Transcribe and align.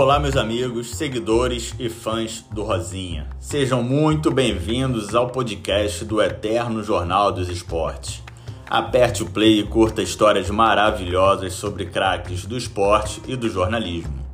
Olá, 0.00 0.20
meus 0.20 0.36
amigos, 0.36 0.94
seguidores 0.94 1.74
e 1.76 1.88
fãs 1.88 2.42
do 2.52 2.62
Rosinha. 2.62 3.28
Sejam 3.40 3.82
muito 3.82 4.30
bem-vindos 4.30 5.12
ao 5.12 5.26
podcast 5.28 6.04
do 6.04 6.22
Eterno 6.22 6.84
Jornal 6.84 7.32
dos 7.32 7.48
Esportes. 7.48 8.22
Aperte 8.70 9.24
o 9.24 9.26
play 9.28 9.58
e 9.58 9.66
curta 9.66 10.00
histórias 10.00 10.50
maravilhosas 10.50 11.54
sobre 11.54 11.86
craques 11.86 12.46
do 12.46 12.56
esporte 12.56 13.20
e 13.26 13.34
do 13.34 13.48
jornalismo. 13.48 14.24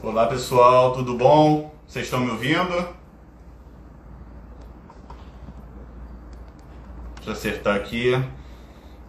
Olá, 0.00 0.28
pessoal, 0.28 0.92
tudo 0.92 1.16
bom? 1.16 1.74
Vocês 1.88 2.04
estão 2.04 2.20
me 2.20 2.30
ouvindo? 2.30 2.88
Deixa 7.16 7.30
eu 7.30 7.32
acertar 7.32 7.74
aqui. 7.74 8.12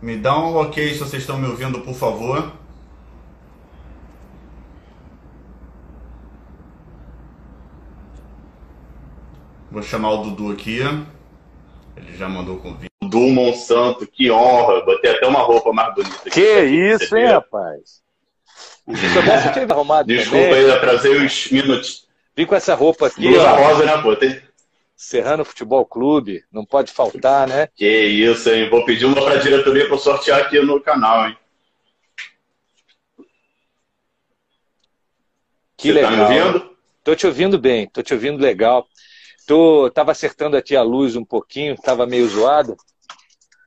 Me 0.01 0.17
dá 0.17 0.37
um 0.37 0.55
ok 0.55 0.93
se 0.93 0.99
vocês 0.99 1.23
estão 1.23 1.37
me 1.37 1.47
ouvindo, 1.47 1.81
por 1.81 1.93
favor. 1.93 2.51
Vou 9.71 9.81
chamar 9.83 10.11
o 10.11 10.17
Dudu 10.23 10.51
aqui. 10.51 10.79
Ele 11.97 12.15
já 12.15 12.29
mandou 12.29 12.55
o 12.55 12.59
convite. 12.59 12.91
Dudu 13.01 13.19
Monsanto, 13.29 14.07
que 14.07 14.31
honra. 14.31 14.85
Botei 14.85 15.11
até 15.11 15.27
uma 15.27 15.39
roupa 15.41 15.73
mais 15.73 15.93
bonita. 15.93 16.15
Aqui 16.15 16.29
que 16.29 16.63
isso, 16.65 17.15
hein, 17.17 17.25
rapaz? 17.25 18.01
Se 18.87 19.09
soubesse, 19.13 19.47
eu 19.47 19.53
tinha 19.53 19.65
arrumado 19.65 20.07
Desculpa 20.07 20.45
também. 20.45 20.65
aí, 20.65 20.71
atrasei 20.71 21.19
uns 21.19 21.51
minutos. 21.51 22.07
Vim 22.35 22.45
com 22.45 22.55
essa 22.55 22.75
roupa 22.75 23.07
aqui, 23.07 23.27
Blusa 23.27 23.49
rosa, 23.49 23.85
né, 23.85 23.97
pô? 24.01 24.15
Tem... 24.15 24.39
Serrano 24.95 25.43
Futebol 25.43 25.85
Clube, 25.85 26.43
não 26.51 26.65
pode 26.65 26.91
faltar, 26.91 27.47
né? 27.47 27.67
Que 27.75 27.85
isso, 28.05 28.49
hein? 28.49 28.69
Vou 28.69 28.85
pedir 28.85 29.05
uma 29.05 29.15
pra 29.23 29.35
diretoria 29.35 29.85
pra 29.85 29.95
eu 29.95 29.99
sortear 29.99 30.41
aqui 30.41 30.59
no 30.61 30.81
canal, 30.81 31.27
hein? 31.27 31.37
Que 35.77 35.89
Você 35.89 35.93
legal. 35.93 36.11
tá 36.11 36.17
me 36.29 36.41
ouvindo? 36.41 36.75
Tô 37.03 37.15
te 37.15 37.27
ouvindo 37.27 37.59
bem, 37.59 37.87
tô 37.89 38.01
te 38.01 38.13
ouvindo 38.13 38.41
legal. 38.41 38.87
Tô, 39.45 39.91
tava 39.91 40.11
acertando 40.11 40.57
aqui 40.57 40.75
a 40.75 40.81
luz 40.81 41.15
um 41.15 41.25
pouquinho, 41.25 41.75
tava 41.75 42.05
meio 42.07 42.27
zoada. 42.27 42.75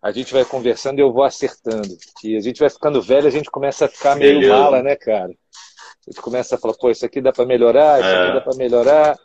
A 0.02 0.10
gente 0.10 0.32
vai 0.32 0.44
conversando 0.44 0.98
e 0.98 1.02
eu 1.02 1.12
vou 1.12 1.22
acertando. 1.24 1.88
E 2.24 2.36
a 2.36 2.40
gente 2.40 2.58
vai 2.58 2.70
ficando 2.70 3.02
velho, 3.02 3.26
a 3.28 3.30
gente 3.30 3.50
começa 3.50 3.84
a 3.84 3.88
ficar 3.88 4.16
meio 4.16 4.40
Beleza. 4.40 4.56
mala, 4.58 4.82
né, 4.82 4.96
cara? 4.96 5.30
A 5.30 6.10
gente 6.10 6.20
começa 6.22 6.54
a 6.54 6.58
falar, 6.58 6.74
pô, 6.74 6.90
isso 6.90 7.04
aqui 7.04 7.20
dá 7.20 7.32
para 7.32 7.44
melhorar, 7.44 8.00
isso 8.00 8.08
É. 8.08 8.24
aqui 8.24 8.34
dá 8.34 8.40
para 8.40 8.56
melhorar. 8.56 9.16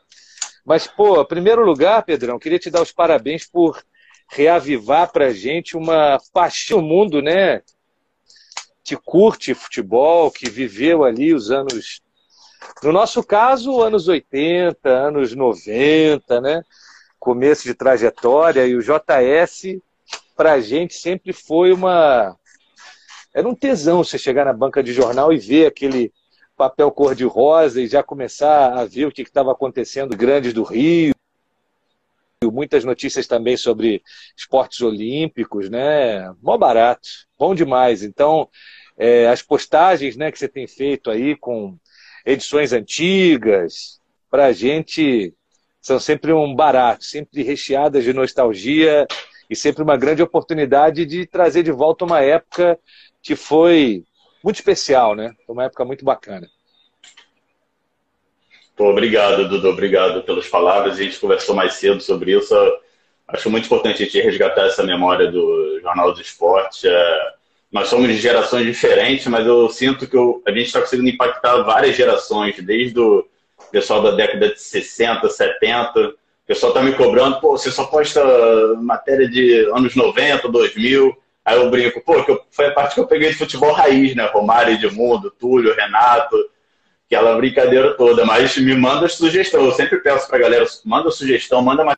Mas, 0.65 0.87
pô, 0.87 1.21
em 1.21 1.27
primeiro 1.27 1.65
lugar, 1.65 2.03
Pedrão, 2.03 2.39
queria 2.39 2.59
te 2.59 2.69
dar 2.69 2.81
os 2.81 2.91
parabéns 2.91 3.45
por 3.45 3.83
reavivar 4.29 5.11
pra 5.11 5.33
gente 5.33 5.75
uma 5.75 6.19
paixão 6.33 6.81
no 6.81 6.87
mundo, 6.87 7.21
né? 7.21 7.61
Que 8.83 8.95
curte 8.95 9.53
futebol, 9.53 10.31
que 10.31 10.49
viveu 10.49 11.03
ali 11.03 11.33
os 11.33 11.51
anos 11.51 12.01
no 12.81 12.91
nosso 12.91 13.23
caso, 13.23 13.81
anos 13.81 14.07
80, 14.07 14.89
anos 14.89 15.35
90, 15.35 16.41
né? 16.41 16.63
Começo 17.19 17.63
de 17.63 17.73
trajetória, 17.73 18.65
e 18.65 18.75
o 18.75 18.81
JS, 18.81 19.79
pra 20.35 20.59
gente, 20.59 20.93
sempre 20.93 21.31
foi 21.31 21.71
uma. 21.71 22.35
Era 23.33 23.47
um 23.47 23.55
tesão 23.55 24.03
você 24.03 24.17
chegar 24.17 24.45
na 24.45 24.53
banca 24.53 24.83
de 24.83 24.93
jornal 24.93 25.31
e 25.31 25.37
ver 25.37 25.65
aquele 25.65 26.11
papel 26.63 26.89
cor-de-rosa 26.91 27.81
e 27.81 27.87
já 27.87 28.01
começar 28.01 28.73
a 28.73 28.85
ver 28.85 29.05
o 29.05 29.11
que 29.11 29.21
estava 29.21 29.51
acontecendo 29.51 30.15
grandes 30.15 30.53
do 30.53 30.63
Rio. 30.63 31.13
Muitas 32.41 32.85
notícias 32.85 33.27
também 33.27 33.57
sobre 33.57 34.01
esportes 34.37 34.79
olímpicos, 34.79 35.69
né? 35.69 36.33
Mó 36.41 36.57
barato, 36.57 37.07
bom 37.37 37.53
demais. 37.53 38.01
Então, 38.01 38.47
é, 38.97 39.27
as 39.27 39.41
postagens 39.41 40.15
né, 40.15 40.31
que 40.31 40.39
você 40.39 40.47
tem 40.47 40.65
feito 40.65 41.11
aí 41.11 41.35
com 41.35 41.77
edições 42.25 42.71
antigas, 42.71 43.99
para 44.31 44.45
a 44.45 44.53
gente 44.53 45.33
são 45.81 45.99
sempre 45.99 46.31
um 46.31 46.55
barato, 46.55 47.03
sempre 47.03 47.43
recheadas 47.43 48.05
de 48.05 48.13
nostalgia 48.13 49.05
e 49.49 49.55
sempre 49.55 49.83
uma 49.83 49.97
grande 49.97 50.21
oportunidade 50.21 51.05
de 51.05 51.25
trazer 51.25 51.63
de 51.63 51.71
volta 51.71 52.05
uma 52.05 52.21
época 52.21 52.79
que 53.21 53.35
foi 53.35 54.05
muito 54.43 54.57
especial, 54.57 55.15
né? 55.15 55.33
Foi 55.45 55.53
uma 55.53 55.63
época 55.63 55.85
muito 55.85 56.03
bacana. 56.03 56.47
Pô, 58.75 58.89
obrigado, 58.89 59.47
Dudu. 59.47 59.69
Obrigado 59.69 60.23
pelas 60.23 60.47
palavras. 60.47 60.99
A 60.99 61.03
gente 61.03 61.19
conversou 61.19 61.55
mais 61.55 61.75
cedo 61.75 62.01
sobre 62.01 62.35
isso. 62.37 62.53
Acho 63.27 63.49
muito 63.49 63.65
importante 63.65 64.01
a 64.01 64.05
gente 64.05 64.19
resgatar 64.21 64.65
essa 64.65 64.83
memória 64.83 65.31
do 65.31 65.79
Jornal 65.81 66.13
do 66.13 66.21
Esporte. 66.21 66.87
É, 66.87 67.33
nós 67.71 67.87
somos 67.87 68.07
de 68.07 68.17
gerações 68.17 68.65
diferentes, 68.65 69.27
mas 69.27 69.45
eu 69.45 69.69
sinto 69.69 70.07
que 70.07 70.17
eu- 70.17 70.41
a 70.45 70.51
gente 70.51 70.65
está 70.65 70.81
conseguindo 70.81 71.09
impactar 71.09 71.61
várias 71.63 71.95
gerações, 71.95 72.55
desde 72.63 72.99
o 72.99 73.25
pessoal 73.71 74.01
da 74.01 74.11
década 74.11 74.49
de 74.49 74.59
60, 74.59 75.29
70. 75.29 75.99
O 76.09 76.13
pessoal 76.45 76.71
está 76.71 76.83
me 76.83 76.93
cobrando, 76.93 77.39
pô, 77.39 77.57
você 77.57 77.71
só 77.71 77.85
posta 77.85 78.21
matéria 78.81 79.29
de 79.29 79.65
anos 79.73 79.95
90, 79.95 80.49
2000. 80.49 81.15
Aí 81.45 81.57
eu 81.57 81.69
brinco, 81.69 82.01
pô, 82.01 82.23
que 82.23 82.31
eu- 82.31 82.45
foi 82.51 82.67
a 82.67 82.71
parte 82.73 82.95
que 82.95 83.01
eu 83.01 83.07
peguei 83.07 83.29
de 83.29 83.37
futebol 83.37 83.73
raiz, 83.73 84.15
né? 84.15 84.25
Romário, 84.27 84.73
Edmundo, 84.73 85.29
Túlio, 85.31 85.75
Renato 85.75 86.37
aquela 87.13 87.35
brincadeira 87.37 87.95
toda, 87.95 88.25
mas 88.25 88.57
me 88.57 88.75
manda 88.75 89.07
sugestão. 89.07 89.63
Eu 89.65 89.71
sempre 89.71 89.99
peço 89.99 90.27
pra 90.27 90.39
galera, 90.39 90.65
manda 90.83 91.11
sugestão, 91.11 91.61
manda 91.61 91.83
uma 91.83 91.95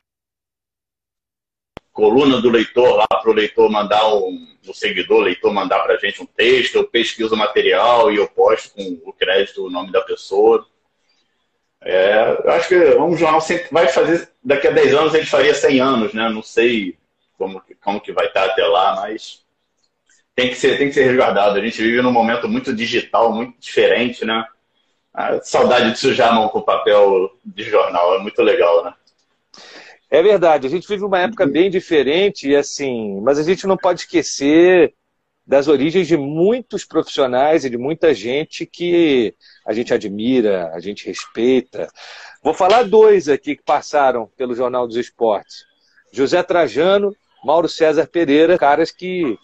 coluna 1.92 2.40
do 2.42 2.50
leitor 2.50 2.96
lá 2.96 3.06
para 3.06 3.30
o 3.30 3.32
leitor 3.32 3.70
mandar 3.70 4.06
um, 4.14 4.46
o 4.68 4.74
seguidor, 4.74 5.20
leitor 5.20 5.52
mandar 5.52 5.82
pra 5.82 5.96
gente 5.96 6.22
um 6.22 6.26
texto, 6.26 6.76
eu 6.76 6.86
pesquiso 6.86 7.34
o 7.34 7.38
material 7.38 8.12
e 8.12 8.16
eu 8.16 8.28
posto 8.28 8.74
com 8.74 9.00
o 9.06 9.12
crédito, 9.12 9.64
o 9.64 9.70
nome 9.70 9.90
da 9.90 10.02
pessoa. 10.02 10.66
É, 11.80 12.36
eu 12.44 12.50
acho 12.52 12.68
que 12.68 12.76
um 12.96 13.16
jornal 13.16 13.40
sempre 13.40 13.68
vai 13.70 13.88
fazer, 13.88 14.28
daqui 14.44 14.66
a 14.66 14.72
10 14.72 14.92
anos 14.92 15.14
ele 15.14 15.24
faria 15.24 15.54
100 15.54 15.80
anos, 15.80 16.12
né? 16.12 16.28
Não 16.28 16.42
sei 16.42 16.98
como, 17.36 17.62
como 17.82 18.00
que 18.00 18.12
vai 18.12 18.26
estar 18.26 18.44
até 18.44 18.64
lá, 18.64 18.96
mas 18.96 19.44
tem 20.34 20.50
que 20.50 20.54
ser, 20.54 20.76
tem 20.76 20.88
que 20.88 20.94
ser 20.94 21.04
resguardado. 21.04 21.58
A 21.58 21.64
gente 21.64 21.80
vive 21.80 22.02
num 22.02 22.12
momento 22.12 22.48
muito 22.48 22.74
digital, 22.74 23.32
muito 23.32 23.58
diferente, 23.58 24.24
né? 24.24 24.44
Ah, 25.12 25.40
saudade 25.40 25.92
de 25.92 25.98
sujar 25.98 26.30
a 26.30 26.34
mão 26.34 26.48
com 26.48 26.60
papel 26.60 27.30
de 27.44 27.62
jornal, 27.64 28.16
é 28.16 28.18
muito 28.18 28.42
legal, 28.42 28.84
né? 28.84 28.92
É 30.10 30.22
verdade, 30.22 30.66
a 30.66 30.70
gente 30.70 30.86
vive 30.86 31.04
uma 31.04 31.18
época 31.20 31.46
bem 31.46 31.70
diferente, 31.70 32.48
e 32.48 32.54
assim, 32.54 33.20
mas 33.22 33.38
a 33.38 33.42
gente 33.42 33.66
não 33.66 33.76
pode 33.76 34.00
esquecer 34.00 34.94
das 35.46 35.68
origens 35.68 36.06
de 36.06 36.16
muitos 36.16 36.84
profissionais 36.84 37.64
e 37.64 37.70
de 37.70 37.78
muita 37.78 38.12
gente 38.12 38.66
que 38.66 39.34
a 39.64 39.72
gente 39.72 39.94
admira, 39.94 40.70
a 40.74 40.80
gente 40.80 41.06
respeita. 41.06 41.88
Vou 42.42 42.52
falar 42.52 42.82
dois 42.82 43.28
aqui 43.28 43.56
que 43.56 43.62
passaram 43.62 44.28
pelo 44.36 44.54
Jornal 44.54 44.86
dos 44.86 44.96
Esportes: 44.96 45.64
José 46.12 46.42
Trajano, 46.42 47.14
Mauro 47.46 47.68
César 47.68 48.08
Pereira, 48.08 48.58
caras 48.58 48.90
que 48.90 49.38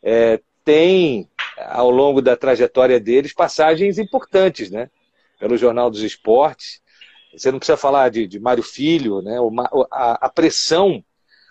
é, 0.00 0.40
têm, 0.64 1.28
ao 1.58 1.90
longo 1.90 2.22
da 2.22 2.36
trajetória 2.36 3.00
deles, 3.00 3.34
passagens 3.34 3.98
importantes, 3.98 4.70
né? 4.70 4.88
Pelo 5.40 5.56
Jornal 5.56 5.90
dos 5.90 6.02
Esportes. 6.02 6.80
Você 7.36 7.50
não 7.50 7.58
precisa 7.58 7.76
falar 7.76 8.10
de, 8.10 8.28
de 8.28 8.38
Mário 8.38 8.62
Filho, 8.62 9.20
né? 9.22 9.36
A, 9.90 10.26
a 10.26 10.28
pressão 10.28 11.04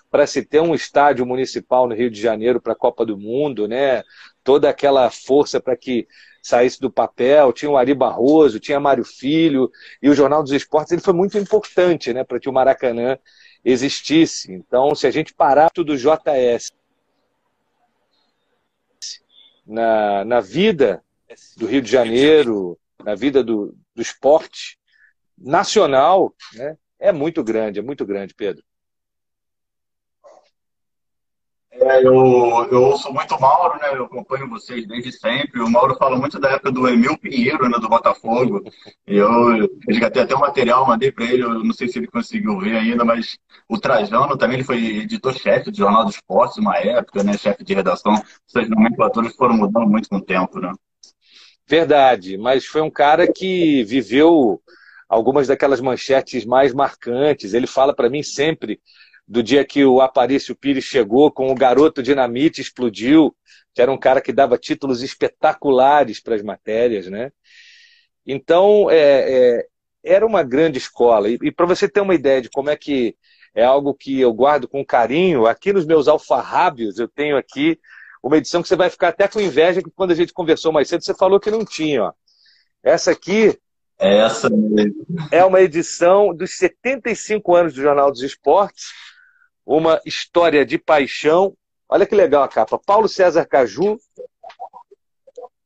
para 0.10 0.26
se 0.26 0.44
ter 0.44 0.62
um 0.62 0.74
estádio 0.74 1.26
municipal 1.26 1.90
no 1.90 1.94
Rio 1.94 2.10
de 2.10 2.22
Janeiro 2.22 2.62
para 2.62 2.72
a 2.72 2.78
Copa 2.78 3.06
do 3.06 3.18
Mundo, 3.18 3.68
né? 3.68 4.02
Toda 4.46 4.70
aquela 4.70 5.12
força 5.12 5.60
para 5.60 5.76
que 5.76 6.08
saísse 6.42 6.80
do 6.80 6.90
papel. 6.90 7.52
Tinha 7.52 7.70
o 7.70 7.76
Ari 7.76 7.94
Barroso, 7.94 8.62
tinha 8.62 8.80
Mário 8.80 9.04
Filho 9.04 9.70
e 10.02 10.08
o 10.08 10.16
Jornal 10.16 10.42
dos 10.42 10.54
Esportes 10.54 10.94
ele 10.94 11.02
foi 11.02 11.14
muito 11.14 11.38
importante, 11.38 12.14
né? 12.14 12.24
Para 12.24 12.40
que 12.40 12.48
o 12.48 12.54
Maracanã 12.54 13.18
existisse. 13.66 14.54
Então, 14.54 14.94
se 14.94 15.08
a 15.08 15.12
gente 15.12 15.34
parar 15.34 15.72
tudo 15.72 15.98
JS 15.98 16.72
na, 19.66 20.24
na 20.24 20.40
vida 20.40 21.04
do 21.58 21.66
Rio 21.66 21.82
de 21.82 21.92
Janeiro, 21.92 22.78
na 23.04 23.16
vida 23.16 23.44
do, 23.44 23.76
do 23.96 24.02
esporte 24.02 24.78
nacional, 25.38 26.34
né? 26.54 26.78
É 26.98 27.12
muito 27.12 27.44
grande, 27.44 27.80
é 27.80 27.82
muito 27.82 28.06
grande, 28.06 28.34
Pedro. 28.34 28.64
É, 31.78 32.00
eu, 32.00 32.14
eu 32.72 32.84
ouço 32.84 33.12
muito 33.12 33.36
o 33.36 33.42
Mauro, 33.42 33.78
né? 33.80 33.90
Eu 33.94 34.06
acompanho 34.06 34.50
vocês 34.50 34.88
desde 34.88 35.12
sempre. 35.12 35.62
O 35.62 35.70
Mauro 35.70 35.96
fala 35.96 36.18
muito 36.18 36.40
da 36.40 36.52
época 36.52 36.72
do 36.72 36.88
Emil 36.88 37.18
Pinheiro, 37.18 37.68
né? 37.68 37.78
Do 37.78 37.90
Botafogo. 37.90 38.64
E 39.06 39.18
eu 39.18 39.70
resgatei 39.88 40.24
até 40.24 40.34
o 40.34 40.40
material, 40.40 40.88
mandei 40.88 41.12
para 41.12 41.26
ele. 41.26 41.44
Eu 41.44 41.64
não 41.64 41.74
sei 41.74 41.90
se 41.90 42.00
ele 42.00 42.08
conseguiu 42.08 42.58
ver 42.60 42.78
ainda, 42.78 43.04
mas 43.04 43.38
o 43.68 43.78
Trajano 43.78 44.38
também 44.38 44.58
ele 44.58 44.64
foi 44.64 44.78
editor-chefe 44.78 45.70
do 45.70 45.78
Jornal 45.78 46.06
dos 46.06 46.16
Esportes, 46.16 46.58
uma 46.58 46.78
época, 46.78 47.24
né? 47.24 47.38
Chefe 47.38 47.64
de 47.64 47.74
redação. 47.74 48.14
Essas 48.48 48.70
nomenclaturas 48.70 49.36
foram 49.36 49.58
mudando 49.58 49.88
muito 49.88 50.08
com 50.08 50.18
o 50.18 50.22
tempo, 50.22 50.60
né? 50.60 50.72
Verdade, 51.68 52.38
mas 52.38 52.66
foi 52.66 52.82
um 52.82 52.92
cara 52.92 53.28
que 53.32 53.84
viveu 53.84 54.62
algumas 55.10 55.48
daquelas 55.48 55.82
manchetes 55.82 56.46
mais 56.46 56.74
marcantes. 56.74 57.54
Ele 57.54 57.68
fala 57.68 57.94
para 57.94 58.10
mim 58.10 58.24
sempre 58.24 58.80
do 59.28 59.42
dia 59.42 59.66
que 59.66 59.84
o 59.84 60.02
Aparício 60.02 60.56
Pires 60.56 60.84
chegou 60.84 61.32
com 61.32 61.52
o 61.52 61.56
garoto 61.56 62.04
dinamite 62.04 62.62
explodiu, 62.62 63.36
que 63.74 63.82
era 63.82 63.92
um 63.92 63.98
cara 63.98 64.22
que 64.22 64.32
dava 64.32 64.58
títulos 64.58 65.02
espetaculares 65.02 66.20
para 66.20 66.36
as 66.36 66.42
matérias, 66.42 67.08
né? 67.08 67.32
Então, 68.26 68.90
é, 68.90 69.58
é, 69.58 69.68
era 70.04 70.26
uma 70.26 70.44
grande 70.44 70.78
escola. 70.78 71.30
E, 71.30 71.38
e 71.42 71.52
para 71.52 71.66
você 71.66 71.90
ter 71.90 72.02
uma 72.02 72.16
ideia 72.16 72.42
de 72.42 72.50
como 72.50 72.70
é 72.70 72.76
que 72.76 73.16
é 73.54 73.64
algo 73.64 73.94
que 73.94 74.20
eu 74.20 74.34
guardo 74.34 74.68
com 74.68 74.86
carinho, 74.86 75.46
aqui 75.46 75.74
nos 75.74 75.86
meus 75.86 76.08
alfarrábios 76.08 77.00
eu 77.00 77.08
tenho 77.08 77.38
aqui 77.38 77.80
uma 78.22 78.38
edição 78.38 78.62
que 78.62 78.68
você 78.68 78.76
vai 78.76 78.90
ficar 78.90 79.10
até 79.10 79.28
com 79.28 79.40
inveja, 79.40 79.82
que 79.82 79.92
quando 79.92 80.12
a 80.12 80.16
gente 80.16 80.34
conversou 80.34 80.72
mais 80.72 80.88
cedo, 80.88 81.04
você 81.04 81.14
falou 81.14 81.40
que 81.40 81.52
não 81.52 81.64
tinha. 81.64 82.06
Ó. 82.06 82.14
Essa 82.84 83.12
aqui 83.12 83.58
Essa 83.98 84.50
é 85.32 85.44
uma 85.46 85.62
edição 85.62 86.36
dos 86.36 86.58
75 86.58 87.56
anos 87.56 87.74
do 87.74 87.82
Jornal 87.82 88.12
dos 88.12 88.22
Esportes, 88.22 88.88
uma 89.66 90.00
história 90.06 90.66
de 90.66 90.78
paixão. 90.78 91.56
Olha 91.90 92.06
que 92.06 92.16
legal 92.16 92.44
a 92.44 92.48
capa. 92.48 92.78
Paulo 92.78 93.08
César 93.08 93.46
Caju, 93.46 93.98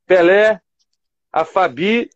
Pelé, 0.06 0.60
a 1.32 1.44
Fabi 1.44 2.10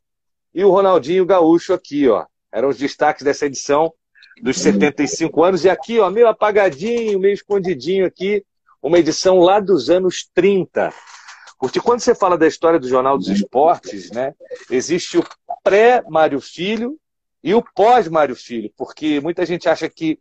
e 0.54 0.64
o 0.64 0.70
Ronaldinho 0.70 1.26
Gaúcho 1.26 1.74
aqui, 1.74 2.08
ó. 2.08 2.26
Eram 2.52 2.68
os 2.68 2.78
destaques 2.78 3.22
dessa 3.22 3.46
edição 3.46 3.92
dos 4.40 4.58
75 4.58 5.42
anos. 5.42 5.64
E 5.64 5.70
aqui, 5.70 5.98
ó, 5.98 6.10
meio 6.10 6.28
apagadinho, 6.28 7.18
meio 7.18 7.34
escondidinho 7.34 8.06
aqui, 8.06 8.44
uma 8.82 8.98
edição 8.98 9.38
lá 9.38 9.60
dos 9.60 9.90
anos 9.90 10.28
30. 10.34 10.92
Porque 11.58 11.80
quando 11.80 12.00
você 12.00 12.14
fala 12.14 12.36
da 12.36 12.46
história 12.46 12.78
do 12.78 12.88
Jornal 12.88 13.16
dos 13.16 13.28
Esportes, 13.28 14.10
né, 14.10 14.34
existe 14.70 15.18
o 15.18 15.24
pré-Mário 15.62 16.40
Filho 16.40 16.98
e 17.42 17.54
o 17.54 17.62
pós-Mário 17.74 18.36
Filho, 18.36 18.72
porque 18.76 19.20
muita 19.20 19.46
gente 19.46 19.68
acha 19.68 19.88
que 19.88 20.18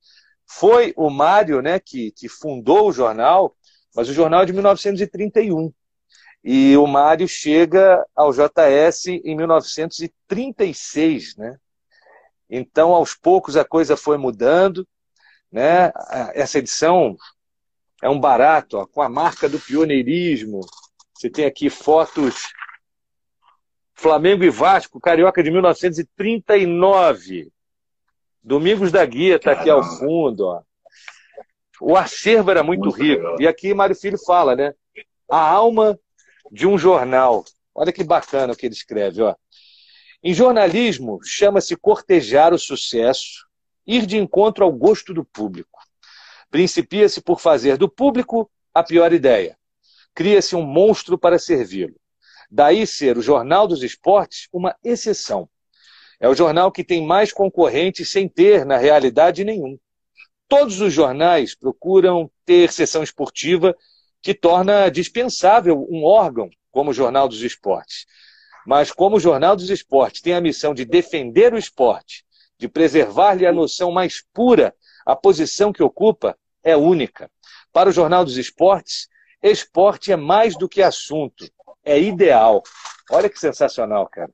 foi 0.57 0.93
o 0.95 1.09
Mário 1.09 1.61
né, 1.61 1.79
que, 1.79 2.11
que 2.11 2.29
fundou 2.29 2.89
o 2.89 2.91
jornal, 2.91 3.55
mas 3.95 4.09
o 4.09 4.13
jornal 4.13 4.43
é 4.43 4.45
de 4.45 4.53
1931. 4.53 5.73
E 6.43 6.77
o 6.77 6.85
Mário 6.85 7.27
chega 7.27 8.05
ao 8.15 8.31
JS 8.31 9.07
em 9.07 9.35
1936, 9.35 11.37
né? 11.37 11.57
Então, 12.49 12.93
aos 12.93 13.15
poucos, 13.15 13.55
a 13.55 13.63
coisa 13.63 13.95
foi 13.95 14.17
mudando. 14.17 14.85
Né? 15.51 15.91
Essa 16.33 16.59
edição 16.59 17.15
é 18.01 18.09
um 18.09 18.19
barato, 18.19 18.77
ó, 18.77 18.85
com 18.85 19.01
a 19.01 19.07
marca 19.07 19.47
do 19.47 19.57
pioneirismo. 19.59 20.59
Você 21.13 21.29
tem 21.29 21.45
aqui 21.45 21.69
fotos 21.69 22.51
Flamengo 23.95 24.43
e 24.43 24.49
Vasco, 24.49 24.99
Carioca 24.99 25.41
de 25.41 25.49
1939. 25.49 27.52
Domingos 28.43 28.91
da 28.91 29.05
Guia 29.05 29.37
está 29.37 29.53
aqui 29.53 29.69
ao 29.69 29.83
fundo. 29.83 30.45
Ó. 30.47 30.61
O 31.79 31.95
acervo 31.95 32.51
era 32.51 32.61
muito, 32.61 32.81
muito 32.81 32.97
rico. 32.97 33.21
Legal. 33.21 33.41
E 33.41 33.47
aqui 33.47 33.73
Mário 33.73 33.95
Filho 33.95 34.17
fala, 34.17 34.55
né? 34.55 34.73
A 35.29 35.39
alma 35.39 35.97
de 36.51 36.67
um 36.67 36.77
jornal. 36.77 37.45
Olha 37.73 37.91
que 37.91 38.03
bacana 38.03 38.53
o 38.53 38.55
que 38.55 38.65
ele 38.65 38.75
escreve. 38.75 39.21
Ó. 39.21 39.33
Em 40.21 40.33
jornalismo, 40.33 41.19
chama-se 41.23 41.75
cortejar 41.75 42.53
o 42.53 42.59
sucesso, 42.59 43.47
ir 43.87 44.05
de 44.05 44.17
encontro 44.17 44.63
ao 44.63 44.71
gosto 44.71 45.13
do 45.13 45.23
público. 45.23 45.79
Principia-se 46.51 47.21
por 47.21 47.39
fazer 47.39 47.77
do 47.77 47.89
público 47.89 48.49
a 48.73 48.83
pior 48.83 49.11
ideia. 49.11 49.57
Cria-se 50.13 50.55
um 50.55 50.61
monstro 50.61 51.17
para 51.17 51.39
servi-lo. 51.39 51.95
Daí 52.49 52.85
ser 52.85 53.17
o 53.17 53.21
Jornal 53.21 53.67
dos 53.67 53.81
Esportes 53.83 54.47
uma 54.53 54.75
exceção. 54.83 55.49
É 56.23 56.29
o 56.29 56.33
jornal 56.33 56.71
que 56.71 56.85
tem 56.85 57.05
mais 57.05 57.33
concorrentes 57.33 58.09
sem 58.09 58.29
ter, 58.29 58.65
na 58.65 58.77
realidade, 58.77 59.43
nenhum. 59.43 59.77
Todos 60.47 60.79
os 60.79 60.93
jornais 60.93 61.53
procuram 61.53 62.31
ter 62.45 62.71
sessão 62.71 63.03
esportiva 63.03 63.75
que 64.21 64.33
torna 64.33 64.87
dispensável 64.87 65.85
um 65.91 66.05
órgão 66.05 66.49
como 66.71 66.91
o 66.91 66.93
Jornal 66.93 67.27
dos 67.27 67.41
Esportes. 67.41 68.05
Mas 68.65 68.89
como 68.89 69.17
o 69.17 69.19
Jornal 69.19 69.53
dos 69.53 69.69
Esportes 69.69 70.21
tem 70.21 70.33
a 70.33 70.39
missão 70.39 70.73
de 70.73 70.85
defender 70.85 71.53
o 71.53 71.57
esporte, 71.57 72.23
de 72.57 72.69
preservar-lhe 72.69 73.45
a 73.45 73.51
noção 73.51 73.91
mais 73.91 74.23
pura, 74.33 74.73
a 75.05 75.17
posição 75.17 75.73
que 75.73 75.83
ocupa, 75.83 76.37
é 76.63 76.77
única. 76.77 77.29
Para 77.73 77.89
o 77.89 77.91
Jornal 77.91 78.23
dos 78.23 78.37
Esportes, 78.37 79.09
esporte 79.41 80.09
é 80.09 80.15
mais 80.15 80.57
do 80.57 80.69
que 80.69 80.81
assunto, 80.81 81.45
é 81.83 81.99
ideal. 81.99 82.63
Olha 83.11 83.27
que 83.27 83.37
sensacional, 83.37 84.07
cara. 84.07 84.31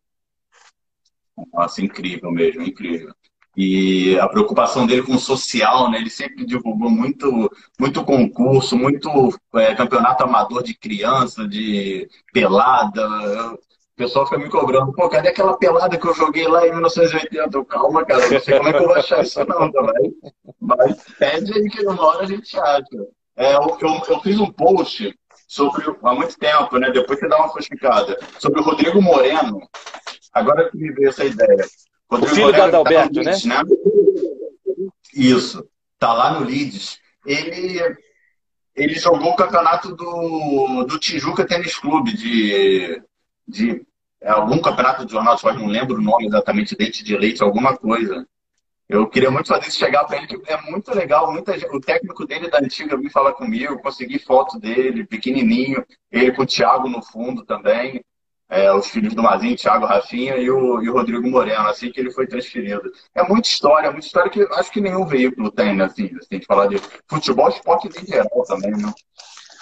Nossa, 1.54 1.82
incrível 1.82 2.32
mesmo, 2.32 2.62
incrível. 2.62 3.14
E 3.58 4.18
a 4.20 4.28
preocupação 4.28 4.88
dele 4.88 5.04
com 5.04 5.16
o 5.16 5.20
social, 5.20 5.92
né? 5.92 5.98
Ele 5.98 6.10
sempre 6.10 6.46
divulgou 6.46 6.90
muito, 6.90 7.52
muito 7.78 8.04
concurso, 8.06 8.78
muito 8.78 9.38
é, 9.56 9.76
campeonato 9.76 10.24
amador 10.24 10.64
de 10.64 10.74
criança, 10.74 11.48
de 11.48 12.08
pelada. 12.32 13.06
O 13.54 13.60
pessoal 13.98 14.26
fica 14.26 14.38
me 14.38 14.50
cobrando, 14.50 14.94
pô, 14.94 15.10
cadê 15.10 15.28
aquela 15.28 15.58
pelada 15.58 15.98
que 15.98 16.08
eu 16.08 16.16
joguei 16.16 16.48
lá 16.48 16.66
em 16.66 16.72
1980? 16.72 17.66
Calma, 17.66 18.06
cara, 18.06 18.30
não 18.30 18.40
sei 18.40 18.58
como 18.58 18.70
é 18.70 18.74
que 18.74 18.80
eu 18.80 18.88
vou 18.88 18.96
achar 18.96 19.24
isso 19.24 19.40
não, 19.46 19.70
tá 19.70 19.94
mas 20.62 21.04
pede 21.18 21.54
aí 21.54 21.70
que 21.70 21.86
uma 21.86 22.02
hora 22.02 22.24
a 22.24 22.28
gente 22.28 22.58
acha. 22.58 22.86
É, 23.36 23.56
eu, 23.56 23.78
eu, 23.82 24.02
eu, 24.08 24.20
fiz 24.22 24.40
um 24.40 24.52
post 24.52 25.14
sobre, 25.48 25.84
há 26.04 26.14
muito 26.14 26.38
tempo, 26.38 26.78
né? 26.78 26.92
Depois 26.92 27.20
você 27.20 27.28
dá 27.28 27.38
uma 27.38 27.50
fosficada, 27.50 28.18
sobre 28.38 28.62
o 28.62 28.64
Rodrigo 28.64 29.02
Moreno. 29.02 29.60
Agora 30.34 30.70
que 30.70 30.78
me 30.78 30.92
veio 30.92 31.10
essa 31.10 31.26
ideia. 31.26 31.66
Rodrigo 32.10 32.32
o 32.32 32.36
filho 32.36 32.54
do 32.54 32.62
Adalberto, 32.62 33.14
tá 33.14 33.22
Leeds, 33.22 33.46
né? 33.46 33.64
né? 33.64 33.70
Isso. 35.14 35.68
Tá 35.98 36.14
lá 36.14 36.40
no 36.40 36.46
Leeds. 36.46 37.00
Ele, 37.26 37.80
ele 38.76 38.96
jogou 38.96 39.32
o 39.32 39.36
campeonato 39.36 39.96
do, 39.96 40.86
do 40.86 41.00
Tijuca 41.00 41.46
Tênis 41.46 41.78
Clube, 41.78 42.14
de, 42.14 43.02
de 43.48 43.86
é, 44.22 44.30
algum 44.30 44.60
campeonato 44.62 45.06
de 45.06 45.12
jornal, 45.12 45.38
só 45.38 45.54
não 45.54 45.68
lembro 45.68 45.98
o 45.98 46.02
nome 46.02 46.28
exatamente, 46.28 46.76
leite 46.78 47.04
de 47.04 47.18
leite, 47.18 47.44
alguma 47.44 47.76
coisa. 47.78 48.26
Eu 48.88 49.08
queria 49.08 49.30
muito 49.30 49.50
fazer 49.50 49.68
isso 49.68 49.78
chegar 49.78 50.04
para 50.06 50.18
ele, 50.18 50.26
que 50.26 50.52
é 50.52 50.60
muito 50.62 50.92
legal. 50.96 51.32
Muita, 51.32 51.54
o 51.72 51.80
técnico 51.80 52.26
dele 52.26 52.50
da 52.50 52.58
antiga 52.58 52.98
veio 52.98 53.12
falar 53.12 53.34
comigo, 53.34 53.80
consegui 53.82 54.18
foto 54.18 54.60
dele, 54.60 55.06
pequenininho, 55.06 55.86
ele 56.12 56.32
com 56.32 56.42
o 56.42 56.46
Thiago 56.46 56.90
no 56.90 57.04
fundo 57.04 57.46
também, 57.46 58.04
é, 58.50 58.74
os 58.74 58.88
filhos 58.88 59.14
do 59.14 59.22
Mazinho, 59.22 59.56
Thiago 59.56 59.86
Rafinha 59.86 60.36
e 60.38 60.50
o, 60.50 60.82
e 60.82 60.90
o 60.90 60.94
Rodrigo 60.94 61.30
Moreno, 61.30 61.68
assim 61.68 61.92
que 61.92 62.00
ele 62.00 62.12
foi 62.12 62.26
transferido. 62.26 62.92
É 63.14 63.24
muita 63.24 63.48
história, 63.48 63.92
muita 63.92 64.08
história 64.08 64.32
que 64.32 64.42
acho 64.54 64.72
que 64.72 64.82
nenhum 64.82 65.06
veículo 65.06 65.52
tem, 65.52 65.76
né? 65.76 65.86
Assim, 65.86 66.10
assim 66.18 66.40
de 66.40 66.46
falar 66.46 66.68
de 66.68 66.78
futebol, 67.08 67.50
esporte 67.50 67.88
em 67.88 68.06
geral 68.08 68.44
também, 68.48 68.72
né? 68.72 68.92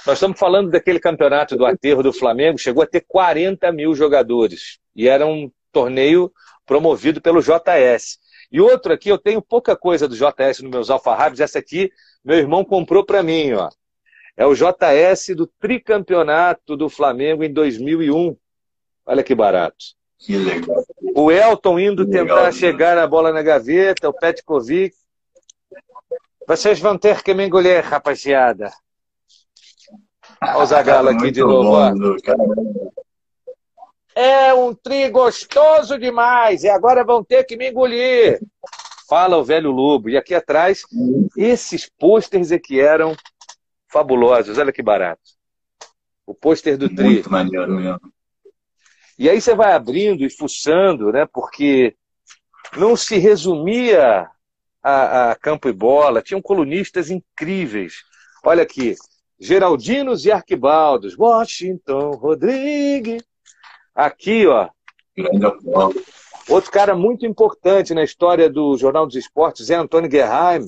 Nós 0.06 0.16
estamos 0.16 0.40
falando 0.40 0.72
daquele 0.72 1.02
campeonato 1.02 1.58
do 1.58 1.66
aterro 1.66 2.02
do 2.02 2.14
Flamengo, 2.14 2.58
chegou 2.58 2.82
a 2.82 2.88
ter 2.88 3.04
40 3.06 3.70
mil 3.74 3.94
jogadores. 3.94 4.80
E 4.96 5.10
era 5.10 5.28
um 5.28 5.52
torneio 5.70 6.32
promovido 6.66 7.20
pelo 7.20 7.42
JS. 7.42 8.18
E 8.50 8.62
outro 8.62 8.94
aqui, 8.94 9.10
eu 9.10 9.18
tenho 9.18 9.42
pouca 9.42 9.76
coisa 9.76 10.08
do 10.08 10.16
JS 10.16 10.62
nos 10.62 10.72
meus 10.72 10.90
alfarrábios. 10.90 11.42
Essa 11.42 11.60
aqui, 11.60 11.92
meu 12.24 12.38
irmão 12.38 12.64
comprou 12.64 13.06
para 13.06 13.22
mim, 13.22 13.52
ó. 13.52 13.70
É 14.38 14.46
o 14.46 14.54
JS 14.54 15.36
do 15.36 15.46
tricampeonato 15.46 16.78
do 16.78 16.88
Flamengo 16.88 17.44
em 17.44 17.52
2001. 17.52 18.38
Olha 19.08 19.24
que 19.24 19.34
barato. 19.34 19.78
Que 20.20 20.38
legal. 20.38 20.84
O 21.16 21.32
Elton 21.32 21.80
indo 21.80 22.06
que 22.06 22.12
tentar 22.12 22.36
legal, 22.36 22.52
chegar 22.52 22.96
na 22.96 23.08
bola 23.08 23.32
na 23.32 23.42
gaveta, 23.42 24.10
o 24.10 24.14
Petkovic. 24.14 24.94
Vocês 26.46 26.80
vão 26.80 26.98
ter 26.98 27.24
que 27.24 27.34
me 27.34 27.46
engolir, 27.46 27.84
rapaziada. 27.84 28.72
Olha 30.42 30.58
o 30.58 30.66
Zagalo 30.66 31.10
aqui 31.10 31.32
de 31.32 31.40
novo. 31.40 31.72
Bom, 31.72 32.92
é 34.14 34.54
um 34.54 34.74
tri 34.74 35.10
gostoso 35.10 35.98
demais 35.98 36.64
e 36.64 36.70
agora 36.70 37.04
vão 37.04 37.24
ter 37.24 37.44
que 37.44 37.56
me 37.56 37.70
engolir. 37.70 38.40
Fala 39.08 39.38
o 39.38 39.44
velho 39.44 39.72
lobo. 39.72 40.10
E 40.10 40.18
aqui 40.18 40.36
atrás, 40.36 40.82
esses 41.38 41.90
pôsteres 41.98 42.52
é 42.52 42.60
que 42.60 42.80
eram 42.80 43.16
fabulosos. 43.88 44.58
Olha 44.58 44.74
que 44.74 44.84
barato. 44.84 45.22
O 46.26 46.34
pôster 46.34 46.78
do 46.78 46.94
tri. 46.94 47.06
Muito 47.06 47.32
maneiro 47.32 47.72
mesmo. 47.72 48.02
E 49.18 49.30
aí 49.30 49.42
você 49.42 49.56
vai 49.56 49.74
abrindo 49.74 50.24
e 50.24 50.30
fuçando, 50.30 51.12
né? 51.12 51.26
Porque 51.26 51.96
não 52.76 52.96
se 52.96 53.18
resumia 53.18 54.30
a, 54.84 55.32
a 55.32 55.36
campo 55.36 55.68
e 55.68 55.74
bola. 55.74 56.22
Tinham 56.22 56.42
colunistas 56.42 57.10
incríveis. 57.10 58.04
Olha 58.44 58.64
aqui. 58.64 58.96
Geraldinos 59.40 60.26
e 60.26 60.32
Arquibaldos. 60.32 61.18
Washington 61.18 62.12
Rodrigues. 62.12 63.24
Aqui, 63.96 64.46
ó. 64.46 64.70
Outro 66.48 66.72
cara 66.72 66.96
muito 66.96 67.26
importante 67.26 67.94
na 67.94 68.04
história 68.04 68.50
do 68.50 68.78
Jornal 68.78 69.06
dos 69.06 69.16
Esportes 69.16 69.70
é 69.70 69.76
Antônio 69.76 70.10
Guerraim, 70.10 70.62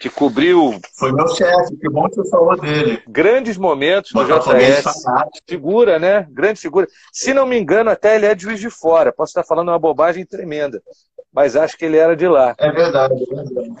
que 0.00 0.08
cobriu. 0.08 0.80
Foi 0.98 1.12
meu 1.12 1.28
chefe, 1.28 1.76
que 1.76 1.88
bom 1.90 2.08
que 2.08 2.16
você 2.16 2.30
falou 2.30 2.58
dele. 2.58 3.02
Grandes 3.06 3.58
momentos 3.58 4.12
no 4.14 4.24
JS. 4.24 5.04
Figura, 5.46 5.98
né? 5.98 6.26
Grande 6.30 6.58
figura. 6.58 6.88
Se 7.12 7.34
não 7.34 7.46
me 7.46 7.58
engano, 7.58 7.90
até 7.90 8.16
ele 8.16 8.24
é 8.24 8.34
de 8.34 8.44
juiz 8.44 8.58
de 8.58 8.70
fora. 8.70 9.12
Posso 9.12 9.30
estar 9.30 9.44
falando 9.44 9.68
uma 9.68 9.78
bobagem 9.78 10.24
tremenda, 10.24 10.82
mas 11.30 11.54
acho 11.54 11.76
que 11.76 11.84
ele 11.84 11.98
era 11.98 12.16
de 12.16 12.26
lá. 12.26 12.54
É 12.58 12.72
verdade, 12.72 13.14
é 13.14 13.34
verdade. 13.36 13.74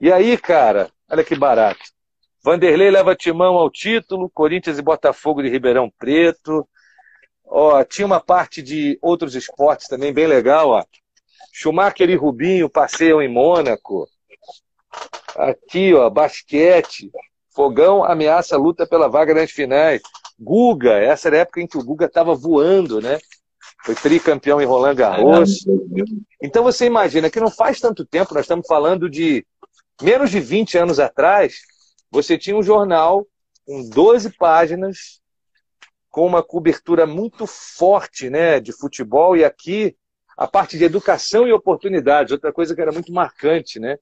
E 0.00 0.12
aí, 0.12 0.36
cara, 0.36 0.90
olha 1.08 1.22
que 1.22 1.36
barato. 1.36 1.80
Vanderlei 2.44 2.90
leva 2.90 3.14
timão 3.14 3.54
ao 3.54 3.70
título, 3.70 4.28
Corinthians 4.28 4.78
e 4.78 4.82
Botafogo 4.82 5.42
de 5.42 5.48
Ribeirão 5.48 5.90
Preto. 5.96 6.68
Ó, 7.44 7.84
tinha 7.84 8.04
uma 8.04 8.20
parte 8.20 8.60
de 8.60 8.98
outros 9.00 9.36
esportes 9.36 9.86
também 9.86 10.12
bem 10.12 10.26
legal, 10.26 10.70
ó. 10.70 10.84
Schumacher 11.52 12.10
e 12.10 12.16
Rubinho 12.16 12.68
passeiam 12.68 13.22
em 13.22 13.32
Mônaco. 13.32 14.08
Aqui, 15.36 15.94
ó, 15.94 16.08
basquete. 16.08 17.10
Fogão 17.54 18.04
ameaça 18.04 18.56
luta 18.56 18.86
pela 18.86 19.08
vaga 19.08 19.34
nas 19.34 19.50
finais. 19.50 20.02
Guga, 20.38 20.98
essa 20.98 21.28
era 21.28 21.36
a 21.36 21.40
época 21.40 21.60
em 21.60 21.66
que 21.66 21.78
o 21.78 21.84
Guga 21.84 22.06
estava 22.06 22.34
voando, 22.34 23.00
né? 23.00 23.18
Foi 23.84 23.94
tricampeão 23.94 24.60
em 24.60 24.66
Roland 24.66 24.94
Garros. 24.94 25.64
Então 26.42 26.62
você 26.62 26.86
imagina 26.86 27.30
que 27.30 27.40
não 27.40 27.50
faz 27.50 27.80
tanto 27.80 28.04
tempo, 28.04 28.34
nós 28.34 28.44
estamos 28.44 28.66
falando 28.66 29.08
de 29.08 29.46
menos 30.02 30.30
de 30.30 30.40
20 30.40 30.76
anos 30.76 31.00
atrás, 31.00 31.60
você 32.10 32.36
tinha 32.36 32.56
um 32.56 32.62
jornal 32.62 33.26
com 33.64 33.88
12 33.88 34.30
páginas, 34.36 35.20
com 36.10 36.26
uma 36.26 36.42
cobertura 36.42 37.06
muito 37.06 37.46
forte 37.46 38.28
né, 38.30 38.60
de 38.60 38.72
futebol, 38.72 39.36
e 39.36 39.44
aqui 39.44 39.96
a 40.36 40.46
parte 40.46 40.76
de 40.76 40.84
educação 40.84 41.46
e 41.48 41.52
oportunidades, 41.52 42.32
outra 42.32 42.52
coisa 42.52 42.74
que 42.74 42.80
era 42.80 42.92
muito 42.92 43.12
marcante, 43.12 43.80
né? 43.80 43.98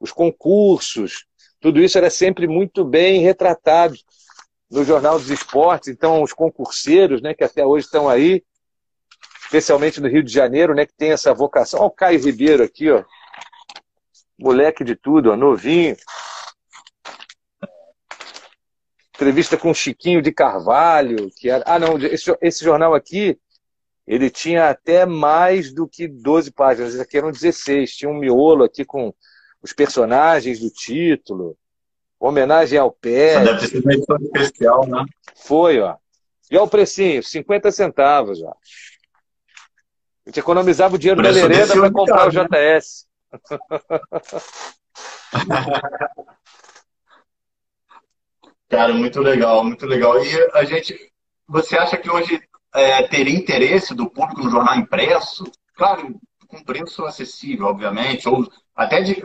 Os 0.00 0.10
concursos, 0.10 1.26
tudo 1.60 1.80
isso 1.80 1.98
era 1.98 2.08
sempre 2.08 2.48
muito 2.48 2.84
bem 2.84 3.20
retratado 3.20 3.94
no 4.70 4.82
Jornal 4.82 5.18
dos 5.18 5.28
Esportes. 5.28 5.88
Então, 5.88 6.22
os 6.22 6.32
concurseiros, 6.32 7.20
né, 7.20 7.34
que 7.34 7.44
até 7.44 7.66
hoje 7.66 7.84
estão 7.84 8.08
aí, 8.08 8.42
especialmente 9.44 10.00
no 10.00 10.08
Rio 10.08 10.22
de 10.22 10.32
Janeiro, 10.32 10.74
né, 10.74 10.86
que 10.86 10.94
tem 10.94 11.10
essa 11.10 11.34
vocação. 11.34 11.80
Olha 11.80 11.88
o 11.88 11.90
Caio 11.90 12.24
Ribeiro 12.24 12.62
aqui, 12.62 12.90
ó. 12.90 13.04
Moleque 14.38 14.82
de 14.82 14.96
tudo, 14.96 15.32
ó, 15.32 15.36
novinho. 15.36 15.94
Entrevista 19.14 19.58
com 19.58 19.74
Chiquinho 19.74 20.22
de 20.22 20.32
Carvalho, 20.32 21.30
que 21.36 21.50
era... 21.50 21.62
Ah, 21.66 21.78
não, 21.78 21.98
esse, 21.98 22.34
esse 22.40 22.64
jornal 22.64 22.94
aqui, 22.94 23.38
ele 24.06 24.30
tinha 24.30 24.70
até 24.70 25.04
mais 25.04 25.74
do 25.74 25.86
que 25.86 26.08
12 26.08 26.52
páginas. 26.52 26.94
Esse 26.94 27.02
aqui 27.02 27.18
eram 27.18 27.30
16. 27.30 27.94
Tinha 27.96 28.10
um 28.10 28.18
miolo 28.18 28.64
aqui 28.64 28.82
com 28.82 29.12
os 29.62 29.72
personagens 29.72 30.60
do 30.60 30.70
título. 30.70 31.56
Homenagem 32.18 32.78
ao 32.78 32.90
pé. 32.92 33.42
Deve 33.44 33.60
ter 33.60 33.68
sido 33.68 33.84
uma 33.84 33.94
edição 33.94 34.16
especial, 34.16 34.86
né? 34.86 35.04
Foi, 35.36 35.80
ó. 35.80 35.96
E 36.50 36.56
olha 36.56 36.64
o 36.64 36.68
precinho, 36.68 37.22
50 37.22 37.70
centavos, 37.70 38.42
ó. 38.42 38.50
A 38.50 40.30
gente 40.30 40.40
economizava 40.40 40.96
o 40.96 40.98
dinheiro 40.98 41.22
da 41.22 41.32
merenda 41.32 41.72
para 41.72 41.90
comprar 41.90 42.28
o 42.28 42.30
JS. 42.30 43.06
Cara, 48.68 48.92
muito 48.92 49.20
legal, 49.20 49.64
muito 49.64 49.86
legal. 49.86 50.22
E 50.22 50.50
a 50.52 50.64
gente, 50.64 51.10
você 51.48 51.76
acha 51.76 51.96
que 51.96 52.10
hoje 52.10 52.40
é, 52.74 53.02
teria 53.08 53.36
interesse 53.36 53.94
do 53.94 54.08
público 54.10 54.44
no 54.44 54.50
jornal 54.50 54.76
impresso? 54.76 55.44
Claro, 55.74 56.20
com 56.46 56.62
preço 56.62 57.04
acessível, 57.04 57.66
obviamente, 57.66 58.28
ou 58.28 58.46
até 58.74 59.02
de, 59.02 59.20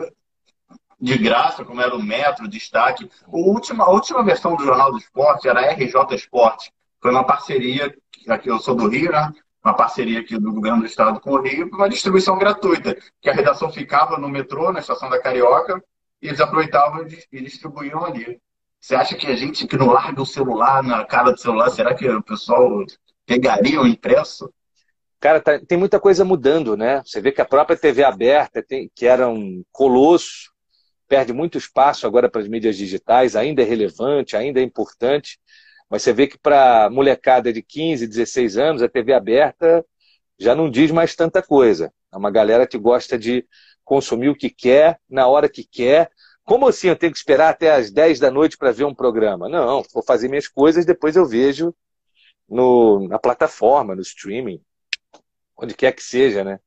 de 0.98 1.18
graça, 1.18 1.64
como 1.64 1.80
era 1.80 1.94
o 1.94 2.02
Metro, 2.02 2.48
destaque. 2.48 3.08
A 3.26 3.36
última, 3.36 3.84
a 3.84 3.90
última 3.90 4.22
versão 4.22 4.56
do 4.56 4.64
Jornal 4.64 4.90
do 4.90 4.98
Esporte 4.98 5.48
era 5.48 5.72
RJ 5.72 6.14
Esporte. 6.14 6.72
Foi 7.00 7.10
uma 7.10 7.24
parceria, 7.24 7.94
aqui 8.28 8.48
eu 8.48 8.58
sou 8.58 8.74
do 8.74 8.88
Rio, 8.88 9.12
né? 9.12 9.32
Uma 9.64 9.74
parceria 9.74 10.20
aqui 10.20 10.38
do 10.38 10.52
governo 10.52 10.80
do 10.80 10.86
estado 10.86 11.20
com 11.20 11.32
o 11.32 11.42
Rio, 11.42 11.68
uma 11.72 11.88
distribuição 11.88 12.38
gratuita, 12.38 12.96
que 13.20 13.28
a 13.28 13.32
redação 13.32 13.70
ficava 13.70 14.16
no 14.16 14.28
metrô, 14.28 14.72
na 14.72 14.80
estação 14.80 15.10
da 15.10 15.20
Carioca, 15.20 15.82
e 16.22 16.28
eles 16.28 16.40
aproveitavam 16.40 17.04
e 17.32 17.40
distribuíam 17.42 18.04
ali. 18.04 18.40
Você 18.80 18.94
acha 18.94 19.16
que 19.16 19.26
a 19.26 19.34
gente 19.34 19.66
que 19.66 19.76
não 19.76 19.88
larga 19.88 20.22
o 20.22 20.26
celular 20.26 20.82
na 20.82 21.04
cara 21.04 21.32
do 21.32 21.40
celular, 21.40 21.70
será 21.70 21.94
que 21.94 22.08
o 22.08 22.22
pessoal 22.22 22.84
pegaria 23.26 23.80
o 23.80 23.86
impresso? 23.86 24.48
Cara, 25.18 25.40
tá, 25.40 25.58
tem 25.58 25.76
muita 25.76 25.98
coisa 25.98 26.24
mudando, 26.24 26.76
né? 26.76 27.02
Você 27.04 27.20
vê 27.20 27.32
que 27.32 27.40
a 27.40 27.44
própria 27.44 27.76
TV 27.76 28.04
aberta, 28.04 28.62
tem, 28.62 28.90
que 28.94 29.06
era 29.06 29.28
um 29.28 29.64
colosso, 29.72 30.52
perde 31.08 31.32
muito 31.32 31.58
espaço 31.58 32.06
agora 32.06 32.28
para 32.28 32.40
as 32.40 32.48
mídias 32.48 32.76
digitais, 32.76 33.36
ainda 33.36 33.62
é 33.62 33.64
relevante, 33.64 34.36
ainda 34.36 34.60
é 34.60 34.62
importante, 34.62 35.38
mas 35.88 36.02
você 36.02 36.12
vê 36.12 36.26
que 36.26 36.38
para 36.38 36.90
molecada 36.90 37.52
de 37.52 37.62
15, 37.62 38.06
16 38.06 38.56
anos, 38.56 38.82
a 38.82 38.88
TV 38.88 39.12
aberta 39.12 39.84
já 40.38 40.54
não 40.54 40.70
diz 40.70 40.90
mais 40.90 41.14
tanta 41.14 41.42
coisa. 41.42 41.92
É 42.12 42.16
uma 42.16 42.30
galera 42.30 42.66
que 42.66 42.78
gosta 42.78 43.18
de 43.18 43.46
consumir 43.84 44.28
o 44.28 44.36
que 44.36 44.50
quer, 44.50 44.98
na 45.08 45.26
hora 45.28 45.48
que 45.48 45.64
quer. 45.64 46.10
Como 46.44 46.68
assim 46.68 46.88
eu 46.88 46.96
tenho 46.96 47.12
que 47.12 47.18
esperar 47.18 47.50
até 47.50 47.70
as 47.72 47.90
10 47.90 48.18
da 48.18 48.30
noite 48.30 48.56
para 48.58 48.72
ver 48.72 48.84
um 48.84 48.94
programa? 48.94 49.48
Não, 49.48 49.82
vou 49.92 50.02
fazer 50.02 50.28
minhas 50.28 50.48
coisas, 50.48 50.84
depois 50.84 51.16
eu 51.16 51.24
vejo 51.26 51.74
no, 52.48 53.06
na 53.08 53.18
plataforma, 53.18 53.94
no 53.94 54.02
streaming, 54.02 54.60
onde 55.56 55.74
quer 55.74 55.92
que 55.92 56.02
seja, 56.02 56.44
né? 56.44 56.60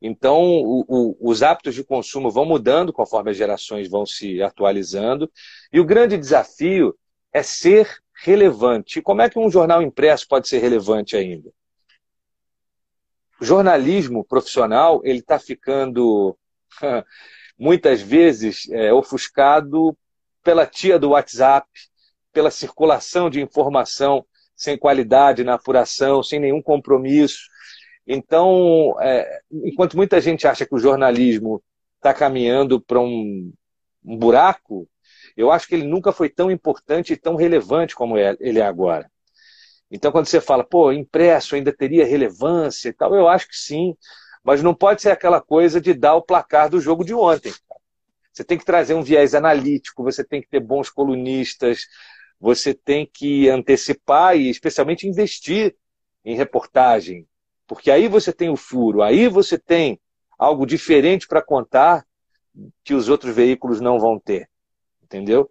Então, 0.00 0.42
o, 0.42 0.84
o, 0.86 1.30
os 1.30 1.42
hábitos 1.42 1.74
de 1.74 1.82
consumo 1.82 2.30
vão 2.30 2.44
mudando 2.44 2.92
conforme 2.92 3.30
as 3.30 3.36
gerações 3.36 3.88
vão 3.88 4.04
se 4.04 4.42
atualizando. 4.42 5.30
E 5.72 5.80
o 5.80 5.84
grande 5.84 6.18
desafio 6.18 6.94
é 7.32 7.42
ser 7.42 7.98
relevante. 8.22 9.02
Como 9.02 9.22
é 9.22 9.28
que 9.28 9.38
um 9.38 9.50
jornal 9.50 9.82
impresso 9.82 10.26
pode 10.28 10.48
ser 10.48 10.58
relevante 10.58 11.16
ainda? 11.16 11.50
O 13.40 13.44
jornalismo 13.44 14.24
profissional 14.24 15.00
ele 15.04 15.18
está 15.18 15.38
ficando 15.38 16.36
muitas 17.58 18.00
vezes 18.00 18.68
é, 18.70 18.92
ofuscado 18.92 19.96
pela 20.42 20.66
tia 20.66 20.98
do 20.98 21.10
WhatsApp, 21.10 21.68
pela 22.32 22.50
circulação 22.50 23.28
de 23.28 23.40
informação 23.40 24.24
sem 24.54 24.78
qualidade 24.78 25.44
na 25.44 25.54
apuração, 25.54 26.22
sem 26.22 26.40
nenhum 26.40 26.62
compromisso. 26.62 27.40
Então, 28.06 28.94
é, 29.00 29.40
enquanto 29.50 29.96
muita 29.96 30.20
gente 30.20 30.46
acha 30.46 30.64
que 30.64 30.74
o 30.74 30.78
jornalismo 30.78 31.62
está 31.96 32.14
caminhando 32.14 32.80
para 32.80 33.00
um, 33.00 33.52
um, 34.04 34.16
buraco, 34.16 34.88
eu 35.36 35.50
acho 35.50 35.66
que 35.66 35.74
ele 35.74 35.86
nunca 35.86 36.12
foi 36.12 36.28
tão 36.28 36.50
importante 36.50 37.12
e 37.12 37.16
tão 37.16 37.34
relevante 37.34 37.96
como 37.96 38.16
é, 38.16 38.36
ele 38.38 38.60
é 38.60 38.66
agora. 38.66 39.10
Então, 39.90 40.12
quando 40.12 40.26
você 40.26 40.40
fala, 40.40 40.64
pô, 40.64 40.92
impresso 40.92 41.54
ainda 41.54 41.72
teria 41.72 42.06
relevância 42.06 42.88
e 42.88 42.92
tal, 42.92 43.14
eu 43.14 43.28
acho 43.28 43.48
que 43.48 43.56
sim, 43.56 43.96
mas 44.42 44.62
não 44.62 44.74
pode 44.74 45.02
ser 45.02 45.10
aquela 45.10 45.40
coisa 45.40 45.80
de 45.80 45.92
dar 45.92 46.14
o 46.14 46.22
placar 46.22 46.70
do 46.70 46.80
jogo 46.80 47.04
de 47.04 47.14
ontem. 47.14 47.52
Você 48.32 48.44
tem 48.44 48.58
que 48.58 48.64
trazer 48.64 48.94
um 48.94 49.02
viés 49.02 49.34
analítico, 49.34 50.04
você 50.04 50.22
tem 50.22 50.40
que 50.40 50.48
ter 50.48 50.60
bons 50.60 50.90
colunistas, 50.90 51.86
você 52.38 52.74
tem 52.74 53.08
que 53.10 53.48
antecipar 53.48 54.36
e, 54.36 54.50
especialmente, 54.50 55.08
investir 55.08 55.74
em 56.24 56.36
reportagem, 56.36 57.26
porque 57.66 57.90
aí 57.90 58.08
você 58.08 58.32
tem 58.32 58.48
o 58.48 58.56
furo, 58.56 59.02
aí 59.02 59.28
você 59.28 59.58
tem 59.58 60.00
algo 60.38 60.66
diferente 60.66 61.26
para 61.26 61.42
contar 61.42 62.06
que 62.84 62.94
os 62.94 63.08
outros 63.08 63.34
veículos 63.34 63.80
não 63.80 63.98
vão 63.98 64.18
ter. 64.18 64.48
Entendeu? 65.02 65.50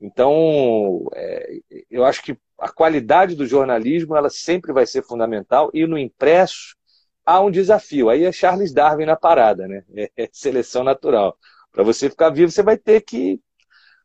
Então, 0.00 1.08
é, 1.14 1.58
eu 1.90 2.04
acho 2.04 2.22
que 2.22 2.36
a 2.58 2.68
qualidade 2.68 3.34
do 3.34 3.46
jornalismo 3.46 4.16
ela 4.16 4.30
sempre 4.30 4.72
vai 4.72 4.86
ser 4.86 5.02
fundamental 5.02 5.70
e 5.72 5.86
no 5.86 5.98
impresso 5.98 6.76
há 7.24 7.40
um 7.40 7.50
desafio. 7.50 8.08
Aí 8.10 8.24
é 8.24 8.32
Charles 8.32 8.72
Darwin 8.72 9.06
na 9.06 9.16
parada, 9.16 9.66
né? 9.66 9.84
É, 10.16 10.28
seleção 10.32 10.82
natural. 10.84 11.36
Para 11.70 11.84
você 11.84 12.10
ficar 12.10 12.30
vivo, 12.30 12.50
você 12.50 12.62
vai 12.62 12.76
ter 12.76 13.00
que 13.02 13.40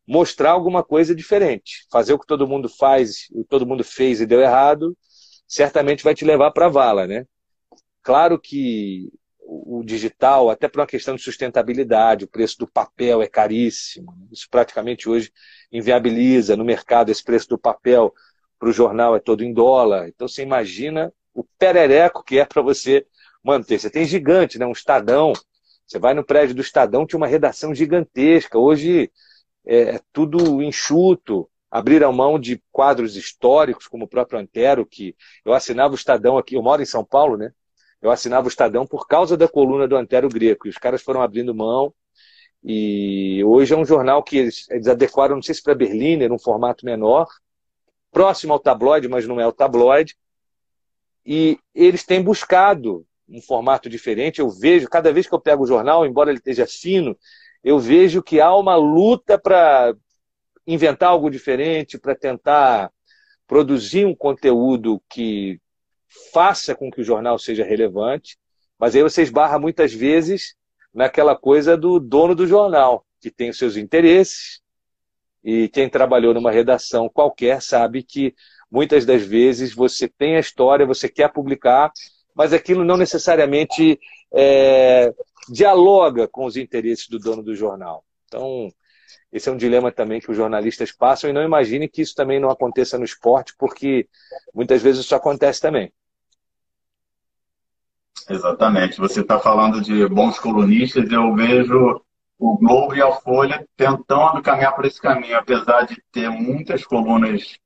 mostrar 0.08 0.52
alguma 0.52 0.84
coisa 0.84 1.14
diferente. 1.14 1.86
Fazer 1.92 2.14
o 2.14 2.20
que 2.20 2.26
todo 2.28 2.48
mundo 2.48 2.70
faz, 2.70 3.28
o 3.32 3.44
que 3.44 3.50
todo 3.50 3.66
mundo 3.66 3.84
fez 3.84 4.22
e 4.22 4.26
deu 4.26 4.40
errado, 4.40 4.98
certamente 5.48 6.04
vai 6.04 6.14
te 6.14 6.26
levar 6.26 6.52
para 6.52 6.66
a 6.66 6.70
vala, 6.70 7.08
né? 7.08 7.26
Claro 8.04 8.40
que 8.40 9.12
o 9.40 9.82
digital, 9.84 10.50
até 10.50 10.68
por 10.68 10.82
uma 10.82 10.88
questão 10.88 11.16
de 11.16 11.22
sustentabilidade, 11.22 12.26
o 12.26 12.28
preço 12.28 12.58
do 12.60 12.68
papel 12.68 13.22
é 13.22 13.28
caríssimo. 13.28 14.14
Isso 14.32 14.48
praticamente 14.50 15.08
hoje 15.08 15.32
inviabiliza 15.72 16.56
no 16.58 16.66
mercado 16.66 17.10
esse 17.10 17.24
preço 17.24 17.48
do 17.50 17.58
papel 17.58 18.14
para 18.60 18.70
o 18.70 18.74
jornal 18.74 19.16
é 19.16 19.20
todo 19.20 19.44
em 19.44 19.54
dólar. 19.54 20.10
Então 20.10 20.28
você 20.28 20.42
imagina 20.42 21.14
o 21.34 21.44
perereco 21.58 22.24
que 22.24 22.40
é 22.40 22.46
para 22.46 22.62
você 22.62 23.06
manter. 23.44 23.80
Você 23.80 23.90
tem 23.90 24.06
gigante, 24.06 24.60
né? 24.60 24.66
um 24.66 24.72
Estadão. 24.72 25.32
Você 25.86 25.98
vai 25.98 26.14
no 26.14 26.26
prédio 26.26 26.56
do 26.56 26.62
Estadão, 26.62 27.06
tinha 27.06 27.18
uma 27.18 27.28
redação 27.28 27.74
gigantesca. 27.74 28.58
Hoje 28.58 29.10
é, 29.66 29.96
é 29.96 30.02
tudo 30.12 30.62
enxuto 30.62 31.50
abriram 31.70 32.12
mão 32.14 32.40
de 32.40 32.62
quadros 32.72 33.16
históricos, 33.16 33.88
como 33.88 34.06
o 34.06 34.08
próprio 34.08 34.40
Antero, 34.40 34.86
que 34.86 35.16
eu 35.44 35.54
assinava 35.54 35.94
o 35.94 35.98
Estadão 35.98 36.38
aqui, 36.38 36.56
eu 36.56 36.64
moro 36.64 36.82
em 36.82 36.86
São 36.86 37.04
Paulo, 37.04 37.38
né? 37.38 37.52
Eu 38.02 38.12
assinava 38.12 38.46
o 38.46 38.50
Estadão 38.50 38.86
por 38.86 39.08
causa 39.08 39.36
da 39.36 39.48
coluna 39.48 39.88
do 39.88 39.96
Antero 39.96 40.30
Greco, 40.30 40.68
e 40.68 40.70
os 40.70 40.78
caras 40.78 41.02
foram 41.02 41.22
abrindo 41.22 41.54
mão, 41.54 41.94
e 42.64 43.44
hoje 43.44 43.74
é 43.74 43.78
um 43.78 43.86
jornal 43.86 44.24
que 44.24 44.38
eles, 44.38 44.70
eles 44.70 44.88
adequaram, 44.88 45.36
não 45.36 45.42
sei 45.42 45.56
se 45.56 45.64
para 45.64 45.76
Berliner, 45.76 46.32
um 46.32 46.40
formato 46.40 46.86
menor, 46.86 47.28
próximo 48.12 48.54
ao 48.54 48.60
tabloide, 48.60 49.08
mas 49.08 49.28
não 49.28 49.40
é 49.40 49.46
o 49.46 49.52
tabloide, 49.52 50.16
e 51.26 51.60
eles 51.76 52.06
têm 52.06 52.22
buscado 52.22 53.06
um 53.28 53.42
formato 53.42 53.90
diferente, 53.90 54.40
eu 54.40 54.50
vejo, 54.50 54.88
cada 54.88 55.12
vez 55.12 55.28
que 55.28 55.36
eu 55.36 55.42
pego 55.42 55.64
o 55.64 55.68
jornal, 55.68 56.06
embora 56.06 56.30
ele 56.30 56.38
esteja 56.38 56.66
fino, 56.66 57.18
eu 57.64 57.78
vejo 57.78 58.24
que 58.24 58.40
há 58.40 58.56
uma 58.56 58.76
luta 58.76 59.38
para 59.38 59.94
inventar 60.68 61.10
algo 61.10 61.30
diferente, 61.30 61.98
para 61.98 62.14
tentar 62.14 62.92
produzir 63.48 64.06
um 64.06 64.14
conteúdo 64.14 65.02
que 65.10 65.60
faça 66.34 66.76
com 66.76 66.92
que 66.92 67.02
o 67.02 67.04
jornal 67.04 67.40
seja 67.40 67.64
relevante, 67.64 68.38
mas 68.78 68.96
aí 68.96 69.02
você 69.02 69.22
esbarra 69.22 69.58
muitas 69.58 69.94
vezes 69.94 70.56
naquela 70.94 71.36
coisa 71.36 71.78
do 71.78 72.00
dono 72.00 72.36
do 72.36 72.46
jornal, 72.46 73.06
que 73.22 73.32
tem 73.32 73.50
os 73.50 73.58
seus 73.58 73.78
interesses, 73.78 74.62
e 75.44 75.70
quem 75.70 75.90
trabalhou 75.90 76.34
numa 76.34 76.52
redação 76.52 77.08
qualquer 77.08 77.62
sabe 77.62 78.04
que 78.04 78.36
muitas 78.70 79.06
das 79.06 79.24
vezes 79.24 79.74
você 79.74 80.08
tem 80.08 80.36
a 80.36 80.42
história, 80.42 80.86
você 80.86 81.08
quer 81.08 81.32
publicar, 81.32 81.92
mas 82.36 82.52
aquilo 82.52 82.84
não 82.84 82.98
necessariamente 82.98 84.00
é, 84.34 85.14
dialoga 85.50 86.28
com 86.28 86.46
os 86.46 86.58
interesses 86.58 87.08
do 87.08 87.18
dono 87.18 87.42
do 87.42 87.56
jornal. 87.56 88.04
Então, 88.26 88.70
esse 89.32 89.50
é 89.50 89.52
um 89.52 89.58
dilema 89.58 89.92
também 89.92 90.20
que 90.20 90.32
os 90.32 90.38
jornalistas 90.38 90.92
passam 90.92 91.30
e 91.30 91.34
não 91.34 91.44
imagine 91.44 91.88
que 91.88 92.02
isso 92.02 92.16
também 92.16 92.40
não 92.40 92.50
aconteça 92.50 92.98
no 92.98 93.06
esporte, 93.06 93.54
porque 93.58 94.08
muitas 94.54 94.82
vezes 94.82 95.06
isso 95.06 95.16
acontece 95.16 95.62
também. 95.62 95.92
Exatamente. 98.30 98.98
Você 98.98 99.22
está 99.22 99.40
falando 99.40 99.82
de 99.82 100.08
bons 100.08 100.40
colunistas, 100.40 101.10
eu 101.12 101.34
vejo 101.34 102.02
o 102.38 102.58
Globo 102.58 102.96
e 102.96 103.02
a 103.02 103.12
Folha 103.12 103.66
tentando 103.76 104.42
caminhar 104.42 104.76
por 104.76 104.86
esse 104.86 105.02
caminho, 105.02 105.38
apesar 105.38 105.86
de 105.86 106.02
ter 106.12 106.30
muitas 106.30 106.86
colunas 106.86 107.58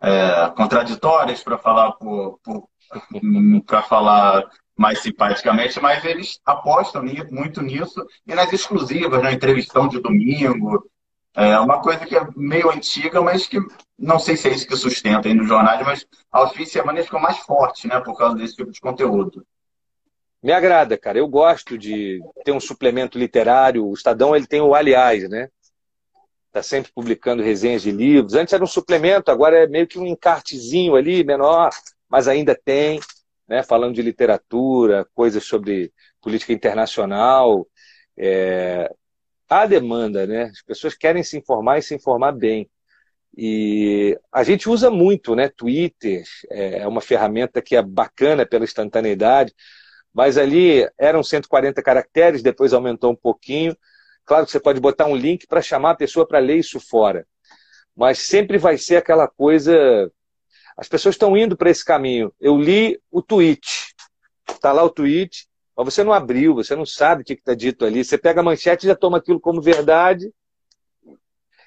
é, 0.00 0.50
contraditórias 0.56 1.42
para 1.42 1.56
falar 1.56 1.92
por, 1.92 2.38
por 2.42 2.68
para 3.66 3.82
falar 3.82 4.44
mais 4.76 5.00
simpaticamente, 5.00 5.80
mas 5.80 6.04
eles 6.04 6.40
apostam 6.44 7.04
muito 7.30 7.62
nisso 7.62 8.04
e 8.26 8.34
nas 8.34 8.52
exclusivas, 8.52 9.22
na 9.22 9.32
entrevistão 9.32 9.88
de 9.88 10.00
domingo. 10.00 10.84
É 11.36 11.58
uma 11.58 11.80
coisa 11.80 12.06
que 12.06 12.16
é 12.16 12.24
meio 12.36 12.70
antiga, 12.70 13.20
mas 13.20 13.46
que 13.46 13.58
não 13.98 14.18
sei 14.18 14.36
se 14.36 14.48
é 14.48 14.52
isso 14.52 14.66
que 14.66 14.76
sustenta 14.76 15.28
aí 15.28 15.34
nos 15.34 15.48
jornais, 15.48 15.84
mas 15.84 16.06
aos 16.30 16.52
fins 16.52 16.66
de 16.66 16.70
semana 16.70 17.02
ficam 17.02 17.20
mais 17.20 17.38
fortes, 17.38 17.84
né, 17.84 18.00
por 18.00 18.16
causa 18.16 18.36
desse 18.36 18.54
tipo 18.54 18.70
de 18.70 18.80
conteúdo. 18.80 19.44
Me 20.42 20.52
agrada, 20.52 20.98
cara. 20.98 21.18
Eu 21.18 21.26
gosto 21.26 21.78
de 21.78 22.20
ter 22.44 22.52
um 22.52 22.60
suplemento 22.60 23.18
literário. 23.18 23.86
O 23.86 23.94
Estadão 23.94 24.36
ele 24.36 24.46
tem 24.46 24.60
o 24.60 24.74
Aliás, 24.74 25.26
né? 25.26 25.48
Está 26.48 26.62
sempre 26.62 26.92
publicando 26.92 27.42
resenhas 27.42 27.80
de 27.80 27.90
livros. 27.90 28.34
Antes 28.34 28.52
era 28.52 28.62
um 28.62 28.66
suplemento, 28.66 29.30
agora 29.30 29.64
é 29.64 29.66
meio 29.66 29.86
que 29.86 29.98
um 29.98 30.06
encartezinho 30.06 30.96
ali, 30.96 31.24
menor, 31.24 31.70
mas 32.10 32.28
ainda 32.28 32.54
tem, 32.54 33.00
né? 33.48 33.62
Falando 33.62 33.94
de 33.94 34.02
literatura, 34.02 35.06
coisas 35.14 35.44
sobre 35.44 35.92
política 36.20 36.52
internacional. 36.52 37.66
É... 38.16 38.90
Há 39.48 39.66
demanda, 39.66 40.26
né? 40.26 40.44
As 40.44 40.62
pessoas 40.62 40.94
querem 40.94 41.22
se 41.22 41.36
informar 41.36 41.78
e 41.78 41.82
se 41.82 41.94
informar 41.94 42.32
bem. 42.32 42.68
E 43.36 44.18
a 44.32 44.44
gente 44.44 44.68
usa 44.68 44.90
muito, 44.90 45.34
né? 45.34 45.48
Twitter 45.48 46.24
é, 46.50 46.78
é 46.80 46.88
uma 46.88 47.00
ferramenta 47.00 47.60
que 47.60 47.76
é 47.76 47.82
bacana 47.82 48.46
pela 48.46 48.64
instantaneidade 48.64 49.54
mas 50.14 50.38
ali 50.38 50.88
eram 50.96 51.24
140 51.24 51.82
caracteres, 51.82 52.40
depois 52.40 52.72
aumentou 52.72 53.10
um 53.10 53.16
pouquinho. 53.16 53.76
Claro 54.24 54.46
que 54.46 54.52
você 54.52 54.60
pode 54.60 54.80
botar 54.80 55.06
um 55.06 55.16
link 55.16 55.44
para 55.48 55.60
chamar 55.60 55.90
a 55.90 55.96
pessoa 55.96 56.26
para 56.26 56.38
ler 56.38 56.58
isso 56.58 56.78
fora. 56.78 57.26
Mas 57.96 58.20
sempre 58.20 58.56
vai 58.56 58.78
ser 58.78 58.96
aquela 58.96 59.26
coisa. 59.26 60.10
As 60.76 60.88
pessoas 60.88 61.14
estão 61.14 61.36
indo 61.36 61.56
para 61.56 61.70
esse 61.70 61.84
caminho. 61.84 62.32
Eu 62.40 62.56
li 62.58 63.00
o 63.10 63.22
tweet. 63.22 63.94
Está 64.48 64.72
lá 64.72 64.82
o 64.82 64.90
tweet, 64.90 65.46
mas 65.76 65.86
você 65.86 66.02
não 66.02 66.12
abriu, 66.12 66.54
você 66.54 66.74
não 66.74 66.86
sabe 66.86 67.22
o 67.22 67.24
que 67.24 67.34
está 67.34 67.54
dito 67.54 67.84
ali. 67.84 68.04
Você 68.04 68.18
pega 68.18 68.40
a 68.40 68.44
manchete 68.44 68.86
e 68.86 68.88
já 68.88 68.96
toma 68.96 69.18
aquilo 69.18 69.40
como 69.40 69.60
verdade. 69.60 70.32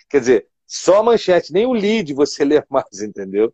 Quer 0.09 0.19
dizer, 0.19 0.47
só 0.65 0.99
a 0.99 1.03
manchete, 1.03 1.53
nem 1.53 1.65
o 1.65 1.73
lead 1.73 2.13
você 2.13 2.43
lê 2.45 2.63
mais, 2.69 3.01
entendeu? 3.01 3.53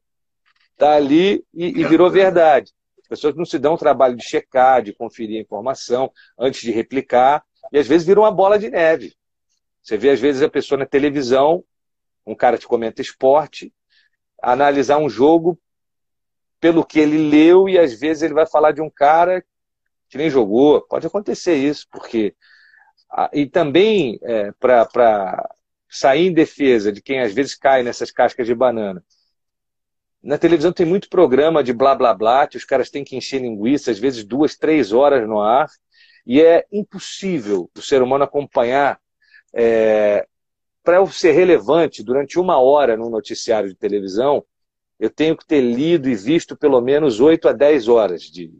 Está 0.72 0.96
ali 0.96 1.44
e, 1.54 1.68
e 1.68 1.86
virou 1.86 2.10
verdade 2.10 2.74
pessoas 3.14 3.36
não 3.36 3.46
se 3.46 3.60
dão 3.60 3.76
o 3.76 3.78
trabalho 3.78 4.16
de 4.16 4.24
checar, 4.24 4.82
de 4.82 4.92
conferir 4.92 5.38
a 5.38 5.42
informação 5.42 6.12
antes 6.38 6.62
de 6.62 6.72
replicar, 6.72 7.44
e 7.72 7.78
às 7.78 7.88
vezes 7.88 8.08
vira 8.08 8.20
uma 8.20 8.32
bola 8.32 8.58
de 8.58 8.70
neve. 8.72 9.14
Você 9.84 9.98
vê, 9.98 10.10
às 10.10 10.20
vezes, 10.20 10.42
a 10.42 10.50
pessoa 10.50 10.80
na 10.80 10.86
televisão, 10.86 11.64
um 12.26 12.34
cara 12.34 12.58
que 12.58 12.66
comenta 12.66 13.02
esporte, 13.02 13.72
analisar 14.52 14.98
um 14.98 15.10
jogo 15.10 15.58
pelo 16.60 16.86
que 16.86 17.00
ele 17.00 17.30
leu, 17.30 17.68
e 17.68 17.78
às 17.80 17.94
vezes 17.94 18.24
ele 18.24 18.34
vai 18.34 18.46
falar 18.46 18.72
de 18.72 18.82
um 18.82 18.90
cara 18.90 19.44
que 20.10 20.18
nem 20.18 20.30
jogou. 20.30 20.82
Pode 20.82 21.08
acontecer 21.08 21.56
isso, 21.56 21.88
porque. 21.92 22.36
E 23.32 23.46
também, 23.46 24.20
é, 24.24 24.52
para 24.54 25.50
sair 25.90 26.28
em 26.28 26.34
defesa 26.34 26.92
de 26.92 27.02
quem 27.02 27.22
às 27.22 27.34
vezes 27.34 27.56
cai 27.56 27.84
nessas 27.84 28.12
cascas 28.12 28.48
de 28.48 28.56
banana, 28.56 29.04
na 30.24 30.38
televisão 30.38 30.72
tem 30.72 30.86
muito 30.86 31.10
programa 31.10 31.64
de 31.64 31.74
blá 31.74 31.94
blá 31.94 32.14
blá, 32.14 32.48
que 32.48 32.56
os 32.56 32.64
caras 32.64 32.90
têm 32.90 33.04
que 33.04 33.16
encher 33.16 33.42
linguiça, 33.42 33.92
às 33.92 34.00
vezes 34.00 34.24
duas, 34.24 34.56
três 34.56 34.94
horas 34.94 35.28
no 35.28 35.42
ar, 35.42 35.70
e 36.26 36.42
é 36.42 36.66
impossível 36.72 37.70
o 37.78 37.82
ser 37.82 38.02
humano 38.02 38.24
acompanhar. 38.24 39.00
É, 39.54 40.26
Para 40.84 40.98
eu 40.98 41.08
ser 41.08 41.32
relevante 41.32 42.04
durante 42.04 42.38
uma 42.38 42.60
hora 42.60 42.98
num 42.98 43.10
noticiário 43.10 43.70
de 43.70 43.76
televisão, 43.76 44.44
eu 45.00 45.10
tenho 45.10 45.36
que 45.36 45.46
ter 45.46 45.62
lido 45.62 46.10
e 46.10 46.16
visto 46.16 46.56
pelo 46.56 46.80
menos 46.82 47.20
oito 47.20 47.48
a 47.48 47.54
dez 47.54 47.88
horas, 47.88 48.24
de, 48.24 48.52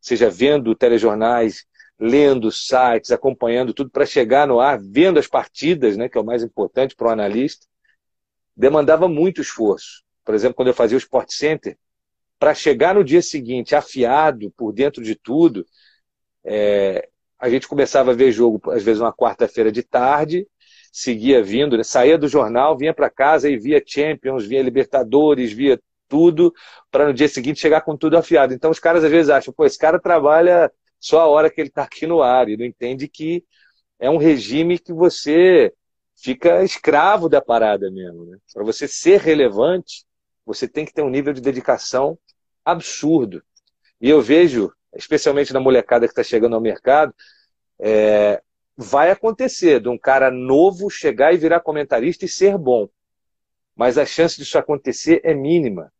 seja 0.00 0.30
vendo 0.30 0.74
telejornais, 0.74 1.66
lendo 1.98 2.50
sites, 2.50 3.10
acompanhando 3.10 3.72
tudo 3.72 3.90
para 3.90 4.06
chegar 4.06 4.46
no 4.46 4.60
ar, 4.60 4.80
vendo 4.80 5.18
as 5.18 5.26
partidas, 5.26 5.96
né, 5.96 6.08
que 6.08 6.18
é 6.18 6.20
o 6.20 6.24
mais 6.24 6.42
importante 6.42 6.94
para 6.94 7.08
o 7.08 7.10
analista, 7.10 7.66
demandava 8.56 9.08
muito 9.08 9.40
esforço. 9.40 10.02
Por 10.24 10.34
exemplo, 10.34 10.54
quando 10.54 10.68
eu 10.68 10.74
fazia 10.74 10.96
o 10.96 10.98
Sport 10.98 11.30
Center, 11.30 11.76
para 12.38 12.54
chegar 12.54 12.94
no 12.94 13.04
dia 13.04 13.22
seguinte 13.22 13.74
afiado 13.74 14.50
por 14.56 14.72
dentro 14.72 15.02
de 15.02 15.14
tudo, 15.14 15.64
é, 16.44 17.08
a 17.38 17.48
gente 17.48 17.68
começava 17.68 18.10
a 18.10 18.14
ver 18.14 18.32
jogo, 18.32 18.70
às 18.70 18.82
vezes, 18.82 19.00
uma 19.00 19.12
quarta-feira 19.12 19.70
de 19.70 19.82
tarde, 19.82 20.46
seguia 20.96 21.42
vindo, 21.42 21.76
né, 21.76 21.82
saía 21.82 22.16
do 22.16 22.28
jornal, 22.28 22.78
vinha 22.78 22.94
para 22.94 23.10
casa 23.10 23.50
e 23.50 23.58
via 23.58 23.82
Champions, 23.84 24.46
via 24.46 24.62
Libertadores, 24.62 25.52
via 25.52 25.80
tudo, 26.08 26.54
para 26.88 27.08
no 27.08 27.12
dia 27.12 27.26
seguinte 27.26 27.58
chegar 27.58 27.80
com 27.80 27.96
tudo 27.96 28.16
afiado. 28.16 28.54
Então 28.54 28.70
os 28.70 28.78
caras 28.78 29.02
às 29.02 29.10
vezes 29.10 29.28
acham, 29.28 29.52
pô, 29.52 29.64
esse 29.66 29.76
cara 29.76 29.98
trabalha 29.98 30.70
só 31.00 31.22
a 31.22 31.26
hora 31.26 31.50
que 31.50 31.60
ele 31.60 31.68
está 31.68 31.82
aqui 31.82 32.06
no 32.06 32.22
ar, 32.22 32.48
e 32.48 32.56
não 32.56 32.64
entende 32.64 33.08
que 33.08 33.44
é 33.98 34.08
um 34.08 34.18
regime 34.18 34.78
que 34.78 34.92
você 34.92 35.74
fica 36.14 36.62
escravo 36.62 37.28
da 37.28 37.42
parada 37.42 37.90
mesmo. 37.90 38.26
Né? 38.26 38.38
Para 38.52 38.62
você 38.62 38.86
ser 38.86 39.20
relevante, 39.20 40.04
você 40.46 40.68
tem 40.68 40.84
que 40.84 40.94
ter 40.94 41.02
um 41.02 41.10
nível 41.10 41.32
de 41.32 41.40
dedicação 41.40 42.16
absurdo. 42.64 43.42
E 44.00 44.08
eu 44.08 44.22
vejo, 44.22 44.72
especialmente 44.94 45.52
na 45.52 45.58
molecada 45.58 46.06
que 46.06 46.12
está 46.12 46.22
chegando 46.22 46.54
ao 46.54 46.60
mercado, 46.60 47.12
é, 47.80 48.40
vai 48.76 49.10
acontecer 49.10 49.80
de 49.80 49.88
um 49.88 49.98
cara 49.98 50.30
novo 50.30 50.90
chegar 50.90 51.32
e 51.32 51.36
virar 51.36 51.60
comentarista 51.60 52.24
e 52.24 52.28
ser 52.28 52.58
bom. 52.58 52.88
Mas 53.76 53.98
a 53.98 54.06
chance 54.06 54.36
disso 54.36 54.58
acontecer 54.58 55.20
é 55.24 55.34
mínima. 55.34 55.92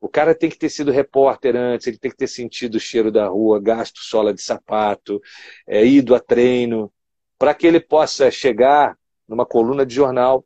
O 0.00 0.08
cara 0.08 0.34
tem 0.34 0.48
que 0.48 0.58
ter 0.58 0.68
sido 0.68 0.92
repórter 0.92 1.56
antes, 1.56 1.86
ele 1.86 1.98
tem 1.98 2.10
que 2.10 2.16
ter 2.16 2.28
sentido 2.28 2.76
o 2.76 2.80
cheiro 2.80 3.10
da 3.10 3.26
rua, 3.26 3.60
gasto 3.60 3.98
sola 3.98 4.32
de 4.32 4.40
sapato, 4.40 5.20
é, 5.66 5.84
ido 5.84 6.14
a 6.14 6.20
treino, 6.20 6.92
para 7.38 7.54
que 7.54 7.66
ele 7.66 7.80
possa 7.80 8.30
chegar 8.30 8.96
numa 9.26 9.44
coluna 9.44 9.84
de 9.84 9.94
jornal, 9.94 10.44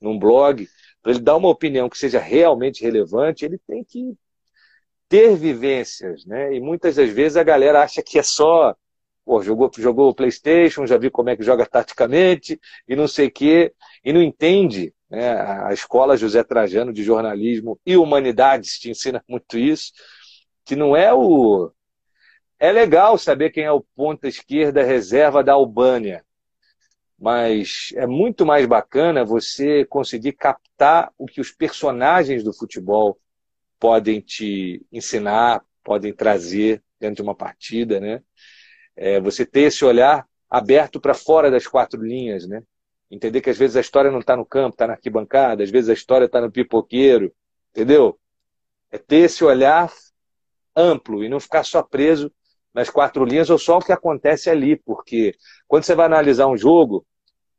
num 0.00 0.18
blog, 0.18 0.66
para 1.02 1.12
ele 1.12 1.20
dar 1.20 1.36
uma 1.36 1.48
opinião 1.48 1.88
que 1.88 1.98
seja 1.98 2.18
realmente 2.18 2.82
relevante, 2.82 3.44
ele 3.44 3.58
tem 3.66 3.84
que 3.84 4.14
ter 5.08 5.36
vivências, 5.36 6.24
né? 6.24 6.54
E 6.54 6.60
muitas 6.60 6.96
das 6.96 7.10
vezes 7.10 7.36
a 7.36 7.44
galera 7.44 7.82
acha 7.82 8.02
que 8.02 8.18
é 8.18 8.22
só, 8.22 8.74
pô, 9.26 9.42
jogou, 9.42 9.68
jogou 9.76 10.08
o 10.08 10.14
PlayStation, 10.14 10.86
já 10.86 10.96
viu 10.96 11.10
como 11.10 11.28
é 11.28 11.36
que 11.36 11.42
joga 11.42 11.66
taticamente 11.66 12.58
e 12.88 12.94
não 12.94 13.08
sei 13.08 13.26
o 13.26 13.30
quê, 13.30 13.74
e 14.04 14.12
não 14.12 14.22
entende, 14.22 14.94
né? 15.10 15.32
A 15.66 15.72
escola 15.72 16.16
José 16.16 16.44
Trajano 16.44 16.92
de 16.92 17.02
jornalismo 17.02 17.78
e 17.84 17.96
humanidades 17.96 18.78
te 18.78 18.88
ensina 18.88 19.22
muito 19.28 19.58
isso, 19.58 19.92
que 20.64 20.76
não 20.76 20.96
é 20.96 21.12
o 21.12 21.72
é 22.58 22.72
legal 22.72 23.18
saber 23.18 23.50
quem 23.50 23.64
é 23.64 23.72
o 23.72 23.84
ponta 23.94 24.28
esquerda 24.28 24.82
reserva 24.82 25.44
da 25.44 25.52
Albânia, 25.52 26.24
mas 27.18 27.92
é 27.96 28.06
muito 28.06 28.46
mais 28.46 28.64
bacana 28.64 29.24
você 29.24 29.84
conseguir 29.84 30.32
captar 30.32 31.12
o 31.18 31.26
que 31.26 31.40
os 31.40 31.50
personagens 31.50 32.42
do 32.42 32.54
futebol 32.54 33.18
podem 33.78 34.20
te 34.20 34.86
ensinar, 34.90 35.62
podem 35.84 36.14
trazer 36.14 36.82
dentro 36.98 37.16
de 37.16 37.22
uma 37.22 37.34
partida, 37.34 38.00
né? 38.00 38.22
É, 38.96 39.20
você 39.20 39.44
ter 39.44 39.62
esse 39.62 39.84
olhar 39.84 40.26
aberto 40.48 41.00
para 41.00 41.14
fora 41.14 41.50
das 41.50 41.66
quatro 41.66 42.02
linhas, 42.02 42.46
né? 42.46 42.62
Entender 43.10 43.40
que 43.40 43.50
às 43.50 43.58
vezes 43.58 43.76
a 43.76 43.80
história 43.80 44.10
não 44.10 44.20
está 44.20 44.36
no 44.36 44.44
campo, 44.44 44.74
está 44.74 44.86
na 44.86 44.94
arquibancada, 44.94 45.62
às 45.62 45.70
vezes 45.70 45.90
a 45.90 45.92
história 45.92 46.24
está 46.26 46.40
no 46.40 46.50
pipoqueiro, 46.50 47.32
entendeu? 47.70 48.18
É 48.90 48.98
ter 48.98 49.18
esse 49.18 49.44
olhar 49.44 49.92
amplo 50.74 51.22
e 51.22 51.28
não 51.28 51.38
ficar 51.38 51.64
só 51.64 51.82
preso 51.82 52.32
nas 52.74 52.90
quatro 52.90 53.24
linhas 53.24 53.48
ou 53.48 53.58
só 53.58 53.78
o 53.78 53.82
que 53.82 53.92
acontece 53.92 54.50
ali, 54.50 54.76
porque 54.76 55.34
quando 55.66 55.84
você 55.84 55.94
vai 55.94 56.06
analisar 56.06 56.46
um 56.46 56.56
jogo, 56.56 57.06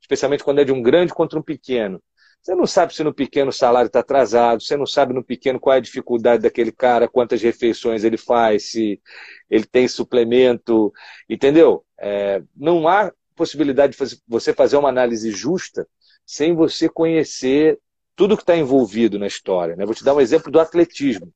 especialmente 0.02 0.44
quando 0.44 0.60
é 0.60 0.64
de 0.64 0.72
um 0.72 0.82
grande 0.82 1.14
contra 1.14 1.40
um 1.40 1.42
pequeno. 1.42 2.02
Você 2.42 2.56
não 2.56 2.66
sabe 2.66 2.96
se 2.96 3.04
no 3.04 3.14
pequeno 3.14 3.50
o 3.50 3.54
salário 3.54 3.88
está 3.88 4.00
atrasado, 4.00 4.62
você 4.62 4.78
não 4.78 4.86
sabe 4.86 5.14
no 5.14 5.24
pequeno 5.24 5.60
qual 5.60 5.74
é 5.74 5.78
a 5.78 5.82
dificuldade 5.82 6.44
daquele 6.44 6.72
cara, 6.72 7.08
quantas 7.08 7.42
refeições 7.42 8.04
ele 8.04 8.18
faz, 8.18 8.72
se 8.72 9.02
ele 9.50 9.66
tem 9.66 9.88
suplemento, 9.88 10.94
entendeu? 11.30 11.84
É, 12.00 12.42
não 12.56 12.88
há 12.88 13.12
possibilidade 13.36 13.92
de 13.92 13.98
fazer, 13.98 14.18
você 14.28 14.54
fazer 14.54 14.78
uma 14.78 14.90
análise 14.90 15.30
justa 15.32 15.88
sem 16.26 16.56
você 16.56 16.88
conhecer 16.88 17.80
tudo 18.16 18.36
que 18.36 18.44
está 18.44 18.58
envolvido 18.58 19.20
na 19.20 19.28
história. 19.28 19.76
Né? 19.76 19.86
Vou 19.86 19.94
te 19.94 20.04
dar 20.04 20.16
um 20.16 20.22
exemplo 20.22 20.52
do 20.52 20.60
atletismo. 20.60 21.32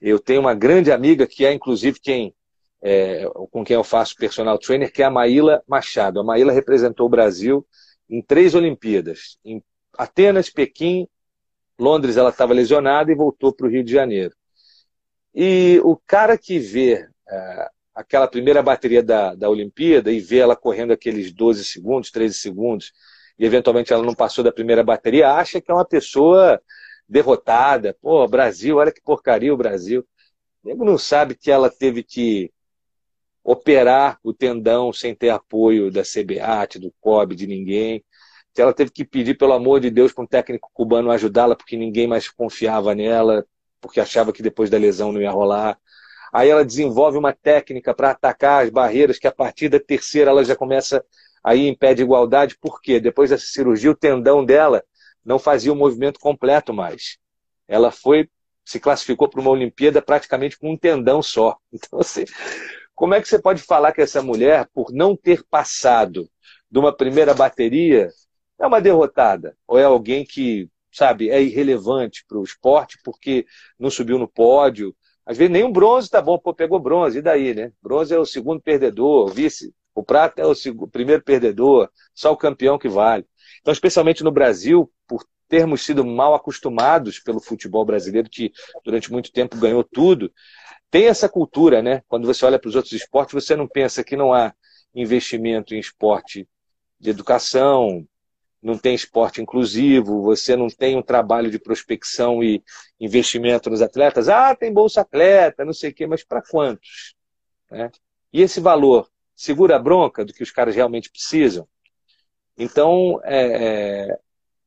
Eu 0.00 0.18
tenho 0.18 0.40
uma 0.40 0.54
grande 0.54 0.90
amiga 0.90 1.26
que 1.26 1.44
é, 1.44 1.52
inclusive, 1.52 2.00
quem 2.00 2.34
é, 2.82 3.26
com 3.50 3.64
quem 3.64 3.74
eu 3.74 3.84
faço 3.84 4.16
personal 4.16 4.58
trainer, 4.58 4.92
que 4.92 5.02
é 5.02 5.04
a 5.04 5.10
Maíla 5.10 5.62
Machado. 5.68 6.20
A 6.20 6.24
Maíla 6.24 6.52
representou 6.52 7.06
o 7.06 7.10
Brasil 7.10 7.66
em 8.10 8.20
três 8.20 8.54
Olimpíadas. 8.54 9.38
Em 9.44 9.62
Atenas, 9.96 10.50
Pequim, 10.50 11.06
Londres 11.78 12.16
ela 12.16 12.30
estava 12.30 12.52
lesionada 12.52 13.10
e 13.10 13.14
voltou 13.14 13.52
para 13.52 13.66
o 13.66 13.70
Rio 13.70 13.84
de 13.84 13.92
Janeiro. 13.92 14.34
E 15.34 15.80
o 15.84 15.96
cara 15.96 16.36
que 16.36 16.58
vê 16.58 17.08
é, 17.28 17.68
aquela 17.94 18.26
primeira 18.26 18.62
bateria 18.62 19.02
da, 19.02 19.34
da 19.34 19.48
Olimpíada 19.48 20.10
e 20.10 20.20
vê 20.20 20.38
ela 20.38 20.56
correndo 20.56 20.92
aqueles 20.92 21.32
12 21.32 21.64
segundos, 21.64 22.10
13 22.10 22.34
segundos, 22.34 22.92
e 23.38 23.44
eventualmente 23.46 23.92
ela 23.92 24.02
não 24.02 24.14
passou 24.14 24.44
da 24.44 24.52
primeira 24.52 24.82
bateria, 24.82 25.32
acha 25.32 25.60
que 25.60 25.70
é 25.70 25.74
uma 25.74 25.84
pessoa 25.84 26.60
derrotada. 27.08 27.96
Pô, 28.02 28.26
Brasil, 28.28 28.76
olha 28.76 28.92
que 28.92 29.00
porcaria 29.00 29.54
o 29.54 29.56
Brasil. 29.56 30.06
O 30.62 30.84
não 30.84 30.98
sabe 30.98 31.34
que 31.34 31.50
ela 31.50 31.70
teve 31.70 32.02
que 32.02 32.52
operar 33.42 34.18
o 34.22 34.32
tendão 34.32 34.92
sem 34.92 35.14
ter 35.14 35.30
apoio 35.30 35.90
da 35.90 36.02
CBAT, 36.02 36.78
do 36.78 36.92
COB, 37.00 37.34
de 37.34 37.46
ninguém. 37.46 38.04
Ela 38.56 38.74
teve 38.74 38.90
que 38.90 39.04
pedir, 39.04 39.38
pelo 39.38 39.52
amor 39.52 39.80
de 39.80 39.90
Deus, 39.90 40.12
para 40.12 40.24
um 40.24 40.26
técnico 40.26 40.70
cubano 40.74 41.10
ajudá-la, 41.10 41.56
porque 41.56 41.76
ninguém 41.76 42.06
mais 42.06 42.28
confiava 42.28 42.94
nela, 42.94 43.46
porque 43.80 44.00
achava 44.00 44.32
que 44.32 44.42
depois 44.42 44.68
da 44.68 44.76
lesão 44.76 45.12
não 45.12 45.20
ia 45.20 45.30
rolar. 45.30 45.78
Aí 46.32 46.48
ela 46.48 46.64
desenvolve 46.64 47.18
uma 47.18 47.32
técnica 47.32 47.94
para 47.94 48.10
atacar 48.10 48.64
as 48.64 48.70
barreiras, 48.70 49.18
que 49.18 49.26
a 49.26 49.32
partir 49.32 49.68
da 49.68 49.80
terceira 49.80 50.30
ela 50.30 50.44
já 50.44 50.54
começa 50.54 51.04
a 51.42 51.54
ir 51.54 51.66
em 51.66 51.74
pé 51.74 51.94
de 51.94 52.02
igualdade. 52.02 52.56
Por 52.60 52.80
quê? 52.80 53.00
Depois 53.00 53.30
dessa 53.30 53.46
cirurgia, 53.46 53.90
o 53.90 53.96
tendão 53.96 54.44
dela 54.44 54.84
não 55.24 55.38
fazia 55.38 55.72
o 55.72 55.76
movimento 55.76 56.20
completo 56.20 56.72
mais. 56.72 57.18
Ela 57.66 57.90
foi, 57.90 58.28
se 58.64 58.78
classificou 58.78 59.28
para 59.28 59.40
uma 59.40 59.50
Olimpíada 59.50 60.02
praticamente 60.02 60.58
com 60.58 60.72
um 60.72 60.76
tendão 60.76 61.22
só. 61.22 61.56
Então, 61.72 62.00
assim, 62.00 62.24
como 63.00 63.14
é 63.14 63.22
que 63.22 63.26
você 63.26 63.38
pode 63.38 63.62
falar 63.62 63.92
que 63.92 64.02
essa 64.02 64.20
mulher, 64.20 64.68
por 64.74 64.92
não 64.92 65.16
ter 65.16 65.42
passado 65.42 66.28
de 66.70 66.78
uma 66.78 66.94
primeira 66.94 67.32
bateria, 67.32 68.10
é 68.58 68.66
uma 68.66 68.78
derrotada? 68.78 69.56
Ou 69.66 69.78
é 69.78 69.84
alguém 69.84 70.22
que, 70.22 70.68
sabe, 70.92 71.30
é 71.30 71.42
irrelevante 71.42 72.22
para 72.28 72.36
o 72.36 72.44
esporte 72.44 72.98
porque 73.02 73.46
não 73.78 73.88
subiu 73.88 74.18
no 74.18 74.28
pódio? 74.28 74.94
Às 75.24 75.38
vezes 75.38 75.50
nem 75.50 75.64
um 75.64 75.72
bronze 75.72 76.10
tá 76.10 76.20
bom, 76.20 76.38
pô, 76.38 76.52
pegou 76.52 76.78
bronze, 76.78 77.20
e 77.20 77.22
daí, 77.22 77.54
né? 77.54 77.72
Bronze 77.82 78.14
é 78.14 78.18
o 78.18 78.26
segundo 78.26 78.60
perdedor, 78.60 79.30
o 79.30 79.32
vice, 79.32 79.72
o 79.94 80.02
prata 80.02 80.42
é 80.42 80.46
o 80.46 80.54
segundo, 80.54 80.90
primeiro 80.90 81.22
perdedor, 81.22 81.88
só 82.14 82.30
o 82.30 82.36
campeão 82.36 82.78
que 82.78 82.86
vale. 82.86 83.24
Então, 83.62 83.72
especialmente 83.72 84.22
no 84.22 84.30
Brasil, 84.30 84.92
por 85.08 85.24
termos 85.48 85.86
sido 85.86 86.04
mal 86.04 86.34
acostumados 86.34 87.18
pelo 87.18 87.40
futebol 87.40 87.84
brasileiro, 87.84 88.28
que 88.30 88.52
durante 88.84 89.10
muito 89.10 89.32
tempo 89.32 89.56
ganhou 89.56 89.82
tudo, 89.82 90.30
tem 90.90 91.06
essa 91.06 91.28
cultura, 91.28 91.82
né? 91.82 92.02
Quando 92.08 92.26
você 92.26 92.44
olha 92.44 92.58
para 92.58 92.68
os 92.68 92.74
outros 92.74 92.92
esportes, 92.92 93.34
você 93.34 93.54
não 93.54 93.68
pensa 93.68 94.02
que 94.02 94.16
não 94.16 94.32
há 94.32 94.52
investimento 94.94 95.74
em 95.74 95.78
esporte 95.78 96.48
de 96.98 97.10
educação, 97.10 98.06
não 98.62 98.76
tem 98.76 98.94
esporte 98.94 99.40
inclusivo, 99.40 100.22
você 100.22 100.54
não 100.54 100.68
tem 100.68 100.96
um 100.96 101.02
trabalho 101.02 101.50
de 101.50 101.58
prospecção 101.58 102.42
e 102.42 102.62
investimento 102.98 103.70
nos 103.70 103.80
atletas. 103.80 104.28
Ah, 104.28 104.54
tem 104.54 104.72
bolsa 104.72 105.00
atleta, 105.00 105.64
não 105.64 105.72
sei 105.72 105.90
o 105.90 105.94
quê, 105.94 106.06
mas 106.06 106.22
para 106.24 106.42
quantos? 106.42 107.14
Né? 107.70 107.90
E 108.32 108.42
esse 108.42 108.60
valor 108.60 109.08
segura 109.34 109.76
a 109.76 109.78
bronca 109.78 110.24
do 110.24 110.32
que 110.32 110.42
os 110.42 110.50
caras 110.50 110.74
realmente 110.74 111.10
precisam? 111.10 111.66
Então, 112.58 113.20
é, 113.24 114.08
é 114.08 114.18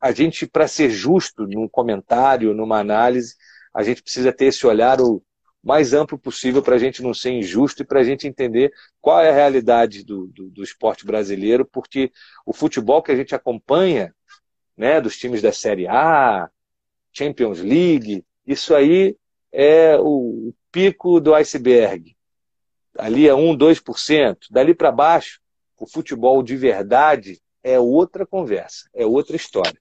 a 0.02 0.12
gente, 0.12 0.46
para 0.46 0.68
ser 0.68 0.90
justo 0.90 1.48
num 1.48 1.66
comentário, 1.66 2.54
numa 2.54 2.78
análise, 2.78 3.36
a 3.74 3.84
gente 3.84 4.04
precisa 4.04 4.34
ter 4.34 4.48
esse 4.48 4.68
olhar 4.68 5.00
mais 5.64 5.94
amplo 5.94 6.18
possível 6.20 6.62
para 6.62 6.76
a 6.76 6.78
gente 6.78 7.02
não 7.02 7.14
ser 7.14 7.32
injusto 7.32 7.82
e 7.82 7.86
para 7.86 8.02
a 8.02 8.04
gente 8.04 8.28
entender 8.28 8.74
qual 9.00 9.22
é 9.22 9.30
a 9.30 9.34
realidade 9.34 10.04
do, 10.04 10.28
do, 10.28 10.50
do, 10.50 10.64
esporte 10.64 11.06
brasileiro, 11.06 11.66
porque 11.66 12.12
o 12.46 12.52
futebol 12.52 13.02
que 13.02 13.12
a 13.12 13.16
gente 13.16 13.34
acompanha, 13.34 14.14
né, 14.76 15.00
dos 15.00 15.18
times 15.18 15.42
da 15.42 15.54
Série 15.54 15.88
A, 15.88 16.50
Champions 17.14 17.62
League, 17.62 18.26
isso 18.46 18.76
aí 18.76 19.16
é 19.52 19.98
o 19.98 20.54
pico 20.72 21.22
do 21.22 21.34
iceberg. 21.34 22.16
Ali 22.98 23.28
é 23.28 23.34
1, 23.34 23.58
2%. 23.58 24.38
Dali 24.52 24.76
para 24.76 24.92
baixo, 24.92 25.40
o 25.80 25.88
futebol 25.88 26.44
de 26.44 26.58
verdade 26.58 27.40
é 27.64 27.80
outra 27.80 28.26
conversa, 28.26 28.90
é 28.94 29.06
outra 29.06 29.36
história. 29.36 29.80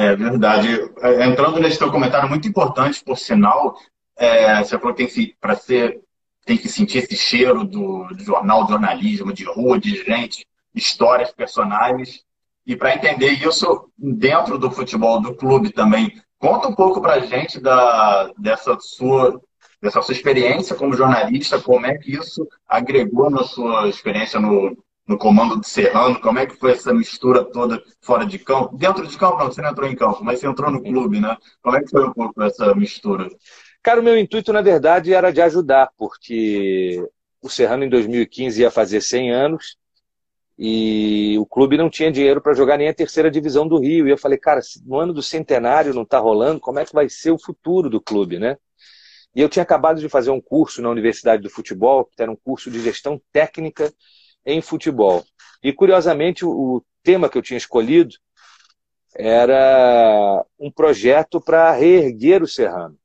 É 0.00 0.16
verdade. 0.16 0.90
É, 1.02 1.26
entrando 1.26 1.60
nesse 1.60 1.78
teu 1.78 1.90
comentário 1.90 2.26
muito 2.26 2.48
importante, 2.48 3.04
por 3.04 3.18
sinal, 3.18 3.76
é, 4.16 4.64
você 4.64 4.78
falou 4.78 4.94
que 4.94 5.06
tem, 5.06 5.36
para 5.38 5.54
ser 5.54 6.00
tem 6.46 6.56
que 6.56 6.70
sentir 6.70 6.98
esse 6.98 7.14
cheiro 7.14 7.64
do, 7.64 8.06
do, 8.08 8.24
jornal, 8.24 8.64
do 8.64 8.70
jornalismo, 8.70 9.30
de 9.30 9.44
rua, 9.44 9.78
de 9.78 10.02
gente, 10.02 10.46
histórias, 10.74 11.30
personagens. 11.30 12.24
E 12.66 12.74
para 12.74 12.94
entender 12.94 13.32
isso 13.32 13.90
dentro 13.98 14.58
do 14.58 14.70
futebol, 14.70 15.20
do 15.20 15.34
clube 15.34 15.70
também, 15.70 16.18
conta 16.38 16.68
um 16.68 16.74
pouco 16.74 17.02
para 17.02 17.14
a 17.14 17.20
gente 17.20 17.60
da, 17.60 18.32
dessa, 18.38 18.78
sua, 18.80 19.38
dessa 19.82 20.00
sua 20.00 20.14
experiência 20.14 20.74
como 20.74 20.96
jornalista, 20.96 21.60
como 21.60 21.84
é 21.84 21.98
que 21.98 22.12
isso 22.12 22.48
agregou 22.66 23.28
na 23.28 23.44
sua 23.44 23.86
experiência 23.86 24.40
no, 24.40 24.74
no 25.10 25.18
comando 25.18 25.56
do 25.56 25.66
Serrano, 25.66 26.20
como 26.20 26.38
é 26.38 26.46
que 26.46 26.54
foi 26.54 26.70
essa 26.70 26.94
mistura 26.94 27.42
toda 27.44 27.82
fora 28.00 28.24
de 28.24 28.38
campo? 28.38 28.76
Dentro 28.76 29.04
de 29.04 29.18
campo, 29.18 29.38
não, 29.38 29.46
você 29.46 29.60
não 29.60 29.70
entrou 29.70 29.88
em 29.88 29.96
campo, 29.96 30.22
mas 30.22 30.38
você 30.38 30.46
entrou 30.46 30.70
no 30.70 30.80
clube, 30.80 31.18
né? 31.18 31.36
Como 31.60 31.76
é 31.76 31.82
que 31.82 31.90
foi 31.90 32.06
um 32.06 32.12
pouco 32.12 32.40
essa 32.40 32.72
mistura? 32.76 33.28
Cara, 33.82 34.00
o 34.00 34.04
meu 34.04 34.16
intuito, 34.16 34.52
na 34.52 34.62
verdade, 34.62 35.12
era 35.12 35.32
de 35.32 35.42
ajudar, 35.42 35.90
porque 35.98 37.04
o 37.42 37.48
Serrano, 37.48 37.82
em 37.82 37.88
2015, 37.88 38.62
ia 38.62 38.70
fazer 38.70 39.00
100 39.00 39.32
anos 39.32 39.76
e 40.56 41.36
o 41.40 41.44
clube 41.44 41.76
não 41.76 41.90
tinha 41.90 42.12
dinheiro 42.12 42.40
para 42.40 42.54
jogar 42.54 42.78
nem 42.78 42.88
a 42.88 42.94
terceira 42.94 43.28
divisão 43.28 43.66
do 43.66 43.80
Rio. 43.80 44.06
E 44.06 44.12
eu 44.12 44.18
falei, 44.18 44.38
cara, 44.38 44.60
no 44.86 44.96
ano 44.96 45.12
do 45.12 45.24
centenário 45.24 45.92
não 45.92 46.02
está 46.02 46.20
rolando, 46.20 46.60
como 46.60 46.78
é 46.78 46.84
que 46.84 46.92
vai 46.92 47.08
ser 47.08 47.32
o 47.32 47.38
futuro 47.38 47.90
do 47.90 48.00
clube, 48.00 48.38
né? 48.38 48.56
E 49.34 49.40
eu 49.40 49.48
tinha 49.48 49.64
acabado 49.64 50.00
de 50.00 50.08
fazer 50.08 50.30
um 50.30 50.40
curso 50.40 50.80
na 50.80 50.88
Universidade 50.88 51.42
do 51.42 51.50
Futebol, 51.50 52.04
que 52.04 52.22
era 52.22 52.30
um 52.30 52.36
curso 52.36 52.70
de 52.70 52.80
gestão 52.80 53.20
técnica 53.32 53.92
em 54.44 54.60
futebol. 54.60 55.24
E, 55.62 55.72
curiosamente, 55.72 56.44
o 56.44 56.82
tema 57.02 57.28
que 57.28 57.36
eu 57.36 57.42
tinha 57.42 57.58
escolhido 57.58 58.14
era 59.14 60.44
um 60.58 60.70
projeto 60.70 61.40
para 61.40 61.72
reerguer 61.72 62.42
o 62.42 62.48
Serrano. 62.48 62.96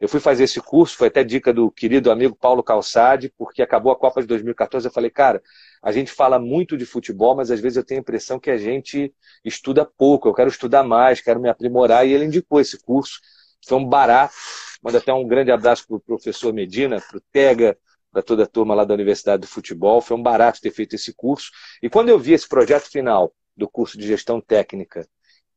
Eu 0.00 0.08
fui 0.08 0.20
fazer 0.20 0.44
esse 0.44 0.60
curso, 0.60 0.96
foi 0.96 1.08
até 1.08 1.24
dica 1.24 1.52
do 1.52 1.72
querido 1.72 2.12
amigo 2.12 2.36
Paulo 2.36 2.62
Calçade, 2.62 3.32
porque 3.36 3.60
acabou 3.60 3.90
a 3.90 3.96
Copa 3.96 4.20
de 4.20 4.28
2014. 4.28 4.86
Eu 4.86 4.92
falei, 4.92 5.10
cara, 5.10 5.42
a 5.82 5.90
gente 5.90 6.12
fala 6.12 6.38
muito 6.38 6.76
de 6.76 6.86
futebol, 6.86 7.34
mas 7.34 7.50
às 7.50 7.58
vezes 7.58 7.76
eu 7.76 7.84
tenho 7.84 7.98
a 7.98 8.02
impressão 8.02 8.38
que 8.38 8.50
a 8.50 8.56
gente 8.56 9.12
estuda 9.44 9.84
pouco. 9.84 10.28
Eu 10.28 10.34
quero 10.34 10.48
estudar 10.48 10.84
mais, 10.84 11.20
quero 11.20 11.40
me 11.40 11.48
aprimorar. 11.48 12.06
E 12.06 12.12
ele 12.12 12.26
indicou 12.26 12.60
esse 12.60 12.78
curso. 12.78 13.18
Foi 13.66 13.76
um 13.76 13.84
barato. 13.84 14.34
Manda 14.80 14.98
até 14.98 15.12
um 15.12 15.26
grande 15.26 15.50
abraço 15.50 15.84
para 15.88 15.96
o 15.96 16.00
professor 16.00 16.52
Medina, 16.54 17.00
para 17.00 17.18
o 17.18 17.22
Tega, 17.32 17.76
para 18.10 18.22
toda 18.22 18.44
a 18.44 18.46
turma 18.46 18.74
lá 18.74 18.84
da 18.84 18.94
Universidade 18.94 19.42
do 19.42 19.46
Futebol. 19.46 20.00
Foi 20.00 20.16
um 20.16 20.22
barato 20.22 20.60
ter 20.60 20.70
feito 20.70 20.94
esse 20.94 21.12
curso. 21.14 21.50
E 21.82 21.88
quando 21.88 22.08
eu 22.08 22.18
vi 22.18 22.32
esse 22.32 22.48
projeto 22.48 22.90
final 22.90 23.32
do 23.56 23.68
curso 23.68 23.98
de 23.98 24.06
gestão 24.06 24.40
técnica 24.40 25.06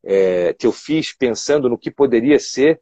é, 0.03 0.53
que 0.53 0.65
eu 0.65 0.71
fiz 0.71 1.13
pensando 1.13 1.69
no 1.69 1.77
que 1.77 1.91
poderia 1.91 2.39
ser 2.39 2.81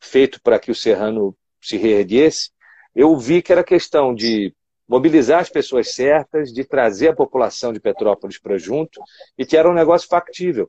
feito 0.00 0.40
para 0.42 0.58
que 0.58 0.70
o 0.70 0.74
Serrano 0.74 1.36
se 1.60 1.76
reerguesse, 1.76 2.50
eu 2.94 3.16
vi 3.16 3.42
que 3.42 3.52
era 3.52 3.62
questão 3.62 4.14
de 4.14 4.54
mobilizar 4.88 5.40
as 5.40 5.48
pessoas 5.48 5.94
certas, 5.94 6.52
de 6.52 6.64
trazer 6.64 7.08
a 7.08 7.14
população 7.14 7.72
de 7.72 7.78
Petrópolis 7.78 8.40
para 8.40 8.58
junto 8.58 9.00
e 9.38 9.46
que 9.46 9.56
era 9.56 9.70
um 9.70 9.74
negócio 9.74 10.08
factível. 10.08 10.68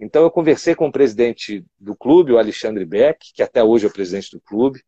Então 0.00 0.22
eu 0.22 0.30
conversei 0.30 0.74
com 0.74 0.86
o 0.86 0.92
presidente 0.92 1.64
do 1.78 1.96
clube, 1.96 2.32
o 2.32 2.38
Alexandre 2.38 2.84
Beck, 2.84 3.32
que 3.34 3.42
até 3.42 3.62
hoje 3.62 3.86
é 3.86 3.88
o 3.88 3.92
presidente 3.92 4.30
do 4.30 4.40
clube, 4.40 4.82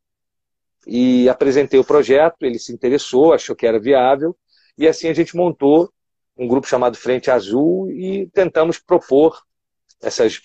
e 0.86 1.28
apresentei 1.28 1.78
o 1.78 1.84
projeto, 1.84 2.42
ele 2.42 2.58
se 2.58 2.72
interessou, 2.72 3.32
achou 3.32 3.54
que 3.54 3.66
era 3.66 3.78
viável, 3.78 4.36
e 4.76 4.88
assim 4.88 5.08
a 5.08 5.14
gente 5.14 5.36
montou 5.36 5.92
um 6.36 6.48
grupo 6.48 6.66
chamado 6.66 6.96
Frente 6.96 7.30
Azul 7.30 7.90
e 7.90 8.28
tentamos 8.32 8.78
propor 8.78 9.40
essas 10.02 10.40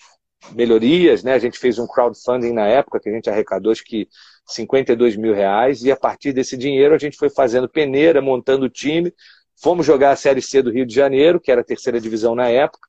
melhorias, 0.52 1.22
né? 1.24 1.34
A 1.34 1.38
gente 1.38 1.58
fez 1.58 1.78
um 1.78 1.86
crowdfunding 1.86 2.52
na 2.52 2.66
época 2.66 3.00
que 3.00 3.08
a 3.08 3.12
gente 3.12 3.28
arrecadou 3.28 3.72
acho 3.72 3.84
que 3.84 4.08
52 4.46 5.16
mil 5.16 5.34
reais, 5.34 5.82
e 5.82 5.90
a 5.90 5.96
partir 5.96 6.32
desse 6.32 6.56
dinheiro 6.56 6.94
a 6.94 6.98
gente 6.98 7.16
foi 7.16 7.28
fazendo 7.28 7.68
peneira, 7.68 8.22
montando 8.22 8.66
o 8.66 8.70
time, 8.70 9.12
fomos 9.60 9.84
jogar 9.84 10.12
a 10.12 10.16
Série 10.16 10.40
C 10.40 10.62
do 10.62 10.70
Rio 10.70 10.86
de 10.86 10.94
Janeiro, 10.94 11.40
que 11.40 11.50
era 11.50 11.60
a 11.60 11.64
terceira 11.64 12.00
divisão 12.00 12.34
na 12.34 12.48
época, 12.48 12.88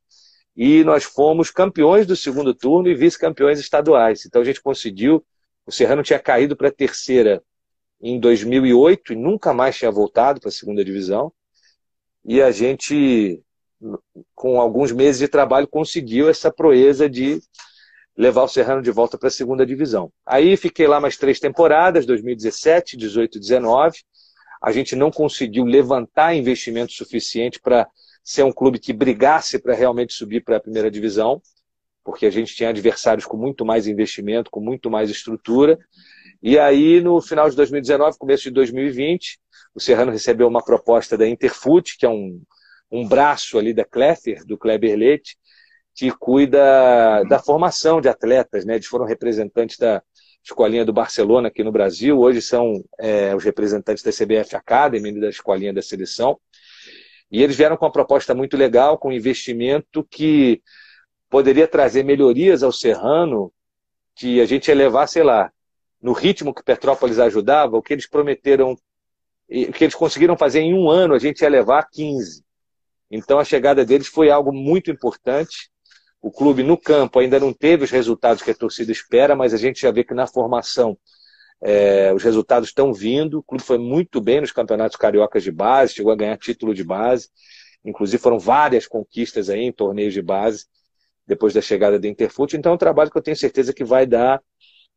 e 0.56 0.84
nós 0.84 1.04
fomos 1.04 1.50
campeões 1.50 2.06
do 2.06 2.16
segundo 2.16 2.54
turno 2.54 2.88
e 2.88 2.94
vice-campeões 2.94 3.58
estaduais. 3.58 4.24
Então 4.26 4.40
a 4.40 4.44
gente 4.44 4.60
conseguiu, 4.62 5.24
o 5.70 5.72
Serrano 5.72 6.02
tinha 6.02 6.18
caído 6.18 6.56
para 6.56 6.66
a 6.66 6.72
terceira 6.72 7.40
em 8.02 8.18
2008 8.18 9.12
e 9.12 9.16
nunca 9.16 9.54
mais 9.54 9.76
tinha 9.76 9.90
voltado 9.90 10.40
para 10.40 10.48
a 10.48 10.52
segunda 10.52 10.84
divisão, 10.84 11.32
e 12.24 12.42
a 12.42 12.50
gente, 12.50 13.40
com 14.34 14.60
alguns 14.60 14.90
meses 14.90 15.20
de 15.20 15.28
trabalho, 15.28 15.68
conseguiu 15.68 16.28
essa 16.28 16.52
proeza 16.52 17.08
de 17.08 17.40
levar 18.16 18.42
o 18.42 18.48
Serrano 18.48 18.82
de 18.82 18.90
volta 18.90 19.16
para 19.16 19.28
a 19.28 19.30
segunda 19.30 19.64
divisão. 19.64 20.12
Aí 20.26 20.56
fiquei 20.56 20.88
lá 20.88 20.98
mais 21.00 21.16
três 21.16 21.38
temporadas, 21.38 22.04
2017, 22.04 22.96
18, 22.96 23.38
19. 23.38 24.00
A 24.60 24.72
gente 24.72 24.96
não 24.96 25.10
conseguiu 25.10 25.64
levantar 25.64 26.34
investimento 26.34 26.92
suficiente 26.92 27.60
para 27.60 27.88
ser 28.24 28.42
um 28.42 28.52
clube 28.52 28.80
que 28.80 28.92
brigasse 28.92 29.58
para 29.58 29.72
realmente 29.72 30.14
subir 30.14 30.42
para 30.42 30.56
a 30.56 30.60
primeira 30.60 30.90
divisão, 30.90 31.40
porque 32.04 32.26
a 32.26 32.30
gente 32.30 32.54
tinha 32.54 32.70
adversários 32.70 33.26
com 33.26 33.36
muito 33.36 33.64
mais 33.64 33.86
investimento, 33.86 34.50
com 34.50 34.60
muito 34.60 34.90
mais 34.90 35.10
estrutura. 35.10 35.78
E 36.42 36.58
aí, 36.58 37.00
no 37.00 37.20
final 37.20 37.48
de 37.48 37.56
2019, 37.56 38.18
começo 38.18 38.44
de 38.44 38.50
2020, 38.50 39.38
o 39.74 39.80
Serrano 39.80 40.10
recebeu 40.10 40.48
uma 40.48 40.64
proposta 40.64 41.16
da 41.16 41.28
Interfoot, 41.28 41.96
que 41.98 42.06
é 42.06 42.08
um, 42.08 42.42
um 42.90 43.06
braço 43.06 43.58
ali 43.58 43.72
da 43.72 43.84
Kleffer, 43.84 44.44
do 44.44 44.58
Kleber 44.58 44.96
Leite, 44.96 45.36
que 45.94 46.10
cuida 46.10 47.22
da 47.28 47.38
formação 47.38 48.00
de 48.00 48.08
atletas, 48.08 48.64
né? 48.64 48.74
Eles 48.76 48.86
foram 48.86 49.04
representantes 49.04 49.76
da 49.76 50.02
Escolinha 50.42 50.84
do 50.84 50.92
Barcelona 50.92 51.48
aqui 51.48 51.62
no 51.62 51.70
Brasil, 51.70 52.18
hoje 52.18 52.40
são 52.40 52.82
é, 52.98 53.34
os 53.36 53.44
representantes 53.44 54.02
da 54.02 54.10
CBF 54.10 54.56
Academy, 54.56 55.20
da 55.20 55.28
Escolinha 55.28 55.72
da 55.72 55.82
Seleção. 55.82 56.38
E 57.30 57.42
eles 57.42 57.56
vieram 57.56 57.76
com 57.76 57.84
uma 57.84 57.92
proposta 57.92 58.34
muito 58.34 58.56
legal, 58.56 58.98
com 58.98 59.10
um 59.10 59.12
investimento 59.12 60.04
que 60.10 60.62
poderia 61.30 61.68
trazer 61.68 62.02
melhorias 62.02 62.64
ao 62.64 62.72
Serrano, 62.72 63.52
que 64.16 64.40
a 64.40 64.44
gente 64.44 64.68
ia 64.68 64.74
levar, 64.74 65.06
sei 65.06 65.22
lá, 65.22 65.50
no 66.02 66.12
ritmo 66.12 66.52
que 66.52 66.62
Petrópolis 66.62 67.18
ajudava, 67.18 67.76
o 67.76 67.82
que 67.82 67.94
eles 67.94 68.08
prometeram, 68.08 68.72
o 68.72 69.72
que 69.72 69.84
eles 69.84 69.94
conseguiram 69.94 70.36
fazer 70.36 70.60
em 70.60 70.74
um 70.74 70.90
ano, 70.90 71.14
a 71.14 71.18
gente 71.18 71.40
ia 71.40 71.48
levar 71.48 71.88
15. 71.88 72.44
Então 73.10 73.38
a 73.38 73.44
chegada 73.44 73.84
deles 73.84 74.08
foi 74.08 74.30
algo 74.30 74.52
muito 74.52 74.90
importante. 74.90 75.70
O 76.20 76.30
clube 76.30 76.62
no 76.62 76.76
campo 76.76 77.18
ainda 77.18 77.38
não 77.38 77.52
teve 77.52 77.84
os 77.84 77.90
resultados 77.90 78.42
que 78.42 78.50
a 78.50 78.54
torcida 78.54 78.90
espera, 78.90 79.36
mas 79.36 79.54
a 79.54 79.56
gente 79.56 79.80
já 79.80 79.90
vê 79.90 80.04
que 80.04 80.14
na 80.14 80.26
formação 80.26 80.98
é, 81.62 82.12
os 82.12 82.22
resultados 82.22 82.68
estão 82.68 82.92
vindo. 82.92 83.38
O 83.38 83.42
clube 83.42 83.62
foi 83.62 83.78
muito 83.78 84.20
bem 84.20 84.40
nos 84.40 84.52
campeonatos 84.52 84.96
cariocas 84.96 85.42
de 85.42 85.52
base, 85.52 85.94
chegou 85.94 86.12
a 86.12 86.16
ganhar 86.16 86.36
título 86.36 86.74
de 86.74 86.84
base. 86.84 87.28
Inclusive 87.84 88.22
foram 88.22 88.38
várias 88.38 88.86
conquistas 88.86 89.48
aí 89.48 89.60
em 89.60 89.72
torneios 89.72 90.12
de 90.12 90.22
base 90.22 90.66
depois 91.30 91.54
da 91.54 91.62
chegada 91.62 91.98
do 91.98 92.06
Interfoot. 92.08 92.56
Então 92.56 92.72
é 92.72 92.74
um 92.74 92.78
trabalho 92.78 93.10
que 93.10 93.16
eu 93.16 93.22
tenho 93.22 93.36
certeza 93.36 93.72
que 93.72 93.84
vai 93.84 94.04
dar 94.04 94.42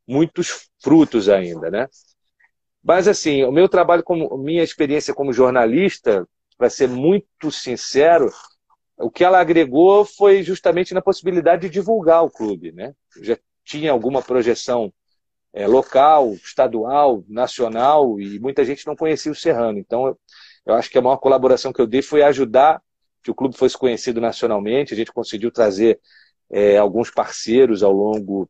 muitos 0.08 0.68
frutos 0.82 1.30
ainda, 1.30 1.70
né? 1.70 1.88
Mas 2.84 3.08
assim, 3.08 3.44
o 3.44 3.52
meu 3.52 3.70
trabalho, 3.70 4.04
como 4.04 4.36
minha 4.38 4.64
experiência 4.64 5.14
como 5.14 5.32
jornalista, 5.32 6.28
para 6.58 6.70
ser 6.70 6.90
muito 6.90 7.52
sincero, 7.52 8.30
o 8.98 9.10
que 9.10 9.24
ela 9.24 9.40
agregou 9.40 10.04
foi 10.04 10.44
justamente 10.44 10.94
na 10.94 11.02
possibilidade 11.02 11.62
de 11.62 11.70
divulgar 11.70 12.24
o 12.24 12.32
clube. 12.32 12.72
Né? 12.72 12.94
Já 13.22 13.38
tinha 13.64 13.92
alguma 13.92 14.22
projeção 14.22 14.92
é, 15.54 15.68
local, 15.68 16.34
estadual, 16.34 17.24
nacional, 17.30 18.20
e 18.20 18.40
muita 18.40 18.66
gente 18.66 18.86
não 18.88 18.96
conhecia 18.96 19.32
o 19.32 19.36
Serrano. 19.36 19.78
Então, 19.78 20.08
eu, 20.08 20.20
eu 20.66 20.74
acho 20.74 20.90
que 20.90 20.98
a 20.98 21.02
maior 21.02 21.18
colaboração 21.18 21.72
que 21.72 21.80
eu 21.80 21.88
dei 21.88 22.02
foi 22.02 22.24
ajudar 22.24 22.82
que 23.24 23.32
o 23.32 23.36
clube 23.36 23.58
fosse 23.58 23.78
conhecido 23.78 24.20
nacionalmente. 24.20 24.94
A 24.94 24.98
gente 24.98 25.14
conseguiu 25.14 25.50
trazer 25.50 26.00
é, 26.50 26.78
alguns 26.78 27.10
parceiros 27.10 27.84
ao 27.84 27.92
longo 27.92 28.50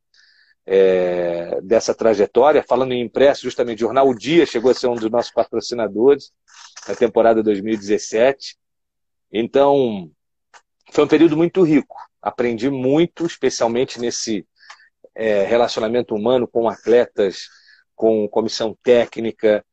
é, 0.65 1.59
dessa 1.61 1.93
trajetória. 1.93 2.63
Falando 2.63 2.93
em 2.93 3.01
impresso, 3.01 3.43
justamente, 3.43 3.79
o 3.79 3.87
Jornal 3.87 4.07
O 4.07 4.15
Dia 4.15 4.45
chegou 4.45 4.71
a 4.71 4.73
ser 4.73 4.87
um 4.87 4.95
dos 4.95 5.09
nossos 5.09 5.31
patrocinadores 5.31 6.31
na 6.87 6.95
temporada 6.95 7.43
2017. 7.43 8.57
Então, 9.31 10.09
foi 10.91 11.03
um 11.03 11.07
período 11.07 11.35
muito 11.35 11.63
rico. 11.63 11.95
Aprendi 12.21 12.69
muito, 12.69 13.25
especialmente 13.25 13.99
nesse 13.99 14.45
é, 15.15 15.43
relacionamento 15.43 16.15
humano 16.15 16.47
com 16.47 16.67
atletas, 16.69 17.47
com 17.95 18.27
comissão 18.27 18.77
técnica. 18.83 19.65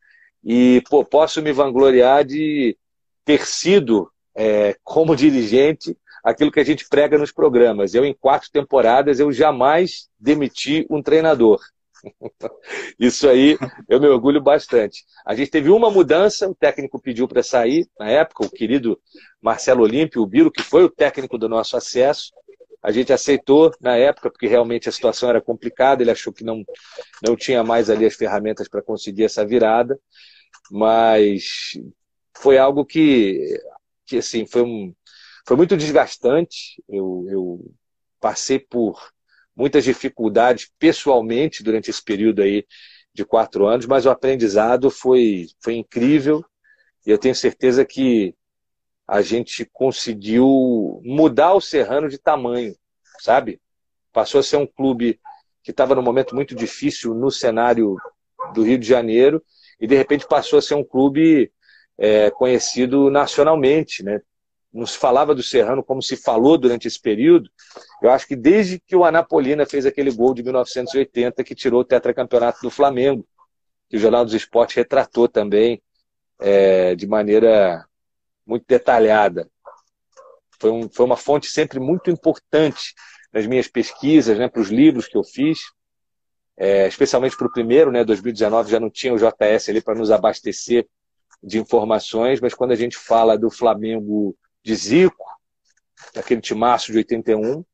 E 0.43 0.83
pô, 0.89 1.05
posso 1.05 1.43
me 1.43 1.53
vangloriar 1.53 2.25
de 2.25 2.77
ter 3.25 3.47
sido, 3.47 4.11
é, 4.35 4.77
como 4.83 5.15
dirigente, 5.17 5.97
aquilo 6.25 6.51
que 6.53 6.61
a 6.61 6.65
gente 6.65 6.89
prega 6.89 7.19
nos 7.19 7.33
programas. 7.33 7.95
Eu, 7.95 8.05
em 8.05 8.15
quatro 8.15 8.51
temporadas, 8.51 9.21
eu 9.21 9.33
jamais 9.33 10.09
demiti 10.19 10.87
um 10.91 11.03
treinador. 11.03 11.61
Isso 12.99 13.29
aí 13.29 13.59
eu 13.89 14.01
me 14.01 14.07
orgulho 14.07 14.41
bastante. 14.41 15.05
A 15.25 15.35
gente 15.35 15.51
teve 15.51 15.71
uma 15.71 15.91
mudança, 15.91 16.49
o 16.49 16.55
técnico 16.55 17.01
pediu 17.01 17.29
para 17.29 17.43
sair, 17.43 17.87
na 17.99 18.09
época, 18.09 18.45
o 18.45 18.51
querido 18.51 18.99
Marcelo 19.41 19.83
Olímpio, 19.83 20.23
o 20.23 20.27
Biro, 20.27 20.51
que 20.51 20.63
foi 20.63 20.85
o 20.85 20.91
técnico 20.91 21.39
do 21.39 21.49
nosso 21.49 21.77
acesso. 21.77 22.31
A 22.83 22.91
gente 22.91 23.13
aceitou 23.13 23.71
na 23.81 23.97
época, 23.97 24.31
porque 24.31 24.47
realmente 24.47 24.89
a 24.89 24.93
situação 24.93 25.29
era 25.29 25.41
complicada, 25.41 26.03
ele 26.03 26.11
achou 26.11 26.33
que 26.33 26.43
não, 26.43 26.65
não 27.27 27.37
tinha 27.37 27.63
mais 27.63 27.91
ali 27.91 28.07
as 28.07 28.15
ferramentas 28.15 28.69
para 28.69 28.83
conseguir 28.83 29.25
essa 29.25 29.45
virada, 29.45 29.99
mas 30.71 31.73
foi 32.39 32.57
algo 32.57 32.87
que, 32.87 33.61
que 34.07 34.19
assim, 34.19 34.47
foi, 34.47 34.63
um, 34.63 34.95
foi 35.51 35.57
muito 35.57 35.77
desgastante. 35.77 36.81
Eu, 36.89 37.27
eu 37.29 37.75
passei 38.21 38.57
por 38.57 39.11
muitas 39.57 39.83
dificuldades 39.83 40.71
pessoalmente 40.79 41.65
durante 41.65 41.91
esse 41.91 42.01
período 42.01 42.41
aí 42.41 42.65
de 43.13 43.25
quatro 43.25 43.67
anos, 43.67 43.85
mas 43.85 44.07
o 44.07 44.11
aprendizado 44.11 44.93
foi, 44.93 45.49
foi 45.61 45.75
incrível 45.75 46.45
e 47.05 47.11
eu 47.11 47.19
tenho 47.19 47.35
certeza 47.35 47.85
que 47.85 48.33
a 49.09 49.23
gente 49.23 49.69
conseguiu 49.73 51.03
mudar 51.05 51.55
o 51.55 51.61
Serrano 51.61 52.09
de 52.09 52.17
tamanho, 52.17 52.73
sabe? 53.19 53.61
Passou 54.13 54.39
a 54.39 54.45
ser 54.45 54.57
um 54.57 54.67
clube 54.69 55.19
que 55.65 55.73
estava 55.73 55.97
num 55.97 56.03
momento 56.03 56.33
muito 56.33 56.55
difícil 56.55 57.13
no 57.13 57.29
cenário 57.29 57.97
do 58.55 58.63
Rio 58.63 58.79
de 58.79 58.87
Janeiro 58.87 59.43
e 59.81 59.89
de 59.89 59.97
repente 59.97 60.29
passou 60.29 60.61
a 60.61 60.63
ser 60.63 60.75
um 60.75 60.85
clube 60.85 61.53
é, 61.99 62.31
conhecido 62.31 63.11
nacionalmente, 63.11 64.05
né? 64.05 64.21
Não 64.73 64.87
se 64.87 64.97
falava 64.97 65.35
do 65.35 65.43
Serrano 65.43 65.83
como 65.83 66.03
se 66.03 66.17
falou 66.17 66.57
durante 66.57 66.87
esse 66.87 67.01
período, 67.01 67.51
eu 68.03 68.11
acho 68.11 68.27
que 68.27 68.37
desde 68.37 68.79
que 68.79 68.95
o 68.95 69.05
Anapolina 69.05 69.67
fez 69.67 69.85
aquele 69.85 70.11
gol 70.11 70.33
de 70.33 70.43
1980 70.43 71.43
que 71.43 71.55
tirou 71.55 71.81
o 71.81 71.85
tetracampeonato 71.85 72.61
do 72.63 72.71
Flamengo, 72.71 73.27
que 73.89 73.97
o 73.97 74.01
Jornal 74.01 74.25
dos 74.25 74.35
Esportes 74.35 74.77
retratou 74.77 75.29
também 75.29 75.83
é, 76.39 76.95
de 76.95 77.07
maneira 77.07 77.85
muito 78.47 78.65
detalhada. 78.67 79.51
Foi, 80.61 80.71
um, 80.71 80.89
foi 80.89 81.07
uma 81.07 81.17
fonte 81.17 81.47
sempre 81.49 81.81
muito 81.81 82.11
importante 82.11 82.95
nas 83.33 83.47
minhas 83.47 83.67
pesquisas, 83.67 84.39
né, 84.39 84.49
para 84.49 84.61
os 84.61 84.69
livros 84.69 85.07
que 85.07 85.17
eu 85.17 85.25
fiz, 85.25 85.61
é, 86.57 86.87
especialmente 86.87 87.37
para 87.37 87.47
o 87.47 87.53
primeiro, 87.53 87.91
né, 87.91 88.05
2019 88.05 88.71
já 88.71 88.79
não 88.79 88.91
tinha 88.91 89.15
o 89.15 89.19
JS 89.19 89.69
ali 89.69 89.81
para 89.81 89.95
nos 89.95 90.11
abastecer 90.11 90.87
de 91.43 91.59
informações, 91.59 92.41
mas 92.41 92.55
quando 92.55 92.73
a 92.73 92.77
gente 92.77 92.97
fala 92.97 93.39
do 93.39 93.51
Flamengo 93.51 94.37
de 94.63 94.75
Zico, 94.75 95.25
daquele 96.15 96.41
timaço 96.41 96.93
de 96.93 96.99
81. 96.99 97.65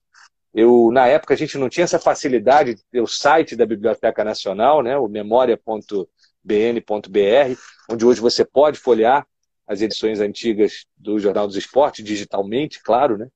Eu, 0.54 0.90
na 0.90 1.06
época, 1.06 1.34
a 1.34 1.36
gente 1.36 1.58
não 1.58 1.68
tinha 1.68 1.84
essa 1.84 1.98
facilidade 1.98 2.74
de 2.74 2.84
ter 2.90 3.00
o 3.00 3.06
site 3.06 3.54
da 3.54 3.66
Biblioteca 3.66 4.24
Nacional, 4.24 4.82
né, 4.82 4.96
o 4.96 5.08
memória.bn.br, 5.08 6.08
onde 7.90 8.06
hoje 8.06 8.20
você 8.20 8.44
pode 8.44 8.78
folhear 8.78 9.26
as 9.66 9.82
edições 9.82 10.20
antigas 10.20 10.86
do 10.96 11.18
Jornal 11.18 11.46
dos 11.46 11.56
Esportes, 11.56 12.04
digitalmente, 12.04 12.80
claro, 12.82 13.18
né? 13.18 13.28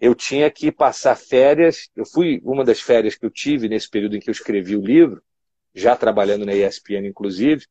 Eu 0.00 0.14
tinha 0.14 0.50
que 0.50 0.72
passar 0.72 1.16
férias, 1.16 1.88
eu 1.94 2.04
fui 2.04 2.40
uma 2.44 2.64
das 2.64 2.80
férias 2.80 3.14
que 3.14 3.24
eu 3.24 3.30
tive 3.30 3.68
nesse 3.68 3.88
período 3.88 4.16
em 4.16 4.20
que 4.20 4.30
eu 4.30 4.32
escrevi 4.32 4.76
o 4.76 4.80
livro, 4.80 5.22
já 5.74 5.96
trabalhando 5.96 6.44
na 6.44 6.54
ESPN, 6.54 7.06
inclusive, 7.06 7.66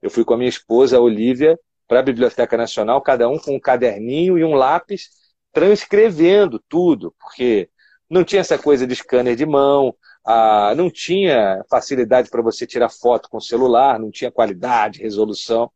eu 0.00 0.10
fui 0.10 0.24
com 0.24 0.34
a 0.34 0.36
minha 0.36 0.48
esposa, 0.48 0.96
a 0.96 1.00
Olivia, 1.00 1.58
para 1.92 2.00
a 2.00 2.02
Biblioteca 2.02 2.56
Nacional, 2.56 3.02
cada 3.02 3.28
um 3.28 3.38
com 3.38 3.54
um 3.54 3.60
caderninho 3.60 4.38
e 4.38 4.44
um 4.44 4.54
lápis, 4.54 5.10
transcrevendo 5.52 6.58
tudo, 6.66 7.14
porque 7.20 7.68
não 8.08 8.24
tinha 8.24 8.40
essa 8.40 8.56
coisa 8.56 8.86
de 8.86 8.96
scanner 8.96 9.36
de 9.36 9.44
mão, 9.44 9.94
ah, 10.24 10.72
não 10.74 10.88
tinha 10.88 11.62
facilidade 11.68 12.30
para 12.30 12.40
você 12.40 12.66
tirar 12.66 12.88
foto 12.88 13.28
com 13.28 13.38
celular, 13.38 13.98
não 13.98 14.10
tinha 14.10 14.30
qualidade, 14.32 15.02
resolução. 15.02 15.70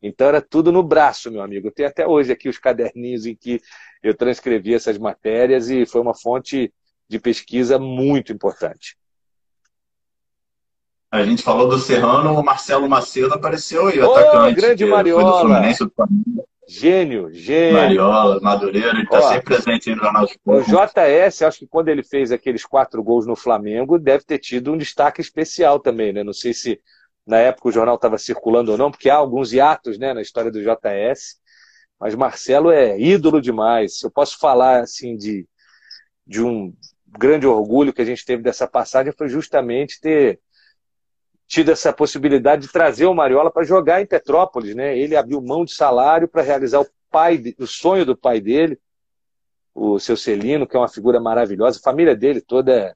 Então 0.00 0.28
era 0.28 0.40
tudo 0.40 0.72
no 0.72 0.82
braço, 0.82 1.30
meu 1.30 1.42
amigo. 1.42 1.68
Eu 1.68 1.72
tenho 1.72 1.90
até 1.90 2.06
hoje 2.06 2.32
aqui 2.32 2.48
os 2.48 2.56
caderninhos 2.56 3.26
em 3.26 3.36
que 3.36 3.60
eu 4.02 4.14
transcrevi 4.16 4.72
essas 4.72 4.96
matérias 4.96 5.68
e 5.68 5.84
foi 5.84 6.00
uma 6.00 6.14
fonte 6.14 6.72
de 7.06 7.20
pesquisa 7.20 7.78
muito 7.78 8.32
importante. 8.32 8.97
A 11.10 11.22
gente 11.22 11.42
falou 11.42 11.68
do 11.68 11.78
Serrano, 11.78 12.38
o 12.38 12.44
Marcelo 12.44 12.88
Macedo 12.88 13.32
apareceu 13.32 13.86
aí, 13.86 13.98
o 13.98 14.12
atacante. 14.12 14.54
grande 14.54 14.84
Mariola. 14.84 15.62
Gênio, 16.68 17.32
gênio. 17.32 17.78
Mariola, 17.78 18.38
Madureira, 18.42 18.90
ele 18.90 19.04
está 19.04 19.22
sempre 19.22 19.56
presente 19.56 19.90
no 19.90 20.02
Jornal 20.02 20.26
de 20.26 20.38
O 20.44 20.60
JS, 20.60 21.40
acho 21.42 21.60
que 21.60 21.66
quando 21.66 21.88
ele 21.88 22.02
fez 22.02 22.30
aqueles 22.30 22.66
quatro 22.66 23.02
gols 23.02 23.26
no 23.26 23.34
Flamengo, 23.34 23.98
deve 23.98 24.22
ter 24.24 24.38
tido 24.38 24.70
um 24.70 24.76
destaque 24.76 25.22
especial 25.22 25.80
também, 25.80 26.12
né? 26.12 26.22
Não 26.22 26.34
sei 26.34 26.52
se 26.52 26.78
na 27.26 27.38
época 27.38 27.68
o 27.68 27.72
jornal 27.72 27.94
estava 27.94 28.18
circulando 28.18 28.72
ou 28.72 28.76
não, 28.76 28.90
porque 28.90 29.08
há 29.08 29.16
alguns 29.16 29.50
hiatos 29.50 29.98
né, 29.98 30.12
na 30.12 30.20
história 30.20 30.50
do 30.50 30.60
JS. 30.60 31.38
Mas 31.98 32.14
Marcelo 32.14 32.70
é 32.70 33.00
ídolo 33.00 33.40
demais. 33.40 34.02
Eu 34.02 34.10
posso 34.10 34.38
falar 34.38 34.80
assim 34.80 35.16
de, 35.16 35.46
de 36.26 36.42
um 36.42 36.72
grande 37.06 37.46
orgulho 37.46 37.94
que 37.94 38.02
a 38.02 38.04
gente 38.04 38.26
teve 38.26 38.42
dessa 38.42 38.66
passagem 38.66 39.12
foi 39.12 39.28
justamente 39.28 40.00
ter 40.00 40.38
tido 41.48 41.72
essa 41.72 41.92
possibilidade 41.94 42.66
de 42.66 42.72
trazer 42.72 43.06
o 43.06 43.14
Mariola 43.14 43.50
para 43.50 43.64
jogar 43.64 44.02
em 44.02 44.06
Petrópolis, 44.06 44.74
né? 44.74 44.96
Ele 44.96 45.16
abriu 45.16 45.40
mão 45.40 45.64
de 45.64 45.72
salário 45.72 46.28
para 46.28 46.42
realizar 46.42 46.80
o 46.80 46.86
pai, 47.10 47.42
o 47.58 47.66
sonho 47.66 48.04
do 48.04 48.14
pai 48.14 48.38
dele, 48.38 48.78
o 49.74 49.98
seu 49.98 50.14
Celino, 50.14 50.66
que 50.66 50.76
é 50.76 50.78
uma 50.78 50.88
figura 50.88 51.18
maravilhosa. 51.18 51.78
A 51.78 51.82
família 51.82 52.14
dele 52.14 52.42
toda 52.42 52.72
é, 52.72 52.94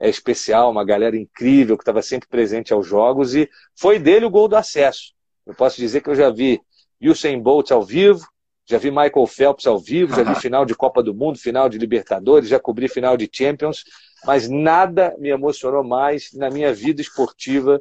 é 0.00 0.08
especial, 0.08 0.72
uma 0.72 0.84
galera 0.84 1.16
incrível 1.16 1.76
que 1.76 1.82
estava 1.82 2.02
sempre 2.02 2.28
presente 2.28 2.72
aos 2.72 2.84
jogos 2.84 3.36
e 3.36 3.48
foi 3.76 4.00
dele 4.00 4.26
o 4.26 4.30
gol 4.30 4.48
do 4.48 4.56
acesso. 4.56 5.14
Eu 5.46 5.54
posso 5.54 5.76
dizer 5.76 6.00
que 6.00 6.10
eu 6.10 6.16
já 6.16 6.30
vi 6.30 6.60
Usain 7.00 7.40
Bolt 7.40 7.70
ao 7.70 7.84
vivo, 7.84 8.26
já 8.66 8.78
vi 8.78 8.90
Michael 8.90 9.26
Phelps 9.26 9.66
ao 9.66 9.78
vivo, 9.78 10.14
já 10.14 10.22
vi 10.22 10.34
final 10.40 10.64
de 10.64 10.74
Copa 10.74 11.02
do 11.02 11.14
Mundo, 11.14 11.38
final 11.38 11.68
de 11.68 11.78
Libertadores, 11.78 12.48
já 12.48 12.58
cobri 12.58 12.88
final 12.88 13.16
de 13.16 13.28
Champions, 13.30 13.84
mas 14.24 14.48
nada 14.48 15.14
me 15.18 15.28
emocionou 15.28 15.84
mais 15.84 16.32
na 16.32 16.50
minha 16.50 16.72
vida 16.72 17.00
esportiva 17.00 17.80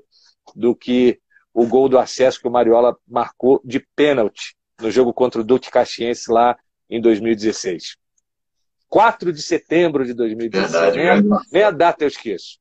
do 0.55 0.75
que 0.75 1.19
o 1.53 1.65
gol 1.65 1.87
do 1.87 1.97
acesso 1.97 2.41
que 2.41 2.47
o 2.47 2.51
Mariola 2.51 2.97
marcou 3.07 3.61
de 3.63 3.79
pênalti 3.95 4.55
no 4.81 4.91
jogo 4.91 5.13
contra 5.13 5.39
o 5.39 5.43
Duque 5.43 5.71
Caxiense 5.71 6.31
lá 6.31 6.57
em 6.89 6.99
2016. 6.99 7.95
4 8.89 9.31
de 9.31 9.41
setembro 9.41 10.05
de 10.05 10.13
2016. 10.13 10.71
Verdade, 10.71 10.97
nem, 10.97 11.09
a, 11.09 11.41
nem 11.51 11.63
a 11.63 11.71
data 11.71 12.03
eu 12.03 12.07
esqueço. 12.07 12.59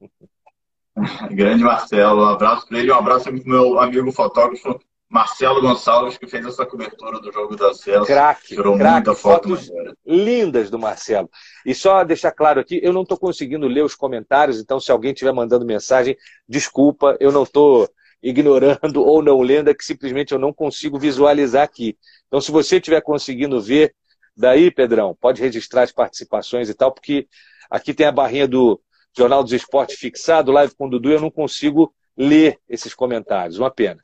Grande 1.30 1.62
Marcelo, 1.62 2.22
um 2.22 2.28
abraço 2.28 2.66
para 2.66 2.78
ele, 2.78 2.92
um 2.92 2.96
abraço 2.96 3.24
para 3.24 3.32
meu 3.44 3.78
amigo 3.78 4.12
fotógrafo 4.12 4.80
Marcelo 5.12 5.60
Gonçalves, 5.60 6.16
que 6.16 6.26
fez 6.26 6.46
essa 6.46 6.64
cobertura 6.64 7.20
do 7.20 7.30
jogo 7.30 7.54
da 7.54 7.74
Celso. 7.74 8.06
Craque, 8.06 8.54
tirou 8.54 8.78
craque, 8.78 8.94
muita 8.94 9.14
foto 9.14 9.50
fotos 9.50 9.70
lindas 10.06 10.70
do 10.70 10.78
Marcelo. 10.78 11.28
E 11.66 11.74
só 11.74 12.02
deixar 12.02 12.32
claro 12.32 12.58
aqui, 12.58 12.80
eu 12.82 12.94
não 12.94 13.02
estou 13.02 13.18
conseguindo 13.18 13.68
ler 13.68 13.84
os 13.84 13.94
comentários, 13.94 14.58
então 14.58 14.80
se 14.80 14.90
alguém 14.90 15.12
estiver 15.12 15.32
mandando 15.32 15.66
mensagem, 15.66 16.16
desculpa, 16.48 17.14
eu 17.20 17.30
não 17.30 17.42
estou 17.42 17.90
ignorando 18.22 19.02
ou 19.04 19.22
não 19.22 19.42
lendo, 19.42 19.68
é 19.68 19.74
que 19.74 19.84
simplesmente 19.84 20.32
eu 20.32 20.38
não 20.38 20.50
consigo 20.50 20.98
visualizar 20.98 21.62
aqui. 21.62 21.94
Então, 22.26 22.40
se 22.40 22.50
você 22.50 22.76
estiver 22.76 23.02
conseguindo 23.02 23.60
ver, 23.60 23.94
daí, 24.34 24.70
Pedrão, 24.70 25.14
pode 25.20 25.42
registrar 25.42 25.82
as 25.82 25.92
participações 25.92 26.70
e 26.70 26.74
tal, 26.74 26.90
porque 26.90 27.28
aqui 27.70 27.92
tem 27.92 28.06
a 28.06 28.12
barrinha 28.12 28.48
do 28.48 28.80
Jornal 29.14 29.42
dos 29.42 29.52
Esportes 29.52 29.98
fixado, 29.98 30.52
live 30.52 30.74
com 30.74 30.86
o 30.86 30.90
Dudu, 30.90 31.10
e 31.10 31.12
eu 31.12 31.20
não 31.20 31.30
consigo 31.30 31.92
ler 32.16 32.58
esses 32.66 32.94
comentários. 32.94 33.58
Uma 33.58 33.70
pena. 33.70 34.00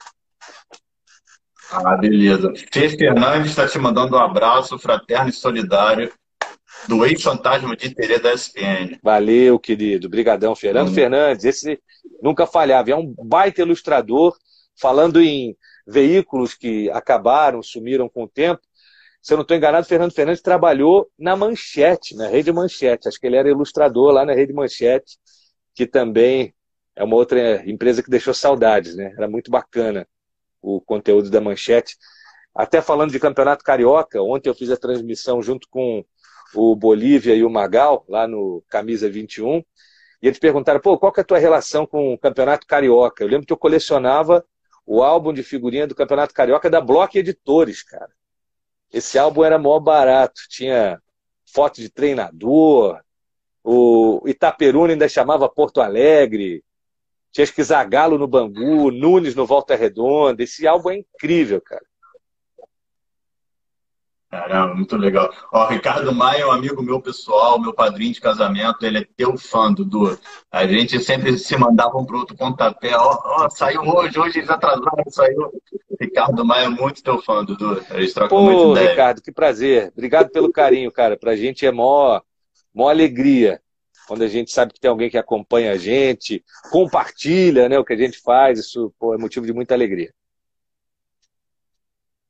Ah, 1.71 1.97
beleza. 1.97 2.53
Fê 2.73 2.89
Fernandes 2.89 3.51
está 3.51 3.67
te 3.67 3.79
mandando 3.79 4.17
um 4.17 4.19
abraço 4.19 4.79
fraterno 4.79 5.29
e 5.29 5.33
solidário 5.33 6.11
do 6.87 7.05
ex-fantasma 7.05 7.77
de 7.77 7.95
Terê 7.95 8.19
da 8.19 8.33
SPN. 8.33 8.99
Valeu, 9.03 9.59
querido. 9.59 10.07
Obrigadão, 10.07 10.55
Fernando 10.55 10.89
hum. 10.89 10.95
Fernandes. 10.95 11.45
Esse 11.45 11.79
nunca 12.23 12.47
falhava. 12.47 12.91
É 12.91 12.97
um 12.97 13.15
baita 13.23 13.63
ilustrador, 13.63 14.37
falando 14.81 15.21
em 15.21 15.57
veículos 15.87 16.55
que 16.55 16.91
acabaram, 16.91 17.63
sumiram 17.63 18.09
com 18.09 18.25
o 18.25 18.29
tempo. 18.29 18.61
Se 19.21 19.35
eu 19.35 19.37
não 19.37 19.43
estou 19.43 19.57
enganado, 19.57 19.87
Fernando 19.87 20.13
Fernandes 20.13 20.43
trabalhou 20.43 21.11
na 21.19 21.37
Manchete, 21.37 22.15
na 22.15 22.29
Rede 22.29 22.53
Manchete. 22.53 23.09
Acho 23.09 23.21
que 23.21 23.27
ele 23.27 23.37
era 23.37 23.49
ilustrador 23.49 24.13
lá 24.13 24.25
na 24.25 24.33
Rede 24.33 24.53
Manchete, 24.53 25.19
que 25.75 25.87
também 25.87 26.55
é 26.97 27.05
uma 27.05 27.17
outra 27.17 27.69
empresa 27.69 28.03
que 28.03 28.11
deixou 28.11 28.33
saudades, 28.33 28.97
né? 28.97 29.13
Era 29.17 29.29
muito 29.29 29.51
bacana 29.51 30.07
o 30.61 30.81
conteúdo 30.81 31.31
da 31.31 31.41
manchete. 31.41 31.97
Até 32.55 32.81
falando 32.81 33.13
de 33.13 33.21
campeonato 33.21 33.65
carioca, 33.65 34.23
ontem 34.23 34.49
eu 34.49 34.55
fiz 34.55 34.71
a 34.71 34.77
transmissão 34.77 35.43
junto 35.43 35.69
com 35.69 36.05
o 36.55 36.75
Bolívia 36.75 37.35
e 37.35 37.45
o 37.45 37.51
Magal, 37.51 38.05
lá 38.09 38.27
no 38.27 38.63
Camisa 38.69 39.09
21, 39.09 39.59
e 40.21 40.27
eles 40.27 40.39
perguntaram, 40.39 40.81
pô, 40.81 40.99
qual 40.99 41.13
que 41.13 41.21
é 41.21 41.23
a 41.23 41.27
tua 41.27 41.39
relação 41.39 41.87
com 41.87 42.15
o 42.15 42.19
campeonato 42.19 42.67
carioca? 42.67 43.23
Eu 43.23 43.29
lembro 43.29 43.47
que 43.47 43.53
eu 43.53 43.57
colecionava 43.57 44.45
o 44.85 45.03
álbum 45.03 45.33
de 45.33 45.43
figurinha 45.43 45.87
do 45.87 45.95
campeonato 45.95 46.35
carioca 46.35 46.69
da 46.69 46.81
Block 46.81 47.17
Editores, 47.17 47.83
cara. 47.83 48.11
Esse 48.93 49.19
álbum 49.19 49.45
era 49.45 49.59
mó 49.59 49.79
barato, 49.79 50.41
tinha 50.49 51.01
foto 51.53 51.81
de 51.81 51.91
treinador, 51.91 52.99
o 53.63 54.23
Itaperuna 54.27 54.95
ainda 54.95 55.09
chamava 55.09 55.49
Porto 55.49 55.81
Alegre, 55.81 56.65
tinha 57.45 57.55
que 57.55 57.63
Zagalo 57.63 58.19
no 58.19 58.27
Bangu, 58.27 58.91
Nunes 58.91 59.35
no 59.35 59.47
Volta 59.47 59.77
Redonda. 59.77 60.43
Esse 60.43 60.67
álbum 60.67 60.91
é 60.91 60.97
incrível, 60.99 61.61
cara. 61.61 61.85
Caramba, 64.29 64.75
muito 64.75 64.95
legal. 64.97 65.33
Ó, 65.53 65.67
Ricardo 65.69 66.13
Maia 66.13 66.43
é 66.43 66.47
um 66.47 66.51
amigo 66.51 66.83
meu 66.83 67.01
pessoal, 67.01 67.59
meu 67.59 67.73
padrinho 67.73 68.13
de 68.13 68.21
casamento, 68.21 68.85
ele 68.85 68.99
é 68.99 69.07
teu 69.17 69.39
fã, 69.39 69.73
Dudu. 69.73 70.19
A 70.53 70.67
gente 70.67 71.01
sempre 71.01 71.39
se 71.39 71.57
mandava 71.57 71.97
um 71.97 72.05
pro 72.05 72.19
outro 72.19 72.37
pontapé. 72.37 72.95
Ó, 72.95 73.19
ó, 73.25 73.49
saiu 73.49 73.81
hoje, 73.83 74.19
hoje 74.19 74.41
eles 74.41 74.51
atrasaram, 74.51 75.05
saiu. 75.09 75.51
Ricardo 75.99 76.45
Maia 76.45 76.67
é 76.67 76.69
muito 76.69 77.03
teu 77.03 77.23
fã, 77.23 77.43
Dudu. 77.43 77.83
A 77.89 78.01
gente 78.01 78.13
troca 78.13 78.29
Pô, 78.29 78.75
Ricardo, 78.75 79.23
que 79.23 79.33
prazer. 79.33 79.91
Obrigado 79.97 80.29
pelo 80.31 80.53
carinho, 80.53 80.93
cara. 80.93 81.17
Pra 81.17 81.35
gente 81.35 81.65
é 81.65 81.73
mó, 81.73 82.21
mó 82.75 82.91
alegria 82.91 83.63
quando 84.09 84.23
a 84.23 84.27
gente 84.27 84.51
sabe 84.51 84.73
que 84.73 84.81
tem 84.81 84.91
alguém 84.91 85.11
que 85.11 85.19
acompanha 85.19 85.73
a 85.73 85.77
gente, 85.77 86.43
compartilha 86.71 87.69
né, 87.69 87.79
o 87.79 87.85
que 87.85 87.93
a 87.93 87.97
gente 87.97 88.19
faz, 88.19 88.59
isso 88.59 88.91
pô, 88.99 89.15
é 89.15 89.19
motivo 89.19 89.45
de 89.45 89.53
muita 89.53 89.75
alegria. 89.75 90.11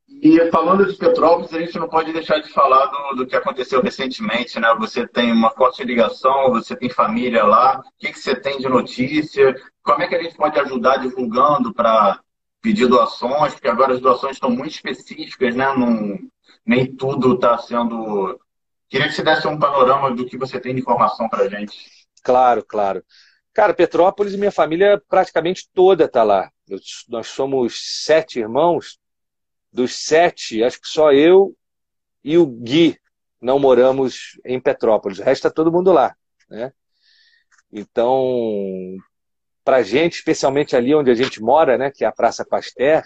E 0.08 0.50
falando 0.50 0.84
de 0.90 0.98
Petrópolis, 0.98 1.54
a 1.54 1.60
gente 1.60 1.78
não 1.78 1.88
pode 1.88 2.12
deixar 2.12 2.40
de 2.40 2.50
falar 2.50 2.86
do, 2.86 3.18
do 3.18 3.26
que 3.26 3.36
aconteceu 3.36 3.80
recentemente, 3.80 4.58
né? 4.58 4.74
Você 4.80 5.06
tem 5.06 5.30
uma 5.30 5.50
forte 5.50 5.84
ligação, 5.84 6.50
você 6.50 6.74
tem 6.74 6.90
família 6.90 7.44
lá, 7.44 7.78
o 7.78 7.82
que, 7.98 8.10
que 8.10 8.18
você 8.18 8.34
tem 8.34 8.58
de 8.58 8.68
notícia? 8.68 9.54
Como 9.82 10.02
é 10.02 10.08
que 10.08 10.16
a 10.16 10.22
gente 10.22 10.34
pode 10.34 10.58
ajudar 10.58 10.96
divulgando 10.96 11.72
para 11.72 12.18
pedir 12.60 12.88
doações? 12.88 13.52
Porque 13.52 13.68
agora 13.68 13.92
as 13.92 14.00
doações 14.00 14.32
estão 14.32 14.50
muito 14.50 14.72
específicas, 14.72 15.54
né? 15.54 15.72
Não, 15.76 16.18
nem 16.66 16.86
tudo 16.96 17.34
está 17.34 17.56
sendo 17.58 18.40
Queria 18.88 19.09
que 19.09 19.14
você 19.14 19.22
desse 19.22 19.46
um 19.46 19.59
panorama 19.59 20.14
do 20.14 20.27
que 20.27 20.38
você 20.38 20.59
tem 20.59 20.74
de 20.74 20.81
informação 20.81 21.29
para 21.29 21.48
gente. 21.48 21.77
Claro, 22.22 22.64
claro. 22.64 23.05
Cara, 23.53 23.74
Petrópolis, 23.74 24.35
minha 24.35 24.53
família 24.53 25.03
praticamente 25.09 25.68
toda 25.74 26.05
está 26.05 26.22
lá. 26.22 26.51
nós 27.09 27.27
somos 27.27 28.05
sete 28.05 28.38
irmãos. 28.38 28.98
Dos 29.70 29.92
sete, 29.92 30.64
acho 30.64 30.81
que 30.81 30.88
só 30.88 31.12
eu 31.12 31.55
e 32.24 32.38
o 32.38 32.46
Gui 32.46 32.98
não 33.40 33.59
moramos 33.59 34.38
em 34.44 34.59
Petrópolis. 34.59 35.18
O 35.18 35.22
resto 35.22 35.46
está 35.46 35.51
todo 35.51 35.70
mundo 35.70 35.92
lá. 35.92 36.16
Né? 36.48 36.72
Então, 37.70 38.96
para 39.62 39.83
gente, 39.83 40.14
especialmente 40.14 40.74
ali 40.74 40.94
onde 40.94 41.11
a 41.11 41.14
gente 41.14 41.42
mora, 41.42 41.77
né, 41.77 41.90
que 41.90 42.05
é 42.05 42.09
a 42.09 42.12
Praça 42.12 42.44
Pasteur, 42.44 43.03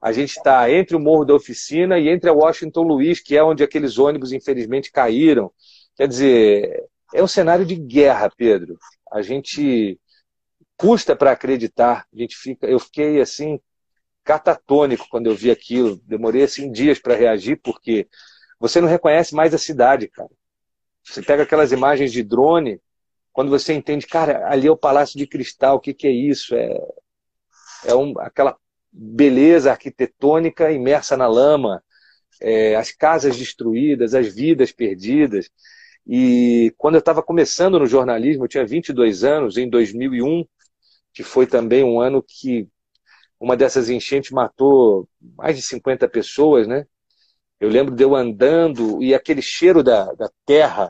a 0.00 0.12
gente 0.12 0.36
está 0.36 0.70
entre 0.70 0.96
o 0.96 1.00
Morro 1.00 1.24
da 1.24 1.34
Oficina 1.34 1.98
e 1.98 2.08
entre 2.08 2.30
a 2.30 2.32
Washington 2.32 2.82
Luiz, 2.82 3.20
que 3.20 3.36
é 3.36 3.42
onde 3.42 3.62
aqueles 3.62 3.98
ônibus, 3.98 4.32
infelizmente, 4.32 4.90
caíram. 4.90 5.52
Quer 5.96 6.08
dizer, 6.08 6.84
é 7.14 7.22
um 7.22 7.28
cenário 7.28 7.64
de 7.64 7.76
guerra, 7.76 8.30
Pedro. 8.30 8.78
A 9.12 9.22
gente 9.22 9.98
custa 10.76 11.16
para 11.16 11.32
acreditar. 11.32 12.06
A 12.12 12.18
gente 12.18 12.36
fica, 12.36 12.66
eu 12.66 12.78
fiquei 12.78 13.20
assim 13.20 13.60
catatônico 14.24 15.06
quando 15.10 15.26
eu 15.28 15.34
vi 15.34 15.50
aquilo. 15.50 16.00
Demorei 16.04 16.42
assim 16.42 16.70
dias 16.70 16.98
para 16.98 17.14
reagir 17.14 17.60
porque 17.62 18.08
você 18.58 18.80
não 18.80 18.88
reconhece 18.88 19.34
mais 19.34 19.54
a 19.54 19.58
cidade, 19.58 20.08
cara. 20.08 20.30
Você 21.04 21.22
pega 21.22 21.44
aquelas 21.44 21.70
imagens 21.70 22.12
de 22.12 22.22
drone, 22.22 22.80
quando 23.32 23.50
você 23.50 23.72
entende, 23.72 24.06
cara, 24.06 24.50
ali 24.50 24.66
é 24.66 24.70
o 24.70 24.76
Palácio 24.76 25.18
de 25.18 25.26
Cristal, 25.26 25.76
o 25.76 25.80
que, 25.80 25.94
que 25.94 26.06
é 26.06 26.10
isso? 26.10 26.54
É, 26.54 26.76
é 27.84 27.94
um, 27.94 28.18
aquela 28.18 28.56
beleza 28.96 29.70
arquitetônica 29.70 30.72
imersa 30.72 31.16
na 31.16 31.26
lama, 31.26 31.82
é, 32.40 32.74
as 32.76 32.90
casas 32.90 33.36
destruídas, 33.36 34.14
as 34.14 34.34
vidas 34.34 34.72
perdidas. 34.72 35.50
E 36.06 36.72
quando 36.78 36.94
eu 36.94 37.00
estava 37.00 37.22
começando 37.22 37.78
no 37.78 37.86
jornalismo, 37.86 38.44
eu 38.44 38.48
tinha 38.48 38.66
22 38.66 39.22
anos, 39.24 39.58
em 39.58 39.68
2001, 39.68 40.44
que 41.12 41.22
foi 41.22 41.46
também 41.46 41.84
um 41.84 42.00
ano 42.00 42.24
que 42.26 42.68
uma 43.38 43.56
dessas 43.56 43.90
enchentes 43.90 44.30
matou 44.30 45.08
mais 45.36 45.56
de 45.56 45.62
50 45.62 46.08
pessoas, 46.08 46.66
né? 46.66 46.86
Eu 47.60 47.68
lembro 47.68 47.94
de 47.94 48.02
eu 48.02 48.14
andando 48.14 49.02
e 49.02 49.14
aquele 49.14 49.42
cheiro 49.42 49.82
da, 49.82 50.12
da 50.14 50.30
terra 50.46 50.88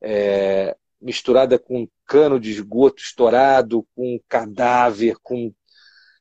é, 0.00 0.76
misturada 1.00 1.58
com 1.58 1.88
cano 2.06 2.40
de 2.40 2.50
esgoto 2.50 3.02
estourado, 3.02 3.86
com 3.94 4.18
cadáver, 4.28 5.16
com 5.22 5.52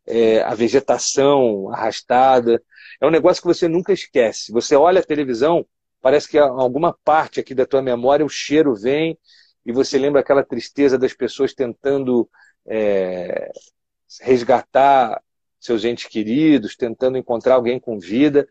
é, 0.08 0.41
a 0.41 0.53
vegetação 0.55 1.70
arrastada. 1.72 2.62
É 3.01 3.05
um 3.05 3.12
negócio 3.12 3.41
que 3.41 3.47
você 3.47 3.68
nunca 3.68 3.93
esquece. 3.93 4.51
Você 4.51 4.76
olha 4.76 5.01
a 5.01 5.03
televisão, 5.03 5.66
parece 6.01 6.30
que 6.30 6.38
alguma 6.38 6.97
parte 7.03 7.39
aqui 7.39 7.53
da 7.53 7.66
tua 7.66 7.82
memória 7.82 8.26
o 8.26 8.30
cheiro 8.30 8.74
vem 8.76 9.18
e 9.66 9.72
você 9.72 9.97
lembra 9.97 10.22
aquela 10.22 10.43
tristeza 10.43 10.97
das 10.97 11.14
pessoas 11.14 11.53
tentando 11.53 12.30
é, 12.66 13.51
resgatar 14.22 15.22
seus 15.60 15.84
entes 15.84 16.05
queridos, 16.05 16.76
tentando 16.76 17.18
encontrar 17.18 17.55
alguém 17.55 17.80
com 17.80 17.99
vida. 17.99 18.47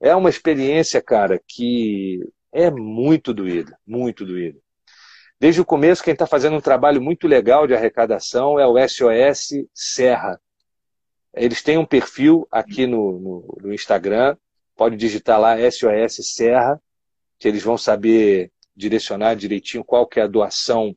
É 0.00 0.14
uma 0.14 0.28
experiência, 0.28 1.00
cara, 1.00 1.40
que 1.48 2.20
é 2.52 2.70
muito 2.70 3.32
doída, 3.32 3.78
muito 3.86 4.26
doída. 4.26 4.58
Desde 5.40 5.60
o 5.60 5.64
começo, 5.64 6.04
quem 6.04 6.12
está 6.12 6.26
fazendo 6.26 6.56
um 6.56 6.60
trabalho 6.60 7.00
muito 7.00 7.26
legal 7.26 7.66
de 7.66 7.74
arrecadação 7.74 8.60
é 8.60 8.66
o 8.66 8.76
SOS 8.78 9.66
Serra. 9.74 10.38
Eles 11.34 11.62
têm 11.62 11.78
um 11.78 11.86
perfil 11.86 12.46
aqui 12.50 12.86
no, 12.86 13.18
no, 13.18 13.58
no 13.62 13.74
Instagram, 13.74 14.36
pode 14.76 14.96
digitar 14.96 15.40
lá 15.40 15.56
SOS 15.58 16.34
Serra, 16.34 16.80
que 17.38 17.48
eles 17.48 17.62
vão 17.62 17.78
saber 17.78 18.50
direcionar 18.76 19.34
direitinho 19.34 19.84
qual 19.84 20.06
que 20.06 20.20
é 20.20 20.22
a 20.22 20.28
doação 20.28 20.96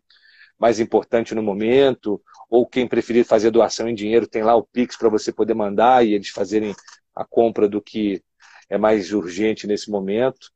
mais 0.58 0.80
importante 0.80 1.36
no 1.36 1.44
momento, 1.44 2.22
ou 2.50 2.66
quem 2.66 2.88
preferir 2.88 3.26
fazer 3.26 3.52
doação 3.52 3.90
em 3.90 3.96
dinheiro, 3.96 4.28
tem 4.28 4.44
lá 4.44 4.56
o 4.56 4.64
Pix 4.64 4.98
para 4.98 5.10
você 5.10 5.32
poder 5.32 5.54
mandar 5.54 6.06
e 6.06 6.14
eles 6.14 6.30
fazerem 6.30 6.74
a 7.14 7.26
compra 7.26 7.68
do 7.68 7.82
que 7.82 8.22
é 8.70 8.78
mais 8.78 9.14
urgente 9.14 9.68
nesse 9.68 9.90
momento. 9.90 10.52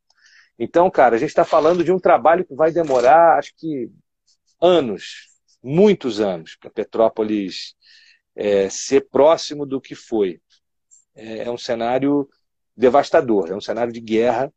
Então, 0.58 0.90
cara, 0.90 1.16
a 1.16 1.20
gente 1.20 1.30
está 1.30 1.46
falando 1.46 1.84
de 1.84 1.92
um 1.92 2.00
trabalho 2.00 2.46
que 2.46 2.56
vai 2.56 2.72
demorar, 2.72 3.38
acho 3.38 3.54
que 3.58 3.90
anos, 4.62 5.28
muitos 5.64 6.20
anos, 6.20 6.56
para 6.60 6.70
Petrópolis 6.70 7.76
é, 8.40 8.70
ser 8.70 9.10
próximo 9.10 9.66
do 9.66 9.82
que 9.82 9.96
foi. 9.96 10.42
É, 11.16 11.40
é 11.44 11.52
um 11.52 11.58
cenário 11.58 12.28
devastador, 12.76 13.52
é 13.52 13.56
um 13.56 13.62
cenário 13.62 13.92
de 13.92 14.00
guerra, 14.00 14.52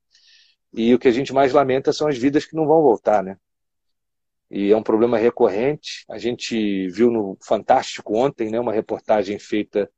e 0.73 0.95
o 0.95 0.99
que 0.99 1.09
a 1.09 1.13
gente 1.13 1.33
mais 1.33 1.53
lamenta 1.53 1.93
são 1.93 2.09
as 2.09 2.17
vidas 2.17 2.45
que 2.45 2.57
não 2.57 2.67
vão 2.67 2.83
voltar, 2.83 3.23
né? 3.23 3.37
e 4.53 4.71
é 4.71 4.77
um 4.77 4.83
problema 4.83 5.17
recorrente. 5.17 6.05
A 6.11 6.19
gente 6.19 6.87
viu 6.91 7.11
no 7.11 7.39
Fantástico 7.43 8.15
ontem, 8.15 8.51
né, 8.51 8.61
uma 8.61 8.73
reportagem 8.73 9.39
feita, 9.39 9.91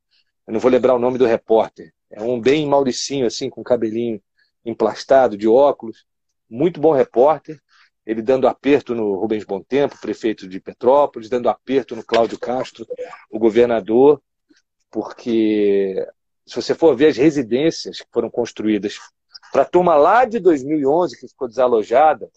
eu 0.47 0.53
não 0.53 0.61
vou 0.61 0.71
lembrar 0.71 0.95
o 0.95 0.99
nome 0.99 1.19
do 1.19 1.27
repórter, 1.27 1.93
é 2.09 2.23
um 2.23 2.41
bem 2.41 2.65
mauricinho, 2.65 3.27
assim, 3.27 3.51
com 3.51 3.65
cabelinho 3.65 4.23
emplastado, 4.65 5.37
de 5.37 5.49
óculos, 5.49 6.07
muito 6.49 6.81
bom 6.81 6.93
repórter, 6.93 7.61
ele 8.07 8.21
dando 8.21 8.47
aperto 8.47 8.95
no 8.95 9.15
Rubens 9.15 9.45
Tempo, 9.67 10.01
prefeito 10.01 10.47
de 10.47 10.61
Petrópolis, 10.61 11.29
dando 11.29 11.49
aperto 11.49 11.97
no 11.97 12.05
Cláudio 12.05 12.39
Castro, 12.39 12.87
o 13.31 13.39
governador, 13.39 14.21
porque 14.91 16.07
se 16.47 16.57
você 16.57 16.75
for 16.75 16.95
ver 16.95 17.09
as 17.09 17.17
residências 17.17 18.01
que 18.01 18.09
foram 18.13 18.31
construídas 18.31 18.99
para 19.53 19.63
a 19.63 19.67
turma 19.67 19.95
lá 19.95 20.25
de 20.25 20.39
2011, 20.39 21.19
que 21.19 21.29
ficou 21.29 21.49
desalojada, 21.49 22.31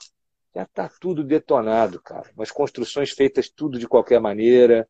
já 0.55 0.63
está 0.63 0.89
tudo 0.99 1.24
detonado, 1.24 2.01
cara. 2.01 2.30
Umas 2.36 2.51
construções 2.51 3.11
feitas 3.11 3.49
tudo 3.49 3.78
de 3.78 3.88
qualquer 3.88 4.20
maneira, 4.20 4.88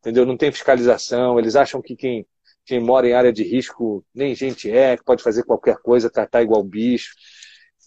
entendeu? 0.00 0.24
Não 0.24 0.36
tem 0.36 0.50
fiscalização. 0.50 1.38
Eles 1.38 1.54
acham 1.56 1.80
que 1.82 1.94
quem, 1.94 2.26
quem 2.64 2.80
mora 2.80 3.08
em 3.08 3.12
área 3.12 3.32
de 3.32 3.44
risco 3.44 4.04
nem 4.14 4.34
gente 4.34 4.70
é, 4.70 4.96
que 4.96 5.04
pode 5.04 5.22
fazer 5.22 5.44
qualquer 5.44 5.76
coisa, 5.76 6.10
tratar 6.10 6.42
igual 6.42 6.62
bicho. 6.62 7.14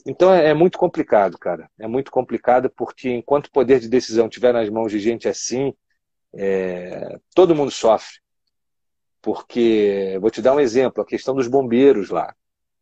Então 0.06 0.34
é, 0.34 0.50
é 0.50 0.54
muito 0.54 0.78
complicado, 0.78 1.38
cara. 1.38 1.70
É 1.80 1.88
muito 1.88 2.12
complicado 2.12 2.70
porque 2.70 3.10
enquanto 3.10 3.48
o 3.48 3.52
poder 3.52 3.80
de 3.80 3.89
decisão 3.89 4.28
estiver 4.28 4.54
nas 4.54 4.70
mãos 4.70 4.91
de 4.91 5.00
gente 5.00 5.28
assim, 5.28 5.74
é, 6.34 7.20
todo 7.34 7.56
mundo 7.56 7.72
sofre. 7.72 8.18
Porque, 9.22 10.18
vou 10.22 10.30
te 10.30 10.41
dar 10.41 10.54
um 10.54 10.60
exemplo, 10.60 11.02
a 11.02 11.06
questão 11.06 11.36
dos 11.36 11.48
bombeiros 11.48 12.10
lá. 12.10 12.34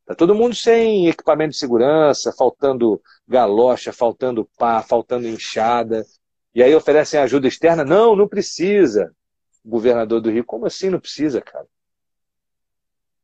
Tá 0.05 0.13
todo 0.13 0.36
mundo 0.36 0.53
sem 0.53 1.07
equipamento 1.07 1.51
de 1.51 1.57
segurança, 1.57 2.32
faltando 2.32 3.01
galocha, 3.28 3.91
faltando 3.91 4.47
pá, 4.57 4.84
faltando 4.84 5.28
enxada. 5.28 6.05
E 6.53 6.61
aí 6.61 6.76
oferecem 6.76 7.20
ajuda 7.20 7.47
externa? 7.47 7.84
Não, 7.84 8.16
não 8.16 8.28
precisa. 8.28 9.11
Governador 9.66 10.22
do 10.22 10.30
Rio, 10.30 10.45
como 10.45 10.68
assim 10.68 10.91
não 10.91 10.99
precisa, 10.99 11.41
cara? 11.41 11.66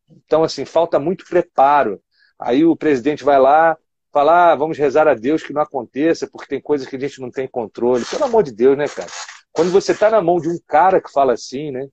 Então, 0.10 0.44
assim, 0.44 0.66
falta 0.66 1.00
muito 1.00 1.26
preparo. 1.26 2.02
Aí 2.42 2.66
o 2.66 2.76
presidente 2.76 3.24
vai 3.24 3.40
lá, 3.40 3.78
falar, 4.12 4.52
ah, 4.52 4.56
vamos 4.56 4.78
rezar 4.78 5.08
a 5.08 5.14
Deus 5.14 5.44
que 5.44 5.54
não 5.54 5.62
aconteça, 5.62 6.28
porque 6.28 6.48
tem 6.48 6.60
coisas 6.60 6.88
que 6.88 6.96
a 6.96 7.00
gente 7.00 7.22
não 7.22 7.30
tem 7.30 7.48
controle. 7.48 8.04
Pelo 8.04 8.26
amor 8.26 8.42
de 8.42 8.52
Deus, 8.52 8.76
né, 8.76 8.88
cara? 8.88 9.10
Quando 9.52 9.70
você 9.72 9.92
está 9.92 10.10
na 10.10 10.22
mão 10.22 10.40
de 10.40 10.50
um 10.50 10.58
cara 10.68 11.00
que 11.00 11.12
fala 11.12 11.34
assim, 11.34 11.70
né? 11.70 11.88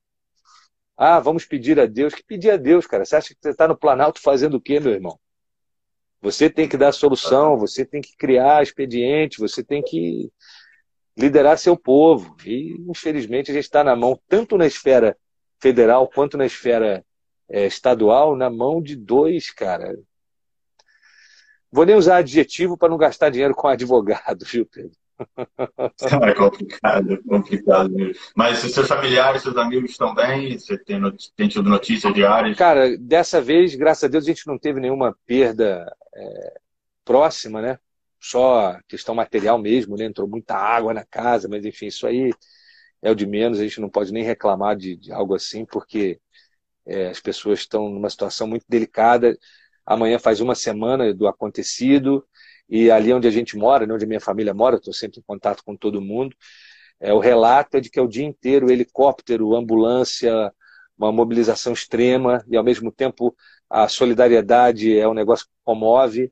Ah, 0.96 1.20
vamos 1.20 1.44
pedir 1.44 1.78
a 1.78 1.86
Deus. 1.86 2.14
Que 2.14 2.24
pedir 2.24 2.50
a 2.50 2.56
Deus, 2.56 2.86
cara? 2.86 3.04
Você 3.04 3.14
acha 3.14 3.28
que 3.28 3.40
você 3.40 3.50
está 3.50 3.68
no 3.68 3.76
Planalto 3.76 4.20
fazendo 4.20 4.54
o 4.54 4.60
quê, 4.60 4.80
meu 4.80 4.92
irmão? 4.92 5.18
Você 6.20 6.48
tem 6.48 6.66
que 6.66 6.76
dar 6.76 6.92
solução, 6.92 7.56
você 7.56 7.84
tem 7.84 8.00
que 8.00 8.16
criar 8.16 8.62
expediente, 8.62 9.38
você 9.38 9.62
tem 9.62 9.82
que 9.82 10.32
liderar 11.16 11.58
seu 11.58 11.76
povo. 11.76 12.34
E, 12.44 12.74
infelizmente, 12.88 13.50
a 13.50 13.54
gente 13.54 13.64
está 13.64 13.84
na 13.84 13.94
mão, 13.94 14.18
tanto 14.28 14.56
na 14.56 14.66
esfera 14.66 15.16
federal 15.60 16.08
quanto 16.08 16.36
na 16.38 16.46
esfera 16.46 17.04
é, 17.48 17.66
estadual, 17.66 18.34
na 18.34 18.50
mão 18.50 18.82
de 18.82 18.96
dois, 18.96 19.50
cara. 19.50 19.96
Vou 21.70 21.84
nem 21.84 21.96
usar 21.96 22.18
adjetivo 22.18 22.76
para 22.76 22.88
não 22.88 22.96
gastar 22.96 23.30
dinheiro 23.30 23.54
com 23.54 23.68
advogado, 23.68 24.44
viu, 24.44 24.66
Pedro? 24.66 24.92
É 26.22 26.32
complicado, 26.32 27.12
é 27.12 27.16
complicado 27.16 27.90
mesmo. 27.90 28.14
Mas 28.36 28.58
seus 28.58 28.86
familiares, 28.86 29.42
seus 29.42 29.56
amigos 29.56 29.90
estão 29.90 30.14
bem? 30.14 30.56
Você 30.56 30.78
tem, 30.78 31.00
tem 31.36 31.48
tido 31.48 31.68
notícias 31.68 32.14
diárias? 32.14 32.56
Cara, 32.56 32.96
dessa 32.96 33.40
vez, 33.40 33.74
graças 33.74 34.04
a 34.04 34.08
Deus, 34.08 34.24
a 34.24 34.28
gente 34.28 34.46
não 34.46 34.56
teve 34.56 34.78
nenhuma 34.78 35.16
perda 35.26 35.92
é, 36.14 36.60
próxima, 37.04 37.60
né? 37.60 37.78
Só 38.20 38.78
questão 38.86 39.14
material 39.14 39.58
mesmo, 39.58 39.96
né? 39.96 40.04
Entrou 40.04 40.28
muita 40.28 40.54
água 40.56 40.94
na 40.94 41.04
casa, 41.04 41.48
mas 41.48 41.64
enfim, 41.64 41.86
isso 41.86 42.06
aí 42.06 42.32
é 43.02 43.10
o 43.10 43.14
de 43.14 43.26
menos. 43.26 43.60
A 43.60 43.62
gente 43.64 43.80
não 43.80 43.88
pode 43.88 44.12
nem 44.12 44.22
reclamar 44.22 44.76
de, 44.76 44.96
de 44.96 45.12
algo 45.12 45.34
assim, 45.34 45.64
porque 45.64 46.20
é, 46.86 47.08
as 47.08 47.20
pessoas 47.20 47.60
estão 47.60 47.88
numa 47.88 48.10
situação 48.10 48.46
muito 48.46 48.64
delicada. 48.68 49.36
Amanhã 49.88 50.18
faz 50.18 50.38
uma 50.38 50.54
semana 50.54 51.14
do 51.14 51.26
acontecido 51.26 52.22
e 52.68 52.90
ali 52.90 53.10
onde 53.10 53.26
a 53.26 53.30
gente 53.30 53.56
mora, 53.56 53.86
né, 53.86 53.94
onde 53.94 54.04
a 54.04 54.08
minha 54.08 54.20
família 54.20 54.52
mora, 54.52 54.76
estou 54.76 54.92
sempre 54.92 55.20
em 55.20 55.22
contato 55.26 55.64
com 55.64 55.74
todo 55.74 55.98
mundo, 55.98 56.36
é, 57.00 57.10
o 57.12 57.18
relato 57.18 57.78
é 57.78 57.80
de 57.80 57.88
que 57.88 57.98
é 57.98 58.02
o 58.02 58.06
dia 58.06 58.26
inteiro 58.26 58.70
helicóptero, 58.70 59.54
ambulância, 59.54 60.52
uma 60.98 61.10
mobilização 61.10 61.72
extrema 61.72 62.44
e 62.48 62.56
ao 62.56 62.62
mesmo 62.64 62.92
tempo 62.92 63.34
a 63.70 63.88
solidariedade 63.88 64.98
é 64.98 65.08
um 65.08 65.14
negócio 65.14 65.46
que 65.46 65.52
comove. 65.64 66.30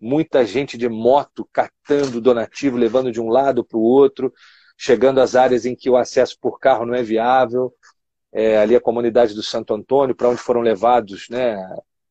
Muita 0.00 0.44
gente 0.44 0.76
de 0.76 0.88
moto 0.88 1.48
catando 1.52 2.20
donativo, 2.20 2.76
levando 2.76 3.12
de 3.12 3.20
um 3.20 3.28
lado 3.28 3.64
para 3.64 3.78
o 3.78 3.82
outro, 3.82 4.32
chegando 4.76 5.20
às 5.20 5.36
áreas 5.36 5.64
em 5.64 5.76
que 5.76 5.88
o 5.88 5.96
acesso 5.96 6.36
por 6.40 6.58
carro 6.58 6.84
não 6.84 6.94
é 6.94 7.04
viável. 7.04 7.72
É, 8.32 8.58
ali 8.58 8.74
a 8.74 8.80
comunidade 8.80 9.32
do 9.32 9.42
Santo 9.42 9.72
Antônio, 9.74 10.14
para 10.14 10.28
onde 10.28 10.40
foram 10.40 10.60
levados 10.60 11.28
né, 11.30 11.56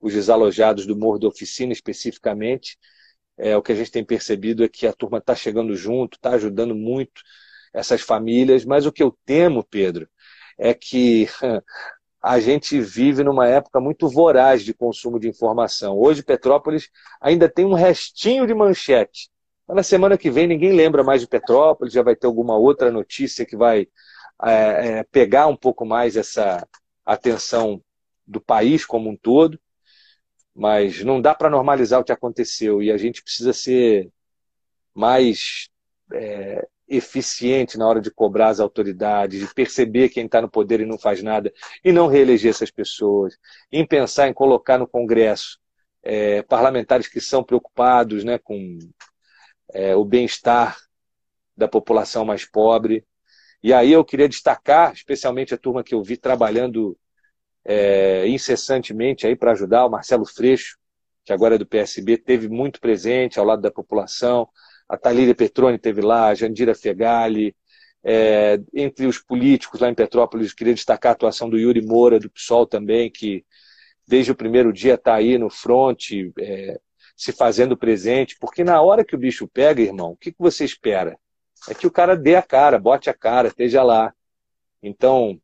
os 0.06 0.14
desalojados 0.14 0.86
do 0.86 0.95
Morro 0.95 1.18
da 1.18 1.28
Oficina 1.28 1.74
especificamente. 1.74 2.78
É, 3.36 3.58
o 3.58 3.62
que 3.62 3.72
a 3.72 3.76
gente 3.76 3.89
tem 3.89 4.06
percebido 4.06 4.64
é 4.64 4.70
que 4.70 4.86
a 4.86 4.93
turma 4.93 5.18
está 5.18 5.34
chegando 5.36 5.76
junto, 5.76 6.16
está 6.16 6.32
ajudando 6.32 6.76
muito 6.76 7.24
essas 7.74 8.01
famílias, 8.01 8.64
mas 8.64 8.86
o 8.86 8.91
que 8.91 9.01
eu 9.01 9.18
temo, 9.26 9.64
Pedro, 9.64 10.08
é 10.60 10.76
que 10.76 11.28
a 12.22 12.39
gente 12.39 12.80
vive 12.80 13.24
numa 13.24 13.47
época 13.47 13.80
muito 13.80 14.08
voraz 14.08 14.64
de 14.64 14.76
consumo 14.76 15.20
de 15.20 15.28
informação. 15.28 15.97
Hoje, 15.97 16.22
Petrópolis 16.22 16.91
ainda 17.20 17.49
tem 17.49 17.66
um 17.66 17.74
restinho 17.74 18.45
de 18.45 18.53
manchete. 18.53 19.32
Mas 19.68 19.76
na 19.76 19.84
semana 19.84 20.20
que 20.20 20.30
vem 20.30 20.45
ninguém 20.45 20.72
lembra 20.72 21.03
mais 21.03 21.22
de 21.22 21.28
Petrópolis, 21.28 21.93
já 21.93 22.03
vai 22.03 22.16
ter 22.16 22.28
alguma 22.28 22.56
outra 22.56 22.91
notícia 22.91 23.43
que 23.43 23.58
vai 23.58 23.88
é, 24.43 24.99
é, 24.99 25.03
pegar 25.06 25.47
um 25.47 25.56
pouco 25.56 25.84
mais 25.84 26.16
essa 26.16 26.66
atenção 27.03 27.82
do 28.28 28.39
país 28.39 28.86
como 28.86 29.10
um 29.10 29.18
todo 29.18 29.60
mas 30.56 31.03
não 31.03 31.22
dá 31.22 31.36
para 31.36 31.49
normalizar 31.49 31.99
o 31.99 32.03
que 32.03 32.12
aconteceu 32.12 32.82
e 32.82 32.91
a 32.91 32.97
gente 32.97 33.22
precisa 33.22 33.51
ser 33.51 34.10
mais 34.93 35.70
é, 36.14 36.66
eficiente 36.88 37.78
na 37.78 37.88
hora 37.88 37.99
de 37.99 38.10
cobrar 38.10 38.49
as 38.49 38.60
autoridades, 38.60 39.39
de 39.39 39.53
perceber 39.53 40.10
quem 40.10 40.26
está 40.26 40.41
no 40.41 40.49
poder 40.49 40.80
e 40.80 40.86
não 40.86 40.97
faz 40.97 41.22
nada, 41.22 41.51
e 41.84 41.91
não 41.91 42.08
reeleger 42.08 42.51
essas 42.51 42.72
pessoas, 42.72 43.38
em 43.72 43.86
pensar 43.86 44.30
em 44.30 44.34
colocar 44.34 44.78
no 44.78 44.88
Congresso 44.88 45.60
é, 46.01 46.43
parlamentares 46.43 47.08
que 47.08 47.20
são 47.20 47.43
preocupados 47.43 48.24
né, 48.24 48.38
com 48.38 48.78
é, 49.74 49.95
o 49.95 50.06
bem-estar 50.06 50.78
da 51.58 51.68
população 51.68 52.24
mais 52.24 52.45
pobre. 52.45 53.06
E 53.64 53.74
aí 53.74 53.91
eu 53.91 54.06
queria 54.06 54.30
destacar, 54.30 54.93
especialmente 54.93 55.53
a 55.53 55.58
turma 55.58 55.84
que 55.84 55.95
eu 55.95 56.03
vi 56.03 56.16
trabalhando 56.16 56.97
é, 57.66 58.28
incessantemente 58.28 59.28
aí 59.28 59.36
para 59.36 59.51
ajudar. 59.53 59.86
O 59.86 59.89
Marcelo 59.89 60.26
Freixo, 60.26 60.78
que 61.26 61.34
agora 61.34 61.55
é 61.55 61.57
do 61.57 61.66
PSB, 61.68 62.18
teve 62.18 62.49
muito 62.49 62.80
presente 62.80 63.39
ao 63.39 63.45
lado 63.45 63.61
da 63.61 63.72
população. 63.72 64.47
A 64.89 64.97
Thalíria 64.97 65.36
Petroni 65.36 65.80
teve 65.80 66.01
lá, 66.01 66.28
a 66.30 66.36
Jandira 66.36 66.76
Fegali, 66.76 67.55
É, 68.03 68.59
entre 68.74 69.07
os 69.07 69.18
políticos 69.20 69.80
lá 69.82 69.89
em 69.89 69.95
Petrópolis, 69.95 70.53
queria 70.53 70.76
destacar 70.76 71.11
a 71.11 71.13
atuação 71.16 71.49
do 71.49 71.57
Yuri 71.57 71.82
Moura, 71.82 72.20
do 72.20 72.30
PSOL 72.30 72.68
também, 72.68 73.09
que 73.11 73.43
desde 74.07 74.32
o 74.32 74.36
primeiro 74.36 74.72
dia 74.74 74.95
está 74.95 75.16
aí 75.16 75.38
no 75.38 75.49
front, 75.49 76.11
é, 76.39 76.80
se 77.18 77.32
fazendo 77.34 77.78
presente, 77.78 78.38
porque 78.39 78.63
na 78.63 78.82
hora 78.82 79.03
que 79.05 79.16
o 79.16 79.20
bicho 79.20 79.47
pega, 79.47 79.82
irmão, 79.82 80.11
o 80.11 80.18
que, 80.18 80.32
que 80.32 80.39
você 80.39 80.66
espera? 80.66 81.18
É 81.70 81.74
que 81.74 81.88
o 81.88 81.91
cara 81.91 82.16
dê 82.16 82.36
a 82.36 82.43
cara, 82.43 82.80
bote 82.80 83.09
a 83.09 83.13
cara, 83.13 83.47
esteja 83.49 83.84
lá. 83.84 84.13
Então, 84.84 85.39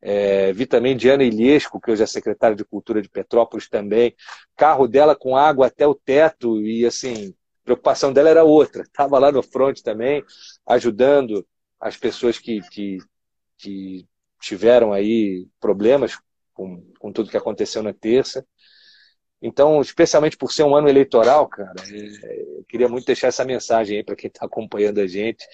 é, 0.00 0.52
vi 0.52 0.66
também 0.66 0.96
Diana 0.96 1.24
Ilhesco, 1.24 1.80
que 1.80 1.90
hoje 1.90 2.02
é 2.02 2.06
secretária 2.06 2.56
de 2.56 2.64
Cultura 2.64 3.02
de 3.02 3.08
Petrópolis 3.08 3.68
também, 3.68 4.14
carro 4.56 4.86
dela 4.86 5.16
com 5.16 5.36
água 5.36 5.66
até 5.66 5.86
o 5.86 5.94
teto, 5.94 6.60
e 6.62 6.86
assim, 6.86 7.34
a 7.62 7.64
preocupação 7.64 8.12
dela 8.12 8.30
era 8.30 8.44
outra. 8.44 8.82
Estava 8.86 9.18
lá 9.18 9.32
no 9.32 9.42
front 9.42 9.80
também, 9.80 10.22
ajudando 10.66 11.46
as 11.80 11.96
pessoas 11.96 12.38
que, 12.38 12.60
que, 12.70 12.98
que 13.56 14.06
tiveram 14.40 14.92
aí 14.92 15.46
problemas 15.60 16.18
com, 16.54 16.82
com 16.98 17.12
tudo 17.12 17.30
que 17.30 17.36
aconteceu 17.36 17.82
na 17.82 17.92
terça. 17.92 18.46
Então, 19.40 19.80
especialmente 19.80 20.36
por 20.36 20.52
ser 20.52 20.64
um 20.64 20.74
ano 20.74 20.88
eleitoral, 20.88 21.48
cara, 21.48 21.74
é, 21.90 22.42
eu 22.58 22.64
queria 22.68 22.88
muito 22.88 23.06
deixar 23.06 23.28
essa 23.28 23.44
mensagem 23.44 23.98
aí 23.98 24.04
para 24.04 24.16
quem 24.16 24.28
está 24.28 24.46
acompanhando 24.46 25.00
a 25.00 25.06
gente, 25.06 25.44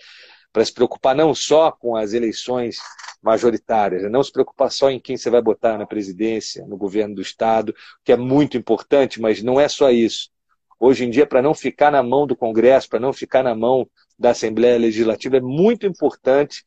para 0.52 0.64
se 0.64 0.72
preocupar 0.72 1.14
não 1.14 1.34
só 1.34 1.70
com 1.70 1.96
as 1.96 2.12
eleições 2.12 2.78
majoritárias, 3.24 4.02
né? 4.02 4.08
não 4.08 4.22
se 4.22 4.30
preocupar 4.30 4.70
só 4.70 4.90
em 4.90 5.00
quem 5.00 5.16
você 5.16 5.30
vai 5.30 5.40
botar 5.40 5.78
na 5.78 5.86
presidência, 5.86 6.66
no 6.66 6.76
governo 6.76 7.14
do 7.14 7.22
Estado, 7.22 7.74
que 8.04 8.12
é 8.12 8.16
muito 8.16 8.56
importante, 8.58 9.20
mas 9.20 9.42
não 9.42 9.58
é 9.58 9.66
só 9.66 9.90
isso. 9.90 10.30
Hoje 10.78 11.04
em 11.06 11.10
dia, 11.10 11.26
para 11.26 11.40
não 11.40 11.54
ficar 11.54 11.90
na 11.90 12.02
mão 12.02 12.26
do 12.26 12.36
Congresso, 12.36 12.88
para 12.88 13.00
não 13.00 13.12
ficar 13.12 13.42
na 13.42 13.54
mão 13.54 13.88
da 14.18 14.30
Assembleia 14.30 14.78
Legislativa, 14.78 15.38
é 15.38 15.40
muito 15.40 15.86
importante 15.86 16.62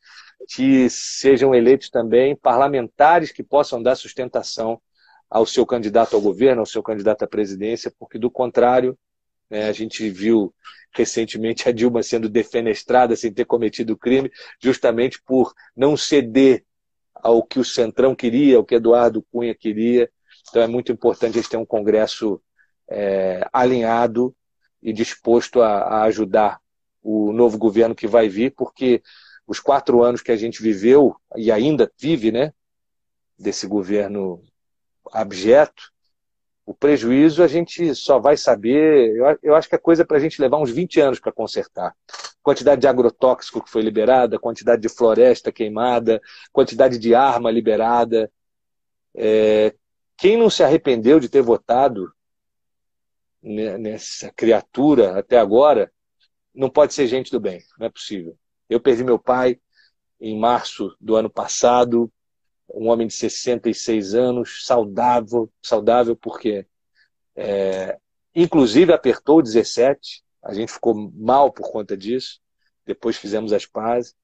que 0.48 0.88
sejam 0.90 1.54
eleitos 1.54 1.90
também 1.90 2.34
parlamentares 2.34 3.30
que 3.30 3.42
possam 3.42 3.80
dar 3.80 3.94
sustentação 3.94 4.80
ao 5.30 5.46
seu 5.46 5.64
candidato 5.64 6.16
ao 6.16 6.22
governo, 6.22 6.60
ao 6.60 6.66
seu 6.66 6.82
candidato 6.82 7.22
à 7.22 7.28
presidência, 7.28 7.92
porque 7.98 8.18
do 8.18 8.30
contrário, 8.30 8.98
né, 9.48 9.68
a 9.68 9.72
gente 9.72 10.08
viu 10.10 10.52
recentemente 10.92 11.68
a 11.68 11.72
Dilma 11.72 12.02
sendo 12.02 12.28
defenestrada 12.28 13.14
sem 13.16 13.32
ter 13.32 13.44
cometido 13.44 13.96
crime, 13.96 14.30
justamente 14.60 15.22
por 15.22 15.54
não 15.76 15.96
ceder 15.96 16.64
ao 17.14 17.42
que 17.42 17.58
o 17.58 17.64
Centrão 17.64 18.14
queria, 18.14 18.56
ao 18.56 18.64
que 18.64 18.74
Eduardo 18.74 19.24
Cunha 19.30 19.54
queria. 19.54 20.10
Então 20.48 20.62
é 20.62 20.66
muito 20.66 20.92
importante 20.92 21.38
a 21.38 21.42
gente 21.42 21.50
ter 21.50 21.56
um 21.56 21.66
Congresso 21.66 22.40
é, 22.88 23.46
alinhado 23.52 24.34
e 24.82 24.92
disposto 24.92 25.60
a, 25.60 25.78
a 25.80 26.02
ajudar 26.04 26.60
o 27.02 27.32
novo 27.32 27.58
governo 27.58 27.94
que 27.94 28.06
vai 28.06 28.28
vir, 28.28 28.54
porque 28.54 29.02
os 29.46 29.60
quatro 29.60 30.02
anos 30.02 30.20
que 30.20 30.32
a 30.32 30.36
gente 30.36 30.62
viveu 30.62 31.16
e 31.36 31.50
ainda 31.50 31.90
vive, 31.98 32.30
né, 32.30 32.52
desse 33.38 33.66
governo 33.66 34.42
abjeto, 35.12 35.90
o 36.68 36.74
prejuízo 36.74 37.42
a 37.42 37.46
gente 37.46 37.94
só 37.94 38.18
vai 38.18 38.36
saber. 38.36 39.16
Eu, 39.16 39.38
eu 39.42 39.54
acho 39.54 39.66
que 39.70 39.74
é 39.74 39.78
coisa 39.78 40.04
para 40.04 40.18
a 40.18 40.20
gente 40.20 40.38
levar 40.38 40.58
uns 40.58 40.70
20 40.70 41.00
anos 41.00 41.18
para 41.18 41.32
consertar. 41.32 41.96
Quantidade 42.42 42.82
de 42.82 42.86
agrotóxico 42.86 43.64
que 43.64 43.70
foi 43.70 43.80
liberada, 43.80 44.38
quantidade 44.38 44.82
de 44.82 44.88
floresta 44.90 45.50
queimada, 45.50 46.20
quantidade 46.52 46.98
de 46.98 47.14
arma 47.14 47.50
liberada. 47.50 48.30
É, 49.16 49.74
quem 50.14 50.36
não 50.36 50.50
se 50.50 50.62
arrependeu 50.62 51.18
de 51.18 51.30
ter 51.30 51.40
votado 51.40 52.12
nessa 53.42 54.30
criatura 54.36 55.18
até 55.18 55.38
agora, 55.38 55.90
não 56.54 56.68
pode 56.68 56.92
ser 56.92 57.06
gente 57.06 57.30
do 57.30 57.40
bem, 57.40 57.62
não 57.78 57.86
é 57.86 57.90
possível. 57.90 58.36
Eu 58.68 58.78
perdi 58.78 59.02
meu 59.02 59.18
pai 59.18 59.58
em 60.20 60.38
março 60.38 60.94
do 61.00 61.16
ano 61.16 61.30
passado, 61.30 62.12
um 62.68 62.88
homem 62.88 63.06
de 63.06 63.14
66 63.14 64.14
anos, 64.14 64.66
saudável, 64.66 65.50
saudável 65.62 66.14
porque 66.16 66.66
é, 67.34 67.98
inclusive 68.34 68.92
apertou 68.92 69.42
17, 69.42 70.22
a 70.42 70.52
gente 70.52 70.72
ficou 70.72 70.94
mal 71.14 71.52
por 71.52 71.70
conta 71.70 71.96
disso, 71.96 72.40
depois 72.84 73.16
fizemos 73.16 73.52
as 73.52 73.66
pazes, 73.66 74.14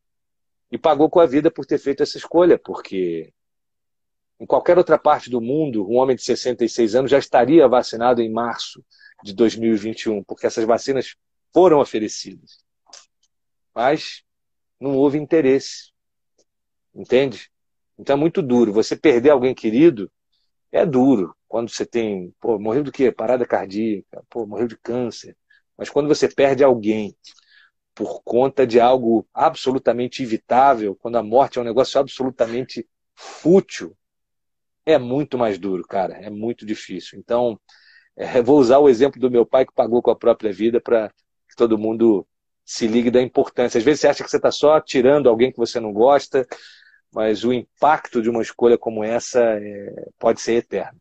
e 0.70 0.78
pagou 0.78 1.08
com 1.08 1.20
a 1.20 1.26
vida 1.26 1.50
por 1.50 1.64
ter 1.64 1.78
feito 1.78 2.02
essa 2.02 2.18
escolha, 2.18 2.58
porque 2.58 3.32
em 4.40 4.46
qualquer 4.46 4.76
outra 4.76 4.98
parte 4.98 5.30
do 5.30 5.40
mundo, 5.40 5.88
um 5.88 5.96
homem 5.96 6.16
de 6.16 6.22
66 6.22 6.94
anos 6.96 7.10
já 7.10 7.18
estaria 7.18 7.66
vacinado 7.68 8.20
em 8.20 8.30
março 8.30 8.84
de 9.22 9.32
2021, 9.32 10.24
porque 10.24 10.46
essas 10.46 10.64
vacinas 10.64 11.14
foram 11.52 11.78
oferecidas. 11.78 12.64
Mas 13.74 14.24
não 14.80 14.96
houve 14.96 15.18
interesse. 15.18 15.92
Entende? 16.94 17.50
Então 17.98 18.16
é 18.16 18.18
muito 18.18 18.42
duro. 18.42 18.72
Você 18.72 18.96
perder 18.96 19.30
alguém 19.30 19.54
querido 19.54 20.10
é 20.72 20.84
duro. 20.84 21.34
Quando 21.48 21.70
você 21.70 21.86
tem, 21.86 22.34
pô, 22.40 22.58
morreu 22.58 22.82
do 22.82 22.92
quê? 22.92 23.12
Parada 23.12 23.46
cardíaca, 23.46 24.24
pô, 24.28 24.46
morreu 24.46 24.66
de 24.66 24.76
câncer. 24.76 25.36
Mas 25.76 25.88
quando 25.88 26.08
você 26.08 26.28
perde 26.28 26.64
alguém 26.64 27.16
por 27.94 28.22
conta 28.24 28.66
de 28.66 28.80
algo 28.80 29.26
absolutamente 29.32 30.22
evitável, 30.22 30.96
quando 30.96 31.16
a 31.16 31.22
morte 31.22 31.58
é 31.58 31.62
um 31.62 31.64
negócio 31.64 32.00
absolutamente 32.00 32.88
fútil, 33.14 33.96
é 34.84 34.98
muito 34.98 35.38
mais 35.38 35.58
duro, 35.58 35.84
cara. 35.84 36.14
É 36.14 36.28
muito 36.28 36.66
difícil. 36.66 37.18
Então, 37.18 37.58
é, 38.16 38.42
vou 38.42 38.58
usar 38.58 38.78
o 38.78 38.88
exemplo 38.88 39.20
do 39.20 39.30
meu 39.30 39.46
pai 39.46 39.64
que 39.64 39.72
pagou 39.72 40.02
com 40.02 40.10
a 40.10 40.16
própria 40.16 40.52
vida 40.52 40.80
para 40.80 41.08
que 41.48 41.56
todo 41.56 41.78
mundo 41.78 42.26
se 42.64 42.86
ligue 42.86 43.10
da 43.10 43.22
importância. 43.22 43.78
Às 43.78 43.84
vezes 43.84 44.00
você 44.00 44.08
acha 44.08 44.24
que 44.24 44.30
você 44.30 44.36
está 44.36 44.50
só 44.50 44.80
tirando 44.80 45.28
alguém 45.28 45.52
que 45.52 45.58
você 45.58 45.78
não 45.78 45.92
gosta, 45.92 46.46
mas 47.14 47.44
o 47.44 47.52
impacto 47.52 48.20
de 48.20 48.28
uma 48.28 48.42
escolha 48.42 48.76
como 48.76 49.04
essa 49.04 49.40
é, 49.40 50.08
pode 50.18 50.40
ser 50.40 50.54
eterno. 50.54 51.00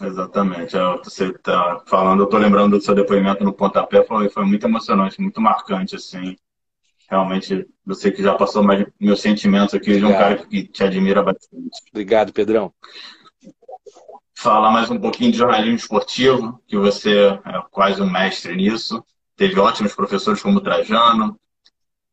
Exatamente. 0.00 0.76
É, 0.76 0.96
você 0.98 1.28
está 1.28 1.82
falando, 1.86 2.20
eu 2.20 2.24
estou 2.24 2.38
lembrando 2.38 2.78
do 2.78 2.84
seu 2.84 2.94
depoimento 2.94 3.42
no 3.42 3.52
pontapé, 3.52 4.04
foi, 4.04 4.28
foi 4.28 4.44
muito 4.44 4.64
emocionante, 4.66 5.20
muito 5.20 5.40
marcante, 5.40 5.96
assim. 5.96 6.36
Realmente, 7.08 7.66
você 7.84 8.10
que 8.10 8.22
já 8.22 8.34
passou 8.34 8.62
mais 8.62 8.86
meus 9.00 9.20
sentimentos 9.20 9.74
aqui 9.74 9.90
Obrigado. 9.90 10.10
de 10.10 10.14
um 10.14 10.18
cara 10.18 10.36
que 10.36 10.64
te 10.64 10.84
admira 10.84 11.22
bastante. 11.22 11.80
Obrigado, 11.90 12.32
Pedrão. 12.32 12.72
Falar 14.34 14.70
mais 14.70 14.90
um 14.90 15.00
pouquinho 15.00 15.32
de 15.32 15.38
jornalismo 15.38 15.76
esportivo, 15.76 16.60
que 16.66 16.76
você 16.76 17.28
é 17.28 17.62
quase 17.70 18.02
um 18.02 18.10
mestre 18.10 18.54
nisso. 18.54 19.02
Teve 19.34 19.58
ótimos 19.58 19.94
professores 19.94 20.42
como 20.42 20.60
Trajano, 20.60 21.38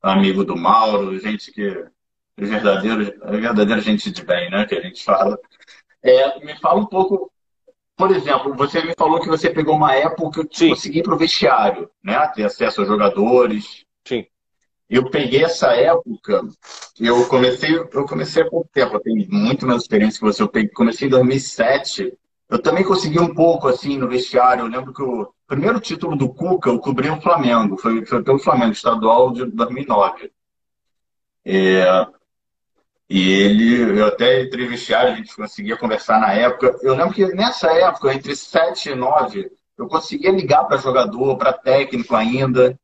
amigo 0.04 0.44
do 0.44 0.58
Mauro, 0.58 1.18
gente 1.18 1.52
que 1.52 1.66
é 2.38 2.46
verdadeiro, 2.46 3.14
é 3.22 3.38
verdadeira 3.38 3.82
gente 3.82 4.12
de 4.12 4.24
bem, 4.24 4.50
né? 4.52 4.66
Que 4.66 4.76
a 4.76 4.82
gente 4.82 5.04
fala. 5.04 5.40
É, 6.04 6.44
me 6.44 6.60
fala 6.60 6.82
um 6.82 6.86
pouco, 6.86 7.32
por 7.96 8.12
exemplo, 8.12 8.54
você 8.56 8.84
me 8.84 8.94
falou 8.98 9.22
que 9.22 9.30
você 9.30 9.50
pegou 9.50 9.76
uma 9.76 9.96
época 9.96 10.46
que 10.46 10.70
consegui 10.70 11.00
ir 11.00 11.04
para 11.04 11.16
o 11.16 11.18
vestiário, 11.18 11.90
né? 12.04 12.28
Ter 12.28 12.44
acesso 12.44 12.82
aos 12.82 12.90
jogadores. 12.90 13.86
Sim. 14.06 14.26
Eu 14.90 15.10
peguei 15.10 15.44
essa 15.44 15.74
época, 15.74 16.42
eu 17.00 17.26
comecei, 17.28 17.76
eu 17.76 18.06
comecei 18.06 18.44
há 18.44 18.50
pouco 18.50 18.70
tempo, 18.72 18.96
eu 18.96 19.00
tenho 19.00 19.26
muito 19.32 19.66
menos 19.66 19.84
experiência 19.84 20.20
que 20.20 20.26
você, 20.26 20.44
eu 20.44 20.50
peguei, 20.50 20.70
comecei 20.70 21.08
em 21.08 21.12
2007, 21.12 22.14
eu 22.54 22.62
também 22.62 22.84
consegui 22.84 23.20
um 23.20 23.34
pouco 23.34 23.68
assim 23.68 23.98
no 23.98 24.08
vestiário, 24.08 24.62
eu 24.62 24.68
lembro 24.68 24.94
que 24.94 25.02
o 25.02 25.34
primeiro 25.48 25.80
título 25.80 26.16
do 26.16 26.32
Cuca 26.32 26.70
eu 26.70 26.78
cobri 26.78 27.10
o 27.10 27.20
Flamengo, 27.20 27.78
foi, 27.78 28.06
foi 28.06 28.24
pelo 28.24 28.38
Flamengo, 28.38 28.74
estadual 28.74 29.34
de 29.34 29.46
2009. 29.46 30.32
É, 31.44 32.08
e 33.10 33.32
ele, 33.32 34.00
eu 34.00 34.06
até 34.06 34.44
entrevistei, 34.44 34.96
a 34.96 35.16
gente 35.16 35.36
conseguia 35.36 35.76
conversar 35.76 36.20
na 36.20 36.32
época. 36.32 36.78
Eu 36.84 36.94
lembro 36.94 37.16
que 37.16 37.26
nessa 37.34 37.72
época, 37.74 38.14
entre 38.14 38.36
7 38.36 38.92
e 38.92 38.96
9, 38.96 39.52
eu 39.76 39.88
conseguia 39.88 40.30
ligar 40.30 40.66
para 40.66 40.78
jogador, 40.78 41.36
para 41.38 41.54
técnico 41.54 42.16
ainda, 42.16 42.80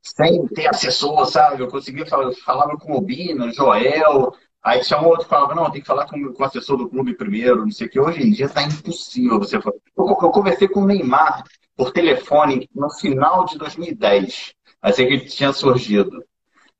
sem 0.00 0.46
ter 0.48 0.68
assessor, 0.68 1.26
sabe? 1.26 1.62
Eu 1.62 1.68
conseguia 1.68 2.06
falar, 2.06 2.32
falava 2.32 2.78
com 2.78 2.96
o 2.96 3.00
Bina, 3.02 3.52
Joel, 3.52 4.32
Aí 4.62 4.80
um 4.92 5.06
outro 5.06 5.24
que 5.24 5.30
falava, 5.30 5.54
não, 5.56 5.70
tem 5.70 5.80
que 5.80 5.86
falar 5.86 6.06
com, 6.06 6.32
com 6.32 6.42
o 6.42 6.46
assessor 6.46 6.76
do 6.76 6.88
clube 6.88 7.14
primeiro, 7.14 7.64
não 7.64 7.72
sei 7.72 7.88
o 7.88 7.90
que. 7.90 7.98
Hoje 7.98 8.22
em 8.22 8.30
dia 8.30 8.46
está 8.46 8.62
impossível 8.62 9.38
você 9.38 9.60
falar. 9.60 9.74
Eu, 9.96 10.06
eu, 10.06 10.30
conversei 10.30 10.68
com 10.68 10.82
o 10.82 10.86
Neymar 10.86 11.42
por 11.76 11.90
telefone 11.90 12.68
no 12.72 12.88
final 12.90 13.44
de 13.44 13.58
2010. 13.58 14.54
Assim 14.80 15.08
que 15.08 15.18
tinha 15.26 15.52
surgido. 15.52 16.24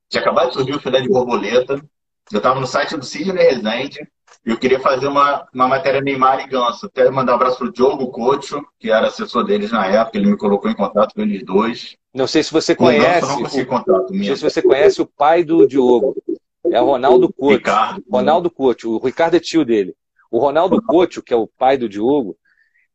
Tinha 0.09 0.21
acabado 0.21 0.49
de 0.49 0.55
surgir 0.55 0.77
o 0.77 0.81
filé 0.81 1.01
de 1.01 1.09
borboleta. 1.09 1.83
Eu 2.31 2.37
estava 2.37 2.61
no 2.61 2.67
site 2.69 2.97
do 2.97 3.05
Sidney 3.05 3.43
Rezende 3.43 4.09
e 4.47 4.51
eu 4.51 4.59
queria 4.59 4.79
fazer 4.79 5.09
uma, 5.09 5.47
uma 5.53 5.67
matéria 5.67 6.01
Neymar 6.01 6.41
e 6.41 6.49
Ganso. 6.49 6.87
Até 6.87 7.11
mandar 7.11 7.33
um 7.33 7.37
abraço 7.37 7.59
pro 7.59 7.73
Diogo 7.73 8.13
Cocho, 8.13 8.65
que 8.79 8.93
era 8.93 9.09
assessor 9.09 9.45
deles 9.45 9.73
na 9.73 9.87
época. 9.87 10.19
Ele 10.19 10.31
me 10.31 10.37
colocou 10.37 10.71
em 10.71 10.75
contato 10.75 11.15
com 11.15 11.21
eles 11.21 11.45
dois. 11.45 11.97
Não 12.15 12.29
sei 12.29 12.45
se 12.45 12.53
você 12.53 12.77
conhece. 12.77 13.27
Não, 13.27 13.41
não, 13.41 13.65
contato, 13.65 14.13
não 14.13 14.25
sei 14.25 14.37
se 14.37 14.43
você 14.43 14.63
conhece 14.63 15.03
o 15.03 15.07
pai 15.07 15.43
do 15.43 15.67
Diogo. 15.67 16.15
É 16.71 16.81
o 16.81 16.87
Ronaldo 16.87 17.33
Couto. 17.33 17.57
Ricardo. 17.57 18.05
Ronaldo 18.11 18.51
Couto. 18.51 18.91
O 18.97 19.05
Ricardo 19.05 19.37
é 19.37 19.41
tio 19.41 19.65
dele. 19.65 19.95
O 20.31 20.39
Ronaldo 20.39 20.81
Couto, 20.87 21.23
que 21.23 21.35
é 21.35 21.37
o 21.37 21.47
pai 21.47 21.77
do 21.77 21.89
Diogo, 21.89 22.37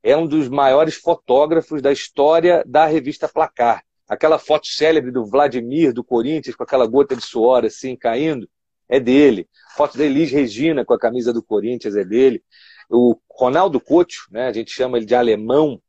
é 0.01 0.15
um 0.15 0.27
dos 0.27 0.47
maiores 0.47 0.95
fotógrafos 0.95 1.81
da 1.81 1.91
história 1.91 2.63
da 2.65 2.85
revista 2.85 3.27
Placar. 3.27 3.83
aquela 4.07 4.39
foto 4.39 4.67
célebre 4.67 5.11
do 5.11 5.25
Vladimir, 5.25 5.91
do 5.93 6.03
Corinthians, 6.03 6.55
com 6.55 6.63
aquela 6.63 6.87
gota 6.87 7.15
de 7.15 7.21
suor 7.21 7.65
assim 7.65 7.95
caindo, 7.95 8.49
é 8.87 8.99
dele. 8.99 9.47
Foto 9.75 9.97
da 9.97 10.05
Elis 10.05 10.31
Regina 10.31 10.85
com 10.85 10.93
a 10.93 10.99
camisa 10.99 11.33
do 11.33 11.43
Corinthians 11.43 11.95
é 11.95 12.05
dele. 12.05 12.41
O 12.89 13.17
Ronaldo 13.29 13.81
Couto, 13.81 14.15
né, 14.31 14.47
a 14.47 14.53
gente 14.53 14.71
chama 14.71 14.97
ele 14.97 15.05
de 15.05 15.13
alemão, 15.13 15.81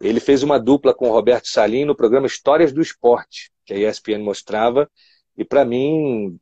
ele 0.00 0.18
fez 0.18 0.42
uma 0.42 0.58
dupla 0.58 0.94
com 0.94 1.10
o 1.10 1.12
Roberto 1.12 1.48
Salim 1.48 1.84
no 1.84 1.94
programa 1.94 2.26
Histórias 2.26 2.72
do 2.72 2.80
Esporte, 2.80 3.52
que 3.66 3.74
a 3.74 3.90
ESPN 3.90 4.24
mostrava, 4.24 4.90
e 5.36 5.44
para 5.44 5.64
mim 5.64 6.38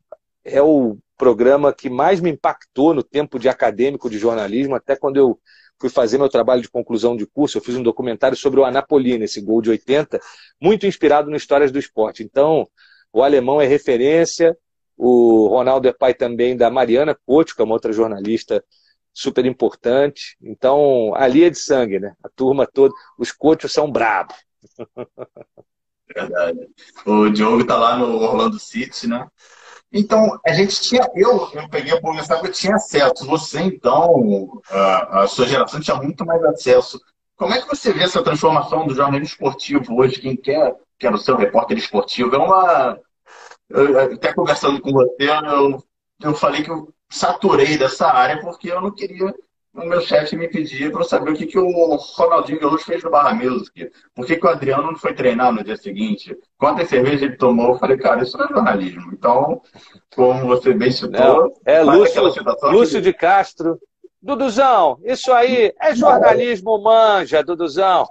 é 0.51 0.61
o 0.61 0.97
programa 1.17 1.73
que 1.73 1.89
mais 1.89 2.21
me 2.21 2.29
impactou 2.29 2.93
no 2.93 3.03
tempo 3.03 3.37
de 3.37 3.49
acadêmico 3.49 4.09
de 4.09 4.17
jornalismo, 4.17 4.75
até 4.75 4.95
quando 4.95 5.17
eu 5.17 5.39
fui 5.79 5.89
fazer 5.89 6.17
meu 6.17 6.29
trabalho 6.29 6.61
de 6.61 6.69
conclusão 6.69 7.15
de 7.15 7.25
curso, 7.25 7.57
eu 7.57 7.61
fiz 7.61 7.75
um 7.75 7.83
documentário 7.83 8.37
sobre 8.37 8.59
o 8.59 8.65
Anapolina, 8.65 9.25
esse 9.25 9.41
gol 9.41 9.61
de 9.61 9.69
80, 9.69 10.19
muito 10.61 10.85
inspirado 10.85 11.29
no 11.29 11.37
Histórias 11.37 11.71
do 11.71 11.79
Esporte. 11.79 12.23
Então, 12.23 12.67
o 13.13 13.23
alemão 13.23 13.61
é 13.61 13.65
referência, 13.65 14.57
o 14.97 15.47
Ronaldo 15.47 15.87
é 15.87 15.93
pai 15.93 16.13
também 16.13 16.55
da 16.57 16.69
Mariana 16.69 17.17
Couto, 17.25 17.55
que 17.55 17.61
é 17.61 17.65
uma 17.65 17.73
outra 17.73 17.93
jornalista 17.93 18.63
super 19.13 19.45
importante. 19.45 20.37
Então, 20.41 21.13
ali 21.15 21.43
é 21.43 21.49
de 21.49 21.57
sangue, 21.57 21.99
né? 21.99 22.13
A 22.23 22.29
turma 22.29 22.67
toda, 22.67 22.93
os 23.17 23.31
coaches 23.31 23.71
são 23.71 23.89
bravos. 23.89 24.35
Verdade. 26.13 26.67
O 27.05 27.29
Diogo 27.29 27.65
tá 27.65 27.77
lá 27.77 27.97
no 27.97 28.15
Orlando 28.15 28.59
City, 28.59 29.07
né? 29.07 29.27
Então, 29.91 30.39
a 30.45 30.53
gente 30.53 30.81
tinha. 30.81 31.09
Eu, 31.15 31.49
eu 31.53 31.67
peguei 31.69 31.93
a 31.93 32.01
publicidade 32.01 32.45
eu 32.45 32.51
tinha 32.51 32.75
acesso. 32.75 33.25
Você, 33.25 33.61
então, 33.61 34.61
a, 34.69 35.21
a, 35.21 35.27
sua 35.27 35.47
geração 35.47 35.79
tinha 35.79 35.97
muito 35.97 36.25
mais 36.25 36.43
acesso. 36.43 36.99
Como 37.35 37.53
é 37.53 37.61
que 37.61 37.67
você 37.67 37.91
vê 37.91 38.03
essa 38.03 38.23
transformação 38.23 38.85
do 38.85 38.93
jornalismo 38.93 39.25
esportivo 39.25 39.99
hoje? 39.99 40.21
Quem 40.21 40.35
quer, 40.35 40.75
quer 40.97 41.13
o 41.13 41.17
seu 41.17 41.35
repórter 41.35 41.77
esportivo? 41.77 42.35
É 42.35 42.37
uma. 42.37 42.99
Eu, 43.69 43.99
até 44.13 44.33
conversando 44.33 44.79
com 44.81 44.91
você, 44.91 45.29
eu, 45.29 45.83
eu 46.21 46.35
falei 46.35 46.63
que 46.63 46.69
eu 46.69 46.93
saturei 47.09 47.77
dessa 47.77 48.07
área 48.07 48.39
porque 48.41 48.71
eu 48.71 48.81
não 48.81 48.91
queria 48.91 49.33
o 49.73 49.85
meu 49.85 50.01
chefe 50.01 50.35
me 50.35 50.47
pedir 50.47 50.91
para 50.91 51.03
saber 51.03 51.31
o 51.31 51.35
que, 51.35 51.45
que 51.45 51.59
o 51.59 51.95
Ronaldinho 51.95 52.59
Gaúcho 52.59 52.85
fez 52.85 53.03
no 53.03 53.11
Barra 53.11 53.33
Music. 53.33 53.91
Por 54.15 54.25
que, 54.25 54.35
que 54.35 54.45
o 54.45 54.49
Adriano 54.49 54.91
não 54.91 54.97
foi 54.97 55.13
treinar 55.13 55.51
no 55.51 55.63
dia 55.63 55.77
seguinte? 55.77 56.35
Quantas 56.57 56.89
cervejas 56.89 57.21
ele 57.21 57.37
tomou? 57.37 57.73
Eu 57.73 57.79
falei, 57.79 57.97
cara, 57.97 58.23
isso 58.23 58.37
não 58.37 58.45
é 58.45 58.49
jornalismo. 58.49 59.11
Então, 59.13 59.61
como 60.15 60.47
você 60.47 60.73
bem 60.73 60.91
citou... 60.91 61.11
Não, 61.11 61.53
é 61.65 61.81
Lúcio, 61.81 62.23
Lúcio 62.63 63.01
de 63.01 63.13
Castro. 63.13 63.79
Duduzão, 64.21 64.99
isso 65.03 65.31
aí 65.31 65.73
é 65.79 65.95
jornalismo 65.95 66.77
manja, 66.83 67.41
Duduzão. 67.41 68.05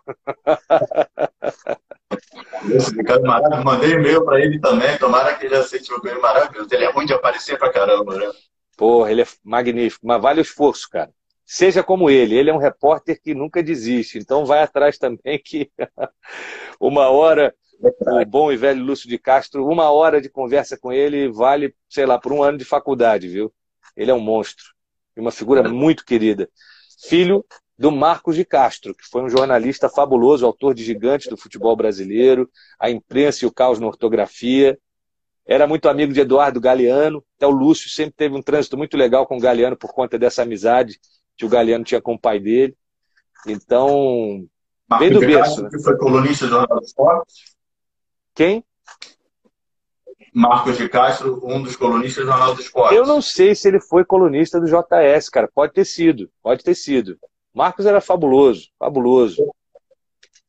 Esse 2.71 2.97
Ricardo 2.97 3.27
maravilhoso. 3.27 3.65
Mandei 3.65 3.93
e-mail 3.93 4.25
para 4.25 4.41
ele 4.41 4.59
também, 4.59 4.97
tomara 4.97 5.35
que 5.35 5.45
ele 5.45 5.57
aceite 5.57 5.93
o 5.93 5.99
e-mail 5.99 6.23
maravilhoso. 6.23 6.69
Ele 6.73 6.85
é 6.85 6.91
ruim 6.91 7.05
de 7.05 7.13
aparecer 7.13 7.59
pra 7.59 7.71
caramba, 7.71 8.17
né? 8.17 8.31
Porra, 8.75 9.11
ele 9.11 9.21
é 9.21 9.27
magnífico, 9.45 10.07
mas 10.07 10.23
vale 10.23 10.41
o 10.41 10.43
esforço, 10.43 10.89
cara. 10.89 11.11
Seja 11.51 11.83
como 11.83 12.11
ele, 12.11 12.35
ele 12.35 12.51
é 12.51 12.53
um 12.53 12.59
repórter 12.59 13.19
que 13.23 13.35
nunca 13.35 13.63
desiste, 13.63 14.19
então 14.19 14.45
vai 14.45 14.63
atrás 14.63 14.99
também 14.99 15.41
que 15.43 15.71
uma 16.79 17.09
hora, 17.09 17.55
o 17.81 18.27
bom 18.27 18.53
e 18.53 18.57
velho 18.59 18.85
Lúcio 18.85 19.09
de 19.09 19.19
Castro, 19.19 19.67
uma 19.67 19.91
hora 19.91 20.21
de 20.21 20.29
conversa 20.29 20.77
com 20.77 20.93
ele 20.93 21.33
vale, 21.33 21.75
sei 21.89 22.05
lá, 22.05 22.19
por 22.19 22.35
um 22.35 22.43
ano 22.43 22.59
de 22.59 22.67
faculdade, 22.67 23.29
viu? 23.29 23.51
Ele 23.97 24.11
é 24.11 24.15
um 24.15 24.21
monstro, 24.21 24.67
e 25.17 25.21
uma 25.21 25.31
figura 25.31 25.67
muito 25.67 26.05
querida. 26.05 26.51
Filho 27.09 27.43
do 27.79 27.91
Marcos 27.91 28.37
de 28.37 28.45
Castro, 28.45 28.95
que 28.95 29.07
foi 29.07 29.23
um 29.23 29.31
jornalista 29.31 29.89
fabuloso, 29.89 30.45
autor 30.45 30.75
de 30.75 30.85
Gigantes 30.85 31.29
do 31.29 31.37
futebol 31.39 31.75
brasileiro, 31.75 32.51
A 32.79 32.91
Imprensa 32.91 33.47
e 33.47 33.49
o 33.49 33.53
Caos 33.53 33.81
na 33.81 33.87
Ortografia, 33.87 34.79
era 35.47 35.67
muito 35.67 35.89
amigo 35.89 36.13
de 36.13 36.21
Eduardo 36.21 36.61
Galeano, 36.61 37.25
até 37.39 37.47
o 37.47 37.51
Lúcio 37.51 37.89
sempre 37.89 38.13
teve 38.15 38.37
um 38.37 38.43
trânsito 38.43 38.77
muito 38.77 38.99
legal 38.99 39.27
com 39.27 39.39
o 39.39 39.41
Galeano 39.41 39.79
por 39.79 39.95
conta 39.95 40.19
dessa 40.19 40.43
amizade 40.43 41.01
que 41.39 41.47
o 41.47 41.49
Galeano 41.49 41.85
tinha 41.85 42.03
com 42.03 42.15
o 42.15 42.19
pai 42.19 42.41
dele. 42.41 42.77
Então, 43.47 44.45
Marcos 44.89 45.11
do 45.11 45.21
berço. 45.21 45.63
Né? 45.63 45.71
Que 45.71 45.83
foi 45.83 45.97
colunista 45.97 46.47
do 46.47 46.51
Jornal 46.51 46.81
do 46.81 46.85
Esporte? 46.85 47.45
Quem? 48.35 48.65
Marcos 50.35 50.77
de 50.77 50.89
Castro, 50.89 51.41
um 51.45 51.63
dos 51.63 51.77
colunistas 51.77 52.25
do 52.25 52.31
Jornal 52.31 52.55
do 52.55 52.61
Esporte. 52.61 52.95
Eu 52.95 53.07
não 53.07 53.23
sei 53.23 53.55
se 53.55 53.69
ele 53.69 53.81
foi 53.81 54.05
colunista 54.05 54.61
do 54.61 54.67
JS, 54.67 55.29
cara. 55.29 55.49
Pode 55.53 55.73
ter 55.73 55.85
sido, 55.85 56.29
pode 56.43 56.65
ter 56.65 56.75
sido. 56.75 57.17
Marcos 57.55 57.87
era 57.87 58.01
fabuloso, 58.01 58.69
fabuloso. 58.79 59.43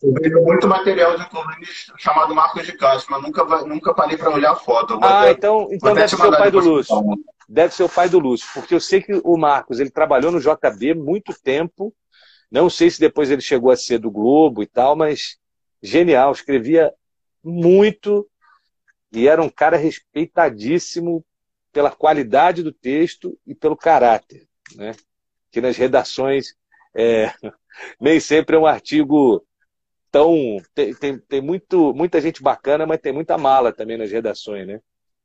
Eu 0.02 0.14
vejo 0.14 0.42
muito 0.42 0.68
material 0.68 1.18
de 1.18 1.24
um 1.24 1.30
colunista 1.30 1.94
chamado 1.98 2.34
Marcos 2.34 2.66
de 2.66 2.74
Castro, 2.78 3.12
mas 3.12 3.22
nunca, 3.22 3.44
nunca 3.66 3.94
parei 3.94 4.18
para 4.18 4.32
olhar 4.32 4.52
a 4.52 4.56
foto. 4.56 4.98
Ah, 5.02 5.22
até, 5.22 5.32
então, 5.32 5.68
então 5.72 5.94
deve 5.94 6.08
ser 6.08 6.16
o 6.16 6.32
pai 6.32 6.50
do 6.50 6.60
Lúcio. 6.60 6.96
Deve 7.52 7.74
ser 7.74 7.82
o 7.82 7.90
pai 7.90 8.08
do 8.08 8.20
Lúcio, 8.20 8.48
porque 8.54 8.76
eu 8.76 8.80
sei 8.80 9.02
que 9.02 9.20
o 9.24 9.36
Marcos 9.36 9.80
ele 9.80 9.90
trabalhou 9.90 10.32
no 10.32 10.40
JB 10.40 10.94
muito 10.94 11.34
tempo. 11.42 11.92
Não 12.52 12.70
sei 12.70 12.92
se 12.92 13.00
depois 13.00 13.32
ele 13.32 13.42
chegou 13.42 13.72
a 13.72 13.76
ser 13.76 13.98
do 13.98 14.12
Globo 14.12 14.62
e 14.62 14.68
tal, 14.68 14.96
mas 14.96 15.40
genial, 15.82 16.32
escrevia 16.32 16.94
muito 17.44 18.30
e 19.12 19.28
era 19.28 19.42
um 19.42 19.50
cara 19.50 19.78
respeitadíssimo 19.78 21.26
pela 21.72 21.90
qualidade 21.90 22.62
do 22.62 22.72
texto 22.72 23.36
e 23.48 23.56
pelo 23.56 23.76
caráter, 23.76 24.48
né? 24.76 24.92
Que 25.52 25.60
nas 25.60 25.76
redações 25.76 26.56
é, 26.96 27.34
nem 28.00 28.20
sempre 28.20 28.56
é 28.56 28.60
um 28.60 28.68
artigo 28.68 29.44
tão. 30.12 30.58
Tem, 30.76 30.94
tem, 30.94 31.18
tem 31.18 31.42
muito, 31.42 31.96
muita 31.96 32.22
gente 32.22 32.44
bacana, 32.44 32.86
mas 32.86 33.00
tem 33.00 33.12
muita 33.12 33.40
mala 33.40 33.74
também 33.74 33.98
nas 33.98 34.12
redações, 34.12 34.68
né? 34.68 34.80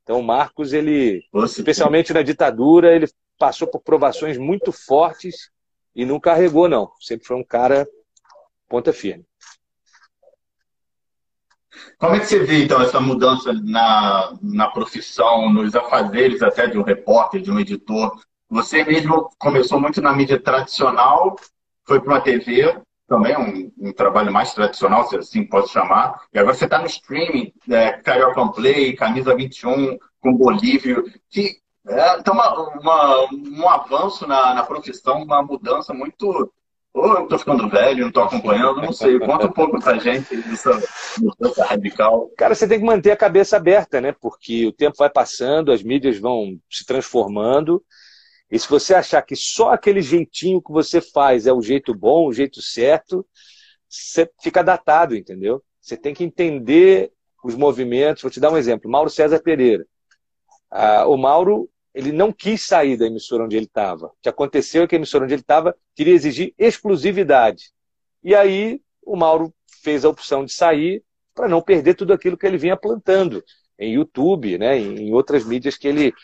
Então, 0.04 0.20
o 0.20 0.22
Marcos, 0.22 0.74
ele, 0.74 1.24
Nossa, 1.32 1.58
especialmente 1.58 2.12
na 2.12 2.22
ditadura, 2.22 2.94
ele 2.94 3.06
passou 3.38 3.66
por 3.66 3.80
provações 3.80 4.36
muito 4.36 4.70
fortes 4.70 5.50
e 5.96 6.04
não 6.04 6.20
carregou, 6.20 6.68
não. 6.68 6.92
Sempre 7.00 7.26
foi 7.26 7.36
um 7.36 7.44
cara 7.44 7.88
ponta 8.68 8.92
firme. 8.92 9.24
Como 11.98 12.14
é 12.14 12.20
que 12.20 12.26
você 12.26 12.38
vê, 12.40 12.62
então, 12.62 12.82
essa 12.82 13.00
mudança 13.00 13.52
na, 13.52 14.36
na 14.42 14.68
profissão, 14.68 15.50
nos 15.52 15.74
afazeres 15.74 16.42
até 16.42 16.66
de 16.66 16.78
um 16.78 16.82
repórter, 16.82 17.40
de 17.40 17.50
um 17.50 17.58
editor? 17.58 18.20
Você 18.48 18.84
mesmo 18.84 19.30
começou 19.38 19.80
muito 19.80 20.02
na 20.02 20.12
mídia 20.12 20.38
tradicional, 20.38 21.34
foi 21.86 22.00
para 22.00 22.12
uma 22.12 22.20
TV, 22.20 22.78
também 23.06 23.36
um, 23.36 23.88
um, 23.88 23.92
trabalho 23.92 24.32
mais 24.32 24.54
tradicional, 24.54 25.06
se 25.06 25.16
assim 25.16 25.44
posso 25.44 25.72
chamar. 25.72 26.22
E 26.32 26.38
agora 26.38 26.54
você 26.54 26.64
está 26.64 26.78
no 26.78 26.86
streaming, 26.86 27.52
é, 27.70 27.92
Carioca 27.92 28.46
Play, 28.48 28.94
Camisa 28.96 29.34
21, 29.34 29.98
com 30.20 30.34
Bolívio, 30.34 31.04
que 31.30 31.58
é 31.86 32.18
então 32.18 32.32
uma, 32.32 32.70
uma, 32.80 33.28
um 33.30 33.68
avanço 33.68 34.26
na, 34.26 34.54
na 34.54 34.62
profissão, 34.62 35.22
uma 35.22 35.42
mudança 35.42 35.92
muito. 35.92 36.50
Ou 36.94 37.12
eu 37.16 37.24
estou 37.24 37.38
ficando 37.40 37.68
velho, 37.68 38.02
não 38.02 38.08
estou 38.08 38.22
acompanhando, 38.22 38.80
não 38.80 38.92
sei. 38.92 39.18
Conta 39.18 39.46
um 39.46 39.52
pouco 39.52 39.80
para 39.80 39.94
a 39.94 39.98
gente 39.98 40.36
dessa 40.36 40.70
mudança 41.18 41.64
radical. 41.64 42.30
Cara, 42.38 42.54
você 42.54 42.68
tem 42.68 42.78
que 42.78 42.84
manter 42.86 43.10
a 43.10 43.16
cabeça 43.16 43.56
aberta, 43.56 44.00
né? 44.00 44.14
Porque 44.18 44.64
o 44.66 44.72
tempo 44.72 44.96
vai 44.96 45.10
passando, 45.10 45.72
as 45.72 45.82
mídias 45.82 46.18
vão 46.18 46.56
se 46.70 46.86
transformando. 46.86 47.82
E 48.54 48.58
se 48.60 48.68
você 48.68 48.94
achar 48.94 49.20
que 49.20 49.34
só 49.34 49.70
aquele 49.70 50.00
jeitinho 50.00 50.62
que 50.62 50.70
você 50.70 51.00
faz 51.00 51.44
é 51.44 51.52
o 51.52 51.60
jeito 51.60 51.92
bom, 51.92 52.28
o 52.28 52.32
jeito 52.32 52.62
certo, 52.62 53.26
você 53.88 54.30
fica 54.40 54.62
datado, 54.62 55.16
entendeu? 55.16 55.60
Você 55.80 55.96
tem 55.96 56.14
que 56.14 56.22
entender 56.22 57.10
os 57.42 57.56
movimentos. 57.56 58.22
Vou 58.22 58.30
te 58.30 58.38
dar 58.38 58.52
um 58.52 58.56
exemplo. 58.56 58.88
Mauro 58.88 59.10
César 59.10 59.40
Pereira. 59.40 59.84
Ah, 60.70 61.04
o 61.08 61.16
Mauro 61.16 61.68
ele 61.92 62.12
não 62.12 62.32
quis 62.32 62.64
sair 62.64 62.96
da 62.96 63.06
emissora 63.08 63.42
onde 63.42 63.56
ele 63.56 63.66
estava. 63.66 64.06
O 64.06 64.16
que 64.22 64.28
aconteceu 64.28 64.84
é 64.84 64.86
que 64.86 64.94
a 64.94 64.98
emissora 64.98 65.24
onde 65.24 65.34
ele 65.34 65.42
estava 65.42 65.76
queria 65.92 66.14
exigir 66.14 66.54
exclusividade. 66.56 67.72
E 68.22 68.36
aí 68.36 68.80
o 69.02 69.16
Mauro 69.16 69.52
fez 69.82 70.04
a 70.04 70.08
opção 70.08 70.44
de 70.44 70.52
sair 70.52 71.02
para 71.34 71.48
não 71.48 71.60
perder 71.60 71.94
tudo 71.94 72.12
aquilo 72.12 72.38
que 72.38 72.46
ele 72.46 72.56
vinha 72.56 72.76
plantando 72.76 73.42
em 73.76 73.94
YouTube, 73.94 74.58
né, 74.58 74.78
em 74.78 75.12
outras 75.12 75.44
mídias 75.44 75.76
que 75.76 75.88
ele 75.88 76.14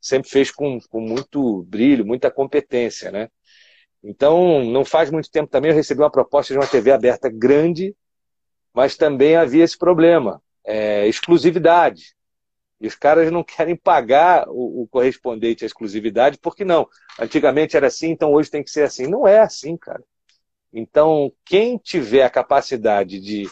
sempre 0.00 0.30
fez 0.30 0.50
com, 0.50 0.80
com 0.88 1.00
muito 1.00 1.62
brilho, 1.64 2.06
muita 2.06 2.30
competência, 2.30 3.10
né? 3.10 3.28
Então, 4.02 4.64
não 4.64 4.84
faz 4.84 5.10
muito 5.10 5.30
tempo 5.30 5.50
também 5.50 5.70
eu 5.70 5.76
recebi 5.76 6.00
uma 6.00 6.10
proposta 6.10 6.54
de 6.54 6.58
uma 6.58 6.66
TV 6.66 6.90
aberta 6.90 7.28
grande, 7.28 7.94
mas 8.72 8.96
também 8.96 9.36
havia 9.36 9.64
esse 9.64 9.76
problema, 9.76 10.42
é, 10.64 11.06
exclusividade. 11.06 12.14
E 12.80 12.86
os 12.86 12.94
caras 12.94 13.30
não 13.30 13.44
querem 13.44 13.76
pagar 13.76 14.48
o, 14.48 14.82
o, 14.82 14.88
correspondente 14.88 15.64
à 15.64 15.66
exclusividade, 15.66 16.38
porque 16.38 16.64
não. 16.64 16.88
Antigamente 17.18 17.76
era 17.76 17.88
assim, 17.88 18.08
então 18.10 18.32
hoje 18.32 18.50
tem 18.50 18.64
que 18.64 18.70
ser 18.70 18.84
assim. 18.84 19.06
Não 19.06 19.28
é 19.28 19.40
assim, 19.40 19.76
cara. 19.76 20.02
Então, 20.72 21.30
quem 21.44 21.76
tiver 21.76 22.22
a 22.22 22.30
capacidade 22.30 23.20
de 23.20 23.46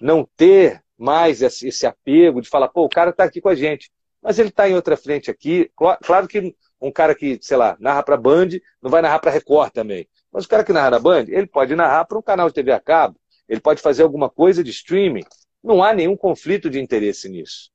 não 0.00 0.28
ter 0.36 0.84
mais 0.96 1.42
esse, 1.42 1.66
esse 1.66 1.84
apego, 1.84 2.40
de 2.40 2.48
falar, 2.48 2.68
pô, 2.68 2.84
o 2.84 2.88
cara 2.88 3.10
está 3.10 3.24
aqui 3.24 3.40
com 3.40 3.48
a 3.48 3.54
gente 3.56 3.90
mas 4.24 4.38
ele 4.38 4.48
está 4.48 4.66
em 4.66 4.74
outra 4.74 4.96
frente 4.96 5.30
aqui. 5.30 5.70
Claro 6.02 6.26
que 6.26 6.56
um 6.80 6.90
cara 6.90 7.14
que, 7.14 7.38
sei 7.42 7.58
lá, 7.58 7.76
narra 7.78 8.02
para 8.02 8.16
Band, 8.16 8.48
não 8.82 8.90
vai 8.90 9.02
narrar 9.02 9.18
para 9.18 9.30
Record 9.30 9.70
também. 9.70 10.08
Mas 10.32 10.46
o 10.46 10.48
cara 10.48 10.64
que 10.64 10.72
narra 10.72 10.92
na 10.92 10.98
Band, 10.98 11.26
ele 11.28 11.46
pode 11.46 11.76
narrar 11.76 12.06
para 12.06 12.18
um 12.18 12.22
canal 12.22 12.48
de 12.48 12.54
TV 12.54 12.72
a 12.72 12.80
cabo, 12.80 13.20
ele 13.46 13.60
pode 13.60 13.82
fazer 13.82 14.02
alguma 14.02 14.30
coisa 14.30 14.64
de 14.64 14.70
streaming. 14.70 15.24
Não 15.62 15.82
há 15.82 15.92
nenhum 15.92 16.16
conflito 16.16 16.70
de 16.70 16.80
interesse 16.80 17.28
nisso. 17.28 17.70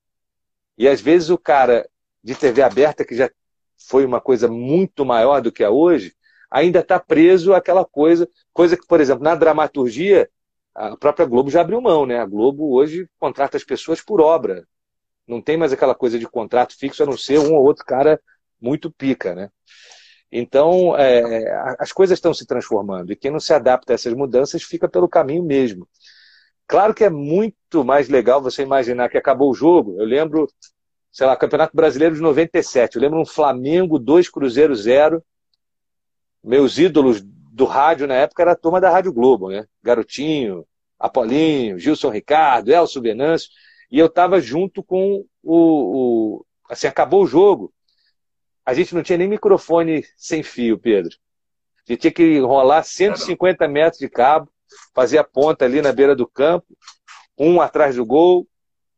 E 0.76 0.88
às 0.88 1.00
vezes 1.00 1.30
o 1.30 1.38
cara 1.38 1.88
de 2.24 2.34
TV 2.34 2.64
aberta, 2.64 3.06
que 3.06 3.16
já 3.16 3.30
foi 3.88 4.04
uma 4.04 4.20
coisa 4.20 4.48
muito 4.48 5.06
maior 5.06 5.42
do 5.42 5.52
que 5.52 5.64
é 5.64 5.70
hoje, 5.70 6.14
ainda 6.50 6.80
está 6.80 7.00
preso 7.00 7.54
àquela 7.54 7.86
coisa, 7.86 8.28
coisa 8.52 8.76
que, 8.76 8.88
por 8.88 9.00
exemplo, 9.00 9.24
na 9.24 9.36
dramaturgia, 9.36 10.28
a 10.74 10.98
própria 10.98 11.28
Globo 11.28 11.52
já 11.52 11.62
abriu 11.62 11.80
mão, 11.80 12.06
né? 12.06 12.20
A 12.20 12.26
Globo 12.26 12.74
hoje 12.74 13.08
contrata 13.20 13.56
as 13.56 13.64
pessoas 13.64 14.02
por 14.02 14.20
obra. 14.20 14.68
Não 15.30 15.42
tem 15.42 15.58
mais 15.58 15.72
aquela 15.72 15.94
coisa 15.94 16.18
de 16.18 16.28
contrato 16.28 16.76
fixo, 16.76 17.04
a 17.04 17.06
não 17.06 17.16
ser 17.16 17.38
um 17.38 17.54
ou 17.54 17.64
outro 17.64 17.86
cara 17.86 18.20
muito 18.60 18.92
pica, 18.92 19.36
né? 19.36 19.50
Então, 20.32 20.98
é, 20.98 21.76
as 21.80 21.92
coisas 21.92 22.18
estão 22.18 22.34
se 22.34 22.48
transformando 22.48 23.12
e 23.12 23.16
quem 23.16 23.30
não 23.30 23.40
se 23.40 23.54
adapta 23.54 23.94
a 23.94 23.96
essas 23.96 24.14
mudanças 24.14 24.64
fica 24.64 24.90
pelo 24.90 25.08
caminho 25.08 25.44
mesmo. 25.44 25.88
Claro 26.68 26.96
que 26.96 27.04
é 27.04 27.10
muito 27.10 27.84
mais 27.84 28.10
legal 28.10 28.42
você 28.42 28.64
imaginar 28.64 29.10
que 29.10 29.18
acabou 29.18 29.52
o 29.52 29.56
jogo. 29.56 29.96
Eu 30.00 30.06
lembro, 30.06 30.48
sei 31.12 31.28
lá, 31.28 31.36
Campeonato 31.36 31.76
Brasileiro 31.76 32.16
de 32.16 32.22
97. 32.22 32.96
Eu 32.96 33.02
lembro 33.02 33.20
um 33.20 33.26
Flamengo 33.26 34.00
2 34.00 34.30
Cruzeiro 34.30 34.76
0. 34.76 35.24
Meus 36.44 36.78
ídolos 36.78 37.22
do 37.22 37.66
rádio 37.66 38.08
na 38.08 38.16
época 38.16 38.42
era 38.42 38.52
a 38.52 38.56
turma 38.56 38.82
da 38.82 38.90
Rádio 38.90 39.14
Globo, 39.14 39.50
né? 39.50 39.66
Garotinho, 39.82 40.66
Apolinho, 41.00 41.80
Gilson 41.80 42.10
Ricardo, 42.10 42.72
Elcio 42.72 43.02
Venâncio. 43.02 43.50
E 43.92 43.98
eu 43.98 44.06
estava 44.06 44.40
junto 44.40 44.84
com 44.84 45.26
o, 45.44 45.56
o. 45.56 46.46
Assim, 46.70 46.88
acabou 46.88 47.24
o 47.24 47.28
jogo. 47.28 47.74
A 48.66 48.74
gente 48.74 48.94
não 48.94 49.02
tinha 49.02 49.18
nem 49.18 49.28
microfone 49.28 50.06
sem 50.16 50.44
fio, 50.44 50.78
Pedro. 50.78 51.16
A 51.88 51.92
gente 51.92 52.02
tinha 52.02 52.12
que 52.12 52.38
enrolar 52.38 52.84
150 52.84 53.68
metros 53.68 54.00
de 54.00 54.08
cabo, 54.08 54.48
fazer 54.94 55.18
a 55.18 55.24
ponta 55.24 55.66
ali 55.66 55.82
na 55.82 55.92
beira 55.92 56.16
do 56.16 56.28
campo, 56.28 56.68
um 57.38 57.60
atrás 57.60 57.96
do 57.96 58.06
gol. 58.06 58.48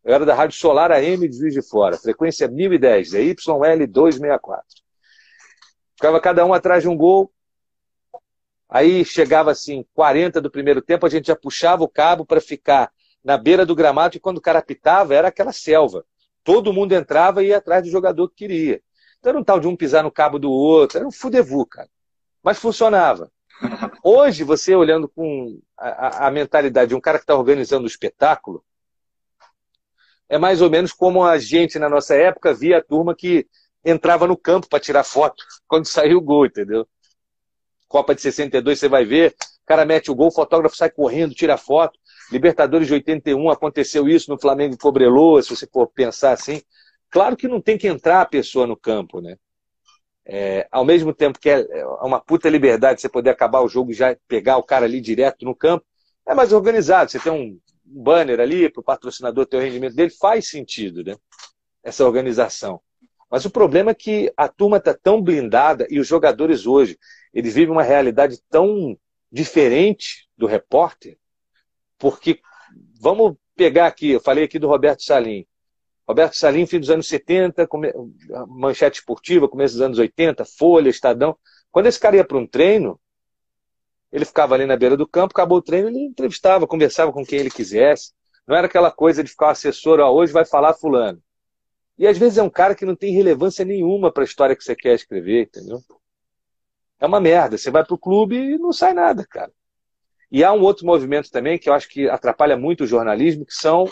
Eu 0.04 0.14
era 0.14 0.26
da 0.26 0.34
Rádio 0.34 0.58
Solar 0.58 0.92
AM 0.92 1.30
de 1.30 1.38
Juiz 1.38 1.54
de 1.54 1.62
Fora, 1.62 1.98
frequência 1.98 2.48
1010, 2.50 3.14
é 3.14 3.22
YL264. 3.22 4.62
Ficava 5.96 6.20
cada 6.20 6.44
um 6.46 6.54
atrás 6.54 6.84
de 6.84 6.90
um 6.90 6.98
gol. 6.98 7.32
Aí 8.68 9.06
chegava 9.06 9.52
assim, 9.52 9.86
40 9.94 10.42
do 10.42 10.50
primeiro 10.50 10.82
tempo, 10.82 11.06
a 11.06 11.10
gente 11.10 11.28
já 11.28 11.36
puxava 11.36 11.84
o 11.84 11.90
cabo 11.90 12.26
para 12.26 12.42
ficar 12.42 12.92
na 13.24 13.38
beira 13.38 13.66
do 13.66 13.76
gramado 13.76 14.18
e 14.18 14.20
quando 14.20 14.38
o 14.38 14.42
cara 14.42 14.62
pitava, 14.62 15.14
era 15.14 15.28
aquela 15.28 15.52
selva. 15.52 16.06
Todo 16.44 16.74
mundo 16.74 16.94
entrava 16.94 17.44
e 17.44 17.48
ia 17.48 17.58
atrás 17.58 17.84
do 17.84 17.90
jogador 17.90 18.28
que 18.30 18.36
queria. 18.36 18.82
Então 19.20 19.30
era 19.32 19.40
um 19.40 19.44
tal 19.44 19.60
de 19.60 19.68
um 19.68 19.76
pisar 19.76 20.04
no 20.04 20.12
cabo 20.12 20.40
do 20.40 20.52
outro, 20.52 20.98
era 20.98 21.08
um 21.08 21.12
fudevu, 21.12 21.66
cara. 21.66 21.90
Mas 22.44 22.58
funcionava. 22.58 23.32
Hoje, 24.04 24.44
você 24.44 24.76
olhando 24.76 25.08
com 25.08 25.60
a, 25.78 26.28
a 26.28 26.32
mentalidade 26.32 26.90
de 26.90 26.96
um 26.96 27.02
cara 27.02 27.20
que 27.20 27.24
está 27.24 27.36
organizando 27.36 27.84
o 27.84 27.88
espetáculo, 27.88 28.64
é 30.28 30.38
mais 30.38 30.62
ou 30.62 30.70
menos 30.70 30.92
como 30.92 31.24
a 31.24 31.38
gente, 31.38 31.78
na 31.78 31.90
nossa 31.90 32.16
época, 32.16 32.54
via 32.54 32.78
a 32.78 32.84
turma 32.84 33.14
que 33.14 33.48
entrava 33.84 34.26
no 34.26 34.38
campo 34.38 34.68
para 34.68 34.80
tirar 34.80 35.04
foto 35.04 35.44
quando 35.68 35.86
saiu 35.86 36.18
o 36.18 36.22
gol, 36.22 36.46
entendeu? 36.46 36.88
Copa 37.88 38.16
de 38.16 38.22
62, 38.22 38.80
você 38.80 38.88
vai 38.88 39.06
ver, 39.06 39.36
o 39.64 39.66
cara 39.66 39.86
mete 39.86 40.10
o 40.10 40.16
gol, 40.16 40.30
o 40.30 40.32
fotógrafo 40.32 40.76
sai 40.76 40.90
correndo, 40.90 41.36
tira 41.36 41.58
foto. 41.58 42.00
Libertadores 42.32 42.88
de 42.88 42.94
81 42.94 43.50
aconteceu 43.50 44.08
isso 44.08 44.32
no 44.32 44.40
Flamengo 44.40 44.76
e 44.76 44.78
Cobreloa, 44.78 45.44
se 45.44 45.50
você 45.50 45.68
for 45.68 45.88
pensar 45.88 46.32
assim. 46.32 46.62
Claro 47.10 47.36
que 47.36 47.48
não 47.48 47.62
tem 47.62 47.78
que 47.78 47.88
entrar 47.88 48.22
a 48.22 48.26
pessoa 48.26 48.66
no 48.66 48.78
campo, 48.78 49.20
né? 49.20 49.36
É, 50.26 50.68
ao 50.72 50.86
mesmo 50.86 51.14
tempo 51.14 51.40
que 51.40 51.50
é, 51.50 51.60
é 51.60 51.86
uma 52.04 52.22
puta 52.22 52.48
liberdade 52.48 53.02
você 53.02 53.10
poder 53.10 53.32
acabar 53.32 53.62
o 53.62 53.68
jogo 53.68 53.92
e 53.92 53.96
já 53.96 54.16
pegar 54.28 54.58
o 54.58 54.64
cara 54.64 54.86
ali 54.86 55.02
direto 55.02 55.44
no 55.44 55.56
campo, 55.56 55.84
é 56.26 56.34
mais 56.34 56.54
organizado. 56.54 57.12
Você 57.12 57.20
tem 57.20 57.32
um 57.32 57.60
banner 57.84 58.40
ali 58.40 58.70
para 58.70 58.80
o 58.80 58.84
patrocinador 58.84 59.46
ter 59.46 59.58
o 59.58 59.62
rendimento 59.62 59.96
dele, 59.96 60.12
faz 60.12 60.50
sentido, 60.50 61.04
né? 61.04 61.16
Essa 61.84 62.06
organização. 62.06 62.80
Mas 63.30 63.46
o 63.46 63.50
problema 63.50 63.92
é 63.92 63.96
que 63.96 64.32
a 64.38 64.48
turma 64.48 64.78
está 64.78 64.94
tão 64.94 65.22
blindada 65.22 65.88
e 65.90 66.00
os 66.00 66.08
jogadores 66.08 66.66
hoje, 66.66 66.98
eles 67.34 67.56
vivem 67.56 67.72
uma 67.72 67.84
realidade 67.84 68.40
tão 68.50 68.98
diferente 69.32 70.28
do 70.38 70.46
repórter, 70.46 71.18
porque 72.02 72.42
vamos 73.00 73.36
pegar 73.56 73.86
aqui, 73.86 74.10
eu 74.10 74.20
falei 74.20 74.46
aqui 74.46 74.58
do 74.58 74.68
Roberto 74.68 75.04
Salim. 75.04 75.46
Roberto 76.06 76.36
Salim, 76.36 76.66
fim 76.66 76.80
dos 76.80 76.90
anos 76.90 77.08
70, 77.08 77.70
manchete 78.48 79.00
esportiva, 79.00 79.48
começo 79.48 79.76
dos 79.76 79.84
anos 79.84 80.00
80, 80.00 80.44
Folha, 80.44 80.90
Estadão. 80.90 81.38
Quando 81.72 81.86
esse 81.86 82.00
cara 82.00 82.18
ia 82.18 82.26
para 82.26 82.40
um 82.40 82.48
treino, 82.48 83.00
ele 84.12 84.26
ficava 84.26 84.56
ali 84.56 84.66
na 84.66 84.76
beira 84.76 84.98
do 84.98 85.08
campo, 85.08 85.32
acabou 85.32 85.60
o 85.60 85.62
treino, 85.62 85.90
ele 85.90 86.00
entrevistava, 86.00 86.68
conversava 86.68 87.14
com 87.14 87.24
quem 87.24 87.40
ele 87.40 87.52
quisesse. 87.52 88.14
Não 88.48 88.56
era 88.56 88.66
aquela 88.66 88.92
coisa 88.92 89.24
de 89.24 89.30
ficar 89.30 89.52
assessor, 89.52 90.00
ó, 90.00 90.12
hoje 90.12 90.34
vai 90.34 90.44
falar 90.44 90.74
fulano. 90.74 91.22
E 92.00 92.08
às 92.08 92.18
vezes 92.18 92.40
é 92.40 92.44
um 92.44 92.50
cara 92.50 92.74
que 92.74 92.84
não 92.84 92.96
tem 92.96 93.14
relevância 93.14 93.64
nenhuma 93.64 94.12
para 94.12 94.24
a 94.24 94.26
história 94.26 94.56
que 94.56 94.64
você 94.64 94.76
quer 94.76 94.96
escrever, 94.96 95.44
entendeu? 95.44 95.80
É 97.00 97.06
uma 97.06 97.22
merda. 97.22 97.60
Você 97.60 97.70
vai 97.70 97.86
para 97.86 97.94
o 97.94 98.00
clube 98.00 98.36
e 98.36 98.58
não 98.58 98.74
sai 98.74 98.94
nada, 98.94 99.24
cara. 99.30 99.52
E 100.32 100.44
há 100.44 100.54
um 100.54 100.62
outro 100.62 100.86
movimento 100.86 101.30
também 101.30 101.58
que 101.58 101.70
eu 101.70 101.74
acho 101.74 101.90
que 101.90 102.08
atrapalha 102.08 102.56
muito 102.56 102.84
o 102.84 102.88
jornalismo, 102.88 103.46
que 103.46 103.54
são 103.54 103.86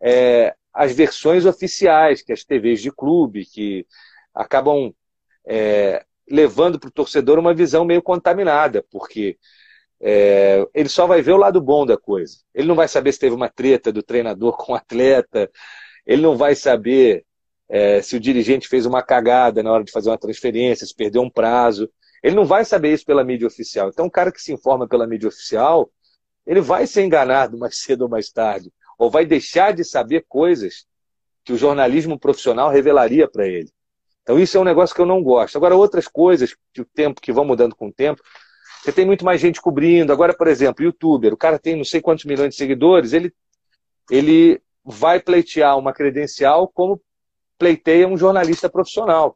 é, 0.00 0.54
as 0.72 0.92
versões 0.92 1.44
oficiais, 1.44 2.22
que 2.22 2.32
as 2.32 2.44
TVs 2.44 2.80
de 2.80 2.92
clube, 2.92 3.44
que 3.44 3.86
acabam 4.34 4.94
é, 5.46 6.04
levando 6.30 6.78
para 6.78 6.88
o 6.88 6.92
torcedor 6.92 7.38
uma 7.38 7.52
visão 7.52 7.84
meio 7.84 8.02
contaminada, 8.02 8.84
porque 8.90 9.36
é, 10.00 10.64
ele 10.72 10.88
só 10.88 11.06
vai 11.06 11.20
ver 11.20 11.32
o 11.32 11.36
lado 11.36 11.60
bom 11.60 11.84
da 11.84 11.98
coisa. 11.98 12.38
Ele 12.54 12.68
não 12.68 12.76
vai 12.76 12.88
saber 12.88 13.12
se 13.12 13.18
teve 13.18 13.34
uma 13.34 13.48
treta 13.48 13.92
do 13.92 14.02
treinador 14.02 14.56
com 14.58 14.72
o 14.72 14.76
atleta, 14.76 15.50
ele 16.06 16.22
não 16.22 16.36
vai 16.36 16.54
saber 16.54 17.24
é, 17.68 18.00
se 18.00 18.16
o 18.16 18.20
dirigente 18.20 18.68
fez 18.68 18.86
uma 18.86 19.02
cagada 19.02 19.62
na 19.62 19.72
hora 19.72 19.84
de 19.84 19.92
fazer 19.92 20.08
uma 20.08 20.18
transferência, 20.18 20.86
se 20.86 20.94
perdeu 20.94 21.22
um 21.22 21.30
prazo. 21.30 21.90
Ele 22.22 22.36
não 22.36 22.44
vai 22.44 22.64
saber 22.64 22.92
isso 22.92 23.04
pela 23.04 23.24
mídia 23.24 23.46
oficial. 23.46 23.88
Então, 23.88 24.06
o 24.06 24.10
cara 24.10 24.30
que 24.30 24.42
se 24.42 24.52
informa 24.52 24.86
pela 24.86 25.06
mídia 25.06 25.28
oficial, 25.28 25.90
ele 26.46 26.60
vai 26.60 26.86
ser 26.86 27.02
enganado 27.02 27.56
mais 27.58 27.78
cedo 27.78 28.02
ou 28.02 28.08
mais 28.08 28.30
tarde 28.30 28.72
ou 29.00 29.10
vai 29.10 29.24
deixar 29.24 29.72
de 29.72 29.82
saber 29.82 30.26
coisas 30.28 30.84
que 31.42 31.54
o 31.54 31.56
jornalismo 31.56 32.18
profissional 32.18 32.68
revelaria 32.68 33.26
para 33.26 33.48
ele. 33.48 33.70
Então 34.22 34.38
isso 34.38 34.58
é 34.58 34.60
um 34.60 34.64
negócio 34.64 34.94
que 34.94 35.00
eu 35.00 35.06
não 35.06 35.22
gosto. 35.22 35.56
Agora 35.56 35.74
outras 35.74 36.06
coisas 36.06 36.54
que 36.70 36.82
o 36.82 36.84
tempo 36.84 37.18
que 37.18 37.32
vão 37.32 37.46
mudando 37.46 37.74
com 37.74 37.88
o 37.88 37.92
tempo, 37.92 38.22
você 38.82 38.92
tem 38.92 39.06
muito 39.06 39.24
mais 39.24 39.40
gente 39.40 39.58
cobrindo. 39.58 40.12
Agora, 40.12 40.36
por 40.36 40.46
exemplo, 40.46 40.84
youtuber, 40.84 41.32
o 41.32 41.36
cara 41.36 41.58
tem 41.58 41.76
não 41.76 41.84
sei 41.84 42.02
quantos 42.02 42.26
milhões 42.26 42.50
de 42.50 42.56
seguidores, 42.56 43.14
ele 43.14 43.32
ele 44.10 44.60
vai 44.84 45.18
pleitear 45.18 45.78
uma 45.78 45.94
credencial 45.94 46.68
como 46.68 47.00
pleiteia 47.58 48.06
um 48.06 48.18
jornalista 48.18 48.68
profissional. 48.68 49.34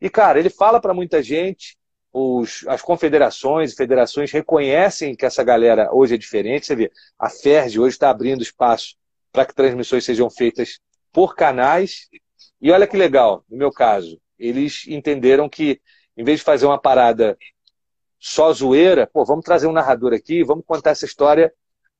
E 0.00 0.08
cara, 0.08 0.38
ele 0.38 0.48
fala 0.48 0.80
para 0.80 0.94
muita 0.94 1.22
gente, 1.22 1.76
os, 2.12 2.66
as 2.68 2.82
confederações 2.82 3.72
e 3.72 3.76
federações 3.76 4.30
reconhecem 4.30 5.14
que 5.14 5.24
essa 5.24 5.42
galera 5.42 5.88
hoje 5.92 6.14
é 6.14 6.18
diferente. 6.18 6.66
Você 6.66 6.76
vê, 6.76 6.92
a 7.18 7.30
FERJ 7.30 7.78
hoje 7.78 7.94
está 7.94 8.10
abrindo 8.10 8.42
espaço 8.42 8.96
para 9.32 9.46
que 9.46 9.54
transmissões 9.54 10.04
sejam 10.04 10.28
feitas 10.28 10.78
por 11.10 11.34
canais. 11.34 12.08
E 12.60 12.70
olha 12.70 12.86
que 12.86 12.96
legal, 12.96 13.44
no 13.48 13.56
meu 13.56 13.72
caso, 13.72 14.20
eles 14.38 14.86
entenderam 14.86 15.48
que, 15.48 15.80
em 16.16 16.22
vez 16.22 16.40
de 16.40 16.44
fazer 16.44 16.66
uma 16.66 16.80
parada 16.80 17.38
só 18.18 18.52
zoeira, 18.52 19.06
pô, 19.06 19.24
vamos 19.24 19.44
trazer 19.44 19.66
um 19.66 19.72
narrador 19.72 20.12
aqui, 20.12 20.44
vamos 20.44 20.64
contar 20.66 20.90
essa 20.90 21.06
história 21.06 21.52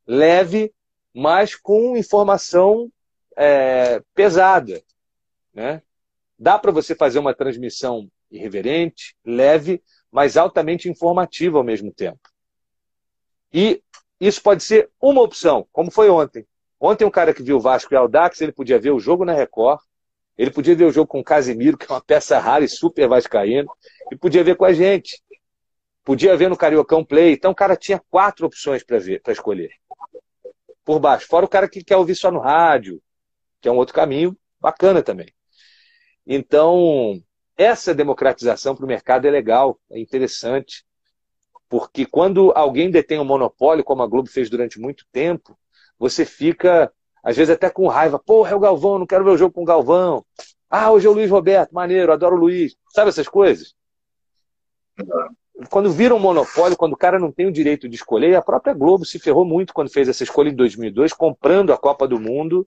leve, 0.06 0.72
mas 1.14 1.54
com 1.54 1.96
informação 1.96 2.90
é, 3.36 4.02
pesada. 4.14 4.82
Né? 5.54 5.82
Dá 6.38 6.58
para 6.58 6.70
você 6.70 6.94
fazer 6.94 7.18
uma 7.18 7.34
transmissão 7.34 8.08
irreverente, 8.30 9.14
leve, 9.24 9.82
mas 10.12 10.36
altamente 10.36 10.90
informativa 10.90 11.56
ao 11.56 11.64
mesmo 11.64 11.90
tempo. 11.90 12.20
E 13.52 13.82
isso 14.20 14.42
pode 14.42 14.62
ser 14.62 14.90
uma 15.00 15.22
opção, 15.22 15.66
como 15.72 15.90
foi 15.90 16.10
ontem. 16.10 16.46
Ontem 16.78 17.04
um 17.04 17.10
cara 17.10 17.32
que 17.32 17.42
viu 17.42 17.58
Vasco 17.58 17.94
e 17.94 17.96
Aldax, 17.96 18.40
ele 18.40 18.52
podia 18.52 18.78
ver 18.78 18.90
o 18.90 19.00
jogo 19.00 19.24
na 19.24 19.32
Record, 19.32 19.80
ele 20.36 20.50
podia 20.50 20.74
ver 20.74 20.84
o 20.84 20.92
jogo 20.92 21.06
com 21.06 21.20
o 21.20 21.24
Casimiro, 21.24 21.78
que 21.78 21.86
é 21.90 21.94
uma 21.94 22.00
peça 22.00 22.38
rara 22.38 22.64
e 22.64 22.68
super 22.68 23.08
vascaíno, 23.08 23.70
e 24.10 24.16
podia 24.16 24.44
ver 24.44 24.56
com 24.56 24.64
a 24.64 24.72
gente. 24.72 25.22
Podia 26.04 26.36
ver 26.36 26.48
no 26.48 26.56
Cariocão 26.56 27.04
Play. 27.04 27.32
Então 27.32 27.52
o 27.52 27.54
cara 27.54 27.76
tinha 27.76 28.02
quatro 28.10 28.46
opções 28.46 28.82
para 28.82 28.98
ver, 28.98 29.22
para 29.22 29.32
escolher. 29.32 29.70
Por 30.84 30.98
baixo. 30.98 31.26
Fora 31.28 31.46
o 31.46 31.48
cara 31.48 31.68
que 31.68 31.84
quer 31.84 31.96
ouvir 31.96 32.16
só 32.16 32.30
no 32.30 32.40
rádio, 32.40 33.00
que 33.60 33.68
é 33.68 33.72
um 33.72 33.76
outro 33.76 33.94
caminho 33.94 34.36
bacana 34.60 35.02
também. 35.02 35.32
Então, 36.26 37.22
essa 37.62 37.94
democratização 37.94 38.74
para 38.74 38.84
o 38.84 38.88
mercado 38.88 39.26
é 39.26 39.30
legal, 39.30 39.78
é 39.90 39.98
interessante, 39.98 40.84
porque 41.68 42.04
quando 42.04 42.52
alguém 42.54 42.90
detém 42.90 43.18
um 43.18 43.24
monopólio, 43.24 43.84
como 43.84 44.02
a 44.02 44.06
Globo 44.06 44.28
fez 44.28 44.50
durante 44.50 44.78
muito 44.78 45.06
tempo, 45.10 45.58
você 45.98 46.24
fica, 46.24 46.92
às 47.22 47.36
vezes, 47.36 47.54
até 47.54 47.70
com 47.70 47.86
raiva. 47.88 48.18
Porra, 48.18 48.50
é 48.50 48.54
o 48.54 48.60
Galvão, 48.60 48.98
não 48.98 49.06
quero 49.06 49.24
ver 49.24 49.30
o 49.30 49.38
jogo 49.38 49.54
com 49.54 49.62
o 49.62 49.66
Galvão. 49.66 50.24
Ah, 50.68 50.90
hoje 50.90 51.06
é 51.06 51.10
o 51.10 51.12
Luiz 51.12 51.30
Roberto, 51.30 51.72
maneiro, 51.72 52.12
adoro 52.12 52.36
o 52.36 52.40
Luiz. 52.40 52.76
Sabe 52.90 53.08
essas 53.08 53.28
coisas? 53.28 53.74
quando 55.68 55.90
vira 55.90 56.14
um 56.14 56.18
monopólio, 56.18 56.76
quando 56.76 56.92
o 56.92 56.96
cara 56.96 57.18
não 57.18 57.30
tem 57.30 57.46
o 57.46 57.52
direito 57.52 57.88
de 57.88 57.96
escolher, 57.96 58.34
a 58.34 58.42
própria 58.42 58.74
Globo 58.74 59.04
se 59.04 59.18
ferrou 59.18 59.44
muito 59.44 59.72
quando 59.72 59.90
fez 59.90 60.08
essa 60.08 60.22
escolha 60.22 60.48
em 60.48 60.54
2002, 60.54 61.12
comprando 61.12 61.72
a 61.72 61.78
Copa 61.78 62.06
do 62.08 62.18
Mundo, 62.18 62.66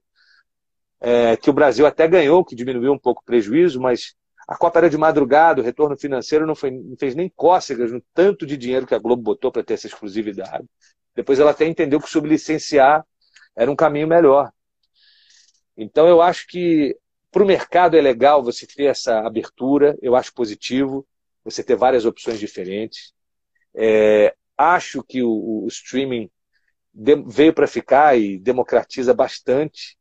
é, 1.01 1.35
que 1.35 1.49
o 1.49 1.53
Brasil 1.53 1.85
até 1.85 2.07
ganhou, 2.07 2.43
que 2.43 2.55
diminuiu 2.55 2.93
um 2.93 2.97
pouco 2.97 3.21
o 3.21 3.25
prejuízo, 3.25 3.79
mas 3.81 4.15
a 4.47 4.55
Copa 4.55 4.79
era 4.79 4.89
de 4.89 4.97
madrugada, 4.97 5.61
o 5.61 5.63
retorno 5.63 5.97
financeiro 5.97 6.45
não, 6.45 6.55
foi, 6.55 6.71
não 6.71 6.95
fez 6.97 7.15
nem 7.15 7.29
cócegas 7.29 7.91
no 7.91 8.01
tanto 8.13 8.45
de 8.45 8.55
dinheiro 8.55 8.85
que 8.85 8.93
a 8.93 8.99
Globo 8.99 9.21
botou 9.21 9.51
para 9.51 9.63
ter 9.63 9.73
essa 9.73 9.87
exclusividade. 9.87 10.65
Depois 11.15 11.39
ela 11.39 11.51
até 11.51 11.65
entendeu 11.65 11.99
que 11.99 12.09
sublicenciar 12.09 13.05
era 13.55 13.71
um 13.71 13.75
caminho 13.75 14.07
melhor. 14.07 14.51
Então 15.77 16.07
eu 16.07 16.21
acho 16.21 16.45
que 16.47 16.95
para 17.31 17.43
o 17.43 17.45
mercado 17.45 17.97
é 17.97 18.01
legal 18.01 18.43
você 18.43 18.65
ter 18.67 18.85
essa 18.85 19.19
abertura, 19.19 19.97
eu 20.01 20.15
acho 20.15 20.33
positivo 20.33 21.05
você 21.43 21.63
ter 21.63 21.75
várias 21.75 22.05
opções 22.05 22.39
diferentes. 22.39 23.13
É, 23.73 24.35
acho 24.57 25.03
que 25.03 25.21
o, 25.21 25.63
o 25.63 25.67
streaming 25.67 26.29
de, 26.93 27.15
veio 27.27 27.53
para 27.53 27.67
ficar 27.67 28.17
e 28.17 28.37
democratiza 28.37 29.13
bastante 29.13 29.97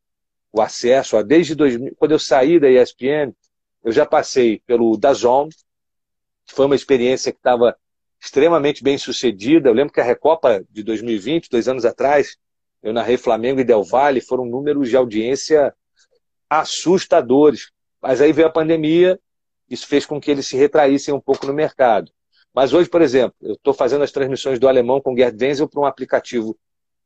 o 0.52 0.60
acesso. 0.60 1.20
Desde 1.24 1.54
2000, 1.54 1.94
quando 1.96 2.12
eu 2.12 2.18
saí 2.18 2.60
da 2.60 2.70
ESPN, 2.70 3.34
eu 3.84 3.92
já 3.92 4.06
passei 4.06 4.62
pelo 4.66 4.96
DAZN, 4.96 5.50
que 6.46 6.54
foi 6.54 6.64
uma 6.64 6.74
experiência 6.74 7.30
que 7.30 7.38
estava 7.38 7.76
extremamente 8.20 8.82
bem 8.82 8.96
sucedida. 8.96 9.68
Eu 9.68 9.74
lembro 9.74 9.92
que 9.92 10.00
a 10.00 10.04
Recopa 10.04 10.64
de 10.70 10.82
2020, 10.82 11.50
dois 11.50 11.68
anos 11.68 11.84
atrás, 11.84 12.38
eu 12.82 12.92
narrei 12.92 13.18
Flamengo 13.18 13.60
e 13.60 13.64
Del 13.64 13.84
Valle, 13.84 14.22
foram 14.22 14.46
números 14.46 14.88
de 14.88 14.96
audiência 14.96 15.74
assustadores. 16.48 17.70
Mas 18.00 18.20
aí 18.20 18.32
veio 18.32 18.48
a 18.48 18.52
pandemia, 18.52 19.20
isso 19.68 19.86
fez 19.86 20.06
com 20.06 20.20
que 20.20 20.30
eles 20.30 20.46
se 20.46 20.56
retraíssem 20.56 21.12
um 21.12 21.20
pouco 21.20 21.46
no 21.46 21.52
mercado. 21.52 22.10
Mas 22.54 22.72
hoje, 22.72 22.88
por 22.88 23.02
exemplo, 23.02 23.34
eu 23.42 23.54
estou 23.54 23.74
fazendo 23.74 24.04
as 24.04 24.12
transmissões 24.12 24.58
do 24.58 24.68
alemão 24.68 25.00
com 25.00 25.16
Gerd 25.16 25.42
Wenzel 25.42 25.68
para 25.68 25.80
um 25.80 25.86
aplicativo 25.86 26.56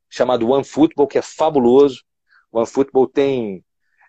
chamado 0.09 0.49
OneFootball, 0.49 1.09
que 1.09 1.19
é 1.19 1.23
fabuloso. 1.23 2.05
O 2.53 2.59
OneFootball 2.59 3.09
tem 3.09 3.65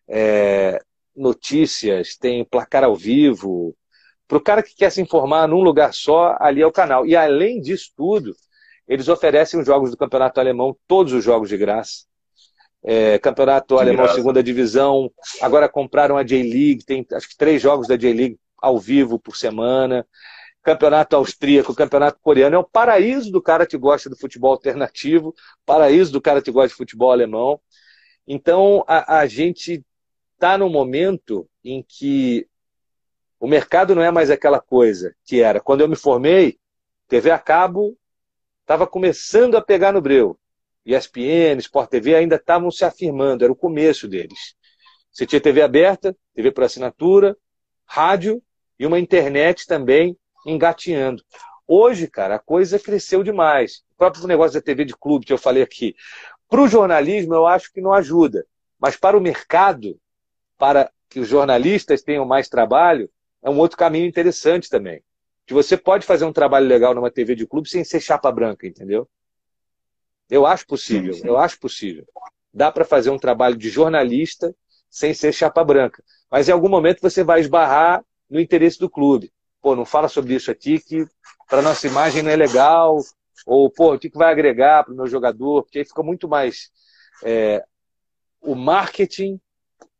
é, 0.08 0.80
notícias, 1.20 2.16
tem 2.16 2.44
placar 2.46 2.84
ao 2.84 2.96
vivo. 2.96 3.76
Para 4.28 4.38
o 4.38 4.42
cara 4.42 4.64
que 4.64 4.76
quer 4.76 4.92
se 4.92 5.02
informar 5.02 5.48
num 5.48 5.62
lugar 5.62 5.94
só, 5.94 6.36
ali 6.40 6.62
é 6.62 6.68
o 6.68 6.72
canal. 6.72 7.06
E 7.06 7.16
além 7.16 7.60
disso 7.60 7.92
tudo, 7.96 8.36
eles 8.88 9.08
oferecem 9.08 9.60
os 9.60 9.66
jogos 9.66 9.92
do 9.92 9.98
campeonato 9.98 10.40
alemão, 10.40 10.76
todos 10.88 11.14
os 11.14 11.24
jogos 11.24 11.50
de 11.50 11.58
graça. 11.58 12.06
É, 12.82 13.20
campeonato 13.20 13.76
de 13.76 13.82
alemão, 13.82 14.04
graça. 14.04 14.16
segunda 14.16 14.42
divisão. 14.42 15.12
Agora 15.42 15.68
compraram 15.68 16.18
a 16.18 16.24
J-League, 16.24 16.86
tem 16.86 17.06
acho 17.12 17.30
que 17.30 17.38
três 17.38 17.62
jogos 17.62 17.88
da 17.88 17.98
J-League 17.98 18.40
ao 18.58 18.80
vivo 18.80 19.20
por 19.20 19.36
semana. 19.36 20.06
Campeonato 20.64 21.16
austríaco, 21.16 21.76
campeonato 21.76 22.20
coreano. 22.22 22.56
É 22.56 22.60
o 22.60 22.64
paraíso 22.64 23.32
do 23.32 23.42
cara 23.42 23.66
que 23.66 23.78
gosta 23.78 24.10
do 24.10 24.18
futebol 24.18 24.52
alternativo, 24.52 25.34
paraíso 25.66 26.12
do 26.12 26.22
cara 26.22 26.42
que 26.42 26.52
gosta 26.52 26.70
de 26.70 26.76
futebol 26.76 27.12
alemão. 27.12 27.60
Então, 28.28 28.84
a, 28.88 29.20
a 29.20 29.26
gente 29.26 29.84
está 30.40 30.58
num 30.58 30.70
momento 30.70 31.46
em 31.62 31.84
que 31.86 32.48
o 33.38 33.46
mercado 33.46 33.94
não 33.94 34.02
é 34.02 34.10
mais 34.10 34.32
aquela 34.32 34.62
coisa 34.62 35.14
que 35.26 35.42
era. 35.42 35.60
Quando 35.60 35.82
eu 35.82 35.90
me 35.90 35.98
formei, 35.98 36.58
TV 37.10 37.30
a 37.30 37.38
cabo 37.38 37.98
estava 38.62 38.88
começando 38.88 39.58
a 39.58 39.62
pegar 39.62 39.92
no 39.92 40.02
breu. 40.02 40.40
ESPN, 40.86 41.60
Sport 41.60 41.90
TV 41.90 42.16
ainda 42.16 42.38
estavam 42.38 42.72
se 42.72 42.86
afirmando, 42.86 43.44
era 43.44 43.52
o 43.52 43.56
começo 43.56 44.08
deles. 44.08 44.56
Você 45.12 45.26
tinha 45.26 45.42
TV 45.42 45.62
aberta, 45.62 46.16
TV 46.34 46.52
por 46.52 46.64
assinatura, 46.64 47.36
rádio 47.86 48.42
e 48.80 48.86
uma 48.86 48.98
internet 48.98 49.68
também 49.68 50.18
engatinhando. 50.48 51.22
Hoje, 51.68 52.08
cara, 52.08 52.36
a 52.36 52.40
coisa 52.40 52.80
cresceu 52.80 53.24
demais. 53.24 53.84
O 53.92 53.98
próprio 53.98 54.26
negócio 54.26 54.54
da 54.54 54.64
TV 54.64 54.86
de 54.86 54.96
clube 54.96 55.26
que 55.26 55.34
eu 55.34 55.38
falei 55.38 55.62
aqui. 55.62 55.96
Para 56.48 56.62
o 56.62 56.68
jornalismo, 56.68 57.34
eu 57.34 57.46
acho 57.46 57.74
que 57.74 57.82
não 57.82 57.94
ajuda. 57.94 58.46
Mas 58.80 58.96
para 58.96 59.18
o 59.18 59.22
mercado, 59.22 60.00
para 60.60 60.92
que 61.10 61.20
os 61.20 61.28
jornalistas 61.28 62.04
tenham 62.04 62.26
mais 62.26 62.48
trabalho, 62.48 63.10
é 63.42 63.50
um 63.50 63.58
outro 63.58 63.78
caminho 63.78 64.06
interessante 64.06 64.70
também 64.70 65.02
que 65.50 65.54
você 65.56 65.76
pode 65.76 66.06
fazer 66.06 66.26
um 66.26 66.32
trabalho 66.32 66.68
legal 66.68 66.94
numa 66.94 67.10
TV 67.10 67.34
de 67.34 67.48
clube 67.48 67.68
sem 67.68 67.84
ser 67.84 68.00
chapa 68.00 68.32
branca, 68.32 68.68
entendeu? 68.68 69.10
Eu 70.30 70.46
acho 70.46 70.68
possível, 70.68 71.12
sim, 71.12 71.22
sim. 71.22 71.28
eu 71.28 71.40
acho 71.40 71.60
possível. 71.60 72.06
Dá 72.54 72.72
para 72.72 72.86
fazer 72.86 73.10
um 73.10 73.18
trabalho 73.18 73.58
de 73.58 73.68
jornalista 73.68 74.56
sem 74.92 75.12
ser 75.12 75.34
chapa 75.34 75.64
branca. 75.64 76.04
Mas 76.30 76.48
em 76.48 76.52
algum 76.52 76.70
momento 76.70 77.02
você 77.02 77.24
vai 77.24 77.40
esbarrar 77.40 78.06
no 78.30 78.40
interesse 78.40 78.78
do 78.78 78.88
clube. 78.88 79.34
Pô, 79.60 79.76
não 79.76 79.86
fala 79.86 80.08
sobre 80.08 80.36
isso 80.36 80.52
aqui 80.52 80.80
que 80.80 81.04
para 81.50 81.64
nossa 81.64 81.88
imagem 81.88 82.22
não 82.22 82.30
é 82.30 82.36
legal. 82.36 83.00
Ou, 83.44 83.72
pô, 83.72 83.96
o 83.96 84.00
que 84.00 84.12
vai 84.14 84.32
agregar 84.32 84.84
para 84.84 84.94
o 84.94 84.98
meu 84.98 85.08
jogador? 85.08 85.64
Porque 85.64 85.80
aí 85.80 85.86
fica 85.86 86.04
muito 86.04 86.28
mais 86.28 86.70
é, 87.24 87.66
o 88.40 88.54
marketing 88.54 89.42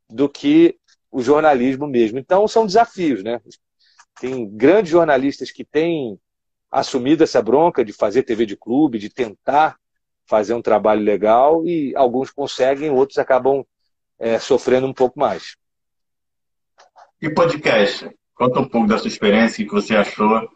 do 0.10 0.28
que 0.28 0.78
o 1.12 1.22
jornalismo 1.22 1.88
mesmo. 1.88 2.20
Então 2.20 2.48
são 2.48 2.66
desafios, 2.66 3.24
né? 3.24 3.42
Tem 4.20 4.50
grandes 4.50 4.92
jornalistas 4.92 5.52
que 5.52 5.64
têm 5.64 6.20
assumido 6.72 7.24
essa 7.24 7.42
bronca 7.42 7.84
de 7.84 7.94
fazer 7.94 8.24
TV 8.24 8.46
de 8.46 8.56
clube, 8.56 9.00
de 9.00 9.10
tentar 9.10 9.78
fazer 10.26 10.54
um 10.54 10.62
trabalho 10.62 11.02
legal 11.02 11.66
e 11.66 11.96
alguns 11.96 12.30
conseguem, 12.30 12.92
outros 12.92 13.18
acabam 13.18 13.66
é, 14.20 14.38
sofrendo 14.38 14.86
um 14.86 14.94
pouco 14.94 15.20
mais. 15.20 15.56
E 17.22 17.30
podcast? 17.30 18.10
Conta 18.36 18.60
um 18.60 18.70
pouco 18.70 18.88
da 18.88 18.98
sua 18.98 19.08
experiência, 19.08 19.64
o 19.64 19.68
que 19.68 19.74
você 19.74 19.96
achou. 19.96 20.48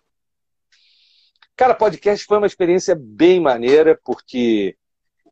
Cara, 1.56 1.74
podcast 1.74 2.26
foi 2.26 2.38
uma 2.38 2.48
experiência 2.48 2.96
bem 2.98 3.40
maneira, 3.40 4.00
porque 4.04 4.76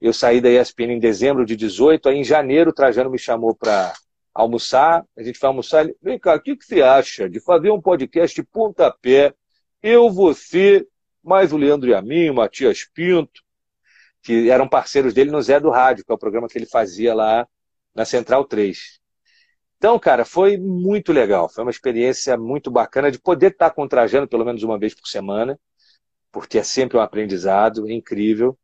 eu 0.01 0.11
saí 0.11 0.41
da 0.41 0.49
ESPN 0.49 0.93
em 0.93 0.99
dezembro 0.99 1.45
de 1.45 1.55
18, 1.55 2.09
aí 2.09 2.17
em 2.17 2.23
janeiro 2.23 2.71
o 2.71 2.73
Trajano 2.73 3.09
me 3.09 3.19
chamou 3.19 3.55
para 3.55 3.93
almoçar, 4.33 5.05
a 5.17 5.23
gente 5.23 5.39
vai 5.39 5.47
almoçar. 5.49 5.83
Ele, 5.83 5.95
Vem 6.01 6.19
cá, 6.19 6.35
o 6.35 6.41
que, 6.41 6.55
que 6.55 6.65
você 6.65 6.81
acha 6.81 7.29
de 7.29 7.39
fazer 7.39 7.71
um 7.71 7.81
podcast 7.81 8.41
pontapé? 8.43 9.33
Eu, 9.81 10.09
você, 10.09 10.87
mais 11.23 11.51
o 11.53 11.57
Leandro 11.57 11.89
e 11.89 11.93
a 11.93 12.01
mim, 12.01 12.29
o 12.29 12.35
Matias 12.35 12.85
Pinto, 12.85 13.41
que 14.21 14.49
eram 14.49 14.67
parceiros 14.67 15.13
dele 15.13 15.31
no 15.31 15.41
Zé 15.41 15.59
do 15.59 15.69
Rádio, 15.69 16.05
que 16.05 16.11
é 16.11 16.15
o 16.15 16.17
programa 16.17 16.47
que 16.47 16.57
ele 16.57 16.65
fazia 16.65 17.13
lá 17.13 17.47
na 17.93 18.05
Central 18.05 18.45
3. 18.45 18.99
Então, 19.77 19.97
cara, 19.97 20.23
foi 20.23 20.57
muito 20.57 21.11
legal. 21.11 21.49
Foi 21.49 21.63
uma 21.63 21.71
experiência 21.71 22.37
muito 22.37 22.69
bacana 22.69 23.11
de 23.11 23.19
poder 23.19 23.51
estar 23.51 23.71
com 23.71 23.83
o 23.83 23.87
Trajano 23.87 24.27
pelo 24.27 24.45
menos 24.45 24.61
uma 24.63 24.77
vez 24.77 24.93
por 24.93 25.07
semana, 25.07 25.59
porque 26.31 26.59
é 26.59 26.63
sempre 26.63 26.97
um 26.97 27.01
aprendizado 27.01 27.89
é 27.89 27.93
incrível 27.93 28.57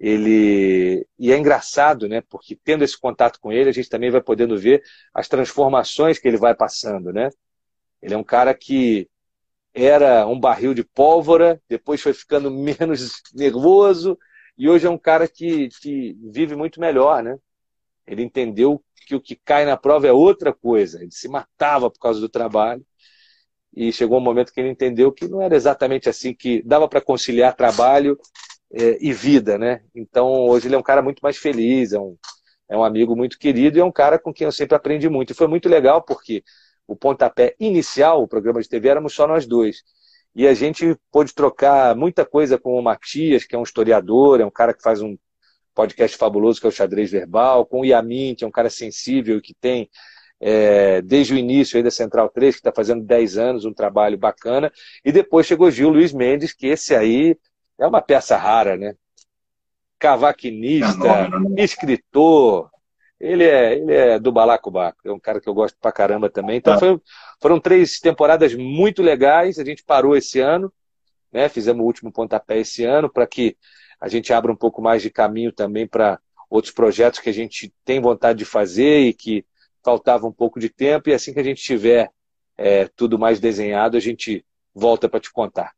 ele 0.00 1.06
e 1.18 1.30
é 1.30 1.36
engraçado, 1.36 2.08
né? 2.08 2.22
Porque 2.22 2.56
tendo 2.56 2.82
esse 2.82 2.98
contato 2.98 3.38
com 3.38 3.52
ele, 3.52 3.68
a 3.68 3.72
gente 3.72 3.90
também 3.90 4.10
vai 4.10 4.22
podendo 4.22 4.58
ver 4.58 4.82
as 5.14 5.28
transformações 5.28 6.18
que 6.18 6.26
ele 6.26 6.38
vai 6.38 6.54
passando, 6.54 7.12
né? 7.12 7.28
Ele 8.00 8.14
é 8.14 8.16
um 8.16 8.24
cara 8.24 8.54
que 8.54 9.08
era 9.74 10.26
um 10.26 10.40
barril 10.40 10.72
de 10.72 10.82
pólvora, 10.82 11.62
depois 11.68 12.00
foi 12.00 12.14
ficando 12.14 12.50
menos 12.50 13.22
nervoso 13.34 14.18
e 14.56 14.68
hoje 14.68 14.86
é 14.86 14.90
um 14.90 14.98
cara 14.98 15.28
que, 15.28 15.68
que 15.80 16.16
vive 16.32 16.56
muito 16.56 16.80
melhor, 16.80 17.22
né? 17.22 17.38
Ele 18.06 18.22
entendeu 18.22 18.82
que 19.06 19.14
o 19.14 19.20
que 19.20 19.36
cai 19.36 19.64
na 19.66 19.76
prova 19.76 20.06
é 20.06 20.12
outra 20.12 20.52
coisa. 20.52 21.02
Ele 21.02 21.12
se 21.12 21.28
matava 21.28 21.90
por 21.90 21.98
causa 21.98 22.20
do 22.20 22.28
trabalho 22.28 22.84
e 23.74 23.92
chegou 23.92 24.18
um 24.18 24.22
momento 24.22 24.52
que 24.52 24.60
ele 24.60 24.70
entendeu 24.70 25.12
que 25.12 25.28
não 25.28 25.42
era 25.42 25.54
exatamente 25.54 26.08
assim 26.08 26.34
que 26.34 26.62
dava 26.62 26.88
para 26.88 27.00
conciliar 27.00 27.54
trabalho 27.54 28.18
é, 28.72 28.98
e 29.00 29.12
vida, 29.12 29.58
né? 29.58 29.82
Então 29.94 30.46
hoje 30.46 30.68
ele 30.68 30.74
é 30.74 30.78
um 30.78 30.82
cara 30.82 31.02
muito 31.02 31.20
mais 31.20 31.36
feliz, 31.36 31.92
é 31.92 31.98
um, 31.98 32.16
é 32.68 32.76
um 32.76 32.84
amigo 32.84 33.16
muito 33.16 33.38
querido 33.38 33.78
e 33.78 33.80
é 33.80 33.84
um 33.84 33.92
cara 33.92 34.18
com 34.18 34.32
quem 34.32 34.44
eu 34.44 34.52
sempre 34.52 34.76
aprendi 34.76 35.08
muito. 35.08 35.32
E 35.32 35.34
foi 35.34 35.46
muito 35.46 35.68
legal 35.68 36.02
porque 36.02 36.42
o 36.86 36.96
pontapé 36.96 37.54
inicial, 37.58 38.22
o 38.22 38.28
programa 38.28 38.60
de 38.60 38.68
TV, 38.68 38.88
éramos 38.88 39.14
só 39.14 39.26
nós 39.26 39.46
dois. 39.46 39.82
E 40.34 40.46
a 40.46 40.54
gente 40.54 40.96
pôde 41.10 41.34
trocar 41.34 41.96
muita 41.96 42.24
coisa 42.24 42.58
com 42.58 42.78
o 42.78 42.82
Matias, 42.82 43.44
que 43.44 43.54
é 43.56 43.58
um 43.58 43.64
historiador, 43.64 44.40
é 44.40 44.46
um 44.46 44.50
cara 44.50 44.72
que 44.72 44.82
faz 44.82 45.02
um 45.02 45.16
podcast 45.74 46.16
fabuloso 46.16 46.60
que 46.60 46.66
é 46.66 46.68
o 46.68 46.72
Xadrez 46.72 47.10
Verbal, 47.10 47.66
com 47.66 47.80
o 47.80 47.84
Yamin, 47.84 48.34
que 48.34 48.44
é 48.44 48.46
um 48.46 48.50
cara 48.50 48.70
sensível 48.70 49.38
e 49.38 49.40
que 49.40 49.54
tem, 49.54 49.88
é, 50.40 51.02
desde 51.02 51.34
o 51.34 51.38
início 51.38 51.76
aí 51.76 51.82
da 51.82 51.90
Central 51.90 52.28
3, 52.28 52.54
que 52.54 52.60
está 52.60 52.72
fazendo 52.72 53.04
10 53.04 53.38
anos, 53.38 53.64
um 53.64 53.74
trabalho 53.74 54.16
bacana. 54.18 54.72
E 55.04 55.10
depois 55.10 55.46
chegou 55.46 55.70
Gil 55.70 55.90
Luiz 55.90 56.12
Mendes, 56.12 56.52
que 56.52 56.66
esse 56.68 56.94
aí 56.94 57.36
é 57.80 57.86
uma 57.86 58.02
peça 58.02 58.36
rara, 58.36 58.76
né? 58.76 58.94
Cavaquinista, 59.98 61.08
é 61.56 61.64
escritor. 61.64 62.70
Ele 63.18 63.44
é, 63.44 63.74
ele 63.74 63.92
é 63.92 64.18
do 64.18 64.32
Balacobaco, 64.32 65.00
é 65.04 65.12
um 65.12 65.18
cara 65.18 65.40
que 65.40 65.48
eu 65.48 65.52
gosto 65.52 65.76
pra 65.78 65.92
caramba 65.92 66.30
também. 66.30 66.56
Então 66.56 66.74
é. 66.74 66.78
foi, 66.78 67.00
foram 67.40 67.60
três 67.60 67.98
temporadas 67.98 68.54
muito 68.54 69.02
legais. 69.02 69.58
A 69.58 69.64
gente 69.64 69.82
parou 69.82 70.16
esse 70.16 70.40
ano, 70.40 70.72
né? 71.32 71.48
Fizemos 71.48 71.82
o 71.82 71.86
último 71.86 72.12
pontapé 72.12 72.58
esse 72.58 72.84
ano 72.84 73.10
para 73.10 73.26
que 73.26 73.56
a 74.00 74.08
gente 74.08 74.32
abra 74.32 74.52
um 74.52 74.56
pouco 74.56 74.80
mais 74.80 75.02
de 75.02 75.10
caminho 75.10 75.52
também 75.52 75.86
para 75.86 76.18
outros 76.48 76.72
projetos 76.72 77.20
que 77.20 77.28
a 77.28 77.34
gente 77.34 77.72
tem 77.84 78.00
vontade 78.00 78.38
de 78.38 78.44
fazer 78.44 79.00
e 79.00 79.12
que 79.12 79.44
faltava 79.82 80.26
um 80.26 80.32
pouco 80.32 80.58
de 80.58 80.68
tempo. 80.70 81.10
E 81.10 81.14
assim 81.14 81.32
que 81.32 81.40
a 81.40 81.44
gente 81.44 81.62
tiver 81.62 82.10
é, 82.56 82.88
tudo 82.96 83.18
mais 83.18 83.38
desenhado, 83.38 83.96
a 83.96 84.00
gente 84.00 84.44
volta 84.74 85.08
para 85.08 85.20
te 85.20 85.30
contar. 85.30 85.72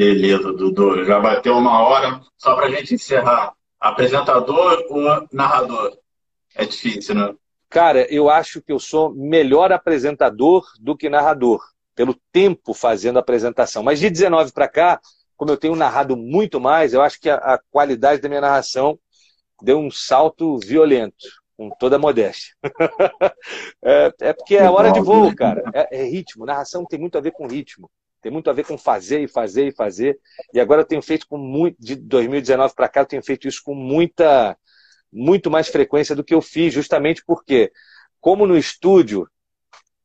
Beleza, 0.00 0.50
Dudu. 0.54 1.04
Já 1.04 1.20
bateu 1.20 1.54
uma 1.58 1.82
hora. 1.82 2.22
Só 2.38 2.54
para 2.54 2.68
a 2.68 2.70
gente 2.70 2.94
encerrar. 2.94 3.52
Apresentador 3.78 4.82
ou 4.88 5.28
narrador? 5.30 5.94
É 6.54 6.64
difícil, 6.64 7.14
né? 7.14 7.34
Cara, 7.68 8.10
eu 8.10 8.30
acho 8.30 8.62
que 8.62 8.72
eu 8.72 8.78
sou 8.78 9.14
melhor 9.14 9.70
apresentador 9.70 10.64
do 10.80 10.96
que 10.96 11.10
narrador, 11.10 11.62
pelo 11.94 12.16
tempo 12.32 12.72
fazendo 12.72 13.18
a 13.18 13.20
apresentação. 13.20 13.82
Mas 13.82 14.00
de 14.00 14.08
19 14.08 14.52
para 14.52 14.68
cá, 14.68 14.98
como 15.36 15.50
eu 15.50 15.58
tenho 15.58 15.76
narrado 15.76 16.16
muito 16.16 16.58
mais, 16.58 16.94
eu 16.94 17.02
acho 17.02 17.20
que 17.20 17.28
a, 17.28 17.36
a 17.36 17.60
qualidade 17.70 18.22
da 18.22 18.28
minha 18.28 18.40
narração 18.40 18.98
deu 19.60 19.78
um 19.78 19.90
salto 19.90 20.58
violento, 20.60 21.26
com 21.58 21.68
toda 21.78 21.96
a 21.96 21.98
modéstia. 21.98 22.54
é, 23.84 24.12
é, 24.18 24.32
porque 24.32 24.56
é 24.56 24.70
hora 24.70 24.90
de 24.90 25.00
voo, 25.00 25.34
cara. 25.36 25.62
É, 25.74 26.00
é, 26.00 26.04
ritmo. 26.04 26.46
Narração 26.46 26.86
tem 26.86 26.98
muito 26.98 27.18
a 27.18 27.20
ver 27.20 27.32
com 27.32 27.46
ritmo. 27.46 27.90
Tem 28.20 28.30
muito 28.30 28.50
a 28.50 28.52
ver 28.52 28.66
com 28.66 28.76
fazer 28.76 29.20
e 29.20 29.28
fazer 29.28 29.68
e 29.68 29.72
fazer. 29.72 30.18
E 30.52 30.60
agora 30.60 30.82
eu 30.82 30.86
tenho 30.86 31.02
feito 31.02 31.26
com 31.26 31.38
muito. 31.38 31.76
De 31.78 31.96
2019 31.96 32.74
para 32.74 32.88
cá, 32.88 33.00
eu 33.00 33.06
tenho 33.06 33.22
feito 33.22 33.48
isso 33.48 33.62
com 33.64 33.74
muita. 33.74 34.56
Muito 35.12 35.50
mais 35.50 35.68
frequência 35.68 36.14
do 36.14 36.22
que 36.22 36.32
eu 36.32 36.40
fiz, 36.40 36.72
justamente 36.72 37.24
porque, 37.26 37.72
como 38.20 38.46
no 38.46 38.56
estúdio, 38.56 39.28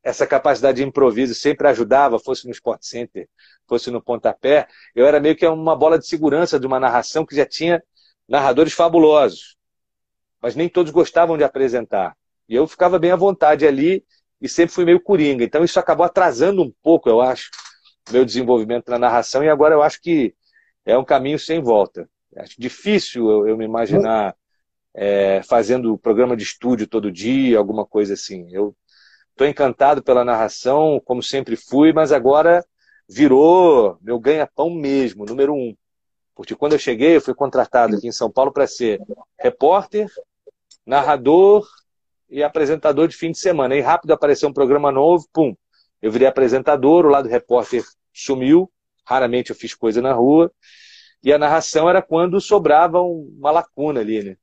essa 0.06 0.24
capacidade 0.24 0.76
de 0.76 0.84
improviso 0.84 1.34
sempre 1.34 1.66
ajudava, 1.66 2.18
fosse 2.18 2.46
no 2.46 2.52
Sport 2.52 2.80
Center, 2.82 3.28
fosse 3.68 3.90
no 3.90 4.00
pontapé, 4.00 4.68
eu 4.94 5.04
era 5.04 5.18
meio 5.18 5.34
que 5.34 5.44
uma 5.46 5.74
bola 5.74 5.98
de 5.98 6.06
segurança 6.06 6.60
de 6.60 6.66
uma 6.66 6.78
narração 6.78 7.26
que 7.26 7.34
já 7.34 7.44
tinha 7.44 7.82
narradores 8.28 8.72
fabulosos, 8.72 9.56
mas 10.40 10.54
nem 10.54 10.68
todos 10.68 10.92
gostavam 10.92 11.36
de 11.36 11.42
apresentar. 11.42 12.16
E 12.48 12.54
eu 12.54 12.68
ficava 12.68 13.00
bem 13.00 13.10
à 13.10 13.16
vontade 13.16 13.66
ali 13.66 14.04
e 14.40 14.48
sempre 14.48 14.74
fui 14.74 14.84
meio 14.84 15.00
coringa. 15.00 15.42
Então 15.42 15.64
isso 15.64 15.80
acabou 15.80 16.06
atrasando 16.06 16.62
um 16.62 16.72
pouco, 16.82 17.08
eu 17.08 17.20
acho, 17.20 17.50
meu 18.10 18.24
desenvolvimento 18.24 18.90
na 18.90 18.98
narração 18.98 19.42
e 19.42 19.48
agora 19.48 19.74
eu 19.74 19.82
acho 19.82 20.00
que 20.00 20.34
é 20.84 20.96
um 20.96 21.04
caminho 21.04 21.38
sem 21.38 21.60
volta. 21.60 22.08
Acho 22.36 22.54
difícil 22.58 23.28
eu, 23.30 23.48
eu 23.48 23.56
me 23.56 23.64
imaginar 23.64 24.36
é, 24.94 25.42
fazendo 25.42 25.98
programa 25.98 26.36
de 26.36 26.42
estúdio 26.42 26.86
todo 26.86 27.12
dia, 27.12 27.58
alguma 27.58 27.84
coisa 27.84 28.14
assim. 28.14 28.48
Eu 28.50 28.74
estou 29.30 29.46
encantado 29.46 30.02
pela 30.02 30.24
narração, 30.24 31.00
como 31.04 31.22
sempre 31.22 31.56
fui, 31.56 31.92
mas 31.92 32.12
agora 32.12 32.64
virou 33.08 33.98
meu 34.00 34.18
ganha-pão 34.18 34.70
mesmo, 34.70 35.24
número 35.24 35.54
um. 35.54 35.76
Porque 36.34 36.54
quando 36.54 36.72
eu 36.72 36.78
cheguei, 36.78 37.16
eu 37.16 37.20
fui 37.20 37.34
contratado 37.34 37.96
aqui 37.96 38.08
em 38.08 38.12
São 38.12 38.30
Paulo 38.30 38.52
para 38.52 38.66
ser 38.66 39.00
repórter, 39.38 40.10
narrador 40.84 41.66
e 42.28 42.42
apresentador 42.42 43.08
de 43.08 43.16
fim 43.16 43.30
de 43.30 43.38
semana. 43.38 43.76
E 43.76 43.80
rápido 43.80 44.12
apareceu 44.12 44.48
um 44.48 44.52
programa 44.52 44.90
novo, 44.92 45.26
pum. 45.32 45.54
Eu 46.00 46.10
virei 46.10 46.28
apresentador, 46.28 47.06
o 47.06 47.08
lado 47.08 47.28
repórter 47.28 47.84
sumiu, 48.12 48.70
raramente 49.04 49.50
eu 49.50 49.56
fiz 49.56 49.74
coisa 49.74 50.00
na 50.02 50.12
rua. 50.12 50.52
E 51.22 51.32
a 51.32 51.38
narração 51.38 51.88
era 51.88 52.02
quando 52.02 52.40
sobrava 52.40 53.00
uma 53.00 53.50
lacuna 53.50 54.00
ali, 54.00 54.22
né? 54.22 54.36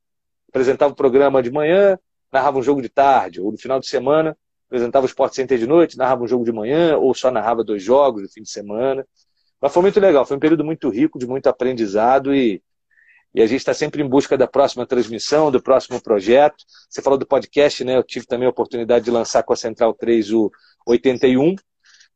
Apresentava 0.48 0.92
o 0.92 0.96
programa 0.96 1.42
de 1.42 1.50
manhã, 1.50 1.98
narrava 2.32 2.58
um 2.58 2.62
jogo 2.62 2.82
de 2.82 2.88
tarde, 2.88 3.40
ou 3.40 3.50
no 3.50 3.58
final 3.58 3.80
de 3.80 3.86
semana, 3.86 4.36
apresentava 4.66 5.06
o 5.06 5.08
Sport 5.08 5.34
Center 5.34 5.58
de 5.58 5.66
noite, 5.66 5.96
narrava 5.96 6.24
um 6.24 6.28
jogo 6.28 6.44
de 6.44 6.52
manhã, 6.52 6.96
ou 6.96 7.14
só 7.14 7.30
narrava 7.30 7.62
dois 7.62 7.82
jogos 7.82 8.22
no 8.22 8.28
fim 8.28 8.42
de 8.42 8.50
semana. 8.50 9.06
Mas 9.60 9.72
foi 9.72 9.82
muito 9.82 9.98
legal, 10.00 10.26
foi 10.26 10.36
um 10.36 10.40
período 10.40 10.64
muito 10.64 10.88
rico, 10.88 11.18
de 11.18 11.26
muito 11.26 11.46
aprendizado 11.46 12.34
e, 12.34 12.62
e 13.34 13.42
a 13.42 13.46
gente 13.46 13.58
está 13.58 13.74
sempre 13.74 14.00
em 14.00 14.08
busca 14.08 14.38
da 14.38 14.46
próxima 14.46 14.86
transmissão, 14.86 15.50
do 15.50 15.60
próximo 15.60 16.00
projeto. 16.00 16.64
Você 16.88 17.02
falou 17.02 17.18
do 17.18 17.26
podcast, 17.26 17.82
né? 17.82 17.96
Eu 17.96 18.04
tive 18.04 18.26
também 18.26 18.46
a 18.46 18.50
oportunidade 18.50 19.04
de 19.04 19.10
lançar 19.10 19.42
com 19.42 19.52
a 19.52 19.56
Central 19.56 19.92
3 19.92 20.30
o 20.32 20.52
81, 20.86 21.56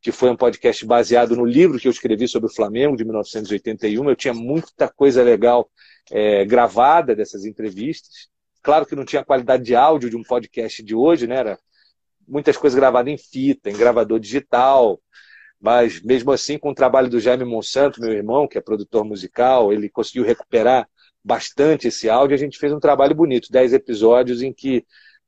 que 0.00 0.12
foi 0.12 0.30
um 0.30 0.36
podcast 0.36 0.86
baseado 0.86 1.34
no 1.34 1.44
livro 1.44 1.80
que 1.80 1.88
eu 1.88 1.92
escrevi 1.92 2.28
sobre 2.28 2.48
o 2.48 2.54
Flamengo, 2.54 2.96
de 2.96 3.04
1981. 3.04 4.08
Eu 4.08 4.14
tinha 4.14 4.32
muita 4.32 4.88
coisa 4.88 5.20
legal 5.24 5.68
é, 6.08 6.44
gravada 6.44 7.16
dessas 7.16 7.44
entrevistas. 7.44 8.28
Claro 8.62 8.86
que 8.86 8.94
não 8.94 9.04
tinha 9.04 9.22
a 9.22 9.24
qualidade 9.24 9.64
de 9.64 9.74
áudio 9.74 10.08
de 10.08 10.16
um 10.16 10.22
podcast 10.22 10.84
de 10.84 10.94
hoje, 10.94 11.26
né? 11.26 11.38
Era 11.38 11.58
muitas 12.28 12.56
coisas 12.56 12.78
gravadas 12.78 13.12
em 13.12 13.18
fita, 13.18 13.70
em 13.70 13.76
gravador 13.76 14.20
digital, 14.20 15.00
mas 15.60 16.00
mesmo 16.00 16.30
assim, 16.30 16.58
com 16.58 16.70
o 16.70 16.74
trabalho 16.74 17.08
do 17.08 17.18
Jaime 17.18 17.44
Monsanto, 17.44 18.00
meu 18.00 18.12
irmão, 18.12 18.46
que 18.46 18.56
é 18.56 18.60
produtor 18.60 19.04
musical, 19.04 19.72
ele 19.72 19.88
conseguiu 19.88 20.22
recuperar 20.22 20.88
bastante 21.24 21.88
esse 21.88 22.08
áudio. 22.08 22.34
A 22.34 22.38
gente 22.38 22.58
fez 22.58 22.72
um 22.72 22.80
trabalho 22.80 23.14
bonito, 23.14 23.50
dez 23.50 23.72
episódios 23.72 24.42
em 24.42 24.52
que 24.52 24.84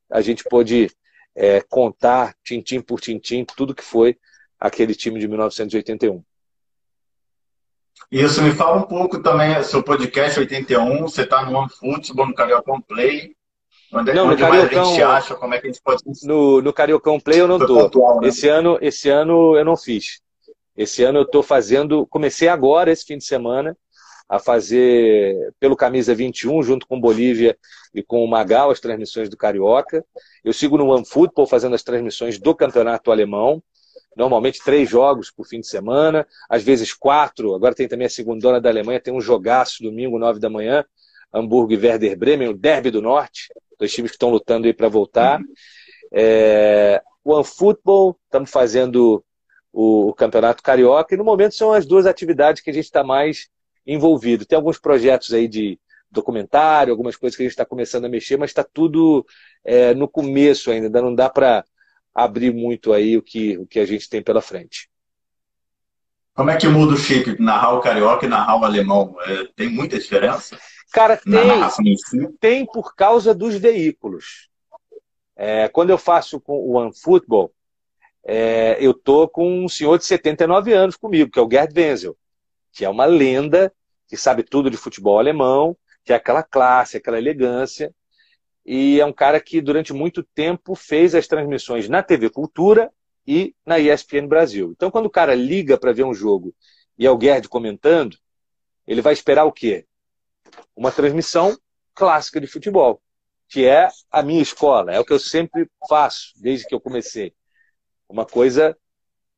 a 0.09 0.21
gente 0.21 0.43
pôde 0.43 0.89
é, 1.35 1.61
contar, 1.61 2.35
tintim 2.43 2.81
por 2.81 2.99
tintim, 2.99 3.45
tudo 3.45 3.75
que 3.75 3.83
foi 3.83 4.17
aquele 4.59 4.93
time 4.93 5.19
de 5.19 5.27
1981. 5.27 6.23
Isso, 8.11 8.41
me 8.41 8.51
fala 8.51 8.77
um 8.77 8.83
pouco 8.83 9.21
também, 9.21 9.63
seu 9.63 9.81
podcast 9.81 10.39
81, 10.39 11.01
você 11.01 11.21
está 11.21 11.45
no 11.45 11.57
OneFootball, 11.57 12.27
no 12.27 12.35
Carioca 12.35 12.73
Play. 12.87 13.35
Onde, 13.93 14.13
não, 14.13 14.27
onde 14.27 14.41
no 14.41 14.49
Cariocão, 14.49 14.81
a 14.81 14.85
gente 14.85 15.01
acha, 15.01 15.35
como 15.35 15.53
é 15.53 15.59
que 15.59 15.67
a 15.67 15.71
gente 15.71 15.81
pode... 15.81 16.01
No, 16.23 16.61
no 16.61 16.73
Cariocão 16.73 17.19
Play 17.19 17.41
eu 17.41 17.47
não 17.47 17.59
tô. 17.59 17.83
Pontual, 17.83 18.21
né? 18.21 18.27
esse, 18.27 18.47
ano, 18.47 18.77
esse 18.81 19.09
ano 19.09 19.57
eu 19.57 19.63
não 19.65 19.77
fiz. 19.77 20.21
Esse 20.75 21.03
ano 21.03 21.19
eu 21.19 21.23
estou 21.23 21.43
fazendo, 21.43 22.05
comecei 22.07 22.47
agora, 22.47 22.91
esse 22.91 23.05
fim 23.05 23.17
de 23.17 23.25
semana, 23.25 23.77
a 24.31 24.39
fazer 24.39 25.53
pelo 25.59 25.75
Camisa 25.75 26.15
21, 26.15 26.63
junto 26.63 26.87
com 26.87 26.99
Bolívia 26.99 27.57
e 27.93 28.01
com 28.01 28.23
o 28.23 28.27
Magal, 28.27 28.71
as 28.71 28.79
transmissões 28.79 29.27
do 29.27 29.35
Carioca. 29.35 30.05
Eu 30.43 30.53
sigo 30.53 30.77
no 30.77 30.87
OneFootball 30.87 31.45
fazendo 31.45 31.75
as 31.75 31.83
transmissões 31.83 32.39
do 32.39 32.55
Campeonato 32.55 33.11
Alemão. 33.11 33.61
Normalmente 34.15 34.63
três 34.63 34.89
jogos 34.89 35.29
por 35.29 35.45
fim 35.45 35.59
de 35.59 35.67
semana, 35.67 36.25
às 36.49 36.63
vezes 36.63 36.93
quatro. 36.93 37.53
Agora 37.53 37.75
tem 37.75 37.87
também 37.87 38.07
a 38.07 38.09
segunda 38.09 38.61
da 38.61 38.69
Alemanha, 38.69 39.01
tem 39.01 39.13
um 39.13 39.21
jogaço 39.21 39.83
domingo, 39.83 40.17
nove 40.17 40.39
da 40.39 40.49
manhã, 40.49 40.85
Hamburgo 41.33 41.73
e 41.73 41.77
Werder 41.77 42.17
Bremen, 42.17 42.47
o 42.47 42.53
Derby 42.53 42.89
do 42.89 43.01
Norte 43.01 43.49
dois 43.81 43.91
times 43.91 44.11
que 44.11 44.15
estão 44.15 44.29
lutando 44.29 44.67
aí 44.67 44.73
para 44.73 44.87
voltar. 44.87 45.41
É, 46.13 47.01
OneFootball, 47.25 48.15
estamos 48.25 48.51
fazendo 48.51 49.23
o, 49.73 50.13
Campeonato 50.13 50.61
Carioca, 50.61 51.15
e 51.15 51.17
no 51.17 51.23
momento 51.23 51.55
são 51.55 51.73
as 51.73 51.85
duas 51.85 52.05
atividades 52.05 52.61
que 52.61 52.69
a 52.69 52.73
gente 52.73 52.85
está 52.85 53.03
mais 53.03 53.49
envolvido. 53.85 54.45
Tem 54.45 54.55
alguns 54.55 54.79
projetos 54.79 55.33
aí 55.33 55.47
de 55.47 55.79
documentário, 56.09 56.91
algumas 56.91 57.15
coisas 57.15 57.35
que 57.35 57.43
a 57.43 57.45
gente 57.45 57.53
está 57.53 57.65
começando 57.65 58.05
a 58.05 58.09
mexer, 58.09 58.37
mas 58.37 58.49
está 58.49 58.63
tudo 58.63 59.25
é, 59.63 59.93
no 59.93 60.07
começo 60.07 60.69
ainda, 60.69 61.01
não 61.01 61.15
dá 61.15 61.29
para 61.29 61.63
abrir 62.13 62.53
muito 62.53 62.91
aí 62.91 63.17
o 63.17 63.21
que, 63.21 63.57
o 63.57 63.65
que 63.65 63.79
a 63.79 63.85
gente 63.85 64.09
tem 64.09 64.21
pela 64.21 64.41
frente. 64.41 64.89
Como 66.33 66.49
é 66.49 66.57
que 66.57 66.67
muda 66.67 66.93
o 66.93 66.97
chip 66.97 67.41
narrar 67.41 67.73
o 67.73 67.81
carioca 67.81 68.25
e 68.25 68.29
narrar 68.29 68.59
o 68.59 68.65
alemão? 68.65 69.15
É, 69.21 69.47
tem 69.55 69.69
muita 69.69 69.97
diferença? 69.97 70.57
Cara, 70.91 71.17
tem, 71.17 71.95
tem 72.39 72.65
por 72.65 72.95
causa 72.95 73.33
dos 73.33 73.55
veículos. 73.55 74.49
É, 75.35 75.69
quando 75.69 75.89
eu 75.89 75.97
faço 75.97 76.39
com 76.39 76.53
o 76.53 76.75
OneFootball, 76.75 77.51
é, 78.23 78.77
eu 78.79 78.93
tô 78.93 79.27
com 79.27 79.63
um 79.63 79.69
senhor 79.69 79.97
de 79.97 80.05
79 80.05 80.73
anos 80.73 80.95
comigo, 80.95 81.31
que 81.31 81.39
é 81.39 81.41
o 81.41 81.49
Gerd 81.49 81.73
Wenzel, 81.77 82.17
que 82.71 82.85
é 82.85 82.89
uma 82.89 83.05
lenda, 83.05 83.73
que 84.07 84.17
sabe 84.17 84.43
tudo 84.43 84.69
de 84.69 84.77
futebol 84.77 85.19
alemão, 85.19 85.77
que 86.03 86.13
é 86.13 86.15
aquela 86.15 86.43
classe, 86.43 86.97
aquela 86.97 87.17
elegância, 87.17 87.93
e 88.65 88.99
é 88.99 89.05
um 89.05 89.13
cara 89.13 89.39
que 89.39 89.61
durante 89.61 89.93
muito 89.93 90.23
tempo 90.23 90.75
fez 90.75 91.15
as 91.15 91.27
transmissões 91.27 91.89
na 91.89 92.03
TV 92.03 92.29
Cultura 92.29 92.91
e 93.25 93.55
na 93.65 93.79
ESPN 93.79 94.27
Brasil. 94.27 94.71
Então, 94.71 94.91
quando 94.91 95.05
o 95.05 95.11
cara 95.11 95.33
liga 95.33 95.77
para 95.77 95.91
ver 95.93 96.03
um 96.03 96.13
jogo 96.13 96.53
e 96.97 97.05
é 97.05 97.11
o 97.11 97.19
Gerd 97.19 97.47
comentando, 97.49 98.17
ele 98.87 99.01
vai 99.01 99.13
esperar 99.13 99.45
o 99.45 99.51
quê? 99.51 99.85
uma 100.75 100.91
transmissão 100.91 101.57
clássica 101.93 102.39
de 102.39 102.47
futebol, 102.47 103.01
que 103.47 103.65
é 103.65 103.89
a 104.09 104.21
minha 104.23 104.41
escola, 104.41 104.91
é 104.91 104.99
o 104.99 105.05
que 105.05 105.13
eu 105.13 105.19
sempre 105.19 105.69
faço 105.87 106.31
desde 106.37 106.65
que 106.65 106.73
eu 106.73 106.81
comecei. 106.81 107.33
Uma 108.07 108.25
coisa 108.25 108.77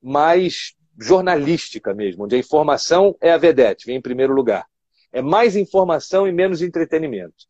mais 0.02 0.76
jornalística 1.00 1.94
mesmo, 1.94 2.26
onde 2.26 2.36
a 2.36 2.40
informação 2.40 3.16
é 3.20 3.32
a 3.32 3.38
vedete, 3.38 3.86
vem 3.86 3.98
em 3.98 4.02
primeiro 4.02 4.34
lugar. 4.34 4.68
É 5.12 5.22
mais 5.22 5.56
informação 5.56 6.28
e 6.28 6.32
menos 6.32 6.62
entretenimento. 6.62 7.46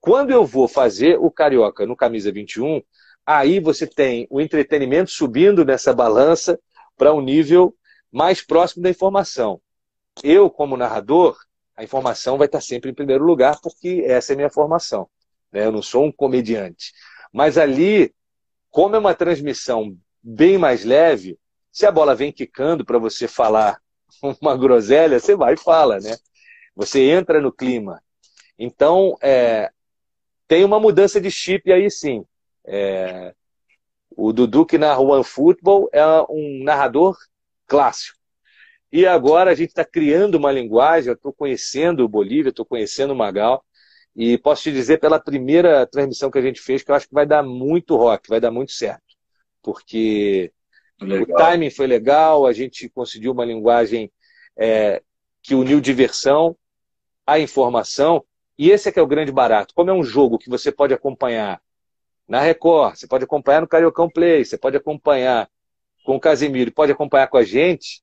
Quando 0.00 0.30
eu 0.30 0.44
vou 0.44 0.68
fazer 0.68 1.18
o 1.18 1.30
Carioca 1.30 1.86
no 1.86 1.96
Camisa 1.96 2.30
21, 2.30 2.82
aí 3.24 3.58
você 3.60 3.86
tem 3.86 4.26
o 4.30 4.40
entretenimento 4.40 5.10
subindo 5.10 5.64
nessa 5.64 5.92
balança 5.92 6.58
para 6.96 7.14
um 7.14 7.20
nível 7.20 7.74
mais 8.12 8.42
próximo 8.42 8.82
da 8.82 8.90
informação. 8.90 9.60
Eu, 10.22 10.50
como 10.50 10.76
narrador, 10.76 11.36
a 11.76 11.82
informação 11.82 12.38
vai 12.38 12.46
estar 12.46 12.60
sempre 12.60 12.90
em 12.90 12.94
primeiro 12.94 13.24
lugar, 13.24 13.60
porque 13.60 14.04
essa 14.06 14.32
é 14.32 14.34
a 14.34 14.36
minha 14.36 14.50
formação. 14.50 15.08
Né? 15.50 15.64
Eu 15.64 15.72
não 15.72 15.82
sou 15.82 16.04
um 16.04 16.12
comediante. 16.12 16.92
Mas 17.32 17.58
ali, 17.58 18.14
como 18.70 18.94
é 18.94 18.98
uma 18.98 19.14
transmissão 19.14 19.96
bem 20.22 20.56
mais 20.56 20.84
leve, 20.84 21.38
se 21.74 21.84
a 21.84 21.90
bola 21.90 22.14
vem 22.14 22.30
quicando 22.30 22.84
para 22.84 22.98
você 22.98 23.26
falar 23.26 23.80
uma 24.40 24.56
groselha, 24.56 25.18
você 25.18 25.34
vai 25.34 25.54
e 25.54 25.58
fala, 25.58 25.98
né? 25.98 26.16
Você 26.76 27.02
entra 27.10 27.40
no 27.40 27.52
clima. 27.52 28.00
Então, 28.56 29.16
é, 29.20 29.72
tem 30.46 30.64
uma 30.64 30.78
mudança 30.78 31.20
de 31.20 31.32
chip 31.32 31.72
aí 31.72 31.90
sim. 31.90 32.24
É, 32.64 33.34
o 34.16 34.32
Dudu 34.32 34.64
que 34.64 34.78
narra 34.78 35.00
One 35.00 35.24
Football 35.24 35.90
é 35.92 36.04
um 36.30 36.62
narrador 36.62 37.16
clássico. 37.66 38.18
E 38.92 39.04
agora 39.04 39.50
a 39.50 39.54
gente 39.56 39.70
está 39.70 39.84
criando 39.84 40.36
uma 40.36 40.52
linguagem, 40.52 41.08
eu 41.08 41.14
estou 41.14 41.32
conhecendo 41.32 42.04
o 42.04 42.08
Bolívia, 42.08 42.50
estou 42.50 42.64
conhecendo 42.64 43.12
o 43.12 43.16
Magal, 43.16 43.64
e 44.14 44.38
posso 44.38 44.62
te 44.62 44.70
dizer 44.70 45.00
pela 45.00 45.18
primeira 45.18 45.84
transmissão 45.88 46.30
que 46.30 46.38
a 46.38 46.42
gente 46.42 46.60
fez 46.60 46.84
que 46.84 46.92
eu 46.92 46.94
acho 46.94 47.08
que 47.08 47.14
vai 47.14 47.26
dar 47.26 47.42
muito 47.42 47.96
rock, 47.96 48.28
vai 48.28 48.38
dar 48.40 48.52
muito 48.52 48.70
certo. 48.70 49.02
Porque 49.60 50.52
legal. 51.00 51.22
o 51.22 51.38
timing 51.38 51.70
foi 51.70 51.86
legal, 51.86 52.46
a 52.46 52.52
gente 52.52 52.88
conseguiu 52.88 53.32
uma 53.32 53.44
linguagem 53.44 54.10
é, 54.56 55.02
que 55.42 55.54
uniu 55.54 55.80
diversão 55.80 56.56
à 57.26 57.38
informação, 57.38 58.24
e 58.58 58.70
esse 58.70 58.88
é 58.88 58.92
que 58.92 58.98
é 58.98 59.02
o 59.02 59.06
grande 59.06 59.32
barato. 59.32 59.74
Como 59.74 59.90
é 59.90 59.92
um 59.92 60.04
jogo 60.04 60.38
que 60.38 60.48
você 60.48 60.70
pode 60.70 60.94
acompanhar 60.94 61.60
na 62.28 62.40
Record, 62.40 62.96
você 62.96 63.06
pode 63.06 63.24
acompanhar 63.24 63.60
no 63.60 63.68
Cariocão 63.68 64.08
Play, 64.08 64.44
você 64.44 64.56
pode 64.56 64.76
acompanhar 64.76 65.48
com 66.04 66.16
o 66.16 66.20
Casimiro, 66.20 66.72
pode 66.72 66.92
acompanhar 66.92 67.28
com 67.28 67.36
a 67.36 67.44
gente, 67.44 68.02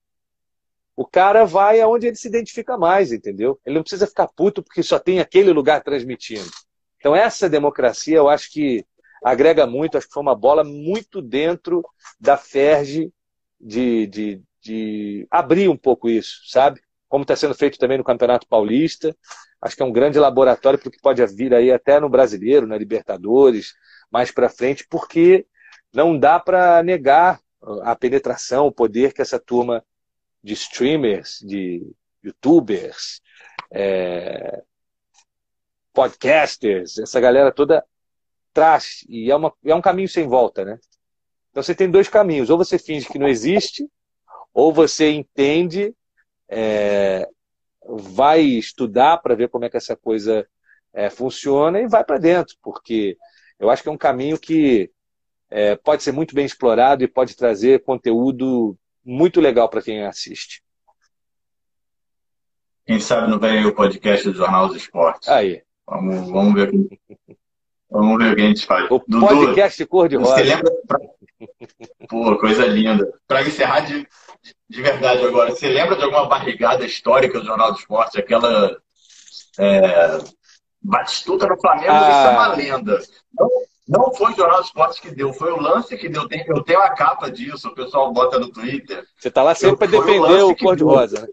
o 0.96 1.06
cara 1.06 1.46
vai 1.46 1.80
aonde 1.80 2.08
ele 2.08 2.16
se 2.16 2.28
identifica 2.28 2.78
mais, 2.78 3.12
entendeu? 3.12 3.60
Ele 3.66 3.76
não 3.76 3.84
precisa 3.84 4.08
ficar 4.08 4.28
puto 4.28 4.62
porque 4.62 4.84
só 4.84 5.00
tem 5.00 5.20
aquele 5.20 5.52
lugar 5.52 5.82
transmitindo. 5.84 6.50
Então 6.98 7.16
essa 7.16 7.50
democracia 7.50 8.18
eu 8.18 8.30
acho 8.30 8.52
que 8.52 8.86
agrega 9.24 9.68
muito, 9.68 9.98
acho 9.98 10.08
que 10.08 10.14
foi 10.14 10.24
uma 10.24 10.36
bola 10.36 10.64
muito 10.64 11.22
dentro 11.22 11.84
da 12.20 12.38
Ferge 12.38 13.12
de, 13.60 14.08
de, 14.08 14.42
de 14.62 15.28
abrir 15.30 15.70
um 15.70 15.78
pouco 15.78 16.10
isso, 16.10 16.42
sabe? 16.48 16.82
Como 17.08 17.24
está 17.24 17.36
sendo 17.36 17.54
feito 17.54 17.78
também 17.78 17.98
no 17.98 18.04
Campeonato 18.04 18.48
Paulista. 18.48 19.16
Acho 19.62 19.76
que 19.76 19.84
é 19.84 19.86
um 19.86 19.92
grande 19.92 20.18
laboratório 20.18 20.80
para 20.80 20.90
o 20.90 20.92
que 20.92 21.02
pode 21.02 21.24
vir 21.28 21.54
aí 21.54 21.72
até 21.72 22.00
no 22.00 22.10
Brasileiro, 22.10 22.66
na 22.66 22.78
Libertadores, 22.78 23.74
mais 24.10 24.32
para 24.32 24.50
frente, 24.50 24.88
porque 24.90 25.46
não 25.94 26.18
dá 26.18 26.40
para 26.40 26.82
negar 26.82 27.40
a 27.84 27.96
penetração, 27.96 28.66
o 28.66 28.72
poder 28.72 29.14
que 29.14 29.22
essa 29.22 29.40
turma 29.40 29.86
de 30.44 30.54
streamers, 30.54 31.38
de 31.42 31.86
youtubers, 32.24 33.22
é, 33.72 34.64
podcasters, 35.94 36.98
essa 36.98 37.20
galera 37.20 37.52
toda 37.52 37.86
traz. 38.54 39.06
E 39.08 39.32
é, 39.32 39.36
uma, 39.36 39.54
é 39.64 39.76
um 39.76 39.82
caminho 39.82 40.08
sem 40.08 40.28
volta, 40.28 40.64
né? 40.66 40.80
Então 41.50 41.62
você 41.62 41.76
tem 41.76 41.90
dois 41.90 42.08
caminhos. 42.08 42.50
Ou 42.50 42.58
você 42.58 42.78
finge 42.78 43.08
que 43.08 43.20
não 43.20 43.28
existe, 43.28 43.88
ou 44.54 44.74
você 44.74 45.12
entende, 45.12 45.94
é, 46.50 47.28
vai 47.86 48.42
estudar 48.42 49.18
para 49.18 49.36
ver 49.36 49.50
como 49.50 49.66
é 49.66 49.70
que 49.70 49.78
essa 49.78 49.96
coisa 49.96 50.48
é, 50.94 51.10
funciona 51.10 51.80
e 51.80 51.88
vai 51.88 52.04
para 52.04 52.18
dentro, 52.18 52.56
porque 52.62 53.18
eu 53.60 53.70
acho 53.70 53.82
que 53.84 53.90
é 53.90 53.92
um 53.92 53.98
caminho 53.98 54.40
que 54.40 54.92
é, 55.50 55.76
pode 55.76 56.04
ser 56.04 56.12
muito 56.12 56.34
bem 56.36 56.46
explorado 56.46 57.04
e 57.04 57.08
pode 57.08 57.36
trazer 57.36 57.84
conteúdo 57.84 58.78
muito 59.04 59.42
legal 59.42 59.70
para 59.70 59.82
quem 59.82 60.04
assiste. 60.04 60.64
Quem 62.86 63.00
sabe 63.00 63.30
não 63.30 63.40
vem 63.40 63.66
o 63.66 63.76
podcast 63.76 64.30
do 64.30 64.36
Jornal 64.36 64.68
dos 64.68 64.78
Esportes. 64.78 65.30
Aí. 65.30 65.64
Vamos, 65.86 66.30
vamos 66.30 66.54
ver. 66.54 66.72
Vamos 67.92 68.24
ver 68.24 68.32
o 68.32 68.36
que 68.36 68.42
a 68.42 68.46
gente 68.46 68.66
faz. 68.66 68.90
O 68.90 69.04
Dudu, 69.06 69.28
podcast 69.28 69.86
cor-de-rosa. 69.86 70.36
Você 70.36 70.44
lembra? 70.44 70.72
Pô, 72.08 72.38
coisa 72.38 72.66
linda. 72.66 73.12
Para 73.28 73.42
encerrar 73.42 73.82
de, 73.82 74.08
de 74.70 74.82
verdade 74.82 75.26
agora, 75.26 75.52
você 75.52 75.68
lembra 75.68 75.98
de 75.98 76.04
alguma 76.04 76.28
barrigada 76.28 76.86
histórica 76.86 77.40
do 77.40 77.46
Jornal 77.46 77.74
do 77.74 77.80
Esporte? 77.80 78.18
Aquela 78.18 78.78
é, 79.60 80.18
Batistuta 80.82 81.48
no 81.48 81.60
Flamengo, 81.60 81.92
ah. 81.92 82.10
isso 82.10 82.28
é 82.28 82.30
uma 82.30 82.48
lenda. 82.56 83.00
Não, 83.38 83.50
não 83.88 84.14
foi 84.14 84.32
o 84.32 84.36
Jornal 84.36 84.62
do 84.62 84.66
Esporte 84.66 85.02
que 85.02 85.12
deu, 85.14 85.34
foi 85.34 85.52
o 85.52 85.60
lance 85.60 85.98
que 85.98 86.08
deu. 86.08 86.28
Eu 86.48 86.64
tenho 86.64 86.80
a 86.80 86.90
capa 86.96 87.30
disso, 87.30 87.68
o 87.68 87.76
pessoal 87.76 88.14
bota 88.14 88.40
no 88.40 88.50
Twitter. 88.50 89.04
Você 89.18 89.28
está 89.28 89.44
lá 89.44 89.54
sempre 89.54 89.78
para 89.78 90.00
defender 90.00 90.44
o, 90.44 90.50
o 90.50 90.58
cor-de-rosa, 90.58 91.22
né? 91.22 91.28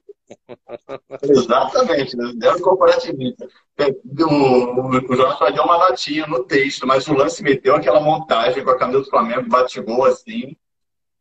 Exatamente, 1.23 2.17
né? 2.17 2.33
deu 2.37 2.61
corporativista. 2.61 3.49
O, 3.79 5.13
o, 5.13 5.17
Jorge 5.17 5.39
só 5.39 5.51
deu 5.51 5.65
uma 5.65 5.79
notinha 5.79 6.27
no 6.27 6.45
texto, 6.45 6.87
mas 6.87 7.07
o 7.07 7.15
lance 7.15 7.43
meteu 7.43 7.75
aquela 7.75 8.01
montagem 8.01 8.65
com 8.65 8.71
a 8.71 8.79
camisa 8.79 9.01
do 9.01 9.11
Flamengo, 9.11 9.49
bate-gol 9.49 10.05
assim. 10.05 10.57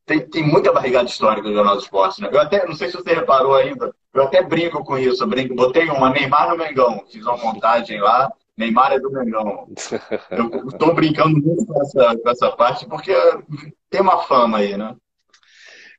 Tem, 0.06 0.22
tem 0.22 0.44
muita 0.44 0.72
barrigada 0.72 1.10
histórica 1.10 1.50
do 1.50 1.54
Jornal 1.54 1.76
do 1.76 1.82
Esporte, 1.82 2.22
né? 2.22 2.30
Eu 2.32 2.40
até, 2.40 2.66
não 2.66 2.76
sei 2.76 2.90
se 2.90 2.96
você 2.96 3.14
reparou 3.14 3.56
ainda, 3.56 3.94
eu 4.14 4.24
até 4.24 4.42
brinco 4.42 4.84
com 4.84 4.98
isso, 4.98 5.22
eu 5.22 5.28
brinco, 5.28 5.54
botei 5.54 5.90
uma 5.90 6.10
Neymar 6.10 6.50
no 6.50 6.58
Mengão, 6.58 7.04
fiz 7.12 7.26
uma 7.26 7.38
montagem 7.38 8.00
lá, 8.00 8.32
Neymar 8.58 8.94
é 8.94 9.00
do 9.00 9.12
Mengão. 9.12 9.68
Eu 10.32 10.68
estou 10.68 10.96
brincando 10.96 11.40
muito 11.40 11.66
com 11.66 11.82
essa, 11.82 12.18
com 12.18 12.30
essa 12.30 12.52
parte, 12.52 12.88
porque 12.88 13.14
tem 13.90 14.02
uma 14.02 14.24
fama 14.24 14.58
aí, 14.60 14.76
né? 14.76 14.96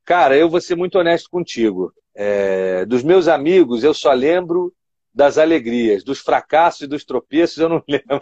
Cara, 0.05 0.37
eu 0.37 0.49
vou 0.49 0.61
ser 0.61 0.75
muito 0.75 0.99
honesto 0.99 1.31
contigo. 1.31 1.93
É, 2.21 2.85
dos 2.85 3.05
meus 3.05 3.29
amigos, 3.29 3.85
eu 3.85 3.95
só 3.95 4.13
lembro 4.13 4.75
das 5.15 5.39
alegrias, 5.39 6.03
dos 6.03 6.19
fracassos 6.19 6.81
e 6.81 6.87
dos 6.89 7.05
tropeços, 7.05 7.59
eu 7.59 7.69
não 7.69 7.83
lembro. 7.89 8.21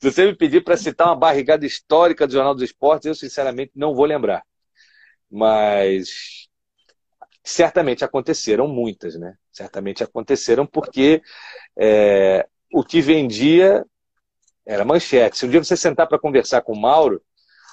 Se 0.00 0.10
você 0.10 0.26
me 0.26 0.34
pedir 0.34 0.64
para 0.64 0.76
citar 0.76 1.06
uma 1.06 1.14
barrigada 1.14 1.64
histórica 1.64 2.26
do 2.26 2.32
Jornal 2.32 2.52
dos 2.52 2.64
Esportes, 2.64 3.06
eu 3.06 3.14
sinceramente 3.14 3.70
não 3.76 3.94
vou 3.94 4.04
lembrar. 4.06 4.42
Mas 5.30 6.48
certamente 7.44 8.04
aconteceram 8.04 8.66
muitas, 8.66 9.14
né? 9.14 9.36
Certamente 9.52 10.02
aconteceram 10.02 10.66
porque 10.66 11.22
é, 11.78 12.44
o 12.72 12.82
que 12.82 13.00
vendia 13.00 13.86
era 14.66 14.84
manchete. 14.84 15.38
Se 15.38 15.46
um 15.46 15.48
dia 15.48 15.62
você 15.62 15.76
sentar 15.76 16.08
para 16.08 16.18
conversar 16.18 16.62
com 16.62 16.72
o 16.72 16.80
Mauro, 16.80 17.22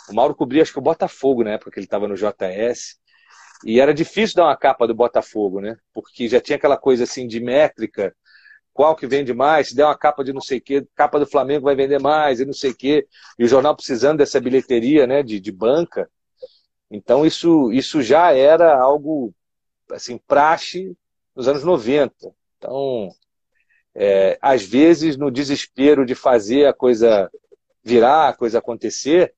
o 0.09 0.13
Mauro 0.13 0.35
cobria 0.35 0.61
acho 0.61 0.73
que 0.73 0.79
o 0.79 0.81
Botafogo 0.81 1.43
na 1.43 1.53
época 1.53 1.71
que 1.71 1.79
ele 1.79 1.87
estava 1.87 2.07
no 2.07 2.15
JS, 2.15 2.99
e 3.65 3.79
era 3.79 3.93
difícil 3.93 4.35
dar 4.35 4.45
uma 4.45 4.57
capa 4.57 4.87
do 4.87 4.93
Botafogo, 4.93 5.59
né? 5.59 5.77
Porque 5.93 6.27
já 6.27 6.39
tinha 6.39 6.55
aquela 6.55 6.77
coisa 6.77 7.03
assim 7.03 7.27
de 7.27 7.39
métrica, 7.39 8.15
qual 8.73 8.95
que 8.95 9.07
vende 9.07 9.33
mais, 9.33 9.69
se 9.69 9.75
der 9.75 9.85
uma 9.85 9.97
capa 9.97 10.23
de 10.23 10.31
não 10.31 10.41
sei 10.41 10.59
o 10.59 10.61
quê, 10.61 10.87
capa 10.95 11.19
do 11.19 11.25
Flamengo 11.25 11.65
vai 11.65 11.75
vender 11.75 11.99
mais, 11.99 12.39
e 12.39 12.45
não 12.45 12.53
sei 12.53 12.71
o 12.71 12.75
quê. 12.75 13.07
E 13.39 13.43
o 13.43 13.47
jornal 13.47 13.75
precisando 13.75 14.19
dessa 14.19 14.39
bilheteria, 14.39 15.07
né, 15.07 15.23
de, 15.23 15.39
de 15.39 15.51
banca. 15.51 16.09
Então 16.91 17.25
isso, 17.25 17.71
isso 17.71 18.01
já 18.01 18.31
era 18.33 18.79
algo, 18.79 19.33
assim, 19.91 20.19
praxe 20.27 20.95
nos 21.35 21.47
anos 21.47 21.63
90. 21.63 22.13
Então, 22.57 23.09
é, 23.95 24.37
às 24.39 24.63
vezes, 24.63 25.17
no 25.17 25.31
desespero 25.31 26.05
de 26.05 26.13
fazer 26.13 26.67
a 26.67 26.73
coisa 26.73 27.31
virar, 27.83 28.29
a 28.29 28.33
coisa 28.33 28.59
acontecer, 28.59 29.33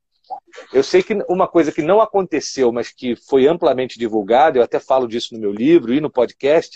eu 0.74 0.84
sei 0.84 1.04
que 1.04 1.14
uma 1.28 1.48
coisa 1.48 1.72
que 1.72 1.82
não 1.82 2.02
aconteceu, 2.02 2.72
mas 2.72 2.92
que 2.92 3.16
foi 3.16 3.48
amplamente 3.48 3.98
divulgada, 3.98 4.58
eu 4.58 4.64
até 4.64 4.80
falo 4.80 5.08
disso 5.08 5.34
no 5.34 5.40
meu 5.40 5.52
livro 5.52 5.94
e 5.94 6.02
no 6.02 6.10
podcast, 6.10 6.76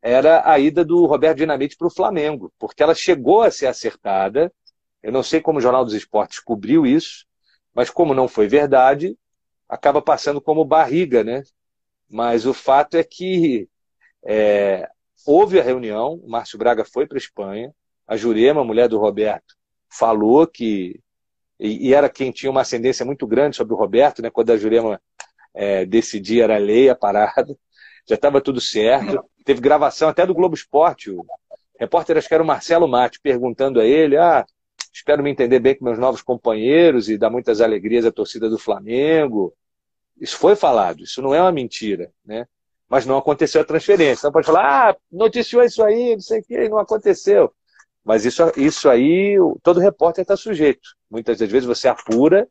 era 0.00 0.48
a 0.50 0.58
ida 0.58 0.84
do 0.84 1.06
Roberto 1.06 1.38
Dinamite 1.38 1.76
para 1.76 1.86
o 1.86 1.94
Flamengo, 1.94 2.52
porque 2.58 2.82
ela 2.82 2.94
chegou 2.94 3.42
a 3.42 3.50
ser 3.50 3.66
acertada. 3.66 4.52
Eu 5.02 5.12
não 5.12 5.22
sei 5.22 5.40
como 5.40 5.58
o 5.58 5.62
Jornal 5.62 5.84
dos 5.84 5.94
Esportes 5.94 6.40
cobriu 6.40 6.84
isso, 6.84 7.24
mas 7.74 7.88
como 7.90 8.14
não 8.14 8.28
foi 8.28 8.48
verdade, 8.48 9.16
acaba 9.68 10.02
passando 10.02 10.40
como 10.40 10.64
barriga, 10.64 11.22
né? 11.24 11.42
Mas 12.08 12.44
o 12.46 12.52
fato 12.52 12.96
é 12.96 13.04
que 13.04 13.68
é, 14.24 14.88
houve 15.26 15.58
a 15.58 15.62
reunião, 15.62 16.14
o 16.14 16.28
Márcio 16.28 16.58
Braga 16.58 16.84
foi 16.84 17.06
para 17.06 17.16
a 17.16 17.18
Espanha, 17.18 17.72
a 18.06 18.16
Jurema, 18.16 18.64
mulher 18.64 18.88
do 18.88 18.98
Roberto, 18.98 19.54
falou 19.88 20.46
que. 20.46 21.00
E, 21.62 21.90
e, 21.90 21.94
era 21.94 22.10
quem 22.10 22.32
tinha 22.32 22.50
uma 22.50 22.62
ascendência 22.62 23.06
muito 23.06 23.24
grande 23.24 23.56
sobre 23.56 23.72
o 23.72 23.76
Roberto, 23.76 24.20
né? 24.20 24.30
Quando 24.30 24.50
a 24.50 24.56
Jurema 24.56 25.00
é, 25.54 25.86
decidia, 25.86 26.42
era 26.42 26.58
lei 26.58 26.90
a 26.90 26.94
parada, 26.96 27.56
já 28.04 28.16
estava 28.16 28.40
tudo 28.40 28.60
certo. 28.60 29.24
Teve 29.44 29.60
gravação 29.60 30.08
até 30.08 30.26
do 30.26 30.34
Globo 30.34 30.56
Esporte. 30.56 31.12
O 31.12 31.24
repórter, 31.78 32.16
acho 32.16 32.26
que 32.26 32.34
era 32.34 32.42
o 32.42 32.46
Marcelo 32.46 32.88
Mate, 32.88 33.20
perguntando 33.22 33.78
a 33.80 33.84
ele: 33.84 34.16
ah, 34.16 34.44
espero 34.92 35.22
me 35.22 35.30
entender 35.30 35.60
bem 35.60 35.76
com 35.76 35.84
meus 35.84 36.00
novos 36.00 36.20
companheiros 36.20 37.08
e 37.08 37.16
dar 37.16 37.30
muitas 37.30 37.60
alegrias 37.60 38.04
à 38.04 38.10
torcida 38.10 38.50
do 38.50 38.58
Flamengo. 38.58 39.54
Isso 40.20 40.36
foi 40.36 40.56
falado, 40.56 41.04
isso 41.04 41.22
não 41.22 41.32
é 41.32 41.40
uma 41.40 41.52
mentira, 41.52 42.12
né? 42.24 42.46
mas 42.92 43.06
não 43.06 43.16
aconteceu 43.16 43.62
a 43.62 43.64
transferência. 43.64 44.20
Então 44.20 44.32
pode 44.32 44.46
falar, 44.46 44.90
ah, 44.90 44.96
noticiou 45.10 45.62
isso 45.62 45.82
aí, 45.82 46.12
não 46.12 46.20
sei 46.20 46.40
o 46.40 46.44
que, 46.44 46.68
não 46.68 46.78
aconteceu. 46.78 47.50
Mas 48.04 48.24
isso, 48.24 48.42
isso 48.56 48.88
aí, 48.88 49.36
todo 49.62 49.80
repórter 49.80 50.22
está 50.22 50.36
sujeito. 50.36 50.90
Muitas 51.10 51.38
das 51.38 51.50
vezes 51.50 51.66
você 51.66 51.88
apura, 51.88 52.48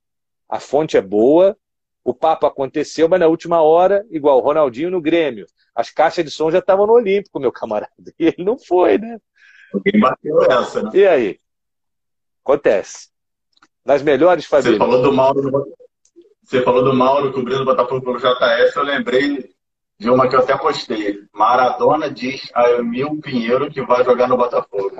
a 0.47 0.59
fonte 0.59 0.95
é 0.95 1.01
boa, 1.01 1.57
o 2.03 2.13
papo 2.13 2.45
aconteceu, 2.45 3.07
mas 3.07 3.19
na 3.19 3.27
última 3.27 3.61
hora, 3.61 4.05
igual 4.09 4.37
o 4.37 4.41
Ronaldinho 4.41 4.89
no 4.89 5.01
Grêmio, 5.01 5.45
as 5.75 5.89
caixas 5.89 6.25
de 6.25 6.31
som 6.31 6.49
já 6.49 6.59
estavam 6.59 6.87
no 6.87 6.93
Olímpico, 6.93 7.39
meu 7.39 7.51
camarada. 7.51 7.91
E 8.19 8.27
ele 8.27 8.43
não 8.43 8.57
foi, 8.57 8.97
né? 8.97 9.19
Alguém 9.73 9.99
bateu 9.99 10.41
essa, 10.43 10.83
né? 10.83 10.89
E 10.93 11.07
aí? 11.07 11.39
Acontece. 12.43 13.09
Nas 13.85 14.01
melhores 14.01 14.45
famílias. 14.45 14.73
Você 14.73 14.79
falou 14.79 15.01
do 15.01 15.13
Mauro, 15.13 15.75
você 16.43 16.61
falou 16.61 16.83
do 16.83 16.93
Mauro 16.93 17.31
cobrindo 17.31 17.61
o 17.61 17.65
Botafogo 17.65 18.01
pelo 18.01 18.17
JS, 18.17 18.75
eu 18.75 18.83
lembrei 18.83 19.49
de 20.01 20.09
uma 20.09 20.27
que 20.27 20.35
eu 20.35 20.39
até 20.39 20.57
postei. 20.57 21.19
Maradona 21.31 22.09
diz 22.09 22.49
a 22.55 22.71
Emil 22.71 23.21
Pinheiro 23.21 23.69
que 23.69 23.83
vai 23.83 24.03
jogar 24.03 24.27
no 24.27 24.35
Botafogo. 24.35 24.95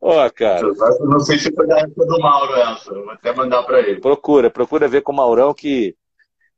Ó, 0.00 0.26
oh, 0.26 0.32
cara. 0.32 0.62
Não 1.00 1.20
sei 1.20 1.38
se 1.38 1.54
foi 1.54 1.66
da 1.66 1.80
época 1.80 2.06
do 2.06 2.18
Mauro 2.18 2.54
essa. 2.54 2.94
Vou 2.94 3.10
até 3.10 3.34
mandar 3.34 3.62
para 3.64 3.80
ele. 3.80 4.00
Procura, 4.00 4.50
procura 4.50 4.88
ver 4.88 5.02
com 5.02 5.12
o 5.12 5.14
Maurão 5.14 5.52
que 5.52 5.94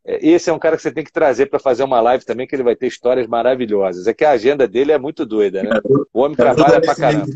é, 0.07 0.25
esse 0.25 0.49
é 0.49 0.53
um 0.53 0.59
cara 0.59 0.77
que 0.77 0.83
você 0.83 0.93
tem 0.93 1.03
que 1.03 1.13
trazer 1.13 1.47
para 1.47 1.59
fazer 1.59 1.83
uma 1.83 2.01
live 2.01 2.25
também, 2.25 2.47
que 2.47 2.55
ele 2.55 2.63
vai 2.63 2.77
ter 2.77 2.87
histórias 2.87 3.27
maravilhosas. 3.27 4.07
É 4.07 4.15
que 4.15 4.25
a 4.25 4.31
agenda 4.31 4.69
dele 4.69 4.93
é 4.93 4.99
muito 4.99 5.27
doida, 5.27 5.65
né? 5.65 5.81
O 6.13 6.21
homem 6.21 6.37
trabalha 6.37 6.81
pra 6.81 6.95
caramba. 6.95 7.27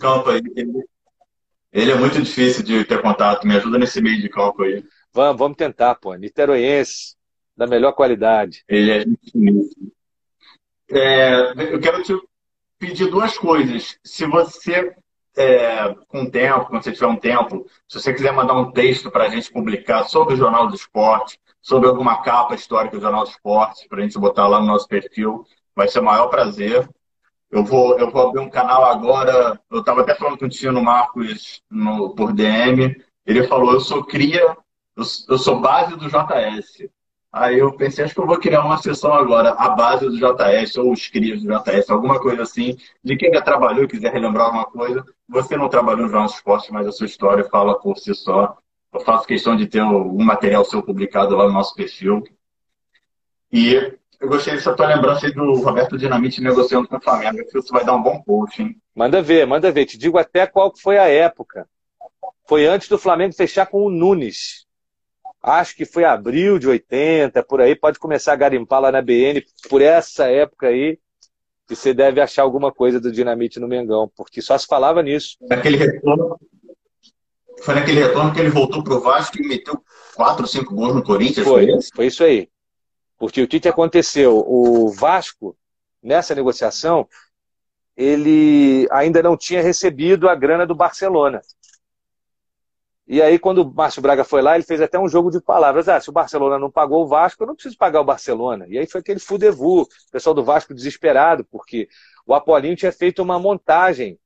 Ele 1.73 1.91
é 1.91 1.97
muito 1.97 2.23
difícil 2.23 2.63
de 2.63 2.85
ter 2.85 3.03
contato, 3.03 3.45
me 3.45 3.57
ajuda 3.57 3.77
nesse 3.77 4.01
meio 4.01 4.23
de 4.23 4.29
campo 4.29 4.63
aí. 4.63 4.85
Vamos, 5.13 5.37
vamos 5.37 5.57
tentar, 5.57 5.97
pô. 5.97 6.15
Niteroiense, 6.15 7.18
da 7.59 7.67
melhor 7.67 7.93
qualidade. 7.93 8.65
Ele 8.69 8.91
é 8.93 9.05
é, 10.91 11.53
eu 11.75 11.81
quero 11.81 12.03
te 12.03 12.17
pedir 12.79 13.11
duas 13.11 13.37
coisas. 13.37 13.99
Se 14.03 14.25
você, 14.27 14.95
é, 15.37 15.95
com 16.07 16.31
tempo, 16.31 16.67
quando 16.67 16.85
você 16.85 16.93
tiver 16.93 17.09
um 17.09 17.17
tempo, 17.17 17.67
se 17.87 18.01
você 18.01 18.15
quiser 18.15 18.33
mandar 18.33 18.55
um 18.55 18.71
texto 18.71 19.11
para 19.11 19.25
a 19.25 19.29
gente 19.29 19.53
publicar 19.53 20.05
sobre 20.05 20.35
o 20.35 20.37
Jornal 20.37 20.69
do 20.69 20.75
Esporte, 20.75 21.39
sobre 21.61 21.89
alguma 21.89 22.23
capa 22.23 22.55
histórica 22.55 22.97
do 22.97 23.03
Jornal 23.03 23.25
do 23.25 23.31
Esporte, 23.31 23.89
para 23.89 23.99
a 23.99 24.03
gente 24.03 24.19
botar 24.19 24.47
lá 24.47 24.61
no 24.61 24.67
nosso 24.67 24.89
perfil, 24.89 25.45
vai 25.75 25.89
ser 25.89 25.99
o 25.99 26.05
maior 26.05 26.29
prazer. 26.29 26.89
Eu 27.51 27.65
vou, 27.65 27.99
eu 27.99 28.11
vou 28.11 28.29
abrir 28.29 28.41
um 28.41 28.51
canal 28.51 28.85
agora. 28.85 29.61
Eu 29.71 29.81
estava 29.81 30.03
até 30.03 30.15
falando 30.15 30.39
com 30.39 30.47
o 30.47 30.49
Tino 30.49 30.83
Marcos 30.83 31.63
no, 31.69 32.15
por 32.15 32.33
DM. 32.33 32.97
Ele 33.27 33.47
falou: 33.47 33.73
Eu 33.73 33.81
sou 33.81 34.05
cria, 34.05 34.57
eu, 34.97 35.05
eu 35.29 35.39
sou 35.39 35.61
base 35.61 35.97
do 35.97 36.09
JS. 36.09 36.89
Aí 37.31 37.59
eu 37.59 37.73
pensei, 37.73 38.05
acho 38.05 38.15
que 38.15 38.21
eu 38.21 38.27
vou 38.27 38.39
criar 38.39 38.65
uma 38.65 38.79
sessão 38.79 39.13
agora, 39.13 39.51
a 39.51 39.69
base 39.71 40.07
do 40.07 40.17
JS, 40.17 40.77
ou 40.79 40.93
os 40.93 41.09
crias 41.09 41.43
do 41.43 41.49
JS, 41.49 41.91
alguma 41.91 42.19
coisa 42.19 42.43
assim, 42.43 42.77
de 43.05 43.17
quem 43.17 43.31
já 43.33 43.43
trabalhou 43.43 43.85
e 43.85 43.89
quiser 43.89 44.13
relembrar 44.13 44.47
alguma 44.47 44.65
coisa. 44.65 45.05
Você 45.29 45.57
não 45.57 45.69
trabalhou 45.69 46.03
no 46.03 46.09
Jornal 46.09 46.27
Esporte, 46.27 46.73
mas 46.73 46.87
a 46.87 46.93
sua 46.93 47.07
história 47.07 47.45
fala 47.45 47.79
por 47.79 47.99
si 47.99 48.15
só. 48.15 48.57
Eu 48.93 49.01
faço 49.01 49.27
questão 49.27 49.55
de 49.55 49.67
ter 49.67 49.81
algum 49.81 50.25
material 50.25 50.65
seu 50.65 50.83
publicado 50.83 51.37
lá 51.37 51.47
no 51.47 51.53
nosso 51.53 51.75
perfil. 51.75 52.25
E 53.53 53.75
eu 54.19 54.29
gostei 54.29 54.55
dessa 54.55 54.75
tua 54.75 54.87
lembrança 54.87 55.31
do 55.31 55.55
Roberto 55.61 55.99
Dinamite 55.99 56.41
negociando 56.41 56.89
com 56.89 56.97
o 56.97 57.01
Flamengo. 57.01 57.41
Acho 57.41 57.51
que 57.51 57.59
isso 57.59 57.73
vai 57.73 57.85
dar 57.85 57.95
um 57.95 58.03
bom 58.03 58.23
post, 58.23 58.63
hein? 58.63 58.75
Manda 58.95 59.21
ver, 59.21 59.47
manda 59.47 59.71
ver. 59.71 59.85
Te 59.85 59.99
digo 59.99 60.17
até 60.17 60.47
qual 60.47 60.75
foi 60.75 60.97
a 60.97 61.07
época. 61.07 61.69
Foi 62.49 62.67
antes 62.67 62.89
do 62.89 62.97
Flamengo 62.97 63.35
fechar 63.35 63.67
com 63.67 63.83
o 63.83 63.91
Nunes 63.91 64.67
acho 65.43 65.77
que 65.77 65.85
foi 65.85 66.05
abril 66.05 66.59
de 66.59 66.69
80, 66.69 67.43
por 67.43 67.61
aí, 67.61 67.75
pode 67.75 67.99
começar 67.99 68.33
a 68.33 68.37
garimpar 68.37 68.81
lá 68.81 68.93
na 68.93 69.03
BN, 69.03 69.45
por 69.69 69.81
essa 69.81 70.27
época 70.27 70.69
aí, 70.69 70.99
que 71.67 71.77
você 71.77 71.93
deve 71.93 72.21
achar 72.21 72.43
alguma 72.43 72.73
coisa 72.73 73.01
do 73.01 73.13
Dinamite 73.13 73.61
no 73.61 73.69
Mengão, 73.69 74.11
porque 74.17 74.41
só 74.41 74.57
se 74.57 74.67
falava 74.67 75.03
nisso. 75.03 75.37
Naquele 75.43 75.77
retorno, 75.77 76.39
foi 77.63 77.75
naquele 77.75 78.01
retorno 78.01 78.33
que 78.33 78.41
ele 78.41 78.51
voltou 78.51 78.83
pro 78.83 79.01
Vasco 79.01 79.39
e 79.39 79.47
meteu 79.47 79.83
quatro, 80.15 80.47
cinco 80.47 80.75
gols 80.75 80.95
no 80.95 81.03
Corinthians? 81.03 81.47
Foi, 81.47 81.67
foi, 81.67 81.81
foi 81.95 82.07
isso 82.07 82.25
aí. 82.25 82.49
Porque 83.19 83.43
o 83.43 83.49
que 83.49 83.69
aconteceu? 83.69 84.45
O 84.47 84.91
Vasco, 84.93 85.57
nessa 86.03 86.35
negociação, 86.35 87.07
ele 87.97 88.87
ainda 88.93 89.23
não 89.23 89.37
tinha 89.37 89.61
recebido 89.61 90.29
a 90.29 90.35
grana 90.35 90.65
do 90.65 90.75
Barcelona. 90.75 91.41
E 93.11 93.23
aí, 93.23 93.39
quando 93.39 93.63
o 93.63 93.75
Márcio 93.75 94.03
Braga 94.03 94.23
foi 94.23 94.43
lá, 94.43 94.55
ele 94.55 94.65
fez 94.65 94.83
até 94.83 94.99
um 94.99 95.09
jogo 95.09 95.31
de 95.31 95.41
palavras. 95.41 95.89
Ah, 95.89 95.99
se 95.99 96.11
o 96.11 96.13
Barcelona 96.13 96.59
não 96.59 96.71
pagou 96.71 97.03
o 97.03 97.07
Vasco, 97.07 97.43
eu 97.43 97.47
não 97.47 97.55
preciso 97.55 97.79
pagar 97.79 98.03
o 98.03 98.05
Barcelona. 98.05 98.67
E 98.69 98.79
aí 98.79 98.87
foi 98.87 99.01
aquele 99.01 99.19
fudevu, 99.19 99.81
o 99.83 99.89
pessoal 100.13 100.35
do 100.35 100.45
Vasco 100.45 100.75
desesperado, 100.75 101.43
porque 101.47 101.89
o 102.27 102.35
Apolinho 102.35 102.77
tinha 102.77 102.93
feito 102.93 103.23
uma 103.23 103.39
montagem, 103.39 104.19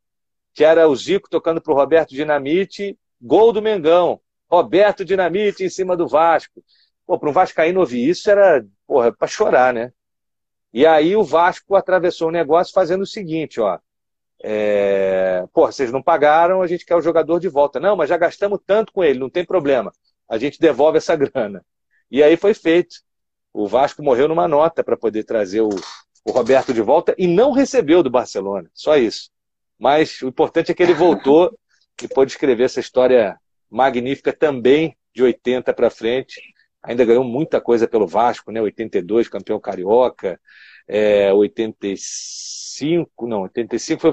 que 0.52 0.64
era 0.64 0.88
o 0.88 0.96
Zico 0.96 1.30
tocando 1.30 1.60
para 1.60 1.72
o 1.72 1.76
Roberto 1.76 2.10
Dinamite, 2.10 2.98
gol 3.20 3.52
do 3.52 3.62
Mengão. 3.62 4.20
Roberto 4.50 5.04
Dinamite 5.04 5.62
em 5.62 5.70
cima 5.70 5.96
do 5.96 6.08
Vasco. 6.08 6.60
Pô, 7.06 7.16
para 7.16 7.30
um 7.30 7.32
Vascaíno 7.32 7.78
ouvir 7.78 8.08
isso 8.08 8.28
era, 8.28 8.66
porra, 8.84 9.12
para 9.12 9.28
chorar, 9.28 9.72
né? 9.72 9.92
E 10.72 10.84
aí 10.84 11.14
o 11.14 11.22
Vasco 11.22 11.76
atravessou 11.76 12.28
o 12.28 12.32
negócio 12.32 12.72
fazendo 12.72 13.02
o 13.02 13.06
seguinte, 13.06 13.60
ó. 13.60 13.78
É, 14.42 15.44
Pô, 15.52 15.66
vocês 15.66 15.92
não 15.92 16.02
pagaram, 16.02 16.62
a 16.62 16.66
gente 16.66 16.84
quer 16.84 16.96
o 16.96 17.00
jogador 17.00 17.38
de 17.38 17.48
volta. 17.48 17.78
Não, 17.78 17.96
mas 17.96 18.08
já 18.08 18.16
gastamos 18.16 18.58
tanto 18.66 18.92
com 18.92 19.04
ele, 19.04 19.18
não 19.18 19.30
tem 19.30 19.44
problema. 19.44 19.92
A 20.28 20.36
gente 20.38 20.58
devolve 20.58 20.98
essa 20.98 21.14
grana. 21.16 21.64
E 22.10 22.22
aí 22.22 22.36
foi 22.36 22.52
feito. 22.54 22.96
O 23.52 23.66
Vasco 23.68 24.02
morreu 24.02 24.28
numa 24.28 24.48
nota 24.48 24.82
para 24.82 24.96
poder 24.96 25.24
trazer 25.24 25.60
o, 25.60 25.70
o 26.24 26.32
Roberto 26.32 26.72
de 26.72 26.82
volta 26.82 27.14
e 27.16 27.26
não 27.26 27.52
recebeu 27.52 28.02
do 28.02 28.10
Barcelona. 28.10 28.68
Só 28.74 28.96
isso. 28.96 29.30
Mas 29.78 30.20
o 30.22 30.28
importante 30.28 30.72
é 30.72 30.74
que 30.74 30.82
ele 30.82 30.94
voltou 30.94 31.56
e 32.02 32.08
pôde 32.08 32.32
escrever 32.32 32.64
essa 32.64 32.80
história 32.80 33.38
magnífica 33.70 34.32
também 34.32 34.96
de 35.14 35.22
80 35.22 35.72
para 35.74 35.90
frente. 35.90 36.40
Ainda 36.82 37.04
ganhou 37.04 37.24
muita 37.24 37.60
coisa 37.60 37.86
pelo 37.86 38.06
Vasco, 38.06 38.50
né? 38.50 38.60
82, 38.60 39.28
campeão 39.28 39.60
carioca, 39.60 40.40
é, 40.88 41.32
85, 41.32 43.26
não, 43.26 43.42
85 43.42 44.00
foi. 44.00 44.12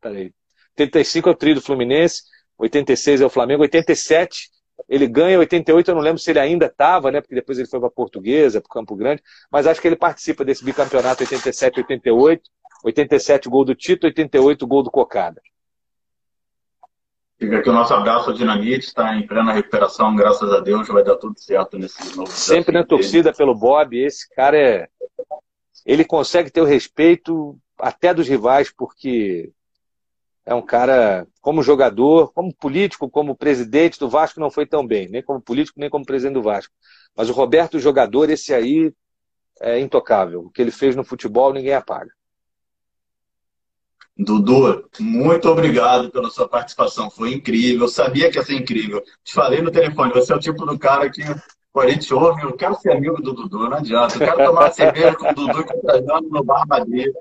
Peraí, 0.00 0.32
85 0.78 1.28
é 1.28 1.32
o 1.32 1.34
trio 1.34 1.54
do 1.56 1.62
Fluminense, 1.62 2.22
86 2.58 3.20
é 3.20 3.26
o 3.26 3.30
Flamengo, 3.30 3.62
87 3.62 4.50
ele 4.88 5.06
ganha, 5.06 5.38
88 5.38 5.90
eu 5.90 5.94
não 5.94 6.02
lembro 6.02 6.18
se 6.20 6.30
ele 6.30 6.38
ainda 6.38 6.66
estava, 6.66 7.10
né? 7.10 7.20
Porque 7.20 7.34
depois 7.34 7.58
ele 7.58 7.68
foi 7.68 7.80
para 7.80 7.90
Portuguesa, 7.90 8.60
para 8.60 8.70
Campo 8.70 8.94
Grande, 8.94 9.22
mas 9.50 9.66
acho 9.66 9.80
que 9.80 9.88
ele 9.88 9.96
participa 9.96 10.44
desse 10.44 10.64
bicampeonato 10.64 11.22
87 11.22 11.80
88, 11.80 12.42
87 12.84 13.48
gol 13.48 13.64
do 13.64 13.74
Tito, 13.74 14.06
88 14.06 14.66
gol 14.66 14.82
do 14.82 14.90
Cocada. 14.90 15.40
Fica 17.38 17.58
aqui 17.58 17.70
o 17.70 17.72
nosso 17.72 17.94
abraço 17.94 18.30
ao 18.30 18.36
Dinamite, 18.36 18.86
está 18.86 19.14
em 19.14 19.24
plena 19.24 19.52
recuperação, 19.52 20.14
graças 20.16 20.52
a 20.52 20.58
Deus, 20.58 20.88
vai 20.88 21.04
dar 21.04 21.16
tudo 21.16 21.38
certo 21.38 21.78
nesse 21.78 22.16
novo 22.16 22.30
Sempre 22.32 22.72
na 22.72 22.84
torcida 22.84 23.30
dele. 23.30 23.36
pelo 23.36 23.54
Bob, 23.54 23.96
esse 23.96 24.28
cara 24.34 24.58
é 24.58 24.88
ele 25.88 26.04
consegue 26.04 26.50
ter 26.50 26.60
o 26.60 26.66
respeito 26.66 27.58
até 27.78 28.12
dos 28.12 28.28
rivais, 28.28 28.70
porque 28.70 29.50
é 30.44 30.54
um 30.54 30.60
cara, 30.60 31.26
como 31.40 31.62
jogador, 31.62 32.30
como 32.34 32.54
político, 32.54 33.08
como 33.08 33.34
presidente 33.34 33.98
do 33.98 34.06
Vasco, 34.06 34.38
não 34.38 34.50
foi 34.50 34.66
tão 34.66 34.86
bem, 34.86 35.08
nem 35.08 35.22
como 35.22 35.40
político, 35.40 35.80
nem 35.80 35.88
como 35.88 36.04
presidente 36.04 36.34
do 36.34 36.42
Vasco. 36.42 36.74
Mas 37.16 37.30
o 37.30 37.32
Roberto, 37.32 37.78
jogador, 37.78 38.28
esse 38.28 38.52
aí 38.52 38.92
é 39.62 39.80
intocável. 39.80 40.42
O 40.42 40.50
que 40.50 40.60
ele 40.60 40.70
fez 40.70 40.94
no 40.94 41.02
futebol, 41.02 41.54
ninguém 41.54 41.72
apaga. 41.72 42.10
Dudu, 44.14 44.90
muito 45.00 45.48
obrigado 45.48 46.10
pela 46.10 46.28
sua 46.28 46.46
participação. 46.46 47.08
Foi 47.08 47.32
incrível. 47.32 47.82
Eu 47.82 47.88
sabia 47.88 48.30
que 48.30 48.36
ia 48.36 48.44
ser 48.44 48.56
incrível. 48.56 49.02
Te 49.24 49.32
falei 49.32 49.62
no 49.62 49.70
telefone, 49.70 50.12
você 50.12 50.34
é 50.34 50.36
o 50.36 50.40
tipo 50.40 50.66
do 50.66 50.78
cara 50.78 51.08
que 51.08 51.22
Pô, 51.78 51.82
a 51.82 51.88
gente 51.88 52.12
ouve, 52.12 52.42
eu 52.42 52.56
quero 52.56 52.74
ser 52.74 52.90
amigo 52.90 53.22
do 53.22 53.32
Dudu, 53.32 53.68
não 53.68 53.76
adianta. 53.76 54.16
Eu 54.16 54.18
quero 54.18 54.36
tomar 54.36 54.62
uma 54.62 54.70
cerveja 54.72 55.14
com 55.14 55.28
o 55.28 55.32
Dudu 55.32 55.64
que 55.64 55.76
tá 55.76 56.20
no 56.20 56.42
Bar 56.42 56.66
Madrid. 56.66 57.12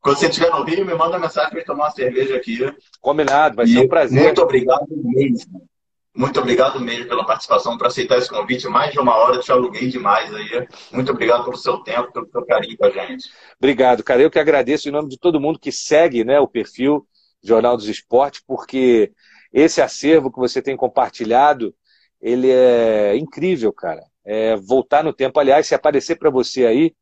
Quando 0.00 0.16
você 0.16 0.28
estiver 0.28 0.50
no 0.50 0.64
Rio, 0.64 0.86
me 0.86 0.94
manda 0.94 1.10
uma 1.10 1.18
mensagem 1.18 1.50
para 1.50 1.62
tomar 1.62 1.84
uma 1.84 1.90
cerveja 1.90 2.36
aqui. 2.36 2.74
Combinado, 3.02 3.56
vai 3.56 3.66
e 3.66 3.68
ser 3.68 3.80
um 3.80 3.88
prazer. 3.88 4.22
Muito 4.22 4.40
obrigado 4.40 4.86
mesmo. 4.88 5.68
Muito 6.16 6.40
obrigado 6.40 6.80
mesmo 6.80 7.06
pela 7.06 7.26
participação, 7.26 7.76
por 7.76 7.86
aceitar 7.86 8.16
esse 8.16 8.30
convite. 8.30 8.66
Mais 8.66 8.92
de 8.92 8.98
uma 8.98 9.14
hora, 9.14 9.40
te 9.40 9.52
aluguei 9.52 9.86
demais 9.90 10.34
aí. 10.34 10.66
Muito 10.90 11.12
obrigado 11.12 11.44
pelo 11.44 11.58
seu 11.58 11.76
tempo, 11.80 12.10
pelo 12.12 12.30
seu 12.30 12.46
carinho 12.46 12.78
com 12.78 12.86
a 12.86 12.90
gente. 12.90 13.28
Obrigado, 13.58 14.02
cara. 14.02 14.22
Eu 14.22 14.30
que 14.30 14.38
agradeço 14.38 14.88
em 14.88 14.92
nome 14.92 15.10
de 15.10 15.18
todo 15.18 15.38
mundo 15.38 15.58
que 15.58 15.70
segue 15.70 16.24
né, 16.24 16.40
o 16.40 16.48
perfil 16.48 17.06
Jornal 17.42 17.76
dos 17.76 17.88
Esportes, 17.88 18.42
porque 18.46 19.12
esse 19.52 19.82
acervo 19.82 20.32
que 20.32 20.38
você 20.38 20.62
tem 20.62 20.78
compartilhado 20.78 21.74
ele 22.22 22.50
é 22.50 23.16
incrível, 23.16 23.72
cara. 23.72 24.04
É 24.24 24.56
voltar 24.56 25.02
no 25.02 25.12
tempo. 25.12 25.40
Aliás, 25.40 25.66
se 25.66 25.74
aparecer 25.74 26.16
para 26.16 26.30
você 26.30 26.64
aí 26.64 26.94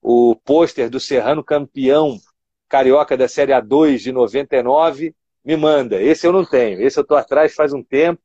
o 0.00 0.34
pôster 0.34 0.88
do 0.90 0.98
Serrano 0.98 1.44
campeão 1.44 2.18
carioca 2.68 3.16
da 3.16 3.28
Série 3.28 3.52
A2 3.52 3.98
de 3.98 4.10
99, 4.10 5.14
me 5.44 5.56
manda. 5.56 6.02
Esse 6.02 6.26
eu 6.26 6.32
não 6.32 6.44
tenho. 6.44 6.80
Esse 6.80 6.98
eu 6.98 7.02
estou 7.02 7.16
atrás 7.16 7.54
faz 7.54 7.72
um 7.72 7.82
tempo. 7.82 8.20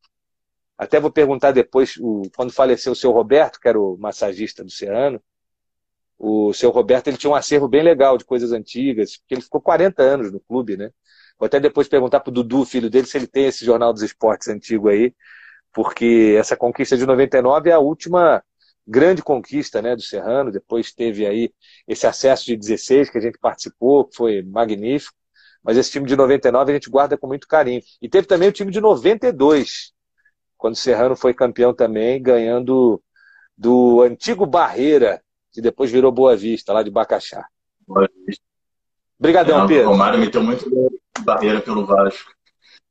Até 0.77 0.99
vou 0.99 1.11
perguntar 1.11 1.51
depois, 1.51 1.97
o, 1.99 2.23
quando 2.35 2.53
faleceu 2.53 2.93
o 2.93 2.95
seu 2.95 3.11
Roberto, 3.11 3.59
que 3.59 3.67
era 3.67 3.79
o 3.79 3.97
massagista 3.97 4.63
do 4.63 4.71
Serrano, 4.71 5.21
o 6.17 6.53
seu 6.53 6.69
Roberto 6.69 7.07
ele 7.07 7.17
tinha 7.17 7.29
um 7.29 7.35
acervo 7.35 7.67
bem 7.67 7.83
legal 7.83 8.17
de 8.17 8.25
coisas 8.25 8.51
antigas, 8.51 9.17
porque 9.17 9.35
ele 9.35 9.41
ficou 9.41 9.61
40 9.61 10.01
anos 10.01 10.31
no 10.31 10.39
clube, 10.39 10.77
né? 10.77 10.89
Vou 11.37 11.45
até 11.45 11.59
depois 11.59 11.87
perguntar 11.87 12.21
pro 12.21 12.31
Dudu, 12.31 12.65
filho 12.65 12.89
dele, 12.89 13.07
se 13.07 13.17
ele 13.17 13.27
tem 13.27 13.45
esse 13.45 13.63
Jornal 13.65 13.93
dos 13.93 14.01
Esportes 14.01 14.47
antigo 14.47 14.89
aí, 14.89 15.13
porque 15.73 16.35
essa 16.37 16.55
conquista 16.55 16.97
de 16.97 17.05
99 17.05 17.69
é 17.69 17.73
a 17.73 17.79
última 17.79 18.43
grande 18.87 19.21
conquista 19.21 19.81
né, 19.81 19.95
do 19.95 20.01
Serrano. 20.01 20.51
Depois 20.51 20.91
teve 20.91 21.25
aí 21.25 21.51
esse 21.87 22.07
acesso 22.07 22.45
de 22.45 22.57
16 22.57 23.09
que 23.09 23.17
a 23.17 23.21
gente 23.21 23.37
participou, 23.39 24.05
que 24.05 24.15
foi 24.15 24.41
magnífico. 24.41 25.15
Mas 25.63 25.77
esse 25.77 25.91
time 25.91 26.07
de 26.07 26.15
99 26.15 26.71
a 26.71 26.73
gente 26.73 26.89
guarda 26.89 27.17
com 27.17 27.27
muito 27.27 27.47
carinho. 27.47 27.81
E 28.01 28.09
teve 28.09 28.25
também 28.25 28.49
o 28.49 28.51
time 28.51 28.71
de 28.71 28.81
92, 28.81 29.91
quando 30.57 30.73
o 30.73 30.77
Serrano 30.77 31.15
foi 31.15 31.33
campeão 31.33 31.73
também, 31.73 32.21
ganhando 32.21 33.01
do 33.57 34.01
antigo 34.01 34.45
Barreira, 34.45 35.21
que 35.51 35.61
depois 35.61 35.91
virou 35.91 36.11
Boa 36.11 36.35
Vista, 36.35 36.71
lá 36.71 36.81
de 36.81 36.89
Bacaxá. 36.89 37.45
Obrigadão, 39.19 39.67
Pedro. 39.67 39.87
O 39.87 39.91
Romário 39.91 40.19
meteu 40.19 40.41
muito 40.41 40.65
barreira 41.25 41.59
pelo 41.59 41.85
Vasco. 41.85 42.31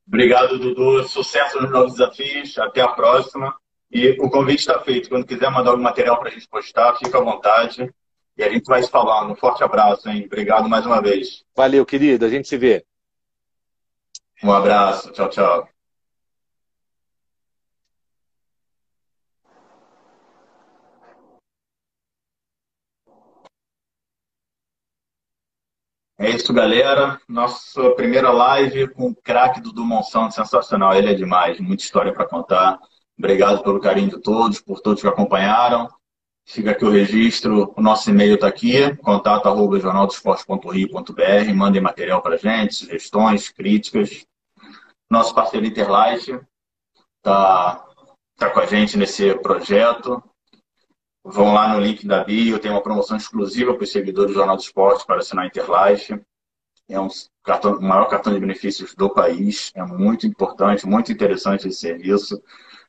Obrigado, 0.08 0.58
Dudu. 0.58 1.06
Sucesso 1.06 1.60
nos 1.60 1.70
novos 1.70 1.92
desafios. 1.92 2.58
Até 2.58 2.80
a 2.80 2.88
próxima. 2.88 3.54
E 3.92 4.16
o 4.20 4.30
convite 4.30 4.60
está 4.60 4.80
feito. 4.80 5.08
Quando 5.08 5.26
quiser 5.26 5.50
mandar 5.50 5.70
algum 5.70 5.82
material 5.82 6.18
para 6.18 6.30
a 6.30 6.32
gente 6.32 6.48
postar, 6.48 6.96
fica 6.96 7.18
à 7.18 7.22
vontade. 7.22 7.92
E 8.36 8.42
a 8.42 8.48
gente 8.48 8.64
vai 8.64 8.82
se 8.82 8.90
falando. 8.90 9.32
Um 9.32 9.36
forte 9.36 9.62
abraço, 9.62 10.08
hein? 10.08 10.24
Obrigado 10.26 10.68
mais 10.68 10.86
uma 10.86 11.02
vez. 11.02 11.44
Valeu, 11.54 11.84
querido. 11.84 12.24
A 12.24 12.28
gente 12.28 12.48
se 12.48 12.56
vê. 12.56 12.84
Um 14.42 14.52
abraço. 14.52 15.12
Tchau, 15.12 15.28
tchau. 15.28 15.77
É 26.20 26.28
isso, 26.30 26.52
galera. 26.52 27.20
Nossa 27.28 27.90
primeira 27.92 28.32
live 28.32 28.88
com 28.88 29.10
o 29.10 29.14
craque 29.14 29.60
do 29.60 29.84
Monsanto, 29.84 30.34
sensacional. 30.34 30.92
Ele 30.92 31.12
é 31.12 31.14
demais, 31.14 31.60
muita 31.60 31.84
história 31.84 32.12
para 32.12 32.26
contar. 32.26 32.80
Obrigado 33.16 33.62
pelo 33.62 33.78
carinho 33.78 34.10
de 34.10 34.20
todos, 34.20 34.60
por 34.60 34.80
todos 34.80 35.00
que 35.00 35.06
acompanharam. 35.06 35.88
Fica 36.44 36.72
aqui 36.72 36.84
o 36.84 36.90
registro, 36.90 37.72
o 37.76 37.80
nosso 37.80 38.10
e-mail 38.10 38.34
está 38.34 38.48
aqui, 38.48 38.96
contato 38.96 39.46
arroba 39.46 39.78
mandem 41.54 41.80
material 41.80 42.20
para 42.20 42.36
gente, 42.36 42.74
sugestões, 42.74 43.50
críticas. 43.50 44.26
Nosso 45.08 45.32
parceiro 45.32 45.66
Interlife 45.66 46.40
está 47.18 47.84
tá 48.36 48.50
com 48.50 48.58
a 48.58 48.66
gente 48.66 48.96
nesse 48.96 49.34
projeto. 49.36 50.20
Vão 51.30 51.52
lá 51.52 51.74
no 51.74 51.80
link 51.80 52.06
da 52.06 52.24
bio, 52.24 52.58
tem 52.58 52.70
uma 52.70 52.82
promoção 52.82 53.16
exclusiva 53.16 53.74
para 53.74 53.84
os 53.84 53.92
seguidores 53.92 54.32
do 54.32 54.38
Jornal 54.38 54.56
do 54.56 54.62
Esporte 54.62 55.04
para 55.04 55.18
assinar 55.18 55.44
a 55.44 55.46
Interlife. 55.46 56.18
É 56.88 56.98
um 56.98 57.08
cartão, 57.44 57.74
o 57.74 57.82
maior 57.82 58.06
cartão 58.06 58.32
de 58.32 58.40
benefícios 58.40 58.94
do 58.94 59.10
país. 59.10 59.70
É 59.74 59.82
muito 59.84 60.26
importante, 60.26 60.86
muito 60.86 61.12
interessante 61.12 61.68
esse 61.68 61.80
serviço. 61.80 62.42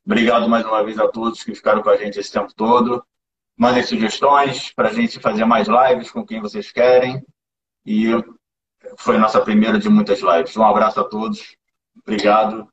Obrigado 0.05 0.47
mais 0.47 0.65
uma 0.65 0.81
vez 0.85 0.97
a 0.97 1.07
todos 1.09 1.43
que 1.43 1.53
ficaram 1.53 1.83
com 1.83 1.89
a 1.89 1.97
gente 1.97 2.17
esse 2.17 2.31
tempo 2.31 2.53
todo. 2.55 3.03
Mandem 3.57 3.83
sugestões 3.83 4.71
para 4.73 4.87
a 4.87 4.93
gente 4.93 5.19
fazer 5.19 5.43
mais 5.43 5.67
lives 5.67 6.09
com 6.09 6.25
quem 6.25 6.39
vocês 6.39 6.71
querem. 6.71 7.21
E 7.85 8.07
foi 8.97 9.17
nossa 9.17 9.41
primeira 9.41 9.77
de 9.77 9.89
muitas 9.89 10.21
lives. 10.21 10.55
Um 10.55 10.63
abraço 10.63 11.01
a 11.01 11.03
todos. 11.03 11.57
Obrigado 12.01 12.69